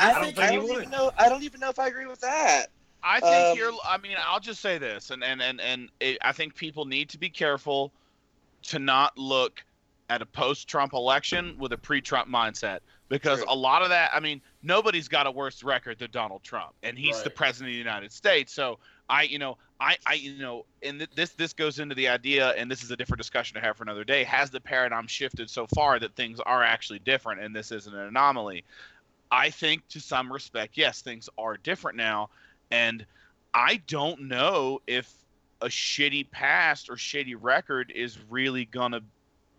I, 0.00 0.10
I 0.10 0.14
don't, 0.14 0.24
think 0.24 0.38
I 0.38 0.54
don't 0.54 0.64
would. 0.64 0.72
even 0.78 0.90
know. 0.90 1.12
I 1.18 1.28
don't 1.28 1.42
even 1.42 1.60
know 1.60 1.68
if 1.68 1.78
I 1.78 1.88
agree 1.88 2.06
with 2.06 2.20
that. 2.20 2.66
I 3.02 3.20
think 3.20 3.32
Um, 3.52 3.56
you're. 3.56 3.72
I 3.88 3.98
mean, 3.98 4.16
I'll 4.24 4.40
just 4.40 4.60
say 4.60 4.78
this, 4.78 5.10
and 5.10 5.22
and 5.22 5.40
and 5.42 5.60
and 5.60 5.88
it, 6.00 6.18
I 6.22 6.32
think 6.32 6.54
people 6.54 6.84
need 6.84 7.08
to 7.10 7.18
be 7.18 7.28
careful 7.30 7.92
to 8.64 8.78
not 8.78 9.16
look 9.16 9.62
at 10.10 10.20
a 10.22 10.26
post-Trump 10.26 10.94
election 10.94 11.54
with 11.58 11.72
a 11.72 11.76
pre-Trump 11.78 12.28
mindset 12.28 12.80
because 13.08 13.38
True. 13.40 13.52
a 13.52 13.54
lot 13.54 13.82
of 13.82 13.90
that. 13.90 14.10
I 14.14 14.20
mean, 14.20 14.40
nobody's 14.62 15.08
got 15.08 15.26
a 15.26 15.30
worse 15.30 15.62
record 15.62 15.98
than 15.98 16.10
Donald 16.10 16.42
Trump, 16.42 16.72
and 16.82 16.98
he's 16.98 17.22
the 17.22 17.30
president 17.30 17.70
of 17.70 17.74
the 17.74 17.78
United 17.78 18.12
States. 18.12 18.52
So 18.52 18.78
I, 19.08 19.22
you 19.22 19.38
know, 19.38 19.56
I, 19.80 19.96
I, 20.06 20.14
you 20.14 20.38
know, 20.38 20.64
and 20.82 20.98
th- 20.98 21.10
this 21.14 21.30
this 21.30 21.52
goes 21.52 21.78
into 21.78 21.94
the 21.94 22.08
idea, 22.08 22.50
and 22.50 22.70
this 22.70 22.82
is 22.82 22.90
a 22.90 22.96
different 22.96 23.18
discussion 23.18 23.54
to 23.54 23.60
have 23.60 23.76
for 23.76 23.84
another 23.84 24.04
day. 24.04 24.24
Has 24.24 24.50
the 24.50 24.60
paradigm 24.60 25.06
shifted 25.06 25.48
so 25.48 25.66
far 25.66 25.98
that 26.00 26.14
things 26.16 26.40
are 26.40 26.62
actually 26.62 26.98
different, 26.98 27.40
and 27.40 27.54
this 27.54 27.72
isn't 27.72 27.94
an 27.94 28.00
anomaly? 28.00 28.64
I 29.30 29.50
think 29.50 29.86
to 29.88 30.00
some 30.00 30.32
respect, 30.32 30.76
yes, 30.76 31.02
things 31.02 31.28
are 31.38 31.56
different 31.56 31.96
now. 31.96 32.30
And 32.70 33.04
I 33.52 33.80
don't 33.86 34.22
know 34.22 34.80
if 34.86 35.12
a 35.60 35.66
shitty 35.66 36.30
past 36.30 36.88
or 36.88 36.94
shitty 36.94 37.36
record 37.38 37.92
is 37.94 38.18
really 38.30 38.64
going 38.64 38.92
to 38.92 39.02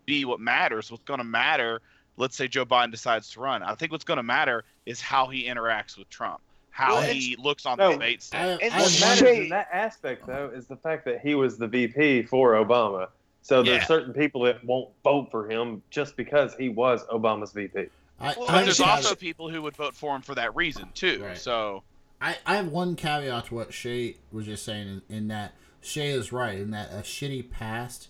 be 0.06 0.24
what 0.24 0.40
matters. 0.40 0.90
What's 0.90 1.04
going 1.04 1.18
to 1.18 1.24
matter, 1.24 1.80
let's 2.20 2.36
say 2.36 2.46
Joe 2.46 2.64
Biden 2.66 2.90
decides 2.90 3.30
to 3.30 3.40
run. 3.40 3.62
I 3.62 3.74
think 3.74 3.90
what's 3.92 4.04
going 4.04 4.18
to 4.18 4.22
matter 4.22 4.64
is 4.86 5.00
how 5.00 5.26
he 5.28 5.44
interacts 5.44 5.96
with 5.98 6.08
Trump, 6.10 6.40
how 6.70 6.96
Well, 6.96 7.02
he 7.02 7.36
looks 7.38 7.66
on 7.66 7.78
No, 7.78 7.88
the 7.88 7.94
debate 7.94 8.22
stage. 8.22 8.58
And 8.62 8.72
What 8.74 8.90
Shit. 8.90 9.00
matters 9.00 9.38
in 9.38 9.48
that 9.48 9.68
aspect, 9.72 10.26
though, 10.26 10.50
is 10.54 10.66
the 10.66 10.76
fact 10.76 11.04
that 11.06 11.20
he 11.20 11.34
was 11.34 11.58
the 11.58 11.66
VP 11.66 12.24
for 12.24 12.52
Obama. 12.52 13.08
So 13.42 13.62
there's 13.62 13.80
Yeah. 13.80 13.86
certain 13.86 14.12
people 14.12 14.42
that 14.42 14.62
won't 14.64 14.90
vote 15.02 15.30
for 15.30 15.50
him 15.50 15.82
just 15.90 16.14
because 16.16 16.54
he 16.56 16.68
was 16.68 17.04
Obama's 17.06 17.52
VP. 17.52 17.86
I, 18.20 18.34
Well, 18.36 18.48
I, 18.50 18.52
there's 18.64 18.80
understand. 18.80 18.90
also 18.90 19.14
people 19.14 19.48
who 19.48 19.62
would 19.62 19.74
vote 19.76 19.94
for 19.96 20.14
him 20.14 20.20
for 20.20 20.34
that 20.34 20.54
reason 20.54 20.90
too. 20.92 21.22
Right. 21.24 21.38
So 21.38 21.82
I, 22.20 22.36
I 22.44 22.56
have 22.56 22.68
one 22.68 22.96
caveat 22.96 23.46
to 23.46 23.54
what 23.54 23.72
Shay 23.72 24.16
was 24.30 24.44
just 24.44 24.62
saying 24.62 25.02
in, 25.08 25.16
in 25.16 25.28
that 25.28 25.54
Shay 25.80 26.10
is 26.10 26.30
right 26.32 26.58
in 26.58 26.70
that 26.72 26.90
a 26.92 26.96
shitty 26.96 27.50
past 27.50 28.08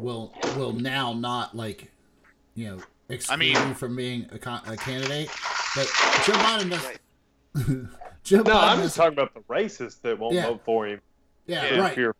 will 0.00 0.32
will 0.56 0.72
now 0.72 1.12
not 1.12 1.54
like 1.56 1.92
you 2.56 2.66
know 2.66 2.78
exclude 3.14 3.38
mean- 3.38 3.68
you 3.68 3.74
from 3.74 3.96
being 3.96 4.26
a, 4.32 4.38
con- 4.38 4.62
a 4.66 4.76
candidate. 4.76 5.28
But 5.74 5.86
Joe 6.26 6.32
Biden 6.34 6.70
does. 6.70 6.84
Right. 6.84 6.98
Joe 8.24 8.38
No, 8.38 8.44
Biden 8.44 8.54
I'm 8.62 8.76
does- 8.78 8.86
just 8.86 8.96
talking 8.96 9.12
about 9.14 9.34
the 9.34 9.40
racists 9.40 10.00
that 10.02 10.18
won't 10.18 10.34
Yeah. 10.34 10.46
vote 10.46 10.62
for 10.64 10.86
him. 10.86 11.00
yeah, 11.46 11.64
Yeah. 11.74 11.80
right. 11.80 11.94
Fear- 11.94 12.14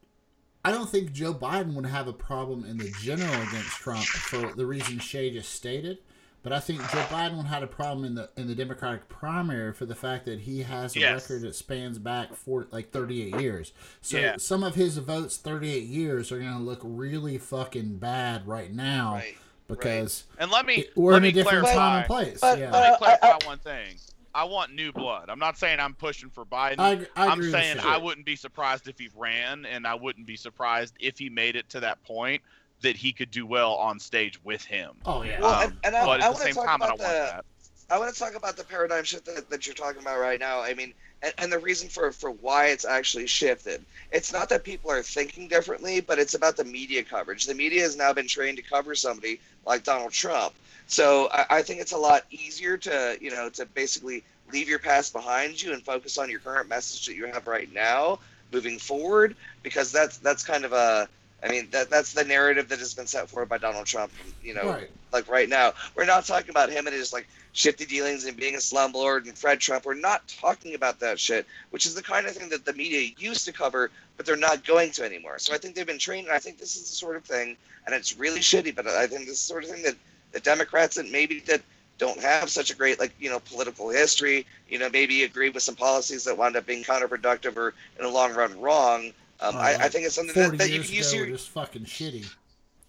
I 0.65 0.71
don't 0.71 0.89
think 0.89 1.13
Joe 1.13 1.35
Biden 1.35 1.75
would 1.75 1.87
have 1.87 2.07
a 2.07 2.13
problem 2.13 2.65
in 2.65 2.77
the 2.79 2.91
general 3.01 3.33
against 3.35 3.71
Trump 3.71 4.05
for 4.05 4.53
the 4.55 4.65
reason 4.65 4.99
Shay 5.01 5.31
just 5.31 5.51
stated. 5.51 5.99
But 6.45 6.53
I 6.53 6.59
think 6.61 6.81
Joe 6.91 6.99
Biden 7.09 7.45
had 7.47 7.63
a 7.63 7.69
problem 7.69 8.05
in 8.05 8.15
the 8.17 8.31
in 8.37 8.49
the 8.49 8.55
Democratic 8.57 9.09
primary 9.09 9.73
for 9.73 9.87
the 9.87 9.95
fact 9.95 10.25
that 10.27 10.41
he 10.41 10.63
has 10.63 10.97
a 10.97 11.01
Yes. 11.01 11.23
record 11.31 11.43
that 11.43 11.55
spans 11.55 11.99
back 11.99 12.35
for 12.35 12.67
like 12.73 12.91
38 12.91 13.41
years. 13.41 13.73
So 14.01 14.19
Yeah. 14.19 14.37
some 14.39 14.65
of 14.65 14.75
his 14.75 14.99
votes 14.99 15.37
38 15.37 15.85
years 15.85 16.33
are 16.33 16.39
going 16.41 16.53
to 16.53 16.59
look 16.59 16.81
really 16.83 17.39
fucking 17.39 17.99
bad 17.99 18.47
right 18.49 18.73
now 18.73 19.15
Right. 19.15 19.37
Because 19.79 20.25
and 20.39 20.51
let 20.51 20.67
me 20.67 20.75
it- 20.81 20.97
we're 20.97 21.13
let 21.13 21.19
in 21.19 21.25
a 21.25 21.27
me 21.29 21.33
different 21.33 21.65
clarify. 21.65 21.75
time 21.81 21.99
and 21.99 22.07
place. 22.07 22.39
But- 22.41 22.59
yeah, 22.59 22.71
but- 22.71 22.81
Let 22.81 22.89
me 22.89 22.95
Uh, 22.95 22.97
clarify 22.99 23.27
I- 23.29 23.39
I- 23.43 23.47
one 23.47 23.59
thing. 23.59 23.97
I 24.35 24.45
want 24.45 24.73
new 24.73 24.93
blood. 24.93 25.29
I'm 25.29 25.39
not 25.39 25.59
saying 25.59 25.79
I'm 25.79 25.93
pushing 25.93 26.31
for 26.31 26.47
Biden. 26.47 26.77
I, 26.79 27.07
I 27.17 27.27
I'm 27.29 27.43
saying 27.51 27.79
I 27.81 27.99
wouldn't 27.99 28.25
be 28.25 28.35
surprised 28.35 28.89
if 28.89 28.99
he 28.99 29.11
ran, 29.15 29.67
and 29.67 29.87
I 29.87 29.95
wouldn't 29.95 30.27
be 30.27 30.37
surprised 30.37 30.95
if 31.01 31.19
he 31.19 31.29
made 31.29 31.55
it 31.55 31.69
to 31.71 31.81
that 31.81 32.03
point 32.03 32.41
that 32.81 32.97
he 32.97 33.13
could 33.13 33.31
do 33.31 33.45
well 33.45 33.75
on 33.75 34.01
stage 34.01 34.43
with 34.43 34.65
him. 34.65 34.93
Oh 35.05 35.23
yeah. 35.23 35.39
Well, 35.39 35.55
Um, 35.55 35.63
and, 35.65 35.79
and 35.85 35.97
I, 35.97 36.05
but 36.07 36.23
I 36.23 36.27
at 36.29 36.33
the 36.33 36.39
same 36.39 36.55
time, 36.55 36.83
I 36.83 36.87
don't 36.89 36.99
want 36.99 37.01
that. 37.13 37.45
I 37.93 37.99
want 37.99 38.15
to 38.15 38.19
talk 38.19 38.35
about 38.35 38.57
the 38.57 38.65
paradigm 38.65 39.05
shift 39.05 39.27
that, 39.27 39.51
that 39.51 39.67
you're 39.67 39.75
talking 39.75 40.01
about 40.01 40.19
right 40.19 40.41
now. 40.41 40.63
I 40.63 40.73
mean, 40.73 40.95
and, 41.23 41.35
and 41.37 41.53
the 41.53 41.59
reason 41.59 41.91
for, 41.91 42.11
for 42.11 42.31
why 42.31 42.69
it's 42.69 42.87
actually 42.87 43.27
shifted. 43.27 43.85
It's 44.11 44.33
not 44.33 44.49
that 44.49 44.65
people 44.65 44.91
are 44.91 45.03
thinking 45.03 45.47
differently, 45.47 46.01
but 46.01 46.19
it's 46.19 46.33
about 46.33 46.57
the 46.57 46.65
media 46.65 47.05
coverage. 47.05 47.45
The 47.45 47.55
media 47.55 47.83
has 47.83 47.95
now 47.95 48.15
been 48.15 48.27
trained 48.27 48.57
to 48.57 48.63
cover 48.63 48.95
somebody 48.95 49.41
like 49.67 49.85
Donald 49.85 50.13
Trump. 50.13 50.55
So 50.87 51.29
I, 51.33 51.59
I 51.59 51.63
think 51.63 51.83
it's 51.83 51.93
a 51.93 51.99
lot 51.99 52.25
easier 52.31 52.79
to, 52.79 53.19
you 53.21 53.31
know, 53.31 53.51
to 53.51 53.67
basically 53.67 54.25
leave 54.55 54.71
your 54.71 54.79
past 54.79 55.13
behind 55.13 55.61
you 55.61 55.75
and 55.75 55.83
focus 55.85 56.17
on 56.17 56.31
your 56.31 56.41
current 56.41 56.71
message 56.71 57.05
that 57.05 57.15
you 57.15 57.27
have 57.27 57.47
right 57.47 57.71
now 57.75 58.21
moving 58.55 58.79
forward 58.79 59.37
because 59.63 59.93
that's 59.93 60.17
that's 60.19 60.43
kind 60.45 60.65
of 60.65 60.73
a 60.73 61.09
I 61.45 61.49
mean, 61.49 61.69
that 61.73 61.91
that's 61.91 62.13
the 62.13 62.25
narrative 62.25 62.69
that 62.69 62.79
has 62.79 62.95
been 62.95 63.07
set 63.07 63.29
forward 63.29 63.49
by 63.49 63.59
Donald 63.59 63.87
Trump. 63.87 64.13
You 64.43 64.55
know, 64.55 64.71
Right. 64.71 64.91
like 65.13 65.29
right 65.29 65.49
now, 65.49 65.73
we're 65.97 66.05
not 66.05 66.25
talking 66.25 66.51
about 66.51 66.71
him 66.71 66.87
and 66.87 66.95
his 66.95 67.13
like 67.13 67.29
shifty 67.53 67.85
dealings 67.85 68.25
and 68.25 68.37
being 68.37 68.55
a 68.55 68.59
slumlord 68.59 69.27
and 69.27 69.37
Fred 69.37 69.61
Trump. 69.61 69.85
We're 69.85 69.95
not 69.95 70.27
talking 70.29 70.75
about 70.75 71.01
that 71.01 71.19
shit, 71.19 71.47
which 71.71 71.85
is 71.85 71.95
the 71.95 72.03
kind 72.03 72.27
of 72.27 72.33
thing 72.33 72.49
that 72.51 72.65
the 72.65 72.73
media 72.73 73.11
used 73.19 73.45
to 73.47 73.53
cover, 73.53 73.91
but 74.17 74.25
they're 74.25 74.37
not 74.37 74.65
going 74.65 74.93
to 74.93 75.05
anymore. 75.05 75.39
So 75.39 75.53
I 75.53 75.59
think 75.59 75.75
they've 75.75 75.87
been 75.87 75.99
trained, 75.99 76.27
and 76.29 76.35
I 76.35 76.39
think 76.39 76.59
this 76.59 76.77
is 76.77 76.89
the 76.89 76.95
sort 76.95 77.17
of 77.17 77.25
thing, 77.25 77.57
and 77.87 77.95
it's 77.95 78.17
really 78.17 78.41
shitty, 78.41 78.75
but 78.75 78.87
I 78.87 79.07
think 79.07 79.27
this 79.27 79.41
is 79.41 79.41
the 79.41 79.47
sort 79.47 79.65
of 79.65 79.71
thing 79.71 79.83
that 79.83 79.97
the 80.33 80.41
Democrats 80.41 80.97
and 80.97 81.11
maybe 81.11 81.41
that 81.41 81.61
don't 81.99 82.21
have 82.21 82.51
such 82.51 82.71
a 82.71 82.75
great 82.75 82.99
like 82.99 83.13
you 83.19 83.31
know 83.31 83.41
political 83.41 83.89
history, 83.91 84.47
you 84.69 84.79
know, 84.79 84.89
maybe 84.91 85.25
agree 85.25 85.51
with 85.51 85.63
some 85.63 85.77
policies 85.77 86.25
that 86.25 86.37
wound 86.37 86.57
up 86.57 86.67
being 86.67 86.83
counterproductive 86.83 87.57
or 87.57 87.75
in 87.99 88.05
the 88.05 88.11
long 88.11 88.33
run 88.35 88.59
wrong. 88.61 89.13
Um, 89.43 89.57
Oh, 89.57 89.59
I, 89.59 89.71
I 89.85 89.89
think 89.89 90.07
it's 90.07 90.15
something 90.15 90.35
that, 90.35 90.57
that 90.59 90.71
you 90.71 90.81
can 90.81 90.93
use 90.95 91.13
ago, 91.13 91.23
your 91.25 91.37
just 91.37 91.51
fucking 91.51 91.85
shitty. 91.85 92.27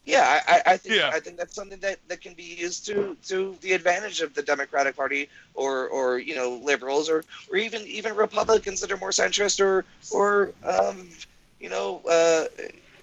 yeah, 0.06 0.42
I, 0.48 0.54
I- 0.58 0.74
I 0.74 0.78
think 0.78 0.96
Yeah. 0.96 1.10
I 1.12 1.20
think 1.20 1.38
that's 1.38 1.56
something 1.56 1.80
that, 1.80 1.98
that 2.10 2.22
can 2.22 2.34
be 2.36 2.44
used 2.44 2.86
to 2.88 3.18
to 3.30 3.58
the 3.62 3.74
advantage 3.74 4.22
of 4.22 4.34
the 4.36 4.44
Democratic 4.44 4.96
Party 4.96 5.30
or 5.56 5.88
or 5.88 6.20
you 6.20 6.36
know 6.36 6.60
liberals 6.64 7.10
or 7.10 7.24
or 7.50 7.58
even 7.58 7.82
even 7.88 8.16
Republicans 8.16 8.82
that 8.82 8.92
are 8.92 8.98
more 8.98 9.10
centrist 9.12 9.60
or 9.60 9.84
or 10.12 10.52
um, 10.64 11.10
you 11.60 11.70
know 11.70 12.02
uh, 12.08 12.46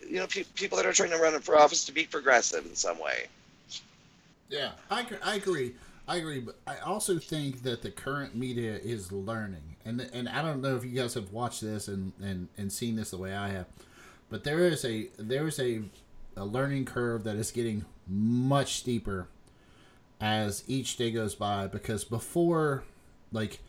you 0.09 0.19
know 0.21 0.27
pe- 0.29 0.45
people 0.55 0.77
that 0.77 0.87
are 0.87 0.93
trying 0.93 1.11
to 1.11 1.17
run 1.19 1.39
for 1.41 1.57
office 1.59 1.85
to 1.87 1.93
be 1.93 2.05
progressive 2.05 2.65
in 2.67 2.77
some 2.77 2.99
way. 3.01 3.27
Yeah, 4.49 4.73
I, 4.91 5.07
I 5.25 5.35
agree. 5.37 5.75
I 6.09 6.17
agree, 6.17 6.41
but 6.41 6.59
I 6.67 6.79
also 6.79 7.19
think 7.19 7.63
that 7.63 7.83
the 7.83 7.91
current 7.91 8.35
media 8.35 8.75
is 8.75 9.13
learning, 9.13 9.77
and 9.85 10.01
and 10.13 10.29
I 10.29 10.43
don't 10.43 10.61
know 10.61 10.77
if 10.77 10.85
you 10.85 10.91
guys 10.91 11.15
have 11.15 11.33
watched 11.33 11.61
this 11.61 11.89
and 11.89 12.13
and, 12.21 12.49
and 12.59 12.73
seen 12.73 12.97
this 12.97 13.11
the 13.11 13.19
way 13.19 13.35
I 13.35 13.51
have, 13.51 13.67
but 14.29 14.45
there 14.45 14.61
is 14.61 14.85
a 14.85 15.09
there 15.19 15.47
is 15.47 15.61
a 15.61 15.83
a 16.37 16.45
learning 16.45 16.85
curve 16.85 17.25
that 17.25 17.37
is 17.37 17.51
getting 17.51 17.85
much 18.09 18.77
steeper 18.77 19.29
as 20.21 20.65
each 20.67 20.97
day 20.97 21.11
goes 21.11 21.35
by 21.35 21.67
because 21.67 22.05
before 22.05 22.83
like 23.33 23.61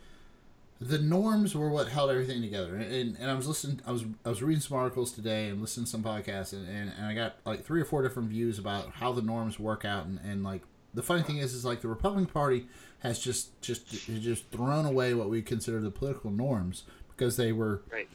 the 0.79 0.97
norms 0.97 1.55
were 1.55 1.69
what 1.69 1.88
held 1.88 2.09
everything 2.09 2.41
together. 2.41 2.75
And, 2.75 3.15
and, 3.17 3.29
i 3.29 3.34
was 3.36 3.47
listening 3.47 3.82
i 3.86 3.91
was 3.91 4.03
i 4.25 4.29
was 4.29 4.41
reading 4.41 4.61
some 4.61 4.77
articles 4.77 5.11
today 5.11 5.49
and 5.49 5.61
listening 5.61 5.86
to 5.86 5.91
some 5.91 6.03
podcasts 6.03 6.53
and, 6.53 6.67
and, 6.67 6.91
and 6.97 7.05
i 7.05 7.13
got 7.13 7.36
like 7.45 7.63
three 7.63 7.82
or 7.82 7.86
four 7.86 8.01
different 8.01 8.29
views 8.29 8.57
about 8.57 8.91
how 8.91 9.11
the 9.11 9.21
norms 9.21 9.59
work 9.59 9.86
out 9.86 10.05
and, 10.05 10.19
and 10.23 10.43
like 10.43 10.61
the 10.94 11.04
funny 11.04 11.24
thing 11.24 11.38
is 11.38 11.54
is 11.54 11.64
like 11.66 11.82
the 11.82 11.88
republican 11.88 12.26
party 12.28 12.68
has 13.00 13.20
just 13.20 13.60
just 13.62 13.88
just 14.22 14.50
thrown 14.52 14.86
away 14.86 15.14
what 15.14 15.30
we 15.30 15.42
consider 15.42 15.80
the 15.80 15.92
political 15.92 16.30
norms 16.32 16.84
because 17.10 17.38
they 17.38 17.52
were 17.52 17.82
Right. 17.92 18.10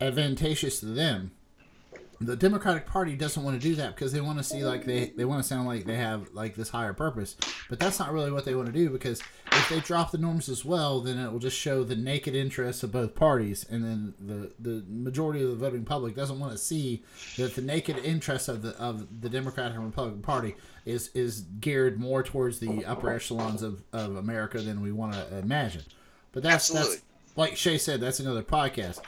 advantageous 0.00 0.80
to 0.80 0.86
them 0.86 1.30
the 2.20 2.36
Democratic 2.36 2.86
Party 2.86 3.14
doesn't 3.14 3.42
want 3.42 3.60
to 3.60 3.68
do 3.68 3.76
that 3.76 3.94
because 3.94 4.12
they 4.12 4.20
want 4.20 4.38
to 4.38 4.44
see 4.44 4.64
like 4.64 4.84
they 4.84 5.10
they 5.16 5.24
want 5.24 5.40
to 5.40 5.48
sound 5.48 5.68
like 5.68 5.84
they 5.84 5.94
have 5.94 6.28
like 6.32 6.56
this 6.56 6.68
higher 6.68 6.92
purpose, 6.92 7.36
but 7.68 7.78
that's 7.78 8.00
not 8.00 8.12
really 8.12 8.32
what 8.32 8.44
they 8.44 8.56
want 8.56 8.66
to 8.66 8.72
do 8.72 8.90
because 8.90 9.22
if 9.52 9.68
they 9.68 9.78
drop 9.80 10.10
the 10.10 10.18
norms 10.18 10.48
as 10.48 10.64
well, 10.64 11.00
then 11.00 11.16
it 11.16 11.30
will 11.30 11.38
just 11.38 11.56
show 11.56 11.84
the 11.84 11.94
naked 11.94 12.34
interests 12.34 12.82
of 12.82 12.90
both 12.90 13.14
parties, 13.14 13.64
and 13.70 13.84
then 13.84 14.14
the 14.18 14.52
the 14.58 14.84
majority 14.88 15.42
of 15.44 15.50
the 15.50 15.56
voting 15.56 15.84
public 15.84 16.16
doesn't 16.16 16.40
want 16.40 16.50
to 16.50 16.58
see 16.58 17.04
that 17.36 17.54
the 17.54 17.62
naked 17.62 17.98
interests 17.98 18.48
of 18.48 18.62
the 18.62 18.70
of 18.78 19.20
the 19.20 19.28
Democratic 19.28 19.76
and 19.76 19.86
Republican 19.86 20.22
Party 20.22 20.56
is 20.84 21.10
is 21.14 21.42
geared 21.60 22.00
more 22.00 22.24
towards 22.24 22.58
the 22.58 22.84
upper 22.84 23.10
echelons 23.10 23.62
of, 23.62 23.84
of 23.92 24.16
America 24.16 24.58
than 24.60 24.80
we 24.80 24.90
want 24.90 25.12
to 25.12 25.38
imagine. 25.38 25.84
But 26.32 26.42
that's 26.42 26.68
Absolutely. 26.68 26.96
that's 26.96 27.36
like 27.36 27.56
Shay 27.56 27.78
said, 27.78 28.00
that's 28.00 28.18
another 28.18 28.42
podcast 28.42 29.00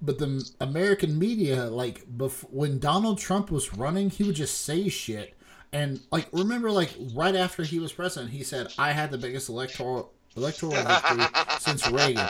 but 0.00 0.18
the 0.18 0.48
American 0.60 1.18
media, 1.18 1.64
like, 1.66 2.04
bef- 2.06 2.48
when 2.50 2.78
Donald 2.78 3.18
Trump 3.18 3.50
was 3.50 3.74
running, 3.74 4.10
he 4.10 4.24
would 4.24 4.36
just 4.36 4.62
say 4.64 4.88
shit. 4.88 5.34
And 5.72 6.00
like, 6.10 6.28
remember, 6.32 6.70
like, 6.70 6.94
right 7.14 7.34
after 7.36 7.62
he 7.62 7.78
was 7.78 7.92
president, 7.92 8.30
he 8.32 8.42
said, 8.42 8.72
"I 8.78 8.92
had 8.92 9.10
the 9.10 9.18
biggest 9.18 9.48
electoral 9.48 10.12
electoral 10.36 10.72
victory 10.72 11.24
since 11.60 11.88
Reagan." 11.90 12.28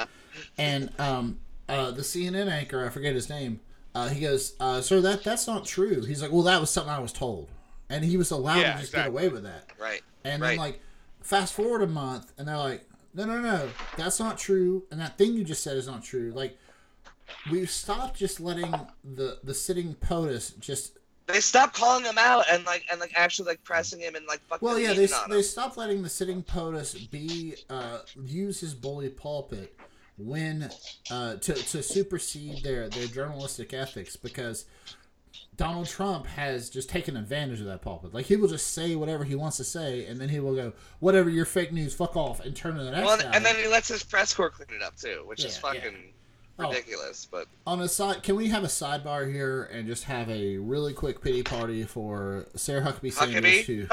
And 0.57 0.91
um, 0.99 1.39
uh, 1.69 1.91
the 1.93 2.03
CNN 2.03 2.49
anchor, 2.51 2.85
I 2.85 2.89
forget 2.89 3.15
his 3.15 3.29
name, 3.29 3.61
uh, 3.95 4.09
he 4.09 4.21
goes, 4.21 4.55
uh, 4.59 4.81
"Sir, 4.81 5.01
that 5.03 5.23
that's 5.23 5.47
not 5.47 5.65
true." 5.65 6.03
He's 6.05 6.21
like, 6.23 6.33
"Well, 6.33 6.43
that 6.43 6.61
was 6.61 6.71
something 6.71 6.93
I 6.93 6.99
was 6.99 7.13
told," 7.13 7.49
and 7.89 8.05
he 8.05 8.17
was 8.17 8.31
allowed 8.33 8.59
Yeah, 8.59 8.73
to 8.73 8.79
just 8.81 8.93
exactly. 8.93 9.03
get 9.03 9.09
away 9.09 9.29
with 9.33 9.43
that. 9.45 9.71
Right. 9.79 10.03
And 10.25 10.43
Right. 10.43 10.51
then 10.51 10.59
like 10.59 10.81
fast 11.23 11.53
forward 11.55 11.83
a 11.83 11.87
month 11.87 12.33
and 12.39 12.49
they're 12.49 12.57
like, 12.57 12.85
No 13.15 13.25
no 13.25 13.41
no, 13.41 13.69
that's 13.97 14.19
not 14.19 14.39
true 14.39 14.85
and 14.91 15.01
that 15.01 15.17
thing 15.19 15.35
you 15.35 15.45
just 15.45 15.63
said 15.63 15.77
is 15.77 15.87
not 15.87 16.03
true. 16.03 16.33
Like 16.35 16.57
we've 17.51 17.71
stopped 17.71 18.17
just 18.17 18.41
letting 18.41 18.73
the 19.05 19.39
the 19.45 19.55
sitting 19.55 19.95
POTUS 19.95 20.59
just 20.59 20.99
They 21.27 21.41
stopped 21.41 21.75
calling 21.75 22.05
him 22.05 22.19
out 22.19 22.45
and 22.51 22.65
like 22.65 22.85
and 22.91 23.01
like 23.01 23.13
actually 23.15 23.49
like 23.49 23.65
pressing 23.65 24.01
him 24.01 24.15
and 24.15 24.27
like 24.27 24.41
fucking 24.49 24.67
well 24.67 24.79
yeah 24.79 24.93
they, 24.93 25.09
they 25.29 25.43
stopped 25.43 25.77
letting 25.77 26.03
the 26.03 26.09
sitting 26.09 26.43
POTUS 26.43 27.11
be 27.11 27.55
uh, 27.71 28.01
use 28.25 28.61
his 28.61 28.75
bully 28.75 29.09
pulpit 29.11 29.79
when 30.17 30.71
uh, 31.11 31.37
to, 31.37 31.55
to 31.55 31.83
supersede 31.83 32.63
their 32.63 32.89
their 32.89 33.07
journalistic 33.07 33.73
ethics 33.73 34.17
because 34.17 34.67
Donald 35.57 35.89
Trump 35.89 36.27
has 36.27 36.71
just 36.71 36.89
taken 36.89 37.17
advantage 37.17 37.61
of 37.61 37.67
that 37.67 37.83
pulpit. 37.83 38.15
Like 38.15 38.27
he 38.27 38.37
will 38.37 38.49
just 38.49 38.69
say 38.75 38.95
whatever 38.95 39.25
he 39.25 39.35
wants 39.35 39.57
to 39.57 39.65
say, 39.65 40.07
and 40.07 40.21
then 40.21 40.29
he 40.29 40.39
will 40.39 40.55
go, 40.55 40.73
"Whatever, 41.01 41.29
you're 41.29 41.45
fake 41.45 41.73
news. 41.73 41.93
Fuck 41.95 42.17
off," 42.17 42.39
and 42.41 42.55
turn 42.55 42.77
to 42.77 42.85
the 42.85 42.93
next 42.93 43.05
Well, 43.05 43.21
and, 43.21 43.35
and 43.35 43.45
then 43.45 43.57
he 43.57 43.67
lets 43.67 43.89
his 43.89 44.05
press 44.05 44.33
corps 44.33 44.51
clean 44.51 44.69
it 44.71 44.83
up 44.83 44.97
too, 44.97 45.25
which 45.27 45.45
is 45.45 45.57
fucking. 45.59 45.83
yeah. 45.83 46.13
Fucking 46.59 46.67
Oh. 46.67 46.71
ridiculous. 46.77 47.27
But 47.31 47.47
On 47.67 47.81
a 47.81 47.89
side, 47.89 48.23
can 48.23 48.37
we 48.37 48.49
have 48.49 48.65
a 48.65 48.69
sidebar 48.69 49.33
here 49.33 49.65
and 49.73 49.87
just 49.87 50.05
have 50.05 50.29
a 50.29 50.59
really 50.59 50.93
quick 50.93 51.21
pity 51.23 51.43
party 51.43 51.85
for 51.85 52.47
Sarah 52.57 52.83
Huckabee 52.83 53.13
Sanders, 53.13 53.67
who, 53.67 53.87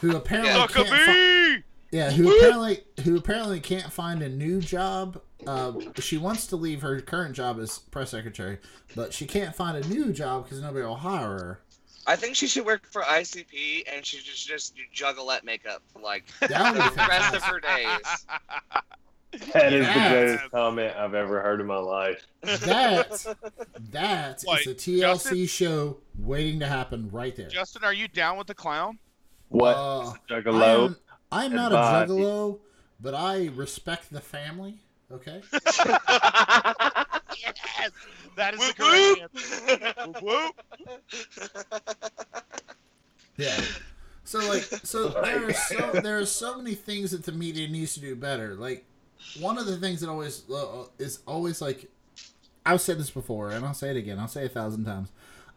who 0.10 0.16
apparently 0.16 0.52
can't 0.52 0.70
fi- 0.70 0.84
Huckabee! 0.84 1.62
yeah, 1.90 2.10
who 2.10 2.34
apparently 2.36 2.84
who 3.04 3.16
apparently 3.16 3.60
can't 3.60 3.92
find 3.92 4.22
a 4.22 4.28
new 4.28 4.60
job. 4.60 5.20
Uh, 5.46 5.72
she 5.98 6.16
wants 6.16 6.46
to 6.46 6.56
leave 6.56 6.82
her 6.82 7.00
current 7.00 7.34
job 7.34 7.58
as 7.58 7.78
press 7.80 8.10
secretary, 8.10 8.58
but 8.94 9.12
she 9.12 9.26
can't 9.26 9.54
find 9.54 9.76
a 9.76 9.88
new 9.88 10.12
job 10.12 10.44
because 10.44 10.60
nobody 10.62 10.84
will 10.86 10.94
hire 10.96 11.26
her. 11.28 11.60
I 12.06 12.16
think 12.16 12.34
she 12.36 12.46
should 12.48 12.64
work 12.66 12.82
for 12.90 13.02
ICP 13.02 13.84
and 13.92 14.04
she 14.04 14.16
should 14.18 14.48
just 14.48 14.74
do 14.76 14.82
juggalette 14.94 15.44
makeup 15.44 15.82
for 15.92 16.00
like 16.00 16.24
the 16.40 16.48
rest 17.08 17.34
of 17.34 17.42
her 17.44 17.60
days. 17.60 18.26
That 19.54 19.72
is 19.72 19.86
Yes. 19.86 19.94
the 19.94 20.10
greatest 20.26 20.50
comment 20.50 20.94
I've 20.96 21.14
ever 21.14 21.40
heard 21.40 21.60
in 21.60 21.66
my 21.66 21.78
life. 21.78 22.26
That 22.42 23.34
that 23.92 24.36
is 24.38 24.44
Like, 24.46 24.66
a 24.66 24.74
TLC 24.74 25.00
Justin? 25.00 25.46
show 25.46 25.96
waiting 26.18 26.60
to 26.60 26.66
happen 26.66 27.08
right 27.10 27.34
there. 27.34 27.48
Justin, 27.48 27.82
are 27.84 27.94
you 27.94 28.08
down 28.08 28.36
with 28.36 28.46
the 28.46 28.54
clown? 28.54 28.98
What? 29.48 29.74
Uh, 29.76 30.12
Juggalo? 30.28 30.88
I'm, 30.88 30.96
I'm 31.50 31.54
not 31.54 31.72
Advise. 31.72 32.10
a 32.10 32.12
juggalo, 32.12 32.58
but 33.00 33.14
I 33.14 33.46
respect 33.54 34.12
the 34.12 34.20
family. 34.20 34.76
Okay. 35.10 35.40
yes, 35.52 35.62
that 38.36 38.54
is 38.54 38.68
the 38.68 38.74
correct 38.74 39.34
answer. 39.34 39.94
Whoop, 40.06 40.22
whoop. 40.22 40.54
Yeah. 43.36 43.60
So 44.24 44.38
like, 44.48 44.62
so 44.62 45.08
there 45.22 45.48
are 45.48 45.52
so 45.52 45.90
there 46.00 46.18
are 46.18 46.26
so 46.26 46.56
many 46.58 46.74
things 46.74 47.10
that 47.10 47.24
the 47.24 47.32
media 47.32 47.68
needs 47.68 47.94
to 47.94 48.00
do 48.00 48.14
better. 48.16 48.54
Like, 48.54 48.84
one 49.40 49.58
of 49.58 49.66
the 49.66 49.76
things 49.76 50.00
that 50.00 50.08
always 50.08 50.48
uh, 50.50 50.84
is 50.98 51.20
always 51.26 51.60
like, 51.60 51.90
I've 52.64 52.80
said 52.80 52.98
this 52.98 53.10
before, 53.10 53.50
and 53.50 53.64
I'll 53.64 53.74
say 53.74 53.90
it 53.90 53.96
again. 53.96 54.18
I'll 54.18 54.28
say 54.28 54.42
it 54.44 54.50
a 54.50 54.54
thousand 54.54 54.84
times. 54.84 55.10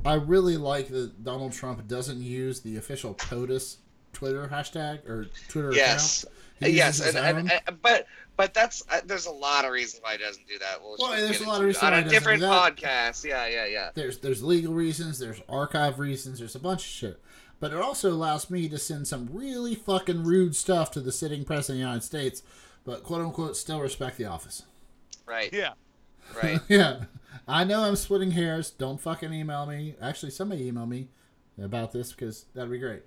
I 0.06 0.16
really 0.16 0.58
like 0.58 0.90
that 0.90 1.24
Donald 1.24 1.54
Trump 1.54 1.88
doesn't 1.88 2.22
use 2.22 2.62
the 2.62 2.78
official 2.78 3.14
POTUS 3.14 3.78
Twitter 4.14 4.48
hashtag 4.52 5.08
or 5.10 5.28
Twitter 5.50 5.72
yes. 5.74 6.24
account. 6.24 6.74
Yes, 6.74 7.02
and, 7.02 7.18
and, 7.18 7.52
and- 7.52 7.82
but 7.82 8.08
but 8.38 8.54
that's 8.54 8.84
uh, 8.90 9.02
there's 9.06 9.26
a 9.26 9.32
lot 9.32 9.66
of 9.66 9.72
reasons 9.72 10.02
why 10.04 10.14
he 10.14 10.18
doesn't 10.18 10.48
do 10.48 10.58
that. 10.60 10.82
We'll 10.82 10.96
Well, 11.00 11.12
there's 11.12 11.42
a 11.42 11.48
lot 11.48 11.60
of 11.60 11.68
reasons 11.68 11.84
on 11.84 11.94
a 11.94 12.04
different 12.08 12.42
do 12.42 12.48
that. 12.48 12.76
podcast. 12.78 13.26
Yeah, 13.26 13.48
yeah, 13.48 13.66
yeah. 13.66 13.90
there's 13.94 14.20
there's 14.20 14.42
legal 14.42 14.74
reasons, 14.74 15.20
there's 15.20 15.42
archive 15.50 16.00
reasons, 16.00 16.40
there's 16.40 16.56
a 16.56 16.60
bunch 16.60 16.82
of 16.82 16.88
shit. 16.90 17.22
But 17.60 17.72
it 17.72 17.78
also 17.78 18.12
allows 18.12 18.50
me 18.50 18.68
to 18.70 18.78
send 18.78 19.08
some 19.08 19.30
really 19.32 19.76
fucking 19.76 20.24
rude 20.24 20.56
stuff 20.56 20.92
to 20.92 21.00
the 21.00 21.12
sitting 21.12 21.46
president 21.46 21.76
of 21.76 21.84
the 21.84 21.88
United 21.88 22.04
States, 22.04 22.44
but 22.86 23.04
quote 23.04 23.22
unquote 23.22 23.58
still 23.58 23.82
respect 23.82 24.18
the 24.18 24.26
office. 24.26 24.64
Right, 25.26 25.52
Yeah. 25.52 25.74
right. 26.42 26.60
yeah. 26.70 27.06
I 27.48 27.64
know 27.64 27.82
I'm 27.84 27.96
splitting 27.96 28.32
hairs. 28.32 28.72
Don't 28.72 29.00
fucking 29.00 29.32
email 29.34 29.66
me. 29.66 29.96
Actually, 30.02 30.32
somebody 30.32 30.68
email 30.68 30.86
me 30.86 31.10
about 31.62 31.92
this 31.92 32.12
because 32.12 32.46
that'd 32.56 32.72
be 32.72 32.80
great. 32.80 33.04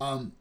Um, 0.00 0.32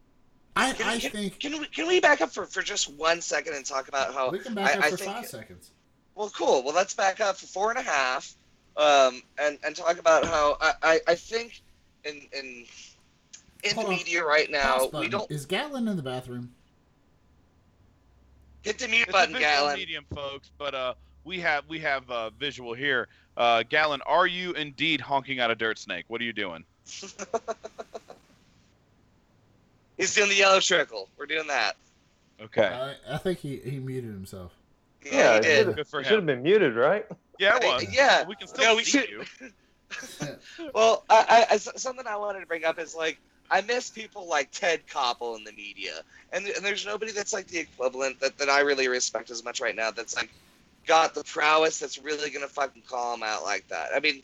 I 0.55 0.73
Can, 0.73 0.87
I 0.87 0.99
can, 0.99 1.11
think 1.11 1.39
can 1.39 1.59
we 1.59 1.65
can 1.67 1.87
we 1.87 1.99
back 2.01 2.19
up 2.19 2.31
for, 2.31 2.45
for 2.45 2.61
just 2.61 2.93
one 2.95 3.21
second 3.21 3.53
and 3.53 3.65
talk 3.65 3.87
about 3.87 4.13
how 4.13 4.29
we 4.29 4.39
can 4.39 4.53
back 4.53 4.75
I, 4.75 4.79
up 4.79 4.85
I 4.85 4.89
for 4.91 4.97
think 4.97 5.13
five 5.13 5.25
seconds. 5.27 5.71
Well, 6.15 6.29
cool. 6.35 6.63
Well, 6.63 6.75
let's 6.75 6.93
back 6.93 7.21
up 7.21 7.37
for 7.37 7.45
four 7.45 7.69
and 7.69 7.79
a 7.79 7.83
half, 7.83 8.35
um, 8.75 9.21
and 9.37 9.57
and 9.65 9.75
talk 9.75 9.97
about 9.97 10.25
how 10.25 10.57
I, 10.59 10.73
I, 10.83 10.99
I 11.07 11.15
think 11.15 11.61
in 12.03 12.21
in 12.37 12.65
in 13.63 13.75
Hold 13.75 13.87
the 13.87 13.91
on. 13.91 13.97
media 13.97 14.25
right 14.25 14.51
now 14.51 14.89
we 14.93 15.07
don't 15.07 15.29
Is 15.31 15.45
Gatlin 15.45 15.87
in 15.87 15.95
the 15.95 16.03
bathroom? 16.03 16.51
Hit 18.61 18.77
the 18.79 18.87
mute 18.87 19.03
It's 19.03 19.11
button, 19.11 19.35
a 19.35 19.39
visual 19.39 19.53
Gatlin. 19.55 19.75
medium, 19.77 20.05
folks, 20.13 20.51
but 20.57 20.75
uh, 20.75 20.93
we 21.23 21.39
have 21.39 21.63
we 21.67 21.79
have 21.79 22.09
uh, 22.11 22.29
visual 22.31 22.73
here. 22.73 23.07
Uh, 23.37 23.63
Gatlin, 23.67 24.01
are 24.05 24.27
you 24.27 24.51
indeed 24.53 25.01
honking 25.01 25.39
out 25.39 25.49
a 25.51 25.55
dirt 25.55 25.79
snake? 25.79 26.05
What 26.09 26.21
are 26.21 26.25
you 26.25 26.33
doing? 26.33 26.63
He's 29.97 30.13
doing 30.15 30.29
the 30.29 30.35
yellow 30.35 30.59
trickle. 30.59 31.09
We're 31.17 31.25
doing 31.27 31.47
that. 31.47 31.75
Okay. 32.41 32.65
I, 32.65 32.95
I 33.15 33.17
think 33.17 33.39
he, 33.39 33.57
he 33.57 33.79
muted 33.79 34.11
himself. 34.11 34.51
Yeah, 35.05 35.11
Yeah, 35.13 35.35
he 35.35 35.41
did. 35.41 35.57
should've- 35.59 35.75
Good 35.75 35.87
for 35.87 35.99
it 36.01 36.05
should 36.05 36.15
have 36.15 36.25
been 36.25 36.41
muted, 36.43 36.75
right? 36.75 37.05
Yeah, 37.39 37.57
it 37.57 37.63
was. 37.63 37.85
Yeah. 37.93 38.25
We 38.27 38.35
can 38.35 38.47
still 38.47 38.63
No, 38.65 38.75
we 38.75 38.83
see 38.83 38.99
should- 39.01 39.09
you. 39.09 39.23
Well, 40.73 41.03
I, 41.09 41.45
I, 41.51 41.53
I- 41.53 41.57
something 41.57 42.07
I 42.07 42.15
wanted 42.15 42.39
to 42.39 42.45
bring 42.45 42.63
up 42.65 42.79
is 42.79 42.95
like 42.95 43.19
I 43.51 43.61
miss 43.61 43.89
people 43.91 44.29
like 44.29 44.49
Ted 44.51 44.87
Koppel 44.87 45.37
in 45.37 45.43
the 45.43 45.51
media, 45.53 45.91
and, 46.33 46.47
and 46.47 46.65
there's 46.65 46.85
nobody 46.85 47.11
that's 47.11 47.33
like 47.33 47.47
the 47.47 47.59
equivalent 47.59 48.19
that, 48.21 48.37
that 48.39 48.49
I 48.49 48.61
really 48.61 48.87
respect 48.87 49.29
as 49.29 49.43
much 49.43 49.61
right 49.61 49.75
now. 49.75 49.91
That's 49.91 50.15
like 50.15 50.31
got 50.87 51.13
the 51.13 51.23
prowess 51.25 51.79
that's 51.79 51.99
really 51.99 52.31
gonna 52.31 52.47
fucking 52.47 52.83
call 52.89 53.13
him 53.13 53.23
out 53.23 53.43
like 53.43 53.67
that. 53.69 53.89
I 53.95 53.99
mean, 53.99 54.23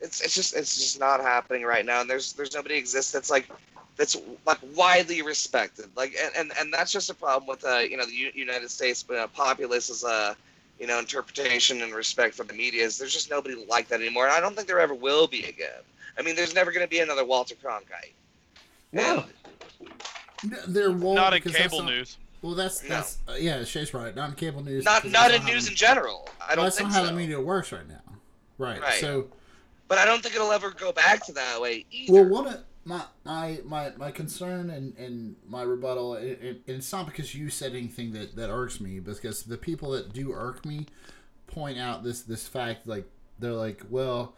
it's 0.00 0.20
it's 0.22 0.34
just 0.34 0.56
it's 0.56 0.76
just 0.76 1.00
not 1.00 1.20
happening 1.20 1.64
right 1.64 1.84
now, 1.84 2.00
and 2.00 2.08
there's 2.08 2.34
there's 2.34 2.54
nobody 2.54 2.76
exists 2.76 3.12
that's 3.12 3.30
like 3.30 3.50
that's 3.96 4.16
like 4.46 4.58
widely 4.76 5.22
respected. 5.22 5.86
Like 5.96 6.14
and 6.22 6.32
and, 6.36 6.52
and 6.60 6.72
that's 6.72 6.92
just 6.92 7.10
a 7.10 7.14
problem 7.14 7.48
with 7.48 7.64
uh 7.64 7.78
you 7.78 7.96
know 7.96 8.06
the 8.06 8.14
U- 8.14 8.32
United 8.34 8.70
States 8.70 9.04
uh, 9.10 9.26
populace's 9.34 10.04
uh 10.04 10.34
you 10.78 10.86
know 10.86 11.00
interpretation 11.00 11.82
and 11.82 11.92
respect 11.94 12.34
for 12.34 12.44
the 12.44 12.54
media 12.54 12.84
is 12.84 12.96
there's 12.96 13.12
just 13.12 13.30
nobody 13.30 13.56
like 13.68 13.88
that 13.88 14.00
anymore, 14.00 14.26
and 14.26 14.34
I 14.34 14.40
don't 14.40 14.54
think 14.54 14.68
there 14.68 14.80
ever 14.80 14.94
will 14.94 15.26
be 15.26 15.44
again. 15.44 15.82
I 16.16 16.22
mean, 16.22 16.36
there's 16.36 16.54
never 16.54 16.72
to 16.72 16.86
be 16.88 17.00
another 17.00 17.24
Walter 17.24 17.56
Cronkite. 17.56 18.14
No. 18.92 19.24
No, 20.44 20.56
There 20.66 20.90
won't. 20.92 21.16
Not 21.16 21.34
in 21.34 21.42
cable 21.42 21.82
not- 21.82 21.90
news. 21.90 22.16
Well, 22.40 22.54
that's 22.54 22.82
No. 22.84 22.88
that's 22.90 23.18
uh, 23.28 23.32
yeah. 23.34 23.64
Shay's 23.64 23.92
right. 23.92 24.14
Not 24.14 24.30
in 24.30 24.34
cable 24.36 24.62
news. 24.62 24.84
Not 24.84 25.04
not 25.06 25.32
in 25.32 25.42
how- 25.42 25.48
news 25.48 25.68
in 25.68 25.74
general. 25.74 26.28
I 26.46 26.54
don't 26.54 26.64
that's 26.64 26.76
think 26.76 26.90
not 26.90 26.94
how 26.98 27.04
so. 27.04 27.10
the 27.10 27.16
media 27.16 27.40
works 27.40 27.72
right 27.72 27.86
now. 27.88 28.00
Right. 28.58 28.80
Right. 28.80 29.00
So, 29.00 29.28
But 29.88 29.98
I 29.98 30.04
don't 30.04 30.22
think 30.22 30.34
it'll 30.36 30.52
ever 30.52 30.70
go 30.70 30.92
back 30.92 31.24
to 31.26 31.32
that 31.32 31.60
way 31.60 31.84
either. 31.90 32.12
well, 32.12 32.24
one 32.28 32.46
of 32.46 32.60
my 32.84 33.02
my 33.24 33.58
my, 33.64 33.92
my 33.96 34.10
concern 34.12 34.70
and, 34.70 34.96
and 34.96 35.34
my 35.48 35.62
rebuttal, 35.62 36.14
and, 36.14 36.30
and 36.30 36.46
and 36.66 36.76
it's 36.76 36.92
not 36.92 37.06
because 37.06 37.34
you 37.34 37.50
said 37.50 37.72
anything 37.74 38.12
that 38.12 38.36
that 38.36 38.50
irks 38.50 38.80
me, 38.80 39.00
because 39.00 39.42
the 39.42 39.58
people 39.58 39.90
that 39.90 40.12
do 40.12 40.32
irk 40.32 40.64
me 40.64 40.86
point 41.48 41.76
out 41.78 42.04
this 42.04 42.22
this 42.22 42.46
fact 42.46 42.86
like 42.86 43.04
they're 43.40 43.52
like, 43.52 43.82
well, 43.90 44.34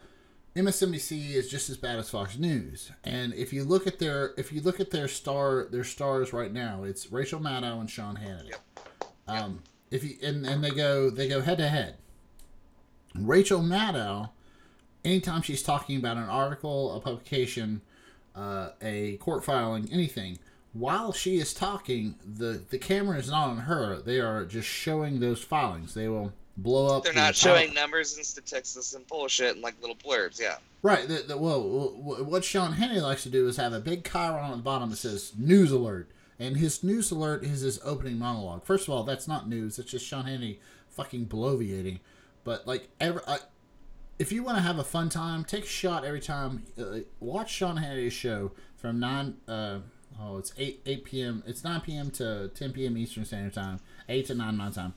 MSNBC 0.55 1.33
is 1.33 1.49
just 1.49 1.69
as 1.69 1.77
bad 1.77 1.97
as 1.97 2.09
Fox 2.09 2.37
News, 2.37 2.91
and 3.05 3.33
if 3.33 3.53
you 3.53 3.63
look 3.63 3.87
at 3.87 3.99
their 3.99 4.33
if 4.35 4.51
you 4.51 4.59
look 4.59 4.81
at 4.81 4.91
their 4.91 5.07
star 5.07 5.67
their 5.71 5.85
stars 5.85 6.33
right 6.33 6.51
now, 6.51 6.83
it's 6.83 7.09
Rachel 7.09 7.39
Maddow 7.39 7.79
and 7.79 7.89
Sean 7.89 8.17
Hannity. 8.17 8.53
Um, 9.29 9.63
if 9.91 10.03
you 10.03 10.17
and, 10.21 10.45
and 10.45 10.61
they 10.61 10.71
go 10.71 11.09
they 11.09 11.29
go 11.29 11.39
head 11.39 11.57
to 11.59 11.69
head. 11.69 11.95
Rachel 13.15 13.61
Maddow, 13.61 14.31
anytime 15.05 15.41
she's 15.41 15.63
talking 15.63 15.95
about 15.95 16.17
an 16.17 16.27
article, 16.27 16.97
a 16.97 16.99
publication, 16.99 17.81
uh, 18.35 18.71
a 18.81 19.15
court 19.17 19.45
filing, 19.45 19.87
anything, 19.89 20.37
while 20.73 21.13
she 21.13 21.37
is 21.37 21.53
talking, 21.53 22.15
the 22.25 22.61
the 22.69 22.77
camera 22.77 23.17
is 23.17 23.29
not 23.29 23.47
on 23.51 23.57
her. 23.59 24.01
They 24.01 24.19
are 24.19 24.43
just 24.43 24.67
showing 24.67 25.21
those 25.21 25.41
filings. 25.41 25.93
They 25.93 26.09
will 26.09 26.33
blow 26.57 26.97
up. 26.97 27.03
They're 27.03 27.13
the 27.13 27.19
not 27.19 27.35
top- 27.35 27.57
showing 27.57 27.73
numbers 27.73 28.17
and 28.17 28.25
statistics 28.25 28.93
and 28.93 29.05
bullshit 29.07 29.53
and 29.53 29.61
like 29.61 29.79
little 29.81 29.95
blurbs. 29.95 30.39
Yeah. 30.39 30.57
Right. 30.81 31.07
The, 31.07 31.23
the, 31.27 31.37
well, 31.37 31.61
what 31.61 32.43
Sean 32.43 32.73
Hannity 32.73 33.01
likes 33.01 33.23
to 33.23 33.29
do 33.29 33.47
is 33.47 33.57
have 33.57 33.73
a 33.73 33.79
big 33.79 34.03
chyron 34.03 34.43
on 34.43 34.51
the 34.51 34.57
bottom 34.57 34.89
that 34.89 34.97
says 34.97 35.33
"News 35.37 35.71
Alert," 35.71 36.09
and 36.39 36.57
his 36.57 36.83
news 36.83 37.11
alert 37.11 37.43
is 37.43 37.61
his 37.61 37.79
opening 37.83 38.17
monologue. 38.17 38.63
First 38.63 38.87
of 38.87 38.93
all, 38.93 39.03
that's 39.03 39.27
not 39.27 39.47
news. 39.47 39.77
It's 39.77 39.91
just 39.91 40.05
Sean 40.05 40.25
Hannity 40.25 40.57
fucking 40.89 41.27
bloviating. 41.27 41.99
But 42.43 42.65
like, 42.65 42.89
every, 42.99 43.21
I, 43.27 43.37
if 44.17 44.31
you 44.31 44.43
want 44.43 44.57
to 44.57 44.63
have 44.63 44.79
a 44.79 44.83
fun 44.83 45.09
time, 45.09 45.43
take 45.43 45.63
a 45.65 45.67
shot 45.67 46.03
every 46.03 46.19
time. 46.19 46.63
Uh, 46.77 46.99
watch 47.19 47.51
Sean 47.51 47.77
Hannity's 47.77 48.13
show 48.13 48.51
from 48.75 48.99
nine. 48.99 49.37
Uh, 49.47 49.79
oh, 50.19 50.39
it's 50.39 50.51
eight 50.57 50.81
eight 50.87 51.05
p.m. 51.05 51.43
It's 51.45 51.63
nine 51.63 51.81
p.m. 51.81 52.09
to 52.11 52.49
ten 52.55 52.71
p.m. 52.71 52.97
Eastern 52.97 53.25
Standard 53.25 53.53
Time. 53.53 53.79
Eight 54.09 54.25
to 54.27 54.35
nine 54.35 54.57
my 54.57 54.71
time. 54.71 54.95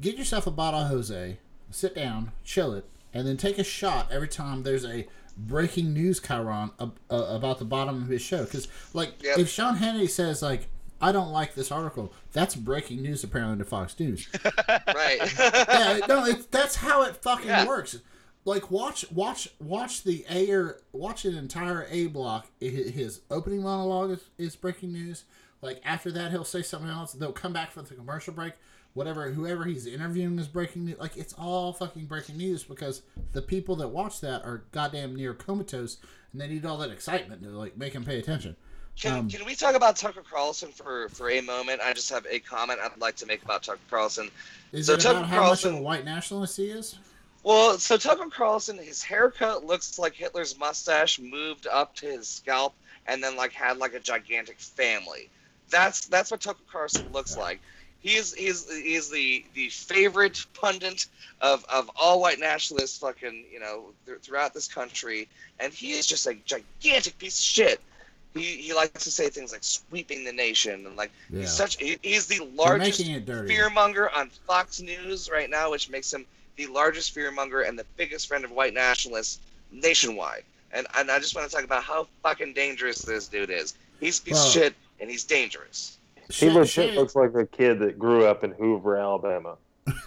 Get 0.00 0.16
yourself 0.16 0.46
a 0.46 0.50
bottle 0.50 0.80
of 0.80 0.88
Jose. 0.88 1.38
Sit 1.70 1.94
down, 1.94 2.32
chill 2.44 2.72
it, 2.74 2.84
and 3.12 3.26
then 3.26 3.36
take 3.36 3.58
a 3.58 3.64
shot 3.64 4.08
every 4.12 4.28
time 4.28 4.62
there's 4.62 4.84
a 4.84 5.06
breaking 5.36 5.92
news 5.92 6.20
chyron 6.20 6.70
ab- 6.80 6.98
uh, 7.10 7.16
about 7.28 7.58
the 7.58 7.64
bottom 7.64 8.02
of 8.02 8.08
his 8.08 8.22
show. 8.22 8.44
Because 8.44 8.68
like, 8.92 9.14
Yep. 9.22 9.38
if 9.38 9.48
Sean 9.48 9.76
Hannity 9.76 10.08
says 10.08 10.42
like, 10.42 10.68
"I 11.00 11.10
don't 11.10 11.32
like 11.32 11.54
this 11.54 11.72
article," 11.72 12.12
that's 12.32 12.54
breaking 12.54 13.02
news 13.02 13.24
apparently 13.24 13.58
to 13.58 13.64
Fox 13.64 13.98
News 13.98 14.28
Right. 14.68 15.18
yeah, 15.38 16.00
no, 16.08 16.24
it's 16.26 16.46
that's 16.46 16.76
how 16.76 17.02
it 17.02 17.16
fucking 17.16 17.46
Yeah. 17.48 17.66
works. 17.66 17.98
Like 18.44 18.70
watch, 18.70 19.10
watch, 19.10 19.48
watch 19.58 20.02
the 20.04 20.24
A 20.28 20.50
or 20.50 20.80
watch 20.92 21.24
an 21.24 21.34
entire 21.34 21.86
A 21.90 22.08
block. 22.08 22.46
His 22.60 23.22
opening 23.30 23.62
monologue 23.62 24.10
is, 24.10 24.20
is 24.36 24.54
breaking 24.54 24.92
news. 24.92 25.24
Like 25.62 25.80
after 25.84 26.12
that, 26.12 26.30
he'll 26.30 26.44
say 26.44 26.60
something 26.62 26.90
else. 26.90 27.14
They'll 27.14 27.32
come 27.32 27.54
back 27.54 27.72
for 27.72 27.80
the 27.82 27.94
commercial 27.94 28.34
break. 28.34 28.52
Whatever, 28.94 29.30
whoever 29.32 29.64
he's 29.64 29.86
interviewing 29.86 30.38
is 30.38 30.46
breaking 30.48 30.84
news. 30.86 30.98
Like 30.98 31.16
it's 31.16 31.34
all 31.34 31.72
fucking 31.72 32.06
breaking 32.06 32.36
news 32.36 32.62
because 32.64 33.02
the 33.32 33.42
people 33.42 33.76
that 33.76 33.88
watch 33.88 34.20
that 34.20 34.44
are 34.44 34.64
goddamn 34.72 35.16
near 35.16 35.34
comatose, 35.34 35.98
and 36.32 36.40
they 36.40 36.46
need 36.48 36.64
all 36.64 36.78
that 36.78 36.90
excitement 36.90 37.42
to 37.42 37.50
like 37.50 37.76
make 37.76 37.92
them 37.92 38.04
pay 38.04 38.18
attention. 38.18 38.56
Can, 38.96 39.12
Um, 39.12 39.28
can 39.28 39.44
we 39.44 39.56
talk 39.56 39.74
about 39.74 39.96
Tucker 39.96 40.22
Carlson 40.22 40.70
for, 40.70 41.08
for 41.08 41.28
a 41.28 41.40
moment? 41.40 41.80
I 41.82 41.92
just 41.92 42.10
have 42.10 42.24
a 42.30 42.38
comment 42.38 42.78
I'd 42.80 42.96
like 43.00 43.16
to 43.16 43.26
make 43.26 43.42
about 43.42 43.64
Tucker 43.64 43.80
Carlson. 43.90 44.30
Is 44.70 44.86
So 44.86 44.92
it 44.92 45.00
Tucker 45.00 45.18
about 45.18 45.28
how 45.28 45.42
much 45.48 45.64
of 45.64 45.74
a 45.74 45.82
white 45.82 46.04
nationalist 46.04 46.56
he 46.56 46.66
is? 46.68 47.00
Well, 47.42 47.78
so 47.78 47.96
Tucker 47.96 48.30
Carlson, 48.30 48.78
his 48.78 49.02
haircut 49.02 49.64
looks 49.64 49.98
like 49.98 50.14
Hitler's 50.14 50.56
mustache 50.58 51.18
moved 51.18 51.66
up 51.66 51.94
to 51.96 52.06
his 52.06 52.28
scalp 52.28 52.74
and 53.06 53.22
then 53.22 53.36
like 53.36 53.52
had 53.52 53.78
like 53.78 53.94
a 53.94 54.00
gigantic 54.00 54.60
family. 54.60 55.30
That's 55.70 56.06
that's 56.06 56.30
what 56.30 56.40
Tucker 56.40 56.62
Carlson 56.70 57.10
looks 57.12 57.36
like. 57.36 57.60
He's 58.04 58.34
he's 58.34 58.70
he's 58.70 59.08
the 59.08 59.42
the 59.54 59.70
favorite 59.70 60.44
pundit 60.52 61.06
of 61.40 61.64
of 61.72 61.90
all 61.98 62.20
white 62.20 62.38
nationalists, 62.38 62.98
fucking 62.98 63.46
you 63.50 63.58
know, 63.58 63.86
th- 64.04 64.18
throughout 64.20 64.52
this 64.52 64.68
country, 64.68 65.26
and 65.58 65.72
he 65.72 65.92
is 65.92 66.06
just 66.06 66.26
a 66.26 66.34
gigantic 66.44 67.16
piece 67.16 67.38
of 67.38 67.44
shit. 67.44 67.80
He 68.34 68.42
he 68.58 68.74
likes 68.74 69.04
to 69.04 69.10
say 69.10 69.30
things 69.30 69.52
like 69.52 69.64
sweeping 69.64 70.22
the 70.22 70.32
nation 70.32 70.84
and 70.86 70.96
like 70.96 71.12
Yeah, 71.30 71.40
he's 71.40 71.52
such 71.52 71.78
he, 71.78 71.98
he's 72.02 72.26
the 72.26 72.44
largest 72.54 73.00
fearmonger 73.00 74.14
on 74.14 74.28
Fox 74.46 74.82
News 74.82 75.30
right 75.32 75.48
now, 75.48 75.70
which 75.70 75.88
makes 75.88 76.12
him 76.12 76.26
the 76.56 76.66
largest 76.66 77.16
fearmonger 77.16 77.66
and 77.66 77.78
the 77.78 77.86
biggest 77.96 78.28
friend 78.28 78.44
of 78.44 78.50
white 78.50 78.74
nationalists 78.74 79.40
nationwide. 79.72 80.42
And, 80.72 80.86
and 80.94 81.10
I 81.10 81.20
just 81.20 81.34
want 81.34 81.48
to 81.48 81.56
talk 81.56 81.64
about 81.64 81.84
how 81.84 82.06
fucking 82.22 82.52
dangerous 82.52 82.98
this 82.98 83.28
dude 83.28 83.48
is. 83.48 83.72
He's 83.98 84.18
a 84.18 84.22
piece 84.22 84.34
Well- 84.34 84.46
of 84.46 84.52
shit 84.52 84.74
and 85.00 85.10
he's 85.10 85.24
dangerous. 85.24 85.96
He 86.28 86.32
Shay- 86.32 86.50
legit 86.50 86.68
Shay- 86.90 86.96
looks 86.96 87.14
like 87.14 87.34
a 87.34 87.46
kid 87.46 87.78
that 87.80 87.98
grew 87.98 88.24
up 88.26 88.44
in 88.44 88.52
Hoover, 88.52 88.96
Alabama. 88.96 89.56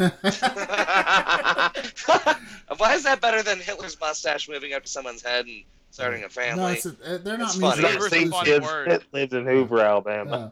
Why 2.78 2.94
is 2.94 3.04
that 3.04 3.20
better 3.22 3.42
than 3.44 3.60
Hitler's 3.60 4.00
mustache 4.00 4.50
moving 4.50 4.74
up 4.74 4.84
to 4.84 4.90
someone's 4.90 5.22
head 5.24 5.46
and 5.46 5.64
starting 5.92 6.22
a 6.22 6.24
No, 6.24 6.30
family? 6.30 6.74
it's 6.74 6.86
a, 6.86 6.90
uh, 6.90 7.18
they're 7.20 7.38
not 7.38 7.50
It's 7.50 7.60
funny. 7.60 7.82
spirited. 7.84 7.94
Hoover's 8.02 8.14
a 8.14 8.16
It's- 8.18 8.30
fun 8.32 8.46
kids 8.46 8.66
word. 8.66 8.90
that 8.92 9.04
lived 9.14 9.34
in 9.34 9.46
Hoover, 9.46 9.80
Alabama. 9.82 10.52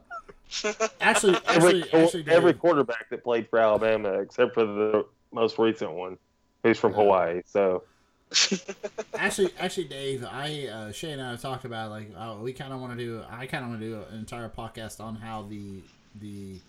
uh, 0.63 0.73
actually, 1.01 1.35
Every, 1.47 1.83
actually, 1.83 1.93
actually, 2.03 2.25
every 2.27 2.53
quarterback 2.53 3.09
that 3.09 3.23
played 3.23 3.49
for 3.49 3.59
Alabama, 3.59 4.13
except 4.19 4.53
for 4.53 4.65
the 4.65 5.05
most 5.31 5.57
recent 5.57 5.91
one, 5.91 6.17
who's 6.63 6.79
from 6.79 6.91
Yeah. 6.91 6.97
Hawaii. 6.97 7.41
So 7.45 7.83
actually, 9.17 9.49
actually, 9.59 9.85
Dave, 9.85 10.25
I 10.25 10.67
uh, 10.67 10.91
Shay 10.91 11.11
and 11.11 11.21
I 11.21 11.31
have 11.31 11.41
talked 11.41 11.65
about 11.65 11.91
like 11.91 12.11
uh, 12.17 12.35
we 12.41 12.53
kind 12.53 12.73
of 12.73 12.81
want 12.81 12.97
to 12.97 13.03
do. 13.03 13.21
I 13.29 13.45
kind 13.45 13.63
of 13.63 13.69
want 13.69 13.81
to 13.81 13.87
do 13.87 14.01
an 14.11 14.17
entire 14.19 14.49
podcast 14.49 14.99
on 14.99 15.15
how 15.15 15.43
the 15.43 15.81
the 16.21 16.59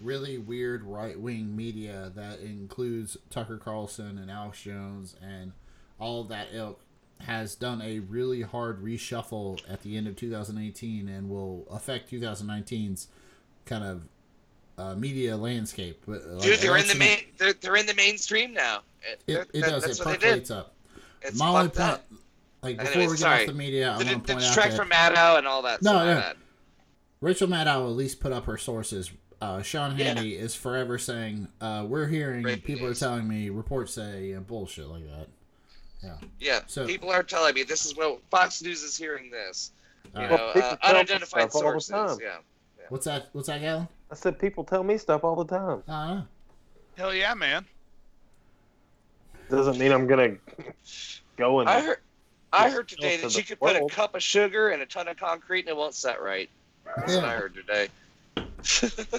really 0.00 0.38
weird 0.38 0.84
right 0.84 1.18
wing 1.18 1.56
media 1.56 2.12
that 2.14 2.40
includes 2.40 3.16
Tucker 3.30 3.56
Carlson 3.58 4.16
and 4.18 4.30
Alex 4.30 4.62
Jones 4.62 5.16
and 5.20 5.52
all 5.98 6.20
of 6.20 6.28
that 6.28 6.48
ilk 6.52 6.80
has 7.20 7.54
done 7.54 7.80
a 7.82 7.98
really 8.00 8.42
hard 8.42 8.82
reshuffle 8.82 9.60
at 9.68 9.82
the 9.82 9.96
end 9.96 10.06
of 10.08 10.16
2018 10.16 11.08
and 11.08 11.28
will 11.28 11.66
affect 11.70 12.10
2019's 12.10 13.08
kind 13.64 13.84
of 13.84 14.02
uh, 14.78 14.94
media 14.94 15.36
landscape. 15.36 16.02
But, 16.06 16.40
Dude, 16.40 16.58
they're 16.60 16.76
in 16.76 16.88
the 16.88 16.94
main. 16.96 17.18
They're, 17.38 17.52
they're 17.52 17.76
in 17.76 17.86
the 17.86 17.94
mainstream 17.94 18.52
now. 18.54 18.80
It, 19.02 19.20
They're- 19.26 19.46
it 19.52 19.60
does. 19.62 19.84
It 20.00 20.04
what 20.04 20.06
they 20.06 20.12
did. 20.12 20.20
percolates 20.20 20.50
up. 20.50 20.74
It's 21.24 21.38
My 21.38 21.48
only 21.48 21.62
fucked 21.64 21.76
point, 21.76 21.90
up. 21.90 22.04
like 22.62 22.78
Anyways, 22.78 22.88
before 22.88 23.00
we 23.02 23.06
get 23.08 23.18
sorry. 23.18 23.40
off 23.42 23.46
the 23.46 23.52
media, 23.54 23.92
I 23.92 23.98
The, 23.98 24.04
want 24.04 24.08
to 24.08 24.14
the 24.14 24.18
point 24.20 24.30
out 24.30 24.38
distract 24.40 24.70
that 24.72 24.76
from 24.76 24.88
Maddow 24.90 25.38
and 25.38 25.46
all 25.46 25.62
that. 25.62 25.82
No, 25.82 25.90
so 25.92 25.96
my 25.98 26.04
no. 26.06 26.14
bad. 26.20 26.36
Rachel 27.20 27.48
Maddow 27.48 27.86
at 27.88 27.96
least 27.96 28.20
put 28.20 28.32
up 28.32 28.44
her 28.46 28.56
sources. 28.58 29.10
Uh, 29.40 29.60
Sean 29.62 29.96
Yeah. 29.98 30.14
Hannity 30.14 30.38
is 30.38 30.54
forever 30.54 30.98
saying, 30.98 31.48
uh, 31.60 31.84
"We're 31.88 32.06
hearing 32.06 32.42
Breaking 32.42 32.62
people 32.64 32.86
news. 32.88 33.02
are 33.02 33.06
telling 33.06 33.26
me 33.28 33.48
reports 33.50 33.92
say 33.94 34.32
and 34.32 34.46
bullshit 34.46 34.86
like 34.86 35.04
that." 35.08 35.28
Yeah, 36.02 36.16
Yeah. 36.40 36.60
So- 36.66 36.86
people 36.86 37.10
are 37.10 37.22
telling 37.22 37.54
me 37.54 37.62
this 37.64 37.84
is 37.86 37.96
what 37.96 38.20
Fox 38.30 38.60
News 38.62 38.82
is 38.82 38.96
hearing 38.96 39.30
this. 39.30 39.72
You 40.14 40.22
know, 40.22 40.28
Well, 40.30 40.52
people 40.52 40.68
uh, 40.68 40.76
tell 40.76 40.92
me 40.92 40.98
unidentified 40.98 41.50
stuff 41.50 41.54
all 41.54 41.60
sources. 41.80 41.90
time. 41.90 42.18
Yeah. 42.20 42.38
What's 42.88 43.04
that? 43.06 43.28
What's 43.32 43.46
that, 43.48 43.60
Gatlin? 43.60 43.88
I 44.10 44.14
said 44.14 44.38
people 44.38 44.62
tell 44.64 44.82
me 44.84 44.98
stuff 44.98 45.24
all 45.24 45.36
the 45.36 45.44
time. 45.56 45.82
I 45.88 46.08
don't. 46.08 46.26
Hell 46.96 47.14
yeah, 47.14 47.34
man. 47.34 47.64
Doesn't 49.50 49.78
mean 49.78 49.92
I'm 49.92 50.06
gonna 50.06 50.36
go 51.36 51.60
and. 51.60 51.68
I 51.68 51.80
heard. 51.80 51.98
I 52.52 52.68
heard 52.68 52.88
today 52.88 53.16
that 53.16 53.30
the 53.30 53.38
you 53.38 53.44
could 53.44 53.60
put 53.60 53.76
a 53.76 53.86
cup 53.86 54.14
of 54.14 54.22
sugar 54.22 54.68
and 54.70 54.82
a 54.82 54.86
ton 54.86 55.08
of 55.08 55.16
concrete 55.16 55.60
and 55.60 55.70
it 55.70 55.76
won't 55.76 55.94
set 55.94 56.20
right. 56.20 56.50
That's 56.84 57.16
what 57.16 57.24
I 57.24 57.34
heard 57.34 57.54
today. 57.54 57.88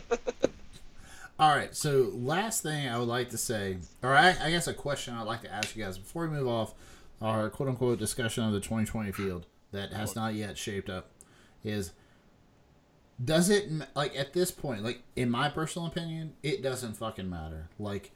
All 1.40 1.50
right. 1.56 1.76
So 1.76 2.12
last 2.14 2.62
thing 2.62 2.88
I 2.88 3.00
would 3.00 3.08
like 3.08 3.30
to 3.32 3.38
say, 3.38 3.78
or 4.04 4.14
I, 4.14 4.36
I 4.40 4.52
guess 4.52 4.68
a 4.68 4.74
question 4.74 5.16
I'd 5.16 5.24
like 5.24 5.42
to 5.42 5.52
ask 5.52 5.76
you 5.76 5.84
guys 5.84 5.98
before 5.98 6.28
we 6.28 6.36
move 6.36 6.48
off 6.48 6.76
our 7.22 7.50
quote 7.50 7.70
unquote 7.70 7.98
discussion 7.98 8.44
of 8.44 8.54
the 8.54 8.60
2020 8.60 9.12
field 9.12 9.48
that 9.72 9.94
has 9.94 10.16
not 10.16 10.36
yet 10.36 10.58
shaped 10.58 10.90
up, 10.90 11.08
is 11.64 11.94
does 13.24 13.50
it 13.50 13.70
like 13.96 14.16
at 14.18 14.34
this 14.34 14.52
point 14.52 14.84
like 14.84 15.04
in 15.16 15.30
my 15.30 15.48
personal 15.48 15.88
opinion 15.88 16.34
it 16.42 16.64
doesn't 16.64 16.94
fucking 16.94 17.30
matter 17.30 17.70
like 17.78 18.12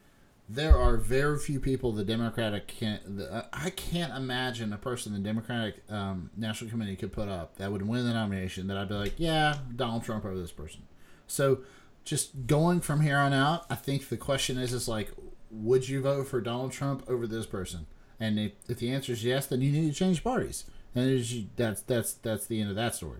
there 0.50 0.78
are 0.78 0.96
very 0.98 1.38
few 1.38 1.60
people 1.60 1.92
the 1.92 2.04
democratic 2.06 2.68
can't 2.68 3.18
the, 3.18 3.32
uh, 3.32 3.46
i 3.52 3.70
can't 3.70 4.14
imagine 4.14 4.72
a 4.72 4.78
person 4.78 5.14
the 5.14 5.20
democratic 5.20 5.76
um, 5.90 6.30
national 6.38 6.70
committee 6.70 6.96
could 6.96 7.12
put 7.12 7.28
up 7.28 7.58
that 7.58 7.72
would 7.72 7.82
win 7.88 8.06
the 8.06 8.14
nomination 8.14 8.68
that 8.68 8.78
i'd 8.78 8.88
be 8.88 8.96
like 8.96 9.14
yeah 9.18 9.58
donald 9.76 10.04
trump 10.04 10.26
over 10.26 10.38
this 10.38 10.52
person. 10.52 10.82
So 11.30 11.60
just 12.06 12.48
going 12.48 12.80
from 12.80 13.02
here 13.02 13.18
on 13.18 13.34
out 13.34 13.66
i 13.70 13.76
think 13.76 14.08
the 14.10 14.18
question 14.18 14.58
is 14.58 14.72
is 14.72 14.88
like 14.88 15.12
would 15.52 15.90
you 15.90 16.02
vote 16.02 16.28
for 16.28 16.40
donald 16.42 16.72
trump 16.72 17.04
over 17.08 17.28
this 17.28 17.46
person? 17.46 17.86
And 18.20 18.40
if, 18.40 18.54
if 18.68 18.80
the 18.80 18.92
answer 18.92 19.12
is 19.12 19.24
yes 19.24 19.48
then 19.48 19.62
you 19.62 19.72
need 19.72 19.92
to 19.92 19.98
change 19.98 20.24
parties. 20.24 20.66
And 20.96 21.10
it's, 21.10 21.34
that's 21.56 21.82
that's 21.82 22.14
that's 22.14 22.48
the 22.48 22.62
end 22.62 22.70
of 22.70 22.76
that 22.78 22.96
story. 22.96 23.20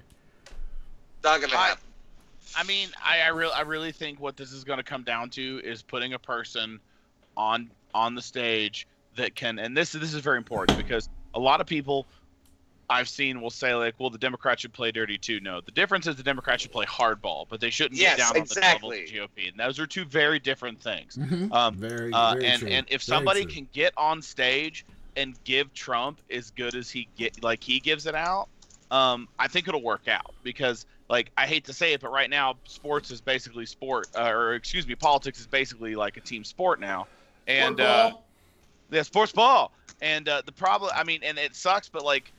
Not 1.24 1.42
gonna 1.42 1.54
I- 1.54 1.68
happen. 1.68 1.84
I 2.56 2.64
mean, 2.64 2.90
I 3.04 3.20
I, 3.20 3.28
real, 3.28 3.52
I 3.54 3.62
really 3.62 3.92
think 3.92 4.22
what 4.22 4.38
this 4.38 4.54
is 4.54 4.64
going 4.64 4.78
to 4.78 4.84
come 4.84 5.04
down 5.04 5.30
to 5.32 5.62
is 5.66 5.82
putting 5.82 6.14
a 6.14 6.20
person 6.20 6.80
on 7.38 7.72
on 7.94 8.16
the 8.16 8.22
stage 8.22 8.86
that 9.16 9.36
can, 9.36 9.60
and 9.60 9.78
this 9.78 9.94
this 9.94 10.14
is 10.14 10.22
very 10.22 10.38
important 10.38 10.78
because 10.78 11.08
a 11.34 11.40
lot 11.40 11.62
of 11.62 11.68
people 11.68 12.06
I've 12.90 13.10
seen 13.10 13.42
will 13.42 13.50
say 13.50 13.74
like, 13.76 13.96
well, 14.00 14.10
the 14.10 14.18
Democrats 14.18 14.62
should 14.62 14.74
play 14.74 14.92
dirty 14.92 15.18
too. 15.18 15.40
No, 15.42 15.60
the 15.62 15.72
difference 15.72 16.08
is 16.08 16.16
the 16.16 16.24
Democrats 16.24 16.62
should 16.62 16.72
play 16.72 16.86
hardball, 16.86 17.46
but 17.50 17.60
they 17.60 17.70
shouldn't 17.70 18.00
Yes, 18.00 18.18
get 18.18 18.24
down 18.34 18.38
exactly. 18.42 18.62
on 18.64 18.82
the 18.82 18.88
level 18.88 19.28
of 19.28 19.36
the 19.36 19.42
GOP. 19.44 19.50
And 19.52 19.60
those 19.60 19.80
are 19.80 19.88
two 19.88 20.06
very 20.06 20.40
different 20.40 20.82
things. 20.82 21.16
mm-hmm. 21.18 21.52
Um, 21.52 21.76
very, 21.76 22.12
uh, 22.14 22.34
very 22.34 22.46
and 22.46 22.60
true. 22.62 22.70
and 22.70 22.86
if 22.90 23.04
Very 23.04 23.18
somebody 23.18 23.44
true. 23.44 23.54
can 23.54 23.70
get 23.74 23.94
on 23.98 24.22
stage 24.22 24.86
and 25.16 25.36
give 25.44 25.74
Trump 25.74 26.22
as 26.30 26.52
good 26.52 26.76
as 26.76 26.90
he 26.90 27.08
get 27.18 27.44
like 27.44 27.62
he 27.64 27.80
gives 27.80 28.06
it 28.06 28.16
out, 28.16 28.48
um, 28.92 29.28
I 29.38 29.48
think 29.50 29.68
it'll 29.68 29.84
work 29.84 30.08
out 30.08 30.34
because 30.44 30.86
like 31.10 31.32
I 31.38 31.46
hate 31.46 31.66
to 31.66 31.74
say 31.74 31.92
it, 31.94 32.00
but 32.02 32.12
right 32.12 32.30
now 32.30 32.56
sports 32.66 33.12
is 33.12 33.20
basically 33.20 33.66
sport, 33.66 34.08
uh, 34.18 34.30
or 34.30 34.54
excuse 34.56 34.88
me, 34.88 34.96
politics 34.96 35.40
is 35.40 35.48
basically 35.48 35.96
like 35.96 36.16
a 36.18 36.22
team 36.22 36.44
sport 36.46 36.80
now, 36.80 37.08
and 37.48 37.80
uh, 37.80 38.12
yeah, 38.92 39.02
sports 39.02 39.32
ball. 39.32 39.72
And 40.02 40.30
uh, 40.30 40.44
the 40.46 40.52
problem, 40.52 40.92
I 40.96 41.04
mean, 41.04 41.22
and 41.24 41.38
it 41.38 41.56
sucks, 41.56 41.90
but 41.90 42.04
like, 42.04 42.32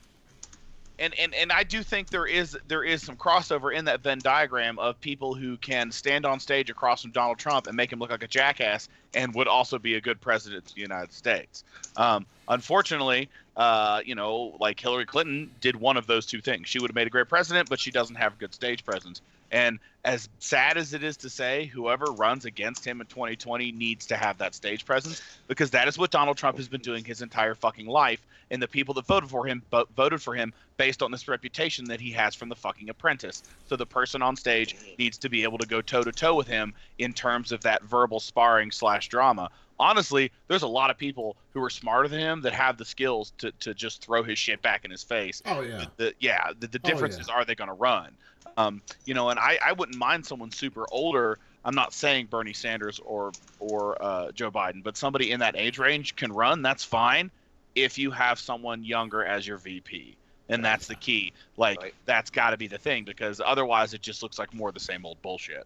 and, 1.01 1.14
and 1.18 1.35
and 1.35 1.52
I 1.52 1.62
do 1.62 1.82
think 1.82 2.10
there 2.10 2.26
is 2.26 2.56
there 2.66 2.85
is 2.85 3.02
some 3.02 3.16
crossover 3.16 3.72
in 3.72 3.85
that 3.86 4.01
Venn 4.01 4.18
diagram 4.18 4.78
of 4.78 5.01
people 5.01 5.35
who 5.35 5.56
can 5.56 5.90
stand 5.93 6.26
on 6.26 6.40
stage 6.40 6.70
across 6.70 7.02
from 7.02 7.12
Donald 7.12 7.39
Trump 7.39 7.66
and 7.66 7.76
make 7.76 7.93
him 7.93 7.98
look 7.98 8.10
like 8.10 8.22
a 8.22 8.28
jackass, 8.28 8.89
and 9.14 9.35
would 9.35 9.48
also 9.48 9.78
be 9.78 9.94
a 9.94 10.01
good 10.01 10.20
president 10.20 10.66
of 10.68 10.74
the 10.74 10.80
United 10.80 11.12
States. 11.12 11.64
Um, 11.97 12.26
unfortunately, 12.48 13.28
uh, 13.56 14.01
you 14.05 14.14
know, 14.14 14.56
like 14.60 14.78
Hillary 14.78 15.06
Clinton 15.06 15.51
did 15.60 15.76
one 15.76 15.97
of 15.97 16.06
those 16.06 16.26
two 16.26 16.40
things. 16.40 16.68
She 16.68 16.78
would 16.78 16.90
have 16.90 16.97
made 16.97 17.06
a 17.06 17.10
great 17.10 17.28
president, 17.28 17.68
but 17.68 17.80
she 17.80 17.90
doesn't 17.90 18.16
have 18.16 18.35
a 18.35 18.36
good 18.36 18.55
stage 18.55 18.85
presence. 18.85 19.20
And 19.50 19.78
as 20.04 20.28
sad 20.38 20.76
as 20.76 20.94
it 20.94 21.02
is 21.02 21.16
to 21.18 21.30
say, 21.30 21.66
whoever 21.66 22.12
runs 22.12 22.44
against 22.44 22.84
him 22.84 23.00
in 23.00 23.06
2020 23.06 23.72
needs 23.72 24.06
to 24.06 24.16
have 24.16 24.38
that 24.38 24.54
stage 24.54 24.84
presence 24.84 25.22
because 25.48 25.70
that 25.70 25.88
is 25.88 25.98
what 25.98 26.10
Donald 26.10 26.36
Trump 26.36 26.56
has 26.58 26.68
been 26.68 26.80
doing 26.80 27.04
his 27.04 27.22
entire 27.22 27.54
fucking 27.54 27.86
life. 27.86 28.20
And 28.50 28.62
the 28.62 28.68
people 28.68 28.94
that 28.94 29.06
voted 29.06 29.28
for 29.30 29.46
him 29.46 29.62
bo- 29.70 29.86
voted 29.96 30.22
for 30.22 30.34
him 30.34 30.52
based 30.76 31.02
on 31.02 31.10
this 31.10 31.28
reputation 31.28 31.84
that 31.86 32.00
he 32.00 32.10
has 32.12 32.34
from 32.34 32.48
the 32.48 32.54
fucking 32.56 32.88
apprentice. 32.90 33.42
So 33.66 33.76
the 33.76 33.86
person 33.86 34.22
on 34.22 34.36
stage 34.36 34.76
needs 34.98 35.18
to 35.18 35.28
be 35.28 35.42
able 35.42 35.58
to 35.58 35.66
go 35.66 35.80
toe 35.82 36.02
to 36.04 36.12
toe 36.12 36.34
with 36.34 36.46
him 36.46 36.74
in 36.98 37.12
terms 37.12 37.52
of 37.52 37.60
that 37.62 37.82
verbal 37.84 38.20
sparring 38.20 38.70
slash 38.70 39.08
drama. 39.08 39.50
Honestly, 39.80 40.32
there's 40.48 40.62
a 40.62 40.68
lot 40.68 40.90
of 40.90 40.98
people 40.98 41.36
who 41.54 41.62
are 41.62 41.70
smarter 41.70 42.08
than 42.08 42.18
him 42.20 42.40
that 42.42 42.52
have 42.52 42.76
the 42.78 42.84
skills 42.84 43.32
to, 43.38 43.52
to 43.60 43.74
just 43.74 44.02
throw 44.04 44.22
his 44.24 44.38
shit 44.38 44.60
back 44.60 44.84
in 44.84 44.90
his 44.90 45.04
face. 45.04 45.40
oh 45.46 45.60
yeah 45.60 45.84
The, 45.96 46.04
the- 46.04 46.14
yeah, 46.18 46.50
the, 46.58 46.66
the 46.66 46.80
Oh, 46.84 46.88
yeah. 47.28 47.34
are 47.34 47.44
they 47.44 47.54
going 47.54 47.68
to 47.68 47.74
run? 47.74 48.16
Um, 48.59 48.82
you 49.05 49.14
know, 49.14 49.30
and 49.30 49.39
I, 49.39 49.56
I 49.64 49.72
wouldn't 49.72 49.97
mind 49.97 50.26
someone 50.26 50.51
super 50.51 50.85
older. 50.90 51.39
I'm 51.64 51.76
not 51.76 51.93
saying 51.94 52.26
Bernie 52.26 52.52
Sanders 52.52 52.98
or 52.98 53.30
or 53.60 53.97
uh, 54.02 54.32
Joe 54.32 54.51
Biden, 54.51 54.82
but 54.82 54.97
somebody 54.97 55.30
in 55.30 55.40
that 55.40 55.56
age 55.56 55.78
range 55.78 56.16
can 56.16 56.32
run. 56.32 56.60
That's 56.60 56.82
fine 56.82 57.30
if 57.76 57.97
you 57.97 58.10
have 58.10 58.40
someone 58.40 58.82
younger 58.82 59.24
as 59.24 59.47
your 59.47 59.59
VP, 59.59 60.16
and 60.48 60.64
that's 60.64 60.89
the 60.89 60.97
key. 60.97 61.32
Like 61.56 61.80
Right. 61.80 61.94
that's 62.05 62.30
got 62.30 62.51
to 62.51 62.56
be 62.56 62.66
the 62.66 62.78
thing 62.78 63.05
because 63.05 63.40
otherwise 63.44 63.94
it 63.94 64.02
just 64.02 64.24
looks 64.24 64.40
like 64.40 64.52
more 64.52 64.68
of 64.68 64.74
the 64.74 64.80
same 64.80 65.06
old 65.06 65.22
bullshit. 65.22 65.64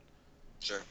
Sure. 0.61 0.83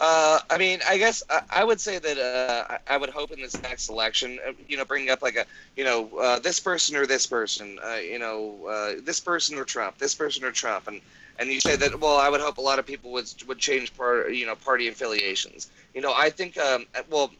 Uh, 0.00 0.40
I 0.50 0.58
mean, 0.58 0.80
I 0.88 0.98
guess 0.98 1.22
I, 1.30 1.42
I 1.50 1.64
would 1.64 1.80
say 1.80 1.98
that 1.98 2.18
uh, 2.18 2.56
I, 2.58 2.78
I 2.80 2.86
would 2.86 2.96
hope 2.96 3.18
in 3.18 3.26
this 3.28 3.46
next 3.48 3.76
election, 3.76 4.30
uh, 4.36 4.42
you 4.58 4.66
know, 4.66 4.78
bring 4.78 5.02
up 5.10 5.20
like 5.22 5.36
a, 5.36 5.44
you 5.76 5.84
know, 5.84 6.08
uh, 6.18 6.38
this 6.38 6.58
person 6.58 6.96
or 6.96 7.06
this 7.06 7.26
person, 7.26 7.78
uh, 7.84 7.96
you 7.96 8.18
know, 8.18 8.66
uh, 8.66 8.92
this 9.04 9.20
person 9.20 9.58
or 9.58 9.64
Trump, 9.64 9.98
this 9.98 10.14
person 10.14 10.44
or 10.44 10.52
Trump, 10.52 10.88
and 10.88 11.00
and 11.38 11.50
you 11.50 11.60
say 11.60 11.76
that. 11.76 12.00
Well, 12.00 12.16
I 12.16 12.30
would 12.30 12.40
hope 12.40 12.58
a 12.58 12.62
lot 12.62 12.78
of 12.78 12.86
people 12.86 13.12
would 13.12 13.26
would 13.46 13.58
change 13.58 13.94
part, 13.96 14.32
you 14.32 14.46
know, 14.46 14.56
party 14.56 14.88
affiliations. 14.88 15.68
You 15.94 16.00
know, 16.00 16.12
I 16.16 16.30
think, 16.30 16.56
um, 16.58 16.86
well, 17.10 17.30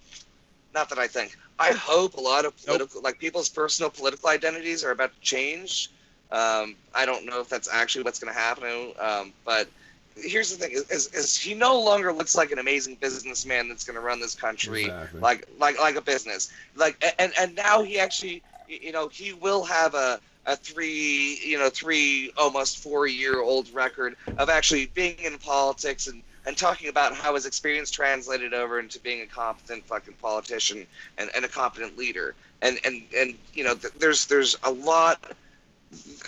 not 0.75 0.89
that 0.91 0.99
I 0.99 1.07
think. 1.09 1.37
I 1.59 1.73
hope 1.73 2.15
a 2.15 2.21
lot 2.21 2.45
of 2.45 2.57
political, 2.57 3.03
like 3.03 3.19
people's 3.19 3.49
personal 3.49 3.91
political 3.91 4.29
identities 4.29 4.85
are 4.85 4.91
about 4.91 5.13
to 5.15 5.21
change. 5.21 5.91
Um, 6.31 6.77
I 6.95 7.07
don't 7.07 7.27
know 7.27 7.41
if 7.41 7.49
that's 7.49 7.69
actually 7.73 8.05
what's 8.05 8.19
going 8.19 8.33
to 8.33 8.39
happen, 8.39 8.93
um, 9.01 9.33
but 9.45 9.69
here's 10.17 10.57
the 10.57 10.57
thing: 10.57 10.73
is, 10.73 11.09
is, 11.09 11.37
he 11.37 11.55
no 11.55 11.81
longer 11.81 12.13
looks 12.13 12.35
like 12.35 12.51
an 12.51 12.59
amazing 12.59 12.97
businessman 12.97 13.69
that's 13.69 13.85
going 13.85 13.95
to 13.95 14.01
run 14.01 14.21
this 14.21 14.35
country 14.35 14.85
Exactly. 14.85 15.21
like 15.21 15.49
like 15.59 15.79
like 15.79 15.97
a 15.97 16.01
business. 16.01 16.53
Like 16.77 17.03
and 17.19 17.33
and 17.39 17.55
now 17.55 17.83
he 17.83 17.99
actually, 17.99 18.43
you 18.69 18.93
know, 18.93 19.09
he 19.09 19.33
will 19.33 19.65
have 19.65 19.95
a 19.95 20.21
a 20.47 20.57
three, 20.57 21.39
you 21.45 21.59
know, 21.59 21.69
three 21.69 22.33
almost 22.37 22.79
four 22.79 23.07
year 23.07 23.41
old 23.41 23.73
record 23.73 24.17
of 24.39 24.49
actually 24.49 24.87
being 24.95 25.19
in 25.19 25.39
politics 25.39 26.07
and 26.07 26.23
and 26.47 26.57
talking 26.57 26.89
about 26.89 27.15
how 27.15 27.35
his 27.35 27.45
experience 27.45 27.91
translated 27.91 28.55
over 28.55 28.79
into 28.79 28.99
being 29.01 29.21
a 29.21 29.27
competent 29.27 29.85
fucking 29.85 30.15
politician 30.15 30.87
and, 31.19 31.31
and 31.35 31.45
a 31.45 31.49
competent 31.49 31.97
leader. 31.99 32.35
And 32.63 32.79
and 32.85 33.03
and 33.17 33.35
you 33.55 33.65
know, 33.65 33.75
th- 33.75 33.95
there's 33.95 34.27
there's 34.27 34.57
a 34.65 34.71
lot 34.71 35.33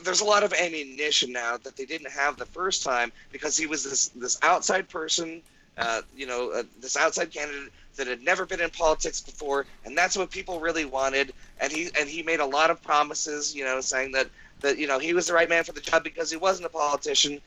there's 0.05 0.21
a 0.21 0.25
lot 0.25 0.43
of 0.43 0.53
ammunition 0.53 1.33
now 1.33 1.57
that 1.59 1.77
they 1.77 1.85
didn't 1.85 2.11
have 2.11 2.37
the 2.37 2.47
first 2.47 2.83
time 2.83 3.13
because 3.31 3.57
he 3.57 3.67
was 3.67 3.85
this 3.85 4.09
this 4.09 4.39
outside 4.43 4.89
person, 4.89 5.41
uh, 5.79 6.03
you 6.17 6.27
know, 6.27 6.51
uh, 6.51 6.63
this 6.81 6.97
outside 6.97 7.31
candidate 7.31 7.73
that 7.97 8.07
had 8.07 8.23
never 8.23 8.45
been 8.45 8.61
in 8.61 8.71
politics 8.71 9.21
before, 9.21 9.67
and 9.85 9.97
that's 9.97 10.17
what 10.17 10.31
people 10.31 10.59
really 10.59 10.85
wanted. 10.85 11.33
And 11.61 11.71
he 11.71 11.91
and 11.99 12.09
he 12.09 12.23
made 12.23 12.41
a 12.41 12.47
lot 12.47 12.71
of 12.71 12.83
promises, 12.83 13.55
you 13.55 13.65
know, 13.65 13.81
saying 13.81 14.13
that 14.13 14.29
that 14.61 14.79
you 14.79 14.87
know 14.87 14.99
he 14.99 15.15
was 15.15 15.29
the 15.29 15.35
right 15.35 15.49
man 15.49 15.63
for 15.63 15.73
the 15.73 15.81
job 15.81 16.03
because 16.03 16.31
he 16.31 16.37
wasn't 16.37 16.67
a 16.67 16.71
politician, 16.71 17.41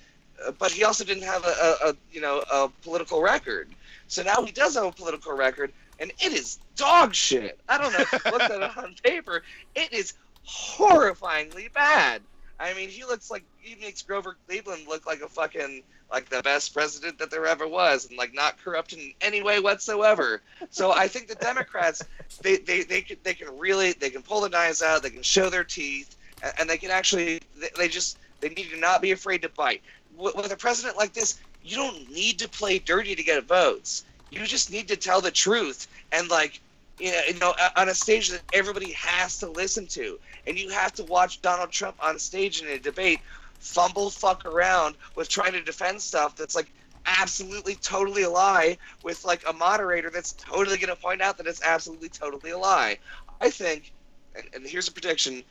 uh, 0.45 0.51
but 0.51 0.71
he 0.71 0.83
also 0.85 1.03
didn't 1.03 1.23
have 1.23 1.43
a, 1.43 1.47
a, 1.47 1.89
a 1.89 1.95
you 2.13 2.21
know 2.21 2.43
a 2.51 2.69
political 2.83 3.21
record. 3.21 3.69
So 4.07 4.23
now 4.23 4.43
he 4.43 4.51
does 4.51 4.75
have 4.75 4.85
a 4.85 4.91
political 4.91 5.35
record, 5.35 5.73
and 5.99 6.11
it 6.19 6.31
is 6.31 6.59
dog 6.77 7.13
shit. 7.13 7.59
I 7.67 7.77
don't 7.77 7.91
know 7.91 7.99
if 7.99 8.13
you 8.13 8.31
looked 8.31 8.43
at 8.43 8.61
it 8.61 8.77
on 8.77 8.95
paper. 9.03 9.41
It 9.75 9.91
is 9.91 10.13
horrifyingly 10.47 11.71
bad. 11.73 12.21
I 12.59 12.73
mean, 12.73 12.89
he 12.89 13.03
looks 13.03 13.29
like 13.29 13.43
he 13.59 13.75
makes 13.75 14.01
Grover 14.01 14.37
Cleveland 14.47 14.87
look 14.87 15.05
like 15.05 15.21
a 15.21 15.27
fucking 15.27 15.83
like 16.11 16.29
the 16.29 16.41
best 16.43 16.73
president 16.73 17.17
that 17.19 17.31
there 17.31 17.45
ever 17.45 17.67
was, 17.67 18.07
and 18.07 18.17
like 18.17 18.33
not 18.33 18.63
corrupt 18.63 18.93
in 18.93 19.11
any 19.21 19.41
way 19.41 19.59
whatsoever. 19.59 20.41
So 20.69 20.91
I 20.91 21.07
think 21.07 21.27
the 21.27 21.35
Democrats, 21.35 22.03
they 22.41 22.57
they 22.57 22.83
they 22.83 23.01
can 23.01 23.17
they 23.23 23.33
can 23.33 23.57
really 23.57 23.93
they 23.93 24.09
can 24.09 24.21
pull 24.21 24.41
the 24.41 24.49
knives 24.49 24.81
out, 24.81 25.03
they 25.03 25.09
can 25.09 25.23
show 25.23 25.49
their 25.49 25.63
teeth, 25.63 26.15
and, 26.57 26.69
they 26.69 26.77
can 26.77 26.91
actually 26.91 27.41
they, 27.77 27.87
just 27.87 28.17
they 28.39 28.49
need 28.49 28.69
to 28.69 28.77
not 28.77 29.01
be 29.01 29.11
afraid 29.11 29.41
to 29.41 29.49
bite. 29.49 29.81
With 30.15 30.51
a 30.51 30.55
president 30.55 30.95
like 30.95 31.13
this, 31.13 31.39
you 31.63 31.75
don't 31.75 32.09
need 32.09 32.39
to 32.39 32.47
play 32.47 32.79
dirty 32.79 33.15
to 33.15 33.23
get 33.23 33.43
votes. 33.45 34.05
You 34.31 34.45
just 34.45 34.71
need 34.71 34.87
to 34.87 34.95
tell 34.95 35.19
the 35.19 35.31
truth 35.31 35.87
and 36.11 36.29
like 36.29 36.61
you 36.99 37.11
know, 37.11 37.21
you 37.27 37.39
know, 37.39 37.53
on 37.75 37.89
a 37.89 37.93
stage 37.93 38.29
that 38.29 38.41
everybody 38.53 38.91
has 38.93 39.37
to 39.39 39.49
listen 39.49 39.87
to, 39.87 40.19
and 40.47 40.57
you 40.57 40.69
have 40.69 40.93
to 40.93 41.03
watch 41.03 41.41
Donald 41.41 41.71
Trump 41.71 41.97
on 42.01 42.17
stage 42.19 42.61
in 42.61 42.67
a 42.67 42.79
debate 42.79 43.19
fumble 43.59 44.09
fuck 44.09 44.45
around 44.45 44.95
with 45.15 45.27
trying 45.27 45.53
to 45.53 45.61
defend 45.61 46.01
stuff 46.01 46.35
that's 46.35 46.55
like 46.55 46.71
absolutely 47.05 47.75
totally 47.75 48.23
a 48.23 48.29
lie 48.29 48.77
with 49.03 49.23
like 49.25 49.43
a 49.47 49.53
moderator 49.53 50.09
that's 50.09 50.33
totally 50.33 50.77
going 50.77 50.93
to 50.93 50.95
point 50.95 51.21
out 51.21 51.37
that 51.37 51.47
it's 51.47 51.61
absolutely 51.63 52.09
totally 52.09 52.51
a 52.51 52.57
lie. 52.57 52.97
I 53.41 53.49
think, 53.49 53.91
and, 54.35 54.45
and 54.53 54.65
here's 54.65 54.87
a 54.87 54.91
prediction 54.91 55.43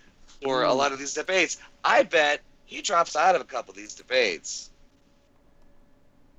for 0.42 0.64
a 0.64 0.68
mm. 0.68 0.76
lot 0.76 0.92
of 0.92 0.98
these 0.98 1.14
debates. 1.14 1.58
I 1.84 2.02
bet 2.02 2.40
he 2.64 2.82
drops 2.82 3.16
out 3.16 3.34
of 3.34 3.40
a 3.40 3.44
couple 3.44 3.72
of 3.72 3.76
these 3.76 3.94
debates. 3.94 4.70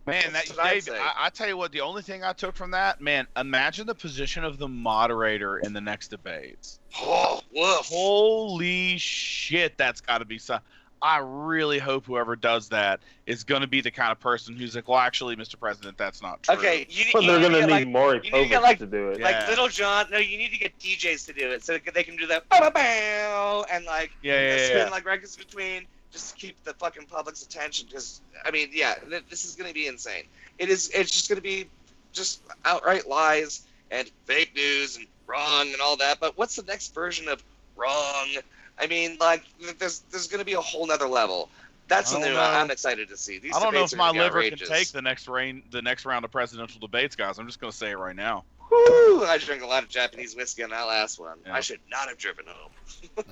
Man, 0.07 0.33
that 0.33 0.51
I'd 0.61 0.85
Dave. 0.85 0.93
I, 0.99 1.13
I 1.25 1.29
tell 1.29 1.47
you 1.47 1.57
what, 1.57 1.71
the 1.71 1.81
only 1.81 2.01
thing 2.03 2.23
I 2.23 2.33
took 2.33 2.55
from 2.55 2.71
that, 2.71 3.01
man, 3.01 3.25
imagine 3.35 3.87
the 3.87 3.95
position 3.95 4.43
of 4.43 4.57
the 4.59 4.67
moderator 4.67 5.57
in 5.57 5.73
the 5.73 5.81
next 5.81 6.09
debates. 6.09 6.79
Oh, 6.99 7.41
woof. 7.53 7.87
Holy 7.87 8.97
shit, 8.97 9.77
that's 9.77 10.01
got 10.01 10.19
to 10.19 10.25
be 10.25 10.37
some. 10.37 10.59
I 11.01 11.19
really 11.23 11.77
hope 11.77 12.05
whoever 12.05 12.35
does 12.35 12.69
that 12.69 12.99
is 13.27 13.43
going 13.43 13.61
to 13.61 13.67
be 13.67 13.81
the 13.81 13.91
kind 13.91 14.11
of 14.11 14.19
person 14.19 14.55
who's 14.55 14.75
like, 14.75 14.87
well, 14.87 14.97
actually, 14.97 15.35
Mr. 15.35 15.59
President, 15.59 15.97
that's 15.97 16.21
not 16.21 16.41
true. 16.41 16.55
Okay, 16.55 16.87
you, 16.89 17.05
But 17.13 17.23
you 17.23 17.27
they're 17.31 17.39
need 17.39 17.45
gonna 17.45 17.59
need 17.61 17.67
get, 17.67 17.69
like, 17.71 17.87
Maury 17.89 18.21
you 18.23 18.31
need 18.31 18.43
to 18.43 18.49
get, 18.49 18.61
like- 18.63 18.79
to 18.79 18.85
do 18.87 19.09
it. 19.09 19.19
Yeah. 19.19 19.25
like 19.25 19.57
Lil 19.57 19.67
Jon. 19.67 20.07
No, 20.11 20.17
you 20.17 20.37
need 20.37 20.51
to 20.51 20.57
get 20.57 20.77
DJs 20.79 21.25
to 21.27 21.33
do 21.33 21.51
it 21.51 21.63
so 21.63 21.77
they 21.93 22.03
can 22.03 22.15
do 22.15 22.25
that 22.27 22.47
bow, 22.49 22.59
bow, 22.59 22.69
bow, 22.71 23.65
and 23.71 23.85
like 23.85 24.11
Yeah, 24.23 24.55
yeah, 24.55 24.65
spin 24.65 24.77
yeah. 24.77 24.89
like 24.89 25.05
records 25.05 25.35
between 25.35 25.85
just 26.15 26.37
keep 26.37 26.63
the 26.63 26.73
fucking 26.73 27.05
public's 27.05 27.43
attention. 27.43 27.87
Because 27.87 28.21
I 28.45 28.51
mean, 28.51 28.69
yeah, 28.71 28.95
th- 29.09 29.25
this 29.29 29.45
is 29.45 29.55
gonna 29.55 29.73
be 29.73 29.87
insane. 29.87 30.23
It 30.57 30.69
is. 30.69 30.89
It's 30.93 31.11
just 31.11 31.29
gonna 31.29 31.41
be 31.41 31.67
just 32.13 32.41
outright 32.63 33.07
lies 33.07 33.63
and 33.91 34.09
fake 34.25 34.55
news 34.55 34.97
and 34.97 35.05
wrong 35.27 35.71
and 35.71 35.81
all 35.81 35.97
that. 35.97 36.19
But 36.19 36.37
what's 36.37 36.55
the 36.55 36.63
next 36.63 36.95
version 36.95 37.27
of 37.27 37.43
wrong? 37.75 38.29
I 38.79 38.87
mean, 38.87 39.17
like 39.19 39.43
there's 39.77 39.99
there's 40.11 40.27
gonna 40.27 40.45
be 40.45 40.53
a 40.53 40.61
whole 40.61 40.87
nother 40.87 41.07
level. 41.07 41.49
That's 41.87 42.11
I 42.11 42.13
don't 42.13 42.23
something 42.23 42.33
know. 42.33 42.41
I'm 42.41 42.71
excited 42.71 43.09
to 43.09 43.17
see. 43.17 43.37
These 43.37 43.55
I 43.55 43.59
don't 43.59 43.73
know 43.73 43.83
if 43.83 43.95
my 43.95 44.09
liver 44.09 44.39
outrageous. 44.39 44.67
can 44.67 44.77
take 44.77 44.87
the 44.87 45.01
next 45.01 45.27
rain, 45.27 45.61
the 45.69 45.83
next 45.83 46.05
round 46.05 46.25
of 46.25 46.31
presidential 46.31 46.79
debates, 46.79 47.15
guys. 47.15 47.37
I'm 47.37 47.45
just 47.45 47.59
going 47.59 47.69
to 47.69 47.77
say 47.77 47.91
it 47.91 47.97
right 47.99 48.15
now. 48.15 48.43
Whew, 48.69 49.23
I 49.23 49.37
drank 49.37 49.61
a 49.61 49.67
lot 49.67 49.83
of 49.83 49.89
Japanese 49.89 50.35
whiskey 50.35 50.63
on 50.63 50.71
that 50.71 50.87
last 50.87 51.19
one. 51.19 51.37
Yeah. 51.45 51.53
I 51.53 51.59
should 51.59 51.81
not 51.91 52.09
have 52.09 52.17
driven 52.17 52.45
home. 52.47 52.71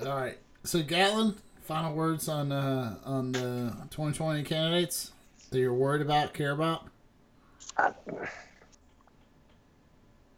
All 0.06 0.16
right. 0.16 0.38
So 0.62 0.82
Gatlin, 0.82 1.34
final 1.64 1.94
words 1.94 2.28
on 2.28 2.52
uh, 2.52 2.96
on 3.04 3.32
the 3.32 3.74
2020 3.90 4.42
candidates 4.44 5.12
that 5.50 5.58
you're 5.58 5.72
worried 5.74 6.02
about, 6.02 6.34
care 6.34 6.52
about. 6.52 6.86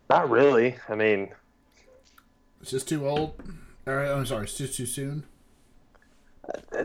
Not 0.09 0.31
really. 0.31 0.77
I 0.89 0.95
mean, 0.95 1.31
It's 2.63 2.71
just 2.71 2.89
too 2.89 3.07
old. 3.09 3.43
Right. 3.85 4.09
I'm 4.09 4.25
sorry. 4.25 4.45
It's 4.45 4.57
just 4.57 4.77
too 4.77 4.87
soon. 4.87 5.25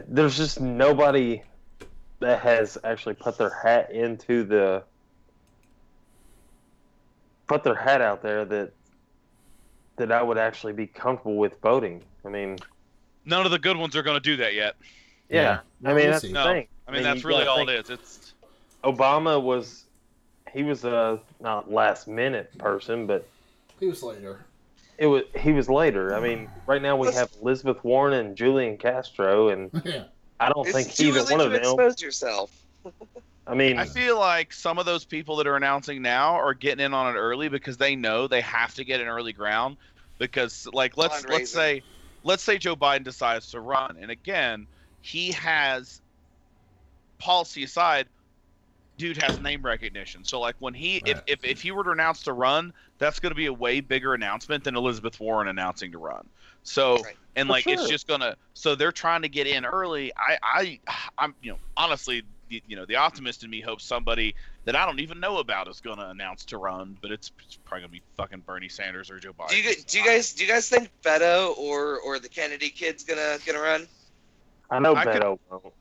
there's 0.07 0.37
just 0.37 0.59
nobody 0.59 1.43
that 2.19 2.39
has 2.39 2.77
actually 2.83 3.15
put 3.15 3.37
their 3.37 3.51
hat 3.51 3.91
into 3.91 4.43
the 4.43 4.83
put 7.47 7.63
their 7.63 7.75
hat 7.75 8.01
out 8.01 8.23
there 8.23 8.43
that 8.45 8.73
that 9.97 10.11
I 10.11 10.23
would 10.23 10.37
actually 10.39 10.73
be 10.73 10.87
comfortable 10.87 11.37
with 11.37 11.61
voting. 11.61 12.01
I 12.25 12.29
mean, 12.29 12.57
None 13.25 13.45
of 13.45 13.51
the 13.51 13.59
good 13.59 13.77
ones 13.77 13.95
are 13.95 14.03
going 14.03 14.15
to 14.17 14.19
do 14.21 14.37
that 14.37 14.53
yet. 14.53 14.75
yeah. 15.29 15.59
Yeah. 15.83 15.89
I 15.89 15.93
mean, 15.93 16.09
that's 16.09 16.21
see. 16.21 16.27
the 16.29 16.33
No, 16.33 16.43
thing. 16.45 16.67
I 16.87 16.91
mean, 16.91 16.99
you 17.01 17.03
that's 17.05 17.23
really 17.23 17.45
all 17.45 17.57
think 17.57 17.69
it 17.69 17.79
is. 17.85 17.89
It's 17.89 18.33
Obama 18.83 19.41
was 19.41 19.83
he 20.53 20.63
was 20.63 20.83
a 20.83 21.19
not 21.39 21.71
last 21.71 22.07
minute 22.07 22.55
person, 22.57 23.07
but 23.07 23.27
He 23.79 23.85
was 23.87 24.03
later. 24.03 24.45
it 24.97 25.05
was 25.07 25.23
he 25.39 25.51
was 25.51 25.69
later. 25.69 26.15
I 26.15 26.19
mean, 26.19 26.49
right 26.67 26.81
now 26.81 26.95
we 26.97 27.07
Let's- 27.07 27.17
have 27.17 27.29
Elizabeth 27.41 27.83
Warren 27.83 28.13
and 28.13 28.35
Julian 28.35 28.77
Castro, 28.77 29.49
and 29.49 29.69
yeah. 29.85 30.03
I 30.39 30.49
don't 30.49 30.67
It's 30.67 30.75
think 30.75 30.93
too 30.93 31.07
either 31.17 31.23
one 31.31 31.39
of 31.41 31.51
them. 31.51 31.61
expose 31.61 32.01
yourself. 32.01 32.51
I 33.47 33.53
mean, 33.55 33.77
I 33.77 33.85
feel 33.85 34.17
like 34.19 34.53
some 34.53 34.77
of 34.79 34.85
those 34.85 35.03
people 35.05 35.35
that 35.37 35.47
are 35.47 35.55
announcing 35.55 36.01
now 36.01 36.35
are 36.35 36.53
getting 36.53 36.83
in 36.85 36.93
on 36.93 37.13
it 37.15 37.17
early 37.19 37.47
because 37.49 37.77
they 37.77 37.95
know 37.95 38.27
they 38.27 38.41
have 38.41 38.73
to 38.75 38.83
get 38.83 39.01
an 39.01 39.07
early 39.07 39.33
ground. 39.33 39.77
Because, 40.19 40.67
like, 40.73 40.97
let's 40.97 41.25
let's 41.25 41.51
say, 41.51 41.81
let's 42.23 42.43
say 42.43 42.57
Joe 42.57 42.75
Biden 42.75 43.03
decides 43.03 43.49
to 43.51 43.59
run, 43.59 43.97
and 43.99 44.11
again, 44.11 44.67
he 45.01 45.31
has 45.31 46.01
policy 47.19 47.63
aside, 47.63 48.07
dude 48.97 49.17
has 49.17 49.39
name 49.39 49.61
recognition. 49.63 50.23
So, 50.23 50.39
like, 50.39 50.55
when 50.59 50.73
he 50.73 50.97
if 50.97 51.17
Right. 51.17 51.23
if 51.27 51.43
if 51.43 51.61
he 51.61 51.71
were 51.71 51.83
to 51.83 51.91
announce 51.91 52.21
to 52.23 52.33
run, 52.33 52.73
that's 52.99 53.19
going 53.19 53.31
to 53.31 53.35
be 53.35 53.47
a 53.47 53.53
way 53.53 53.79
bigger 53.79 54.13
announcement 54.13 54.63
than 54.63 54.75
Elizabeth 54.75 55.19
Warren 55.19 55.47
announcing 55.47 55.91
to 55.91 55.97
run. 55.97 56.29
So, 56.63 57.03
Right. 57.03 57.17
and 57.35 57.49
like, 57.49 57.67
it's 57.67 57.87
just 57.87 58.07
gonna. 58.07 58.35
So 58.53 58.75
they're 58.75 58.91
trying 58.91 59.23
to 59.23 59.29
get 59.29 59.47
in 59.47 59.65
early. 59.65 60.11
I 60.17 60.37
I 60.43 60.79
I'm 61.17 61.35
you 61.41 61.51
know 61.51 61.59
honestly. 61.77 62.23
The- 62.51 62.63
You 62.67 62.75
know, 62.75 62.85
the 62.85 62.97
optimist 62.97 63.43
in 63.43 63.49
me 63.49 63.61
hopes 63.61 63.83
somebody 63.83 64.35
that 64.65 64.75
I 64.75 64.85
don't 64.85 64.99
even 64.99 65.19
know 65.19 65.37
about 65.39 65.67
is 65.67 65.79
going 65.81 65.97
to 65.97 66.09
announce 66.09 66.45
to 66.45 66.57
run, 66.57 66.97
but 67.01 67.11
it's, 67.11 67.31
it's 67.43 67.55
probably 67.65 67.81
going 67.81 67.89
to 67.89 67.93
be 67.93 68.01
fucking 68.17 68.41
Bernie 68.41 68.69
Sanders 68.69 69.09
or 69.09 69.17
Joe 69.19 69.33
Biden. 69.33 69.49
Do 69.49 69.57
you, 69.57 69.75
do 69.87 69.97
you 69.99 70.05
guys 70.05 70.33
do 70.33 70.43
you 70.45 70.49
guys 70.51 70.69
think 70.69 70.89
Beto 71.03 71.57
or 71.57 71.99
or 71.99 72.19
the 72.19 72.29
Kennedy 72.29 72.69
kid's 72.69 73.03
gonna 73.03 73.37
gonna 73.45 73.59
run? 73.59 73.87
I 74.69 74.79
know 74.79 74.95
I 74.95 75.05
could- 75.05 75.21
Beto 75.21 75.39
won't. 75.49 75.73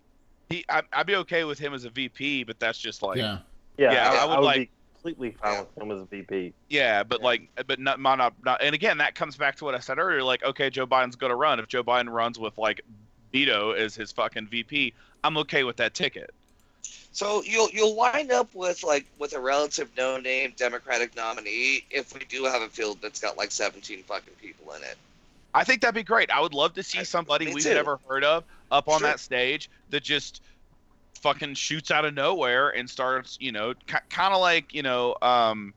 He, 0.48 0.64
I, 0.68 0.82
I'd 0.92 1.06
be 1.06 1.14
okay 1.16 1.44
with 1.44 1.58
him 1.60 1.74
as 1.74 1.84
a 1.84 1.90
VP, 1.90 2.42
but 2.44 2.58
that's 2.58 2.78
just 2.78 3.02
like, 3.02 3.18
yeah, 3.18 3.38
yeah. 3.78 3.92
Yeah, 3.92 3.92
Yeah, 3.92 4.10
I, 4.10 4.22
I 4.22 4.24
would 4.24 4.32
I 4.32 4.38
would 4.38 4.44
like- 4.46 4.56
be 4.56 4.70
completely 4.94 5.36
fine 5.40 5.58
with 5.74 5.82
him 5.84 5.90
as 5.92 6.02
a 6.02 6.04
VP. 6.06 6.52
Yeah, 6.68 7.02
but 7.04 7.20
Yeah. 7.20 7.24
like, 7.26 7.48
but 7.66 7.78
not, 7.78 8.00
not, 8.00 8.18
not, 8.18 8.34
not, 8.44 8.60
and 8.62 8.74
again, 8.74 8.98
that 8.98 9.14
comes 9.14 9.36
back 9.36 9.54
to 9.56 9.64
what 9.64 9.74
I 9.74 9.78
said 9.78 9.98
earlier. 9.98 10.22
Like, 10.24 10.44
okay, 10.44 10.68
Joe 10.68 10.86
Biden's 10.88 11.14
going 11.16 11.30
to 11.30 11.36
run. 11.36 11.60
If 11.60 11.68
Joe 11.68 11.84
Biden 11.84 12.10
runs 12.10 12.38
with 12.38 12.58
like 12.58 12.80
Beto 13.32 13.76
as 13.76 13.94
his 13.94 14.10
fucking 14.12 14.48
VP, 14.48 14.92
I'm 15.22 15.36
okay 15.38 15.62
with 15.62 15.76
that 15.76 15.94
ticket. 15.94 16.34
So 17.12 17.42
you'll 17.42 17.68
you'll 17.70 17.96
wind 17.96 18.30
up 18.30 18.54
with 18.54 18.82
like 18.82 19.06
with 19.18 19.34
a 19.34 19.40
relative 19.40 19.90
no 19.96 20.18
name 20.18 20.54
Democratic 20.56 21.16
nominee 21.16 21.84
if 21.90 22.14
we 22.14 22.20
do 22.26 22.44
have 22.44 22.62
a 22.62 22.68
field 22.68 22.98
that's 23.02 23.20
got 23.20 23.36
like 23.36 23.50
17 23.50 24.02
fucking 24.04 24.34
people 24.40 24.72
in 24.74 24.82
it. 24.82 24.96
I 25.52 25.64
think 25.64 25.80
that'd 25.80 25.94
be 25.94 26.04
great. 26.04 26.30
I 26.30 26.40
would 26.40 26.54
love 26.54 26.74
to 26.74 26.82
see 26.82 27.02
somebody 27.02 27.46
me 27.46 27.54
we've 27.54 27.64
too. 27.64 27.74
never 27.74 27.98
heard 28.08 28.22
of 28.22 28.44
up 28.70 28.88
on 28.88 29.00
Sure. 29.00 29.08
that 29.08 29.18
stage 29.20 29.68
that 29.90 30.02
just 30.04 30.42
fucking 31.20 31.54
shoots 31.54 31.90
out 31.90 32.04
of 32.04 32.14
nowhere 32.14 32.70
and 32.70 32.88
starts, 32.88 33.36
you 33.40 33.50
know, 33.52 33.74
ki 33.86 33.96
kind 34.08 34.32
of 34.32 34.40
like, 34.40 34.72
you 34.72 34.82
know, 34.82 35.16
um, 35.20 35.74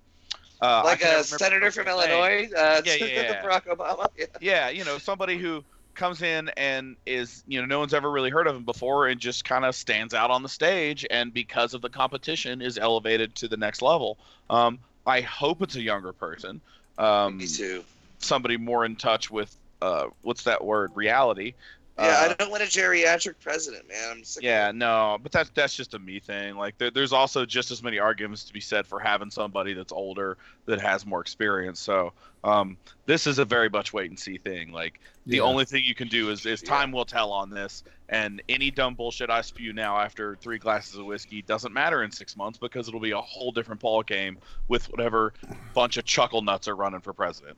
uh, 0.62 0.84
like 0.86 1.02
a 1.02 1.24
senator 1.24 1.72
from. 1.72 1.88
Illinois, 1.88 2.48
uh, 2.56 2.82
Yeah, 2.86 2.94
yeah, 2.96 3.06
yeah. 3.06 3.44
Barack 3.46 3.66
Obama. 3.66 4.08
Yeah. 4.18 4.26
Yeah, 4.40 4.70
you 4.70 4.86
know, 4.86 4.98
somebody 4.98 5.38
who 5.38 5.64
comes 5.96 6.22
in 6.22 6.50
and 6.58 6.96
is, 7.06 7.44
you 7.48 7.60
know, 7.60 7.66
no 7.66 7.80
one's 7.80 7.94
ever 7.94 8.10
really 8.10 8.30
heard 8.30 8.48
of 8.48 8.56
him 8.56 8.64
before 8.64 9.08
and 9.08 9.20
just 9.20 9.46
kind 9.46 9.66
of 9.66 9.76
stands 9.76 10.14
out 10.14 10.32
on 10.32 10.44
the 10.44 10.50
stage 10.50 11.06
and 11.10 11.34
because 11.34 11.74
of 11.74 11.82
the 11.82 11.90
competition 11.90 12.62
is 12.62 12.78
elevated 12.78 13.36
to 13.36 13.48
the 13.48 13.58
next 13.58 13.82
level. 13.82 14.18
Um, 14.50 14.80
I 15.06 15.22
hope 15.22 15.62
it's 15.62 15.76
a 15.76 15.82
younger 15.82 16.14
person. 16.14 16.62
Um, 16.98 17.38
Me 17.38 17.48
too. 17.48 17.84
somebody 18.20 18.58
more 18.58 18.86
in 18.86 18.96
touch 18.96 19.30
with 19.30 19.56
uh, 19.82 20.08
what's 20.22 20.44
that 20.44 20.64
word? 20.64 20.92
Reality. 20.96 21.54
Yeah, 21.98 22.06
Uh, 22.06 22.30
I 22.30 22.34
don't 22.34 22.50
want 22.50 22.64
a 22.64 22.66
geriatric 22.66 23.36
president, 23.40 23.88
man. 23.88 24.12
I'm 24.12 24.24
sick 24.24 24.44
Yeah, 24.44 24.70
it. 24.70 24.76
no, 24.76 25.20
but 25.22 25.32
that's 25.32 25.52
that's 25.52 25.76
just 25.76 25.94
a 25.94 26.00
me 26.00 26.20
thing. 26.20 26.56
Like 26.56 26.76
there, 26.80 26.90
there's 26.90 27.14
also 27.14 27.46
just 27.46 27.70
as 27.70 27.84
many 27.84 28.00
arguments 28.00 28.46
to 28.46 28.54
be 28.54 28.60
said 28.62 28.88
for 28.88 29.00
having 29.00 29.30
somebody 29.30 29.74
that's 29.74 29.92
older 29.92 30.38
that 30.66 30.82
has 30.82 31.06
more 31.06 31.22
experience. 31.22 31.80
So 31.80 32.14
um, 32.44 32.78
this 33.06 33.28
is 33.28 33.38
a 33.38 33.46
very 33.46 33.70
much 33.70 33.94
wait 33.94 34.10
and 34.10 34.20
see 34.20 34.38
thing. 34.40 34.72
Like 34.72 35.02
the 35.28 35.38
Yeah. 35.38 35.44
only 35.44 35.66
thing 35.66 35.84
you 35.86 35.94
can 35.94 36.08
do 36.08 36.32
is, 36.32 36.44
is 36.48 36.64
Yeah. 36.64 36.70
time 36.70 36.92
will 36.92 37.06
tell 37.06 37.32
on 37.32 37.52
this. 37.52 37.84
And 38.10 38.42
any 38.50 38.72
dumb 38.72 38.96
bullshit 38.96 39.30
I 39.30 39.42
spew 39.42 39.72
now 39.72 40.00
after 40.00 40.36
three 40.38 40.58
glasses 40.58 40.96
of 40.98 41.06
whiskey 41.06 41.44
doesn't 41.44 41.74
matter 41.74 42.04
in 42.04 42.12
six 42.12 42.36
months 42.36 42.58
because 42.58 42.88
it'll 42.88 43.00
be 43.02 43.12
a 43.12 43.22
whole 43.22 43.52
different 43.52 43.82
ball 43.82 44.02
game 44.02 44.40
with 44.68 44.90
whatever 44.90 45.34
bunch 45.76 45.98
of 45.98 46.06
chuckle 46.06 46.42
nuts 46.42 46.68
are 46.68 46.76
running 46.76 47.02
for 47.02 47.14
president. 47.14 47.58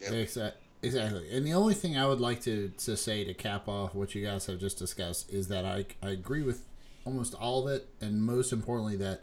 Yep. 0.00 0.12
Exactly. 0.12 0.65
Exactly. 0.86 1.28
And 1.32 1.44
the 1.44 1.52
only 1.52 1.74
thing 1.74 1.96
I 1.96 2.06
would 2.06 2.20
like 2.20 2.40
to, 2.42 2.72
to 2.78 2.96
say 2.96 3.24
to 3.24 3.34
cap 3.34 3.66
off 3.66 3.94
what 3.94 4.14
you 4.14 4.24
guys 4.24 4.46
have 4.46 4.60
just 4.60 4.78
discussed 4.78 5.32
is 5.32 5.48
that 5.48 5.64
I, 5.64 5.86
I 6.00 6.10
agree 6.10 6.42
with 6.42 6.62
almost 7.04 7.34
all 7.34 7.66
of 7.66 7.74
it, 7.74 7.88
and 8.00 8.22
most 8.22 8.52
importantly, 8.52 8.96
that 8.96 9.22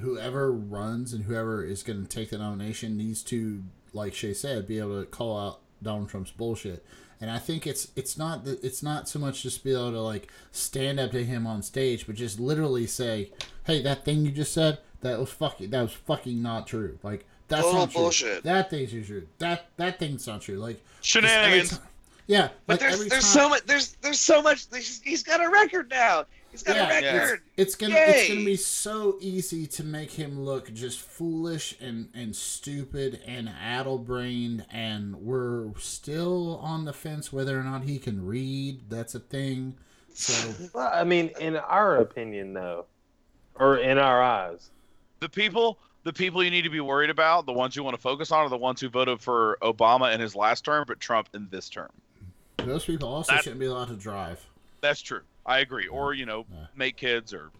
whoever 0.00 0.52
runs 0.52 1.12
and 1.12 1.24
whoever 1.24 1.64
is 1.64 1.84
going 1.84 2.02
to 2.02 2.08
take 2.08 2.30
the 2.30 2.38
nomination 2.38 2.96
needs 2.96 3.22
to, 3.24 3.62
like 3.92 4.12
Shay 4.12 4.34
said, 4.34 4.66
be 4.66 4.78
able 4.78 5.00
to 5.00 5.06
call 5.06 5.38
out 5.38 5.60
Donald 5.82 6.08
Trump's 6.08 6.32
bullshit. 6.32 6.84
And 7.20 7.30
I 7.30 7.38
think 7.38 7.66
it's 7.66 7.88
it's 7.96 8.18
not 8.18 8.44
that 8.44 8.62
it's 8.62 8.82
not 8.82 9.08
so 9.08 9.18
much 9.18 9.42
just 9.42 9.64
be 9.64 9.72
able 9.72 9.92
to 9.92 10.00
like 10.00 10.30
stand 10.50 11.00
up 11.00 11.12
to 11.12 11.24
him 11.24 11.46
on 11.46 11.62
stage, 11.62 12.06
but 12.06 12.16
just 12.16 12.38
literally 12.38 12.86
say, 12.86 13.32
"Hey, 13.64 13.82
that 13.82 14.04
thing 14.04 14.24
you 14.26 14.32
just 14.32 14.52
said, 14.52 14.80
that 15.00 15.18
was 15.18 15.30
fucking 15.30 15.70
that 15.70 15.80
was 15.80 15.92
fucking 15.92 16.42
not 16.42 16.66
true." 16.66 16.98
Like 17.02 17.26
that's 17.48 17.62
Total 17.62 17.80
not 17.80 17.90
true. 17.90 18.00
bullshit. 18.00 18.42
That 18.44 18.70
thing's 18.70 18.90
true. 19.06 19.26
That 19.38 19.66
that 19.76 19.98
thing's 19.98 20.26
not 20.26 20.40
true. 20.42 20.56
Like 20.58 20.82
just 21.00 21.08
Shenanigans. 21.08 21.70
ti- 21.70 21.84
yeah, 22.28 22.48
But 22.66 22.80
like 22.80 22.80
there's 22.80 22.98
there's 23.08 23.10
time- 23.10 23.42
so 23.42 23.48
much 23.48 23.62
there's 23.66 23.92
there's 24.02 24.18
so 24.18 24.42
much 24.42 24.66
he's, 24.74 25.00
he's 25.02 25.22
got 25.22 25.44
a 25.44 25.48
record 25.48 25.88
now. 25.90 26.24
He's 26.50 26.62
got 26.62 26.74
Yeah, 26.76 26.84
a 26.98 27.18
record. 27.20 27.42
It's 27.56 27.74
gonna 27.74 27.94
it's 27.96 28.28
gonna 28.28 28.44
be 28.44 28.56
so 28.56 29.16
easy 29.20 29.66
to 29.68 29.84
make 29.84 30.10
him 30.12 30.40
look 30.44 30.72
just 30.72 31.00
foolish 31.00 31.76
and 31.80 32.08
and 32.14 32.34
stupid 32.34 33.20
and 33.26 33.48
addle 33.62 33.98
brained, 33.98 34.64
and 34.72 35.14
we're 35.16 35.68
still 35.78 36.58
on 36.62 36.84
the 36.84 36.92
fence 36.92 37.32
whether 37.32 37.60
or 37.60 37.62
not 37.62 37.84
he 37.84 37.98
can 37.98 38.26
read. 38.26 38.88
That's 38.90 39.14
a 39.14 39.20
thing. 39.20 39.76
So 40.14 40.52
Well, 40.74 40.90
I 40.92 41.04
mean, 41.04 41.30
in 41.38 41.56
our 41.56 41.98
opinion, 41.98 42.54
though, 42.54 42.86
or 43.54 43.76
in 43.76 43.98
our 43.98 44.22
eyes, 44.22 44.70
the 45.20 45.28
people 45.28 45.78
the 46.06 46.12
people 46.12 46.40
you 46.44 46.52
need 46.52 46.62
to 46.62 46.70
be 46.70 46.78
worried 46.78 47.10
about, 47.10 47.46
the 47.46 47.52
ones 47.52 47.74
you 47.74 47.82
want 47.82 47.96
to 47.96 48.00
focus 48.00 48.30
on, 48.30 48.46
are 48.46 48.48
the 48.48 48.56
ones 48.56 48.80
who 48.80 48.88
voted 48.88 49.20
for 49.20 49.58
Obama 49.60 50.14
in 50.14 50.20
his 50.20 50.36
last 50.36 50.64
term, 50.64 50.84
but 50.86 51.00
Trump 51.00 51.28
in 51.34 51.48
this 51.50 51.68
term. 51.68 51.90
those 52.58 52.84
people 52.84 53.08
also 53.08 53.32
That- 53.32 53.42
shouldn't 53.42 53.60
be 53.60 53.66
allowed 53.66 53.88
to 53.88 53.96
drive. 53.96 54.44
That's 54.80 55.00
true. 55.00 55.22
I 55.44 55.58
agree. 55.60 55.88
Or 55.88 56.14
you 56.14 56.24
know, 56.24 56.46
Yeah. 56.52 56.66
make 56.76 56.96
kids 56.96 57.34
or 57.34 57.50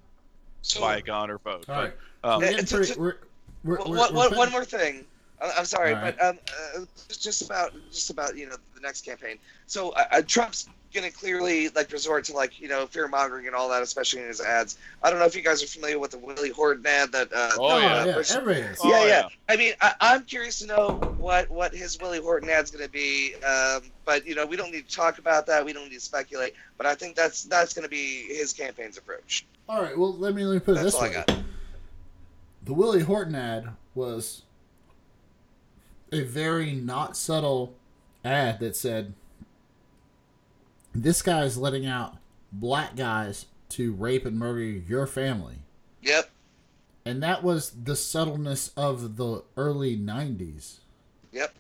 So, 0.63 0.81
buy 0.81 0.97
a 0.99 1.03
gun 1.03 1.29
or 1.31 1.39
vote. 1.39 1.69
All 1.69 1.75
right. 1.75 1.93
But, 2.23 2.35
um, 2.35 2.41
pretty, 2.41 2.99
we're, 2.99 3.17
we're, 3.65 3.79
we're, 3.85 4.31
one 4.37 4.51
more 4.53 4.65
thing. 4.65 5.05
I- 5.41 5.53
I'm 5.59 5.65
sorry, 5.65 5.93
All 5.95 6.01
right. 6.03 6.17
but 6.17 6.25
um, 6.27 6.39
uh, 6.77 6.85
just- 7.09 7.23
just 7.23 7.43
about 7.43 7.73
just 7.91 8.11
about 8.11 8.37
you 8.37 8.47
know 8.49 8.57
the 8.75 8.81
next 8.81 9.05
campaign. 9.05 9.39
So 9.67 9.91
uh, 9.91 10.05
uh, 10.13 10.23
Trump's 10.27 10.69
gonna 10.95 11.11
clearly 11.11 11.69
like 11.71 11.93
resort 11.93 12.25
to 12.25 12.33
like 12.33 12.59
you 12.61 12.69
know 12.69 12.87
fear 12.87 13.07
mongering 13.09 13.47
and 13.47 13.55
all 13.55 13.69
that, 13.69 13.83
especially 13.83 14.23
in 14.23 14.29
his 14.29 14.41
ads. 14.41 14.79
I 15.03 15.11
don't 15.11 15.19
know 15.19 15.27
if 15.27 15.37
you 15.37 15.43
guys 15.43 15.63
are 15.63 15.67
familiar 15.67 15.99
with 15.99 16.13
the 16.13 16.19
Willie 16.19 16.51
Horton 16.51 16.87
ad 16.87 17.13
that. 17.13 17.33
Uh, 17.33 17.51
Oh, 17.59 17.79
yeah. 17.79 18.05
yeah, 18.07 18.15
person- 18.15 18.43
Oh, 18.47 18.51
yeah, 18.89 19.01
yeah, 19.01 19.07
yeah. 19.07 19.29
I 19.49 19.57
mean, 19.57 19.75
I, 19.81 19.93
I'm 20.01 20.25
curious 20.25 20.59
to 20.61 20.67
know 20.67 20.93
what 21.19 21.51
what 21.51 21.75
his 21.75 21.99
Willie 22.01 22.21
Horton 22.21 22.49
ad's 22.49 22.71
going 22.71 22.85
to 22.85 22.91
be. 22.91 23.35
Um, 23.45 23.83
but 24.07 24.27
you 24.27 24.35
know, 24.35 24.47
we 24.47 24.57
don't 24.57 24.71
need 24.73 24.89
to 24.89 24.95
talk 24.97 25.19
about 25.19 25.47
that. 25.49 25.65
We 25.65 25.73
don't 25.75 25.85
need 25.89 25.95
to 25.97 26.01
speculate. 26.01 26.55
But 26.79 26.87
I 26.87 26.95
think 26.95 27.15
that's 27.17 27.43
that's 27.45 27.75
going 27.75 27.83
to 27.85 27.91
be 27.91 28.23
his 28.29 28.53
campaign's 28.55 28.97
approach. 28.97 29.45
All 29.69 29.83
right, 29.83 29.99
well, 29.99 30.15
let 30.15 30.35
me 30.35 30.45
let 30.45 30.55
me 30.55 30.61
put 30.61 30.73
it 30.73 30.75
That's 30.77 30.85
this 30.87 30.95
all 30.95 31.03
I 31.05 31.09
way. 31.09 31.15
got. 31.27 31.33
The 32.65 32.73
Willie 32.75 33.03
Horton 33.03 33.35
ad 33.35 33.69
was 33.95 34.43
a 36.13 36.23
very 36.23 36.73
not 36.73 37.17
subtle 37.17 37.75
ad 38.25 38.61
that 38.61 38.77
said, 38.77 39.15
"This 40.95 41.23
guy 41.23 41.45
is 41.45 41.59
letting 41.59 41.87
out 41.87 42.17
black 42.53 42.97
guys 42.97 43.47
to 43.71 43.93
rape 43.93 44.25
and 44.25 44.39
murder 44.39 44.63
your 44.65 45.07
family," 45.07 45.59
Yep. 46.03 46.31
and 47.05 47.23
that 47.23 47.43
was 47.43 47.71
the 47.71 47.97
subtleness 47.97 48.71
of 48.77 49.17
the 49.17 49.43
early 49.57 49.97
'90s. 49.97 50.79
Yep. 51.33 51.55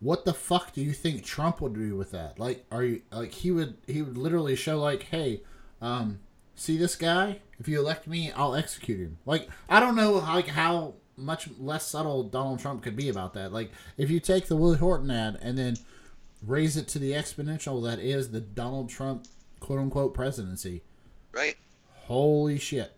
What 0.00 0.24
the 0.24 0.34
fuck 0.34 0.72
do 0.72 0.80
you 0.80 0.92
think 0.92 1.24
Trump 1.24 1.60
would 1.60 1.74
do 1.74 1.96
with 1.96 2.10
that? 2.12 2.38
Like, 2.38 2.64
are 2.70 2.82
you 2.84 3.02
like 3.12 3.32
he 3.32 3.50
would 3.50 3.76
he 3.86 4.02
would 4.02 4.16
literally 4.18 4.56
show 4.56 4.78
like, 4.80 5.04
hey, 5.04 5.42
um, 5.80 6.20
see 6.54 6.76
this 6.76 6.96
guy? 6.96 7.40
If 7.58 7.68
you 7.68 7.78
elect 7.78 8.06
me, 8.06 8.32
I'll 8.32 8.54
execute 8.54 8.98
him. 8.98 9.18
Like, 9.26 9.48
I 9.68 9.78
don't 9.80 9.96
know 9.96 10.12
like 10.12 10.48
how 10.48 10.94
much 11.20 11.48
less 11.58 11.86
subtle 11.86 12.22
Donald 12.24 12.58
Trump 12.60 12.82
could 12.82 12.96
be 12.96 13.08
about 13.08 13.34
that. 13.34 13.52
Like, 13.52 13.70
if 13.96 14.10
you 14.10 14.18
take 14.20 14.46
the 14.46 14.56
Willie 14.56 14.78
Horton 14.78 15.10
ad 15.10 15.38
and 15.42 15.56
then 15.56 15.76
raise 16.46 16.76
it 16.76 16.88
to 16.88 16.98
the 16.98 17.12
exponential 17.12 17.82
that 17.84 17.98
is 17.98 18.30
the 18.30 18.40
Donald 18.40 18.88
Trump 18.88 19.26
quote 19.60 19.78
unquote 19.78 20.14
presidency, 20.14 20.82
Right. 21.32 21.56
holy 22.06 22.58
shit! 22.58 22.92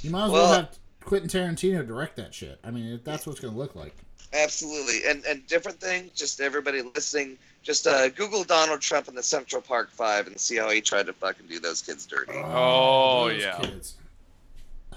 You 0.00 0.10
might 0.10 0.26
as 0.26 0.30
well, 0.32 0.42
Well- 0.44 0.52
have 0.54 0.78
Quentin 1.04 1.28
Tarantino 1.28 1.86
direct 1.86 2.16
that 2.16 2.32
shit. 2.34 2.58
I 2.64 2.70
mean, 2.70 2.86
if 2.92 3.04
that's 3.04 3.26
what 3.26 3.32
it's 3.32 3.40
gonna 3.40 3.56
look 3.56 3.74
like. 3.74 3.94
Absolutely. 4.32 5.00
And 5.06 5.24
and 5.26 5.46
different 5.46 5.78
thing. 5.80 6.10
Just 6.14 6.40
everybody 6.40 6.80
listening. 6.82 7.36
Just 7.62 7.86
uh, 7.86 8.08
Google 8.08 8.42
Donald 8.44 8.80
Trump 8.80 9.06
in 9.08 9.14
the 9.14 9.22
Central 9.22 9.60
Park 9.62 9.90
Five 9.90 10.26
and 10.26 10.40
see 10.40 10.56
how 10.56 10.70
he 10.70 10.80
tried 10.80 11.06
to 11.06 11.12
fucking 11.12 11.46
do 11.46 11.60
those 11.60 11.82
kids 11.82 12.06
dirty. 12.06 12.32
Oh, 12.34 13.28
those 13.28 13.40
yeah. 13.42 13.58
Kids. 13.60 13.94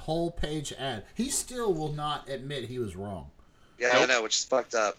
Whole 0.06 0.30
page 0.30 0.72
ad. 0.78 1.04
He 1.16 1.30
still 1.30 1.74
will 1.74 1.92
not 1.92 2.30
admit 2.30 2.66
he 2.66 2.78
was 2.78 2.96
wrong. 2.96 3.32
Yeah, 3.80 3.90
I 3.94 4.00
Nope. 4.02 4.10
know, 4.10 4.22
which 4.24 4.38
is 4.38 4.44
fucked 4.46 4.76
up. 4.76 4.98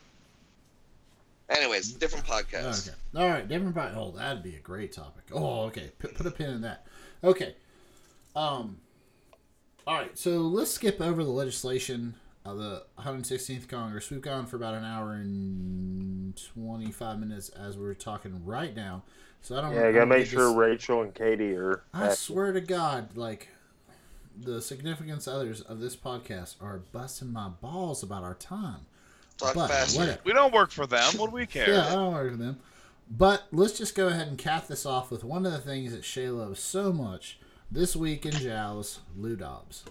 Anyways, 1.48 1.92
different 1.92 2.26
podcast. 2.26 2.88
Okay. 2.88 2.96
All 3.22 3.28
right. 3.28 3.46
Different 3.46 3.74
part. 3.76 3.92
Oh, 3.94 4.10
that'd 4.16 4.42
be 4.42 4.56
a 4.56 4.60
great 4.60 4.92
topic. 4.92 5.22
Oh, 5.32 5.60
okay. 5.66 5.92
Put, 6.00 6.16
put 6.16 6.26
a 6.26 6.30
pin 6.32 6.50
in 6.50 6.60
that. 6.62 6.86
Okay. 7.22 7.54
Um. 8.34 8.78
All 9.86 9.94
right. 9.94 10.18
So 10.18 10.38
let's 10.40 10.72
skip 10.72 11.00
over 11.00 11.22
the 11.22 11.30
legislation 11.30 12.16
of 12.44 12.58
the 12.58 12.82
116th 12.98 13.68
Congress. 13.68 14.10
We've 14.10 14.20
gone 14.20 14.46
for 14.46 14.56
about 14.56 14.74
an 14.74 14.84
hour 14.84 15.12
and 15.12 16.36
25 16.54 17.20
minutes 17.20 17.48
as 17.50 17.78
we're 17.78 17.94
talking 17.94 18.44
right 18.44 18.74
now. 18.74 19.04
So 19.40 19.56
I 19.56 19.60
don't. 19.60 19.72
Yeah, 19.72 19.82
I 19.82 19.88
I 19.88 19.92
gotta 19.92 20.06
make 20.06 20.26
sure 20.26 20.48
this- 20.48 20.56
Rachel 20.56 21.02
and 21.02 21.14
Katie 21.14 21.54
are. 21.54 21.84
I 21.94 21.98
happy. 22.06 22.14
swear 22.16 22.52
to 22.52 22.60
God, 22.60 23.16
like 23.16 23.48
the 24.38 24.60
significance 24.60 25.26
others 25.26 25.60
of 25.60 25.80
this 25.80 25.96
podcast 25.96 26.56
are 26.60 26.82
busting 26.92 27.32
my 27.32 27.48
balls 27.48 28.02
about 28.02 28.22
our 28.22 28.34
time. 28.34 28.80
Talk 29.38 29.54
but 29.54 29.68
faster. 29.68 29.98
whatever. 30.00 30.20
we 30.24 30.32
don't 30.32 30.52
work 30.52 30.70
for 30.70 30.86
them. 30.86 31.12
What 31.16 31.30
do 31.30 31.36
we 31.36 31.46
care? 31.46 31.68
Yeah, 31.70 31.88
I 31.88 31.92
don't 31.94 32.12
work 32.12 32.30
with 32.30 32.40
them. 32.40 32.58
But 33.10 33.44
let's 33.52 33.78
just 33.78 33.94
go 33.94 34.08
ahead 34.08 34.28
and 34.28 34.36
cap 34.38 34.66
this 34.66 34.84
off 34.84 35.10
with 35.10 35.22
one 35.22 35.46
of 35.46 35.52
the 35.52 35.58
things 35.60 35.92
that 35.92 36.04
Shay 36.04 36.28
loves 36.28 36.60
so 36.60 36.92
much 36.92 37.38
this 37.70 37.94
week 37.94 38.26
in 38.26 38.32
Jowls, 38.32 39.00
Lou 39.16 39.36
Dobbs. 39.36 39.84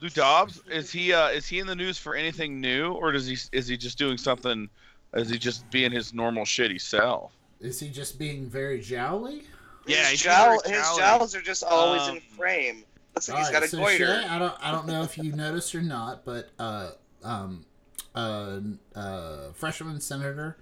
Lou 0.00 0.08
Dobbs 0.08 0.60
is 0.70 0.90
he 0.90 1.12
uh, 1.12 1.28
is 1.28 1.46
he 1.46 1.58
in 1.58 1.66
the 1.66 1.74
news 1.74 1.98
for 1.98 2.14
anything 2.14 2.60
new, 2.60 2.92
or 2.92 3.12
does 3.12 3.26
he 3.26 3.36
is 3.52 3.68
he 3.68 3.76
just 3.76 3.98
doing 3.98 4.16
something? 4.16 4.68
Is 5.14 5.28
he 5.28 5.38
just 5.38 5.70
being 5.70 5.92
his 5.92 6.14
normal 6.14 6.44
shitty 6.44 6.80
self? 6.80 7.32
Is 7.60 7.78
he 7.78 7.88
just 7.90 8.18
being 8.18 8.46
very 8.46 8.80
jowly? 8.80 9.42
Yeah, 9.86 9.98
his, 9.98 10.10
he's 10.10 10.22
jowl, 10.22 10.60
very 10.64 10.76
his 10.76 10.96
jowls 10.96 11.34
are 11.34 11.42
just 11.42 11.62
always 11.62 12.02
Um, 12.02 12.16
in 12.16 12.22
frame. 12.36 12.84
Looks 13.14 13.28
like 13.28 13.36
All 13.38 13.44
he's 13.44 13.52
right, 13.52 13.60
got 13.60 13.62
a 13.64 13.68
so 13.68 13.78
goiter. 13.78 14.06
Shay, 14.22 14.26
I 14.28 14.38
don't, 14.38 14.54
I 14.60 14.70
don't 14.70 14.86
know 14.86 15.02
if 15.02 15.18
you 15.18 15.32
noticed 15.32 15.74
or 15.74 15.82
not, 15.82 16.24
but 16.24 16.50
uh, 16.58 16.90
um, 17.22 17.66
uh, 18.14 18.60
uh, 18.94 19.52
freshman 19.52 20.00
senator, 20.00 20.56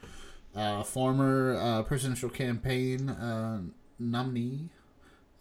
uh, 0.54 0.82
former 0.82 1.56
uh, 1.60 1.82
presidential 1.84 2.28
campaign 2.28 3.08
uh, 3.08 3.60
nominee, 3.98 4.68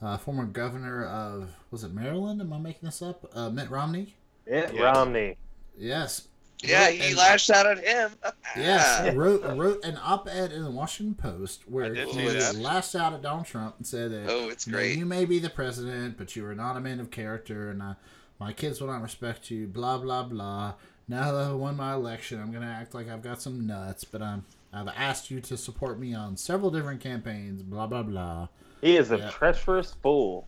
uh, 0.02 0.18
former 0.18 0.46
governor 0.46 1.06
of 1.06 1.50
was 1.72 1.84
it 1.84 1.94
Maryland? 1.94 2.42
Am 2.42 2.54
I 2.54 2.58
making 2.60 2.88
this 2.88 3.02
up? 3.02 3.30
Uh, 3.36 3.50
Mitt 3.50 3.70
Romney. 3.70 4.16
Yeah, 4.48 4.72
Romney. 4.72 5.38
Yes. 5.78 6.29
Yeah, 6.64 6.90
he 6.90 7.12
an- 7.12 7.18
lashed 7.18 7.50
out 7.50 7.66
at 7.66 7.80
him. 7.84 8.12
Yes, 8.58 9.14
wrote 9.16 9.44
wrote 9.58 9.84
an 9.86 9.98
op-ed 10.04 10.52
in 10.52 10.64
the 10.64 10.72
Washington 10.72 11.14
Post 11.14 11.62
where 11.70 11.94
he 11.94 12.12
see 12.12 12.58
lashed 12.60 12.96
out 12.96 13.14
at 13.14 13.22
Donald 13.22 13.46
Trump 13.46 13.76
and 13.78 13.86
said 13.86 14.12
that 14.12 14.26
Oh, 14.28 14.50
it's 14.50 14.66
great. 14.68 14.98
you 14.98 15.06
may 15.06 15.26
be 15.26 15.38
the 15.38 15.52
president, 15.52 16.18
but 16.18 16.36
you 16.36 16.44
are 16.48 16.56
not 16.56 16.76
a 16.76 16.80
man 16.80 17.00
of 17.00 17.12
character, 17.12 17.70
and 17.70 17.84
I, 17.84 17.94
my 18.40 18.52
kids 18.54 18.82
will 18.82 18.88
not 18.88 19.04
respect 19.04 19.52
you. 19.52 19.68
Blah 19.68 20.00
blah 20.00 20.24
blah. 20.24 20.74
Now 21.08 21.32
that 21.32 21.50
I 21.50 21.54
won 21.54 21.76
my 21.78 21.94
election, 21.94 22.42
I'm 22.42 22.52
gonna 22.52 22.66
act 22.66 22.96
like 22.96 23.08
I've 23.08 23.22
got 23.22 23.40
some 23.42 23.68
nuts, 23.68 24.04
but 24.04 24.22
I'm 24.24 24.46
I've 24.74 24.88
asked 24.88 25.30
you 25.30 25.42
to 25.42 25.58
support 25.58 26.00
me 26.00 26.16
on 26.16 26.36
several 26.36 26.72
different 26.72 27.02
campaigns. 27.02 27.62
Blah 27.62 27.86
blah 27.86 28.02
blah. 28.04 28.48
He 28.82 28.98
is 28.98 29.12
a 29.12 29.18
Yeah. 29.18 29.30
treacherous 29.30 29.94
fool. 30.02 30.48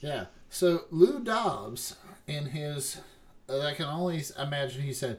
Yeah. 0.00 0.26
So 0.50 0.82
Lou 0.90 1.20
Dobbs, 1.20 1.94
in 2.26 2.46
his, 2.46 3.00
uh, 3.48 3.60
I 3.60 3.74
can 3.74 3.86
only 3.86 4.24
imagine 4.38 4.82
he 4.82 4.92
said, 4.92 5.18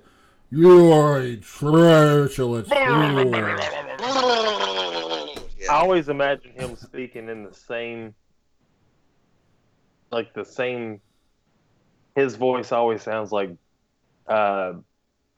"You 0.50 0.92
are 0.92 1.20
a 1.20 1.36
treacherous 1.38 2.68
fool." 2.68 3.36
I 5.70 5.74
always 5.74 6.08
imagine 6.10 6.52
him 6.54 6.76
speaking 6.76 7.28
in 7.30 7.44
the 7.44 7.54
same, 7.54 8.16
like 10.12 10.34
the 10.34 10.46
same. 10.46 11.02
His 12.16 12.36
voice 12.36 12.72
always 12.72 13.02
sounds 13.04 13.32
like, 13.32 13.52
uh, 14.28 14.74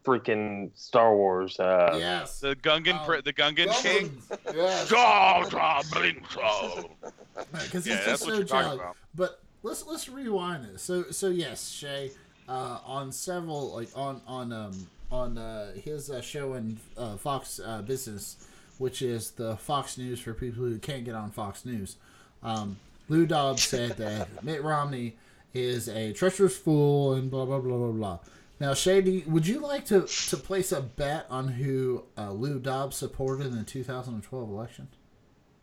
freaking 0.05 0.71
Star 0.75 1.13
Wars. 1.15 1.59
Uh, 1.59 1.97
Yes. 1.99 2.39
The 2.39 2.55
Gungan, 2.55 2.99
Oh, 3.01 3.05
pri- 3.05 3.21
the 3.21 3.33
Gungan 3.33 3.69
king. 3.83 4.21
Yes. 4.55 4.87
Jaw, 4.89 5.47
jaw, 5.49 5.81
bling. 5.91 6.21
Because 6.21 7.85
Yeah, 7.87 7.95
he's 7.97 8.05
that's 8.05 8.05
just 8.05 8.21
what 8.25 8.29
so 8.31 8.35
you're 8.37 8.43
talking 8.45 8.67
jolly. 8.69 8.79
about. 8.79 8.95
But 9.15 9.41
let's 9.63 9.85
let's 9.87 10.07
rewind 10.07 10.63
this. 10.65 10.81
So 10.83 11.03
so 11.11 11.27
yes, 11.29 11.69
Shay, 11.69 12.11
uh, 12.47 12.79
on 12.85 13.11
several 13.11 13.73
like 13.75 13.89
on 13.95 14.21
on 14.25 14.53
um 14.53 14.87
on 15.11 15.37
uh, 15.37 15.73
his 15.73 16.09
uh, 16.09 16.21
show 16.21 16.53
in 16.53 16.77
uh, 16.97 17.15
Fox 17.17 17.59
uh, 17.63 17.81
Business, 17.81 18.37
which 18.77 19.01
is 19.01 19.31
the 19.31 19.57
Fox 19.57 19.97
News 19.97 20.19
for 20.19 20.33
people 20.33 20.63
who 20.63 20.77
can't 20.79 21.03
get 21.05 21.15
on 21.15 21.31
Fox 21.31 21.65
News. 21.65 21.95
Um, 22.43 22.77
Lou 23.09 23.25
Dobbs 23.25 23.63
said 23.63 23.97
that 23.97 24.43
Mitt 24.43 24.63
Romney 24.63 25.15
is 25.53 25.89
a 25.89 26.13
treacherous 26.13 26.55
fool 26.57 27.13
and 27.13 27.29
blah 27.31 27.45
blah 27.45 27.59
blah 27.59 27.77
blah 27.77 27.91
blah. 27.91 28.19
Now, 28.59 28.73
Shay, 28.73 29.01
do 29.01 29.09
you- 29.11 29.23
would 29.27 29.47
you 29.47 29.59
like 29.61 29.85
to, 29.85 30.01
to 30.01 30.37
place 30.37 30.71
a 30.73 30.81
bet 30.81 31.25
on 31.29 31.47
who 31.47 32.03
uh, 32.17 32.31
Lou 32.31 32.59
Dobbs 32.59 32.97
supported 32.97 33.47
in 33.47 33.55
the 33.55 33.63
2012 33.63 34.49
election? 34.49 34.89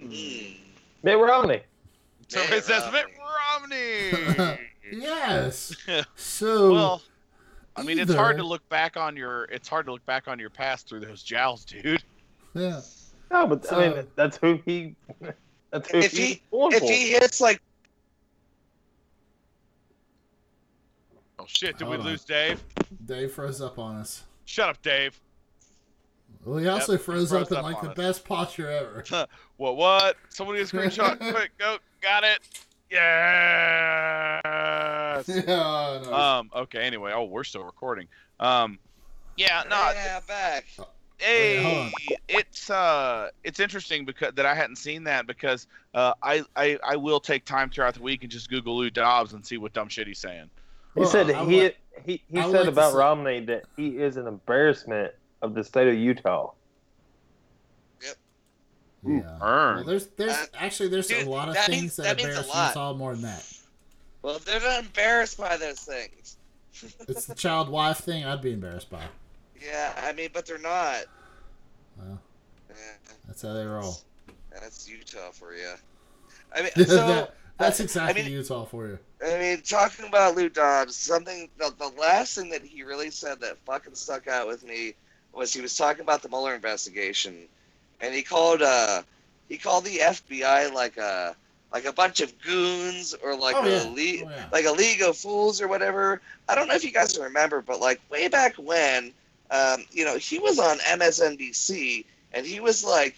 Mm. 0.00 0.56
Mitt 1.02 1.18
Romney. 1.18 1.60
So 2.28 2.40
Mitt 2.44 2.52
it 2.54 2.64
says 2.64 2.90
Mitt 2.92 3.06
Romney. 3.60 4.58
Yes. 4.92 5.74
So 6.16 6.72
well, 6.72 7.02
I 7.76 7.82
mean, 7.82 7.98
it's 7.98 8.12
hard 8.14 8.36
to 8.38 8.42
look 8.42 8.66
back 8.68 8.96
on 8.96 9.16
your 9.16 9.44
it's 9.44 9.68
hard 9.68 9.86
to 9.86 9.92
look 9.92 10.04
back 10.06 10.28
on 10.28 10.38
your 10.38 10.50
past 10.50 10.88
through 10.88 11.00
those 11.00 11.22
jowls, 11.22 11.64
dude. 11.64 12.02
yeah. 12.54 12.80
No, 13.30 13.46
but 13.46 13.70
I 13.72 13.88
mean 13.94 14.06
that's 14.14 14.36
who 14.38 14.60
he. 14.64 14.94
That's 15.70 15.90
who 15.90 15.98
If 15.98 16.12
he's 16.12 16.18
he 16.20 16.42
if 16.52 16.78
for. 16.80 16.90
he 16.90 17.10
hits 17.10 17.40
like 17.40 17.60
Oh 21.38 21.44
shit! 21.46 21.76
Did 21.76 21.84
Hold 21.86 21.98
we 21.98 22.04
on. 22.04 22.10
lose 22.10 22.24
Dave? 22.24 22.62
Dave 23.04 23.30
froze 23.32 23.60
up 23.60 23.78
on 23.78 23.96
us. 23.96 24.24
Shut 24.46 24.70
up, 24.70 24.80
Dave. 24.82 25.20
Well, 26.44 26.58
he 26.58 26.66
also 26.68 26.92
Yep, 26.92 27.00
froze, 27.02 27.28
froze 27.28 27.52
up 27.52 27.58
in 27.58 27.62
like 27.64 27.76
on 27.76 27.84
the 27.84 27.90
us. 27.90 27.96
best 27.96 28.24
posture 28.24 28.70
ever. 28.70 29.04
What? 29.58 29.76
What? 29.76 30.16
Somebody 30.28 30.58
get 30.60 30.72
a 30.72 30.76
screenshot 30.76 31.18
quick. 31.34 31.50
Go. 31.58 31.78
Got 32.00 32.24
it. 32.24 32.40
Yes. 32.90 34.42
yeah, 35.28 36.00
no. 36.04 36.14
Um. 36.14 36.50
Okay. 36.54 36.80
Anyway. 36.80 37.12
Oh, 37.14 37.24
we're 37.24 37.44
still 37.44 37.64
recording. 37.64 38.08
Um. 38.40 38.78
Yeah. 39.36 39.62
No. 39.68 39.76
yeah, 39.94 40.20
back. 40.26 40.66
Hey, 41.18 41.62
hold 41.62 41.86
on. 41.86 41.92
it's 42.28 42.68
uh, 42.68 43.30
it's 43.42 43.58
interesting 43.58 44.04
because 44.04 44.34
that 44.34 44.44
I 44.44 44.54
hadn't 44.54 44.76
seen 44.76 45.04
that 45.04 45.26
because 45.26 45.66
uh, 45.94 46.12
I, 46.22 46.44
I 46.56 46.78
I 46.86 46.96
will 46.96 47.20
take 47.20 47.46
time 47.46 47.70
throughout 47.70 47.94
the 47.94 48.02
week 48.02 48.22
and 48.22 48.30
just 48.30 48.50
Google 48.50 48.76
Lou 48.76 48.90
Dobbs 48.90 49.32
and 49.32 49.44
see 49.44 49.56
what 49.56 49.72
dumb 49.72 49.88
shit 49.88 50.06
he's 50.06 50.18
saying. 50.18 50.50
He 50.94 51.00
Well, 51.00 51.08
said 51.08 51.28
he 51.48 51.56
would- 51.56 51.74
he, 52.04 52.22
he 52.30 52.38
I 52.38 52.42
said 52.50 52.60
like 52.60 52.68
about 52.68 52.92
Romney 52.92 53.40
that 53.46 53.64
he 53.74 53.96
is 53.96 54.18
an 54.18 54.26
embarrassment 54.26 55.14
of 55.40 55.54
the 55.54 55.64
state 55.64 55.88
of 55.88 55.94
Utah. 55.94 56.50
Yeah. 59.06 59.38
Earn. 59.40 59.76
Well, 59.76 59.84
there's 59.84 60.06
there's 60.16 60.32
Uh, 60.32 60.46
actually 60.58 60.88
there's 60.88 61.06
dude, 61.06 61.26
a 61.26 61.30
lot 61.30 61.48
of 61.48 61.54
that 61.54 61.66
things 61.66 61.80
means- 61.82 61.96
that, 61.96 62.02
that 62.04 62.16
means 62.16 62.26
a 62.28 62.30
embarrass 62.30 62.48
lot. 62.48 62.68
Utah 62.68 62.92
more 62.94 63.12
than 63.14 63.22
that. 63.22 63.52
Well, 64.22 64.38
they're 64.40 64.60
not 64.60 64.80
embarrassed 64.84 65.38
by 65.38 65.56
those 65.56 65.78
things. 65.80 66.36
It's 67.08 67.26
the 67.26 67.34
child 67.34 67.68
wife 67.68 67.98
thing. 67.98 68.24
I'd 68.24 68.42
be 68.42 68.52
embarrassed 68.52 68.90
by. 68.90 69.02
Yeah, 69.62 69.92
I 70.02 70.12
mean, 70.12 70.30
but 70.32 70.44
they're 70.46 70.58
not. 70.58 71.04
Well, 71.96 72.20
Yeah, 72.68 72.74
that's 73.26 73.42
how 73.42 73.52
they 73.54 73.64
roll. 73.64 73.96
that's 74.52 74.88
Utah 74.88 75.30
for 75.30 75.54
you. 75.54 75.72
I 76.54 76.62
mean, 76.62 76.70
so 76.76 76.84
That- 77.06 77.34
that's 77.58 77.80
exactly 77.80 78.20
I 78.20 78.24
mean, 78.24 78.32
Utah 78.34 78.66
for 78.66 78.86
you. 78.88 78.98
I 79.26 79.38
mean, 79.38 79.62
talking 79.62 80.06
about 80.06 80.36
Lou 80.36 80.50
Dobbs, 80.50 80.94
something 80.94 81.48
the, 81.56 81.72
the 81.78 81.88
last 81.98 82.34
thing 82.36 82.50
that 82.50 82.62
he 82.62 82.82
really 82.82 83.10
said 83.10 83.40
that 83.40 83.56
fucking 83.64 83.94
stuck 83.94 84.26
out 84.28 84.46
with 84.46 84.62
me 84.62 84.94
was 85.32 85.54
he 85.54 85.62
was 85.62 85.74
talking 85.76 86.02
about 86.02 86.22
the 86.22 86.28
Mueller 86.28 86.54
investigation, 86.54 87.48
and 88.00 88.14
he 88.14 88.22
called 88.22 88.62
uh 88.62 89.02
he 89.48 89.56
called 89.58 89.84
the 89.84 90.00
FBI 90.02 90.68
like 90.68 90.96
a 90.96 91.36
like 91.72 91.84
a 91.84 91.92
bunch 91.92 92.20
of 92.20 92.38
goons 92.40 93.14
or 93.14 93.36
like 93.36 93.56
Oh, 93.56 93.64
a 93.64 93.68
yeah. 93.68 93.82
le- 93.82 94.24
Oh, 94.24 94.30
yeah. 94.30 94.46
like 94.52 94.64
a 94.66 94.72
league 94.72 95.02
of 95.02 95.16
fools 95.16 95.60
or 95.60 95.68
whatever. 95.68 96.20
I 96.48 96.54
don't 96.54 96.68
know 96.68 96.74
if 96.74 96.84
you 96.84 96.92
guys 96.92 97.18
remember, 97.18 97.60
but 97.62 97.80
like 97.80 98.00
way 98.10 98.28
back 98.28 98.54
when, 98.56 99.12
um, 99.50 99.84
you 99.90 100.04
know, 100.04 100.16
he 100.16 100.38
was 100.38 100.58
on 100.58 100.78
MSNBC 100.86 102.06
and 102.32 102.46
he 102.46 102.60
was 102.60 102.84
like, 102.84 103.16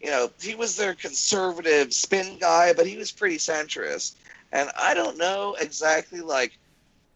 you 0.00 0.10
know, 0.10 0.30
he 0.40 0.54
was 0.54 0.76
their 0.76 0.94
conservative 0.94 1.92
spin 1.92 2.38
guy, 2.38 2.72
but 2.72 2.86
he 2.86 2.96
was 2.96 3.10
pretty 3.12 3.36
centrist. 3.36 4.16
And 4.52 4.70
I 4.78 4.94
don't 4.94 5.18
know 5.18 5.56
exactly 5.60 6.20
like 6.20 6.58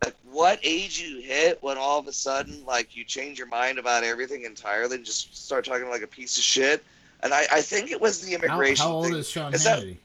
like 0.05 0.15
what 0.31 0.59
age 0.63 1.01
you 1.01 1.21
hit 1.21 1.63
when 1.63 1.79
all 1.79 1.99
of 1.99 2.07
a 2.09 2.13
sudden 2.13 2.65
like 2.67 2.97
you 2.97 3.05
change 3.05 3.39
your 3.39 3.49
mind 3.49 3.79
about 3.79 4.05
everything 4.05 4.45
entirely 4.45 4.97
and 4.97 5.05
just 5.05 5.37
start 5.37 5.65
talking 5.65 5.89
like 5.89 6.03
a 6.03 6.07
piece 6.07 6.37
of 6.39 6.45
shit. 6.45 6.83
And 7.23 7.33
I, 7.33 7.45
I 7.53 7.61
think 7.61 7.91
it 7.91 8.01
was 8.01 8.21
the 8.21 8.35
immigration 8.35 8.85
how 8.85 8.93
old 8.93 9.07
thing. 9.07 9.15
is 9.15 9.29
Sean 9.29 9.55
Is 9.55 9.65
that- 9.65 9.81
Hannity? 9.81 9.97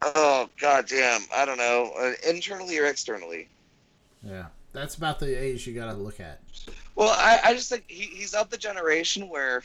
Oh 0.00 0.48
goddamn! 0.60 1.22
I 1.34 1.44
don't 1.44 1.58
know, 1.58 1.90
uh, 1.98 2.12
internally 2.28 2.78
or 2.78 2.86
externally. 2.86 3.48
Yeah, 4.22 4.46
that's 4.72 4.94
about 4.94 5.18
the 5.18 5.34
age 5.34 5.66
you 5.66 5.74
got 5.74 5.86
to 5.86 5.94
look 5.94 6.20
at. 6.20 6.38
Well, 6.94 7.08
I, 7.08 7.40
I 7.42 7.52
just 7.52 7.68
think 7.68 7.82
he, 7.88 8.04
he's 8.04 8.32
of 8.32 8.48
the 8.48 8.56
generation 8.56 9.28
where, 9.28 9.64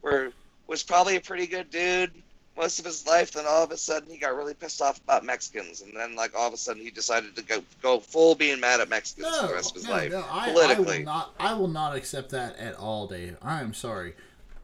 where 0.00 0.30
was 0.68 0.82
probably 0.82 1.16
a 1.16 1.20
pretty 1.20 1.46
good 1.46 1.68
dude 1.70 2.12
most 2.58 2.78
of 2.78 2.84
his 2.84 3.06
life. 3.06 3.32
Then 3.32 3.44
all 3.48 3.62
of 3.64 3.70
a 3.70 3.76
sudden 3.76 4.10
he 4.10 4.18
got 4.18 4.34
really 4.36 4.54
pissed 4.54 4.82
off 4.82 4.98
about 5.00 5.24
Mexicans, 5.24 5.80
and 5.82 5.96
then 5.96 6.14
like 6.16 6.36
all 6.36 6.48
of 6.48 6.52
a 6.54 6.58
sudden 6.58 6.82
he 6.82 6.90
decided 6.90 7.34
to 7.36 7.42
go 7.42 7.62
go 7.82 8.00
full 8.00 8.34
being 8.34 8.60
mad 8.60 8.80
at 8.80 8.88
Mexicans 8.88 9.36
for 9.38 9.46
the 9.48 9.54
rest 9.54 9.70
of 9.70 9.76
his 9.76 9.84
no, 9.86 9.90
life. 9.92 10.10
no. 10.12 10.24
I, 10.30 10.46
I 10.46 10.52
politically. 10.52 10.98
will 10.98 11.04
not. 11.04 11.34
I 11.38 11.54
will 11.54 11.68
not 11.68 11.96
accept 11.96 12.30
that 12.30 12.56
at 12.58 12.74
all, 12.74 13.06
Dave. 13.06 13.36
I 13.40 13.60
am 13.60 13.72
sorry. 13.72 14.14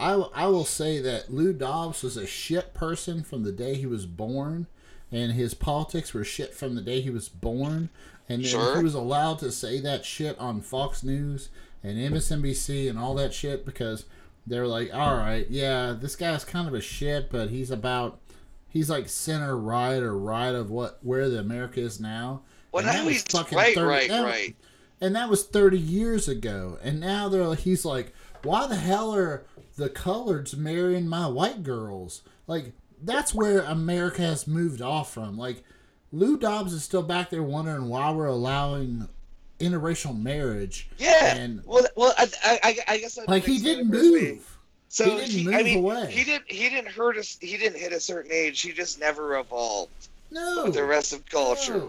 I, 0.01 0.17
will- 0.17 0.33
I 0.35 0.47
will 0.49 0.65
say 0.65 1.01
that 1.01 1.33
Lou 1.33 1.53
Dobbs 1.53 2.03
was 2.03 2.17
a 2.17 2.27
shit 2.27 2.75
person 2.75 3.23
from 3.23 3.45
the 3.45 3.53
day 3.53 3.75
he 3.77 3.87
was 3.87 4.07
born, 4.07 4.67
and 5.13 5.33
his 5.33 5.55
politics 5.55 6.13
were 6.13 6.25
shit 6.25 6.53
from 6.53 6.75
the 6.75 6.83
day 6.83 7.01
he 7.01 7.11
was 7.11 7.29
born. 7.29 7.91
And 8.29 8.43
then 8.43 8.51
Sure. 8.51 8.79
he 8.79 8.83
was 8.83 8.95
allowed 8.95 9.39
to 9.41 9.53
say 9.53 9.79
that 9.81 10.05
shit 10.05 10.37
on 10.39 10.63
Fox 10.63 11.03
News 11.05 11.49
and 11.83 11.97
MSNBC 11.99 12.89
and 12.91 12.99
all 12.99 13.15
that 13.15 13.35
shit 13.35 13.65
because 13.67 14.07
they're 14.47 14.67
like, 14.67 14.93
all 14.95 15.17
right, 15.17 15.47
yeah, 15.51 15.95
this 15.99 16.17
guy's 16.17 16.45
kind 16.45 16.69
of 16.69 16.75
a 16.75 16.81
shit, 16.81 17.31
but 17.31 17.51
he's 17.51 17.71
about, 17.71 18.21
he's 18.69 18.91
like 18.91 19.09
center 19.09 19.57
right 19.57 20.03
or 20.03 20.17
right 20.19 20.55
of 20.55 20.71
what 20.71 20.99
where 21.03 21.29
the 21.31 21.39
America 21.39 21.81
is 21.81 21.99
now. 22.01 22.43
Well, 22.73 22.81
And 22.81 22.89
that 22.89 22.99
now 23.01 23.05
was 23.07 23.13
he's 23.15 23.23
fucking 23.25 23.57
right, 23.57 23.75
30 23.75 23.87
right, 23.89 24.09
that- 24.09 24.25
right. 24.25 24.57
and 25.01 25.15
that 25.17 25.29
was 25.29 25.45
30 25.47 25.79
years 25.79 26.29
ago 26.29 26.79
and 26.83 26.99
now 27.01 27.29
they're 27.29 27.55
he's 27.55 27.85
like 27.85 28.13
why 28.43 28.67
the 28.67 28.75
hell 28.77 29.15
are 29.15 29.45
the 29.77 29.89
coloreds 29.89 30.57
marrying 30.57 31.07
my 31.07 31.27
white 31.29 31.63
girls 31.63 32.23
like 32.47 32.73
that's 33.03 33.33
where 33.35 33.61
america 33.61 34.23
has 34.23 34.47
moved 34.47 34.81
off 34.83 35.13
from 35.13 35.37
like 35.39 35.63
lou 36.13 36.37
dobbs 36.37 36.73
is 36.73 36.83
still 36.85 37.03
back 37.03 37.31
there 37.31 37.43
wondering 37.43 37.89
why 37.89 38.11
we're 38.11 38.27
allowing 38.27 39.09
interracial 39.61 40.21
marriage 40.21 40.89
Yeah. 40.99 41.37
and 41.37 41.63
well, 41.65 41.87
well, 41.97 42.15
I, 42.19 42.29
I, 42.63 42.77
I 42.89 42.99
guess 42.99 43.19
I'd 43.19 43.29
like 43.29 43.45
he 43.45 43.59
didn't 43.59 43.89
it 43.89 43.93
this 43.93 44.03
way. 44.13 44.31
move 44.33 44.59
So 44.89 45.05
He 45.05 45.11
didn't 45.17 45.31
he, 45.31 45.45
move 45.45 45.55
I 45.55 45.63
mean, 45.63 45.79
away. 45.79 46.11
he 46.11 46.25
didn't. 46.25 46.51
He 46.51 46.69
didn't 46.69 46.91
hurt 46.93 47.17
us. 47.17 47.39
He 47.41 47.57
didn't 47.57 47.79
hit 47.81 47.93
a 47.93 48.01
certain 48.01 48.33
age. 48.33 48.61
He 48.61 48.73
just 48.73 48.99
never 49.01 49.37
evolved 49.39 50.09
no 50.31 50.65
with 50.65 50.75
the 50.75 50.85
rest 50.85 51.13
of 51.13 51.25
culture. 51.27 51.85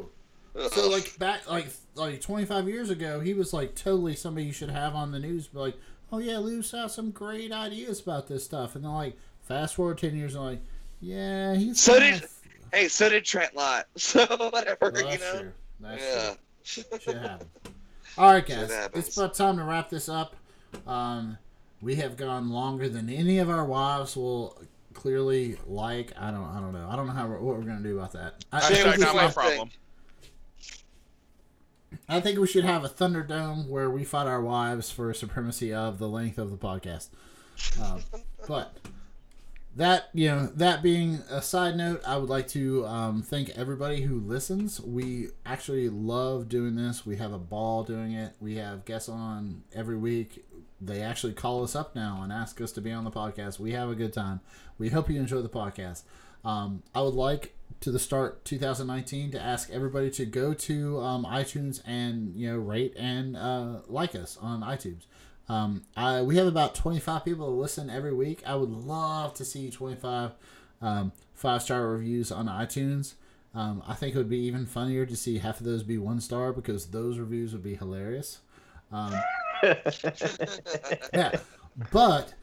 no. 0.55 0.69
So 0.69 0.89
like 0.89 1.17
back 1.19 1.49
like 1.49 1.67
like 1.95 2.21
25 2.21 2.67
years 2.67 2.89
ago, 2.89 3.19
he 3.19 3.33
was 3.33 3.51
like 3.53 3.75
totally 3.75 4.15
somebody 4.15 4.45
you 4.47 4.53
should 4.53 4.69
have 4.69 4.95
on 4.95 5.11
the 5.11 5.19
news. 5.19 5.47
But 5.47 5.59
like, 5.59 5.77
oh 6.11 6.19
yeah, 6.19 6.37
Lou's 6.37 6.71
got 6.71 6.91
some 6.91 7.11
great 7.11 7.51
ideas 7.51 7.99
about 8.01 8.27
this 8.27 8.43
stuff, 8.45 8.75
and 8.75 8.83
then 8.85 8.91
like 8.93 9.17
fast 9.43 9.75
forward 9.75 9.97
10 9.97 10.15
years, 10.15 10.35
and 10.35 10.43
like, 10.45 10.59
yeah, 11.01 11.55
he's 11.55 11.79
So 11.81 11.99
did- 11.99 12.23
of- 12.23 12.31
hey, 12.73 12.87
so 12.87 13.09
did 13.09 13.25
Trent 13.25 13.55
Lott. 13.55 13.87
So 13.97 14.25
whatever, 14.25 14.91
Well, 14.93 15.11
you 15.13 15.19
know. 15.19 15.39
true. 15.41 15.51
That's 15.81 16.03
yeah. 16.03 16.27
true. 16.29 16.37
Shit 16.65 16.87
happens. 17.07 17.49
All 18.17 18.31
right, 18.31 18.45
guys, 18.45 18.71
it's 18.93 19.15
about 19.17 19.33
time 19.33 19.57
to 19.57 19.63
wrap 19.63 19.89
this 19.89 20.09
up. 20.09 20.35
Um, 20.87 21.37
we 21.81 21.95
have 21.95 22.17
gone 22.17 22.49
longer 22.49 22.89
than 22.89 23.09
any 23.09 23.37
of 23.39 23.49
our 23.49 23.63
wives 23.65 24.15
will 24.17 24.61
clearly 24.93 25.57
like. 25.67 26.11
I 26.17 26.31
don't. 26.31 26.43
I 26.45 26.59
don't 26.59 26.73
know. 26.73 26.87
I 26.89 26.95
don't 26.95 27.07
know 27.07 27.13
how 27.13 27.27
we're, 27.27 27.39
what 27.39 27.57
we're 27.57 27.63
gonna 27.63 27.81
do 27.81 27.97
about 27.97 28.13
that. 28.13 28.43
I, 28.51 28.57
I 28.57 28.59
think 28.61 28.79
Hashtag 28.79 28.97
we 28.97 29.03
not 29.03 29.07
should- 29.09 29.15
my 29.15 29.31
problem. 29.31 29.69
I 32.09 32.19
think 32.19 32.39
we 32.39 32.47
should 32.47 32.65
have 32.65 32.83
a 32.83 32.89
Thunderdome 32.89 33.67
where 33.67 33.89
we 33.89 34.03
fight 34.03 34.27
our 34.27 34.41
wives 34.41 34.91
for 34.91 35.13
supremacy 35.13 35.73
of 35.73 35.97
the 35.97 36.09
length 36.09 36.37
of 36.37 36.51
the 36.51 36.57
podcast. 36.57 37.07
Uh, 37.81 37.99
but 38.47 38.75
that 39.76 40.10
you 40.14 40.27
know, 40.30 40.47
that 40.56 40.81
being 40.81 41.15
a 41.30 41.41
side 41.41 41.76
note, 41.76 42.02
I 42.07 42.18
would 42.18 42.30
like 42.30 42.47
to 42.49 42.85
um, 42.85 43.22
thank 43.22 43.49
everybody 43.49 44.02
who 44.02 44.19
listens. 44.19 44.80
We 44.80 45.30
actually 45.45 45.89
love 45.89 46.47
doing 46.47 46.76
this. 46.76 47.06
We 47.06 47.18
have 47.18 47.34
a 47.34 47.38
ball 47.38 47.84
doing 47.84 48.14
it. 48.14 48.34
We 48.39 48.56
have 48.56 48.85
guests 48.85 49.10
on 49.10 49.64
every 49.73 49.97
week. 49.97 50.45
They 50.80 51.02
actually 51.02 51.34
call 51.34 51.64
us 51.64 51.76
up 51.76 51.95
now 51.95 52.19
and 52.22 52.31
ask 52.31 52.61
us 52.61 52.72
to 52.73 52.81
be 52.81 52.91
on 52.91 53.03
the 53.03 53.11
podcast. 53.11 53.60
We 53.60 53.73
have 53.73 53.89
a 53.89 53.95
good 53.95 54.14
time. 54.14 54.39
We 54.77 54.89
hope 54.89 55.10
you 55.10 55.19
enjoy 55.19 55.41
the 55.41 55.49
podcast. 55.49 56.03
Um, 56.43 56.84
I 56.93 57.02
would 57.02 57.14
like 57.14 57.56
to 57.81 57.91
the 57.91 57.99
start 57.99 58.45
2019 58.45 59.31
to 59.31 59.41
ask 59.41 59.69
everybody 59.72 60.10
to 60.11 60.26
go 60.26 60.53
to 60.53 60.99
um, 61.02 61.26
iTunes 61.26 61.81
and 61.85 62.34
you 62.35 62.52
know 62.52 62.57
rate 62.57 62.93
and 62.97 63.35
uh, 63.35 63.80
like 63.88 64.15
us 64.15 64.38
on 64.41 64.61
iTunes. 64.61 65.03
Um, 65.47 65.84
I 65.95 66.22
we 66.22 66.38
have 66.38 66.47
about 66.47 66.76
25 66.76 67.23
people 67.23 67.47
that 67.47 67.61
listen 67.61 67.89
every 67.89 68.13
week. 68.13 68.41
I 68.45 68.55
would 68.55 68.72
love 68.72 69.34
to 69.35 69.45
see 69.45 69.69
25 69.69 70.31
um, 70.81 71.11
five 71.34 71.61
star 71.61 71.88
reviews 71.88 72.31
on 72.31 72.47
iTunes. 72.47 73.13
Um, 73.53 73.81
I 73.88 73.93
think 73.93 74.15
it 74.15 74.17
would 74.17 74.30
be 74.30 74.39
even 74.39 74.65
funnier 74.65 75.05
to 75.05 75.15
see 75.15 75.38
half 75.38 75.59
of 75.59 75.65
those 75.65 75.84
be 75.84 75.97
one 75.97 76.19
star 76.19 76.51
because 76.51 76.88
those 76.88 77.19
reviews 77.19 77.53
would 77.53 77.63
be 77.63 77.76
hilarious. 77.76 78.39
Um, 78.91 79.13
yeah, 81.13 81.39
but 81.91 82.34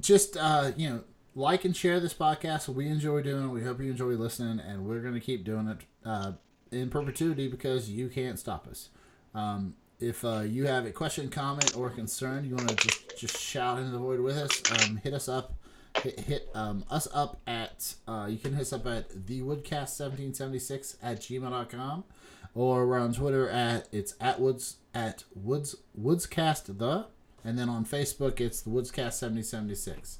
just 0.00 0.36
uh, 0.36 0.72
you 0.76 0.90
know, 0.90 1.04
like 1.34 1.64
and 1.64 1.76
share 1.76 2.00
this 2.00 2.14
podcast. 2.14 2.68
We 2.68 2.86
enjoy 2.88 3.22
doing 3.22 3.44
it. 3.44 3.48
We 3.48 3.62
hope 3.62 3.80
you 3.80 3.90
enjoy 3.90 4.10
listening, 4.10 4.60
and 4.60 4.84
we're 4.84 5.00
gonna 5.00 5.20
keep 5.20 5.44
doing 5.44 5.68
it 5.68 5.78
uh, 6.04 6.32
in 6.70 6.90
perpetuity 6.90 7.48
because 7.48 7.88
you 7.90 8.08
can't 8.08 8.38
stop 8.38 8.66
us. 8.68 8.90
Um, 9.34 9.74
if 10.00 10.24
uh, 10.24 10.40
you 10.40 10.66
have 10.66 10.86
a 10.86 10.92
question, 10.92 11.28
comment, 11.28 11.76
or 11.76 11.90
concern, 11.90 12.44
you 12.44 12.54
want 12.54 12.68
to 12.68 12.76
just 12.76 13.18
just 13.18 13.38
shout 13.38 13.78
into 13.78 13.90
the 13.90 13.98
void 13.98 14.20
with 14.20 14.36
us. 14.36 14.62
Um, 14.88 14.96
hit 14.98 15.12
us 15.12 15.28
up. 15.28 15.54
Hit, 16.02 16.20
hit 16.20 16.48
um, 16.54 16.84
us 16.90 17.08
up 17.12 17.40
at 17.46 17.94
uh, 18.06 18.28
you 18.30 18.38
can 18.38 18.52
hit 18.52 18.62
us 18.62 18.72
up 18.72 18.86
at 18.86 19.10
thewoodcast1776 19.10 20.96
at 21.02 21.20
gmail.com 21.20 22.04
or 22.54 22.86
we're 22.86 22.98
on 22.98 23.12
Twitter 23.12 23.48
at 23.48 23.88
it's 23.90 24.14
at 24.20 24.38
woods 24.38 24.76
at 24.94 25.24
woods 25.34 25.74
woodscast 26.00 26.78
the 26.78 27.06
and 27.42 27.58
then 27.58 27.68
on 27.68 27.84
Facebook 27.84 28.40
it's 28.40 28.60
the 28.60 28.70
woodscast 28.70 29.14
7076 29.14 30.18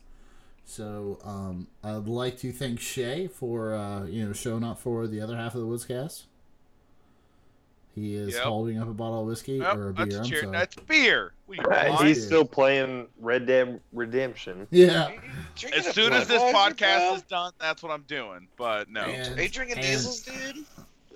so 0.65 1.19
um, 1.23 1.69
I'd 1.85 2.09
like 2.09 2.39
to 2.39 2.51
thank 2.51 2.81
Shay 2.81 3.29
for 3.29 3.75
uh, 3.75 4.07
you 4.07 4.27
know 4.27 4.33
showing 4.33 4.65
up 4.65 4.81
for 4.81 5.07
the 5.07 5.21
other 5.21 5.37
half 5.37 5.55
of 5.55 5.61
the 5.61 5.67
woodscast 5.67 6.25
he 7.95 8.15
is 8.15 8.35
Yep. 8.35 8.43
holding 8.45 8.79
up 8.79 8.89
a 8.89 8.93
bottle 8.93 9.21
of 9.23 9.27
whiskey 9.27 9.59
Nope, 9.59 9.77
or 9.77 9.89
a 9.89 9.93
beer 9.93 10.07
a 10.17 10.19
I'm 10.19 10.25
cheer. 10.25 10.41
sorry. 10.43 10.53
That's 10.53 10.77
beer. 10.77 11.33
What 11.47 11.59
are 11.59 11.63
you, 11.63 11.77
Hey, 11.81 11.89
blind? 11.89 12.09
He's 12.09 12.25
still 12.27 12.45
playing 12.45 13.09
Red 13.19 13.47
Dead 13.47 13.81
Redemption. 13.93 14.67
yeah 14.71 15.11
As 15.77 15.93
soon 15.95 16.13
as 16.13 16.29
this 16.29 16.43
podcast 16.43 17.17
is 17.17 17.23
done, 17.23 17.53
that's 17.59 17.83
what 17.83 17.91
I'm 17.93 18.03
doing. 18.03 18.49
But 18.57 18.89
no. 18.91 19.01
And- 19.03 19.39
Are 19.39 19.43
you 19.43 19.49
drinking 19.49 19.79
and- 19.79 19.87
diesels, 19.87 20.21
dude? 20.21 20.35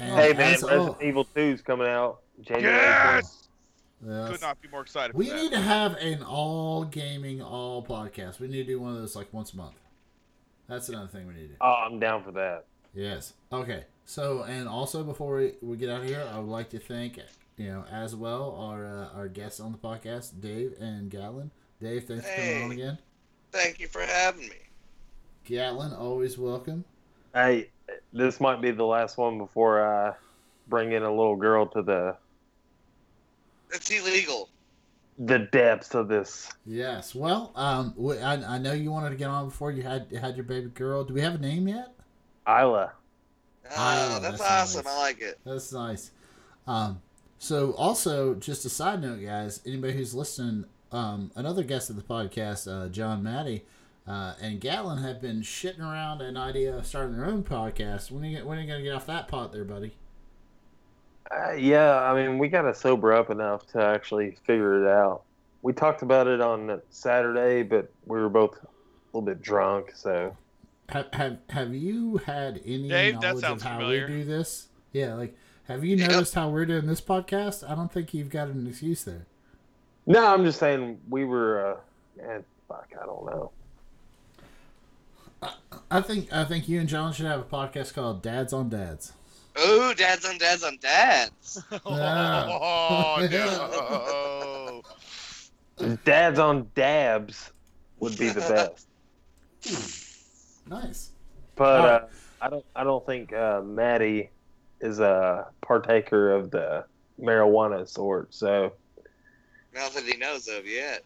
and 0.00 0.12
oh, 0.12 0.16
Hey 0.16 0.32
man, 0.32 0.54
as- 0.54 0.62
Resident 0.62 0.96
oh, 1.00 1.04
Evil 1.06 1.24
2 1.24 1.40
is 1.40 1.62
coming 1.62 1.86
out 1.86 2.20
January. 2.42 2.74
Yes! 2.74 3.38
Yes. 4.04 4.30
Could 4.30 4.40
not 4.40 4.60
be 4.60 4.66
more 4.68 4.80
excited. 4.82 5.14
We 5.14 5.26
for 5.28 5.36
that. 5.36 5.42
need 5.42 5.50
to 5.52 5.60
have 5.60 5.94
an 5.94 6.24
all 6.24 6.84
gaming, 6.84 7.40
all 7.40 7.84
podcast. 7.84 8.40
We 8.40 8.48
need 8.48 8.56
to 8.56 8.64
do 8.64 8.80
one 8.80 8.94
of 8.94 8.98
those 8.98 9.14
like 9.14 9.32
once 9.32 9.52
a 9.52 9.56
month. 9.56 9.76
That's 10.68 10.88
another 10.88 11.06
thing 11.06 11.28
we 11.28 11.34
need 11.34 11.42
to 11.42 11.48
do. 11.48 11.54
Oh, 11.60 11.84
I'm 11.86 12.00
down 12.00 12.24
for 12.24 12.32
that. 12.32 12.64
Yes. 12.94 13.34
Okay. 13.52 13.84
So, 14.04 14.42
and 14.42 14.68
also 14.68 15.02
before 15.04 15.36
we, 15.36 15.52
we 15.62 15.76
get 15.76 15.88
out 15.88 16.00
of 16.02 16.06
here, 16.06 16.26
I 16.32 16.38
would 16.38 16.48
like 16.48 16.68
to 16.70 16.78
thank, 16.78 17.18
you 17.56 17.68
know, 17.68 17.84
as 17.90 18.14
well 18.14 18.54
our 18.58 18.84
uh, 18.84 19.16
our 19.16 19.28
guests 19.28 19.60
on 19.60 19.72
the 19.72 19.78
podcast, 19.78 20.40
Dave 20.40 20.74
and 20.80 21.10
Gatlin. 21.10 21.50
Dave, 21.80 22.04
thanks 22.04 22.26
for 22.28 22.36
coming 22.36 22.64
on 22.64 22.70
again. 22.72 22.98
Thank 23.52 23.80
you 23.80 23.88
for 23.88 24.02
having 24.02 24.48
me. 24.48 24.56
Gatlin, 25.44 25.92
always 25.92 26.36
welcome. 26.38 26.84
Hey, 27.34 27.70
this 28.12 28.40
might 28.40 28.60
be 28.60 28.70
the 28.70 28.84
last 28.84 29.16
one 29.18 29.38
before 29.38 29.82
I 29.84 30.12
bring 30.68 30.92
in 30.92 31.02
a 31.02 31.10
little 31.10 31.36
girl 31.36 31.66
to 31.68 31.82
the 31.82 32.16
It's 33.72 33.90
illegal. 33.90 34.48
the 35.18 35.40
depths 35.40 35.94
of 35.94 36.08
this. 36.08 36.50
Yes. 36.66 37.14
Well, 37.14 37.52
um, 37.56 37.94
we, 37.96 38.18
I, 38.18 38.54
I 38.56 38.58
know 38.58 38.72
you 38.72 38.90
wanted 38.90 39.10
to 39.10 39.16
get 39.16 39.28
on 39.28 39.46
before 39.46 39.72
you 39.72 39.82
had 39.82 40.10
had 40.12 40.36
your 40.36 40.44
baby 40.44 40.68
girl. 40.68 41.02
Do 41.04 41.14
we 41.14 41.20
have 41.22 41.34
a 41.34 41.38
name 41.38 41.66
yet? 41.68 41.92
Isla. 42.46 42.92
Oh, 43.76 44.18
that's, 44.20 44.38
that's 44.38 44.40
awesome. 44.40 44.84
nice. 44.84 44.94
I 44.94 44.98
like 44.98 45.20
it. 45.20 45.38
That's 45.44 45.72
nice. 45.72 46.10
Um, 46.66 47.00
so 47.38 47.72
also, 47.72 48.34
just 48.34 48.64
a 48.64 48.68
side 48.68 49.02
note, 49.02 49.20
guys, 49.22 49.60
anybody 49.66 49.94
who's 49.94 50.14
listening, 50.14 50.66
um, 50.92 51.30
another 51.34 51.62
guest 51.64 51.90
of 51.90 51.96
the 51.96 52.02
podcast, 52.02 52.70
uh, 52.70 52.88
John 52.88 53.22
Matty, 53.22 53.64
uh, 54.06 54.34
and 54.40 54.60
Gatlin 54.60 54.98
have 54.98 55.20
been 55.20 55.42
shitting 55.42 55.80
around 55.80 56.22
an 56.22 56.36
idea 56.36 56.76
of 56.76 56.86
starting 56.86 57.16
their 57.16 57.26
own 57.26 57.42
podcast. 57.42 58.10
When 58.10 58.24
are 58.24 58.28
you, 58.28 58.44
when 58.44 58.58
are 58.58 58.60
you 58.60 58.66
going 58.66 58.80
to 58.80 58.84
get 58.84 58.94
off 58.94 59.06
that 59.06 59.28
pot 59.28 59.52
there, 59.52 59.64
buddy? 59.64 59.96
Uh, 61.30 61.52
yeah, 61.52 62.00
I 62.02 62.14
mean, 62.14 62.38
we 62.38 62.48
got 62.48 62.62
to 62.62 62.74
sober 62.74 63.12
up 63.12 63.30
enough 63.30 63.66
to 63.68 63.82
actually 63.82 64.36
figure 64.44 64.84
it 64.84 64.88
out. 64.88 65.22
We 65.62 65.72
talked 65.72 66.02
about 66.02 66.26
it 66.26 66.40
on 66.40 66.80
Saturday, 66.90 67.62
but 67.62 67.90
we 68.06 68.20
were 68.20 68.28
both 68.28 68.58
a 68.62 68.66
little 69.12 69.22
bit 69.22 69.40
drunk, 69.40 69.92
so 69.94 70.36
Have, 70.88 71.06
have, 71.14 71.38
have 71.50 71.74
you 71.74 72.18
had 72.18 72.60
any 72.64 72.88
Dave, 72.88 73.20
knowledge 73.20 73.44
of 73.44 73.62
how 73.62 73.78
familiar. 73.78 74.06
we 74.06 74.12
do 74.12 74.24
this? 74.24 74.68
Yeah, 74.92 75.14
like, 75.14 75.36
have 75.68 75.84
you 75.84 75.96
Yep. 75.96 76.10
noticed 76.10 76.34
how 76.34 76.50
we're 76.50 76.66
doing 76.66 76.86
this 76.86 77.00
podcast? 77.00 77.68
I 77.68 77.74
don't 77.74 77.90
think 77.92 78.12
you've 78.12 78.30
got 78.30 78.48
an 78.48 78.66
excuse 78.66 79.04
there. 79.04 79.26
no, 80.06 80.26
I'm 80.34 80.44
just 80.44 80.58
saying 80.58 81.00
we 81.08 81.24
were. 81.24 81.78
Uh, 82.20 82.22
eh, 82.22 82.38
fuck, 82.68 82.88
I 83.00 83.06
don't 83.06 83.24
know. 83.26 83.50
I 85.90 86.00
think 86.00 86.32
I 86.32 86.44
think 86.44 86.68
you 86.68 86.78
and 86.78 86.88
John 86.88 87.12
should 87.12 87.26
have 87.26 87.40
a 87.40 87.44
podcast 87.44 87.94
called 87.94 88.22
Dads 88.22 88.52
on 88.52 88.68
Dads. 88.68 89.12
Ooh, 89.58 89.92
dads 89.94 90.24
on 90.24 90.38
dads 90.38 90.62
on 90.62 90.78
dads. 90.80 91.60
Yeah. 91.70 91.78
Oh 91.88 91.96
no! 95.78 95.96
Dads 96.04 96.38
on 96.38 96.70
dabs 96.74 97.52
would 97.98 98.16
be 98.18 98.28
the 98.28 98.40
best. 98.40 98.86
Nice. 100.68 101.10
But 101.56 101.80
All 101.80 101.86
uh. 101.86 102.00
I 102.40 102.50
don't. 102.50 102.64
I 102.74 102.84
don't 102.84 103.04
think 103.06 103.32
uh, 103.32 103.60
Maddie 103.62 104.30
is 104.80 104.98
a 105.00 105.46
partaker 105.60 106.32
of 106.32 106.50
the 106.50 106.84
marijuana 107.20 107.88
sort. 107.88 108.34
So 108.34 108.72
Not 109.74 109.92
that 109.94 110.02
he 110.04 110.16
knows 110.16 110.48
of 110.48 110.66
yet. 110.66 111.02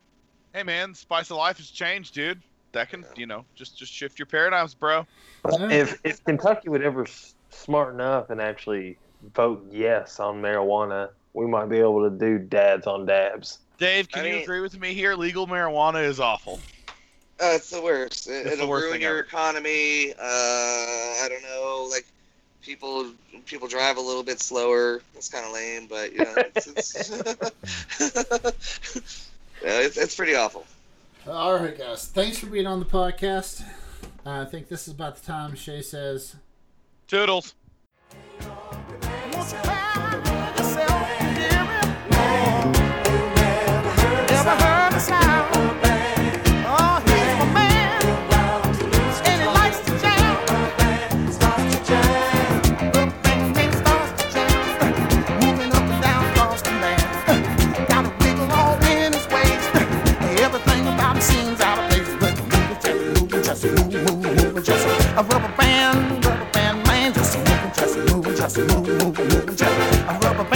hey 0.55 0.63
man, 0.63 0.95
spice 0.95 1.31
of 1.31 1.37
life 1.37 1.59
has 1.59 1.69
changed, 1.71 2.15
dude. 2.15 2.41
That 2.73 2.89
can, 2.91 3.05
you 3.17 3.27
know, 3.27 3.45
just 3.55 3.77
just 3.79 3.93
shift 3.93 4.19
your 4.19 4.27
paradigms, 4.27 4.75
bro. 4.75 5.07
If 5.47 6.01
if 6.05 6.25
Kentucky 6.25 6.69
would 6.69 6.83
ever 6.83 7.03
s- 7.03 7.35
smarten 7.51 8.01
up 8.01 8.31
and 8.31 8.41
actually 8.41 8.97
vote 9.35 9.67
yes 9.71 10.21
on 10.21 10.41
marijuana, 10.41 11.11
we 11.35 11.47
might 11.47 11.67
be 11.67 11.79
able 11.79 12.09
to 12.09 12.17
do 12.17 12.39
dads 12.39 12.87
on 12.87 13.05
dabs. 13.07 13.59
Dave, 13.79 14.09
can 14.09 14.25
I 14.25 14.29
you 14.29 14.35
mean- 14.35 14.43
agree 14.43 14.61
with 14.61 14.79
me 14.81 14.95
here? 14.95 15.15
Legal 15.15 15.47
marijuana 15.47 16.03
is 16.05 16.19
awful. 16.21 16.61
Uh, 17.39 17.53
it's 17.55 17.71
the 17.71 17.83
worst. 17.83 18.29
It, 18.29 18.47
it's 18.47 18.55
it'll 18.55 18.69
worst 18.69 18.87
ruin 18.87 19.01
your 19.01 19.19
ever. 19.19 19.21
economy. 19.21 20.13
Uh, 20.13 20.23
I 20.23 21.27
don't 21.29 21.43
know, 21.43 21.87
like 21.91 22.07
people 22.63 23.11
people 23.45 23.69
drive 23.69 23.99
a 23.99 24.01
little 24.01 24.23
bit 24.23 24.41
slower. 24.41 25.03
It's 25.15 25.29
kind 25.29 25.45
of 25.45 25.53
lame, 25.53 25.87
but 25.87 26.13
you 26.13 26.21
know, 26.21 26.35
it's 26.37 26.67
it's, 26.67 27.11
yeah, 29.63 29.81
it's, 29.81 29.97
it's 29.97 30.17
pretty 30.17 30.35
awful. 30.35 30.65
All 31.29 31.59
right, 31.59 31.77
guys. 31.77 32.07
Thanks 32.07 32.39
for 32.39 32.47
being 32.47 32.67
on 32.67 32.79
the 32.79 32.87
podcast. 32.87 33.63
I 34.25 34.45
think 34.45 34.69
this 34.69 34.89
is 34.89 34.95
about 34.95 35.17
the 35.17 35.27
time 35.27 35.55
Shay 35.55 35.83
says. 35.83 36.37
Toodles. 37.07 37.55
a 65.17 65.23
rubber 65.23 65.53
band, 65.57 66.25
rubber 66.27 66.49
band 66.53 66.87
man, 66.87 67.15
just 67.15 67.39
moving, 67.39 67.73
just 67.75 67.99
moving, 67.99 68.37
just 68.37 68.59
moving, 68.59 68.99
moving, 68.99 69.29
moving, 69.29 69.57
just 69.57 70.09
a 70.09 70.19
rubber 70.23 70.45
band. 70.45 70.56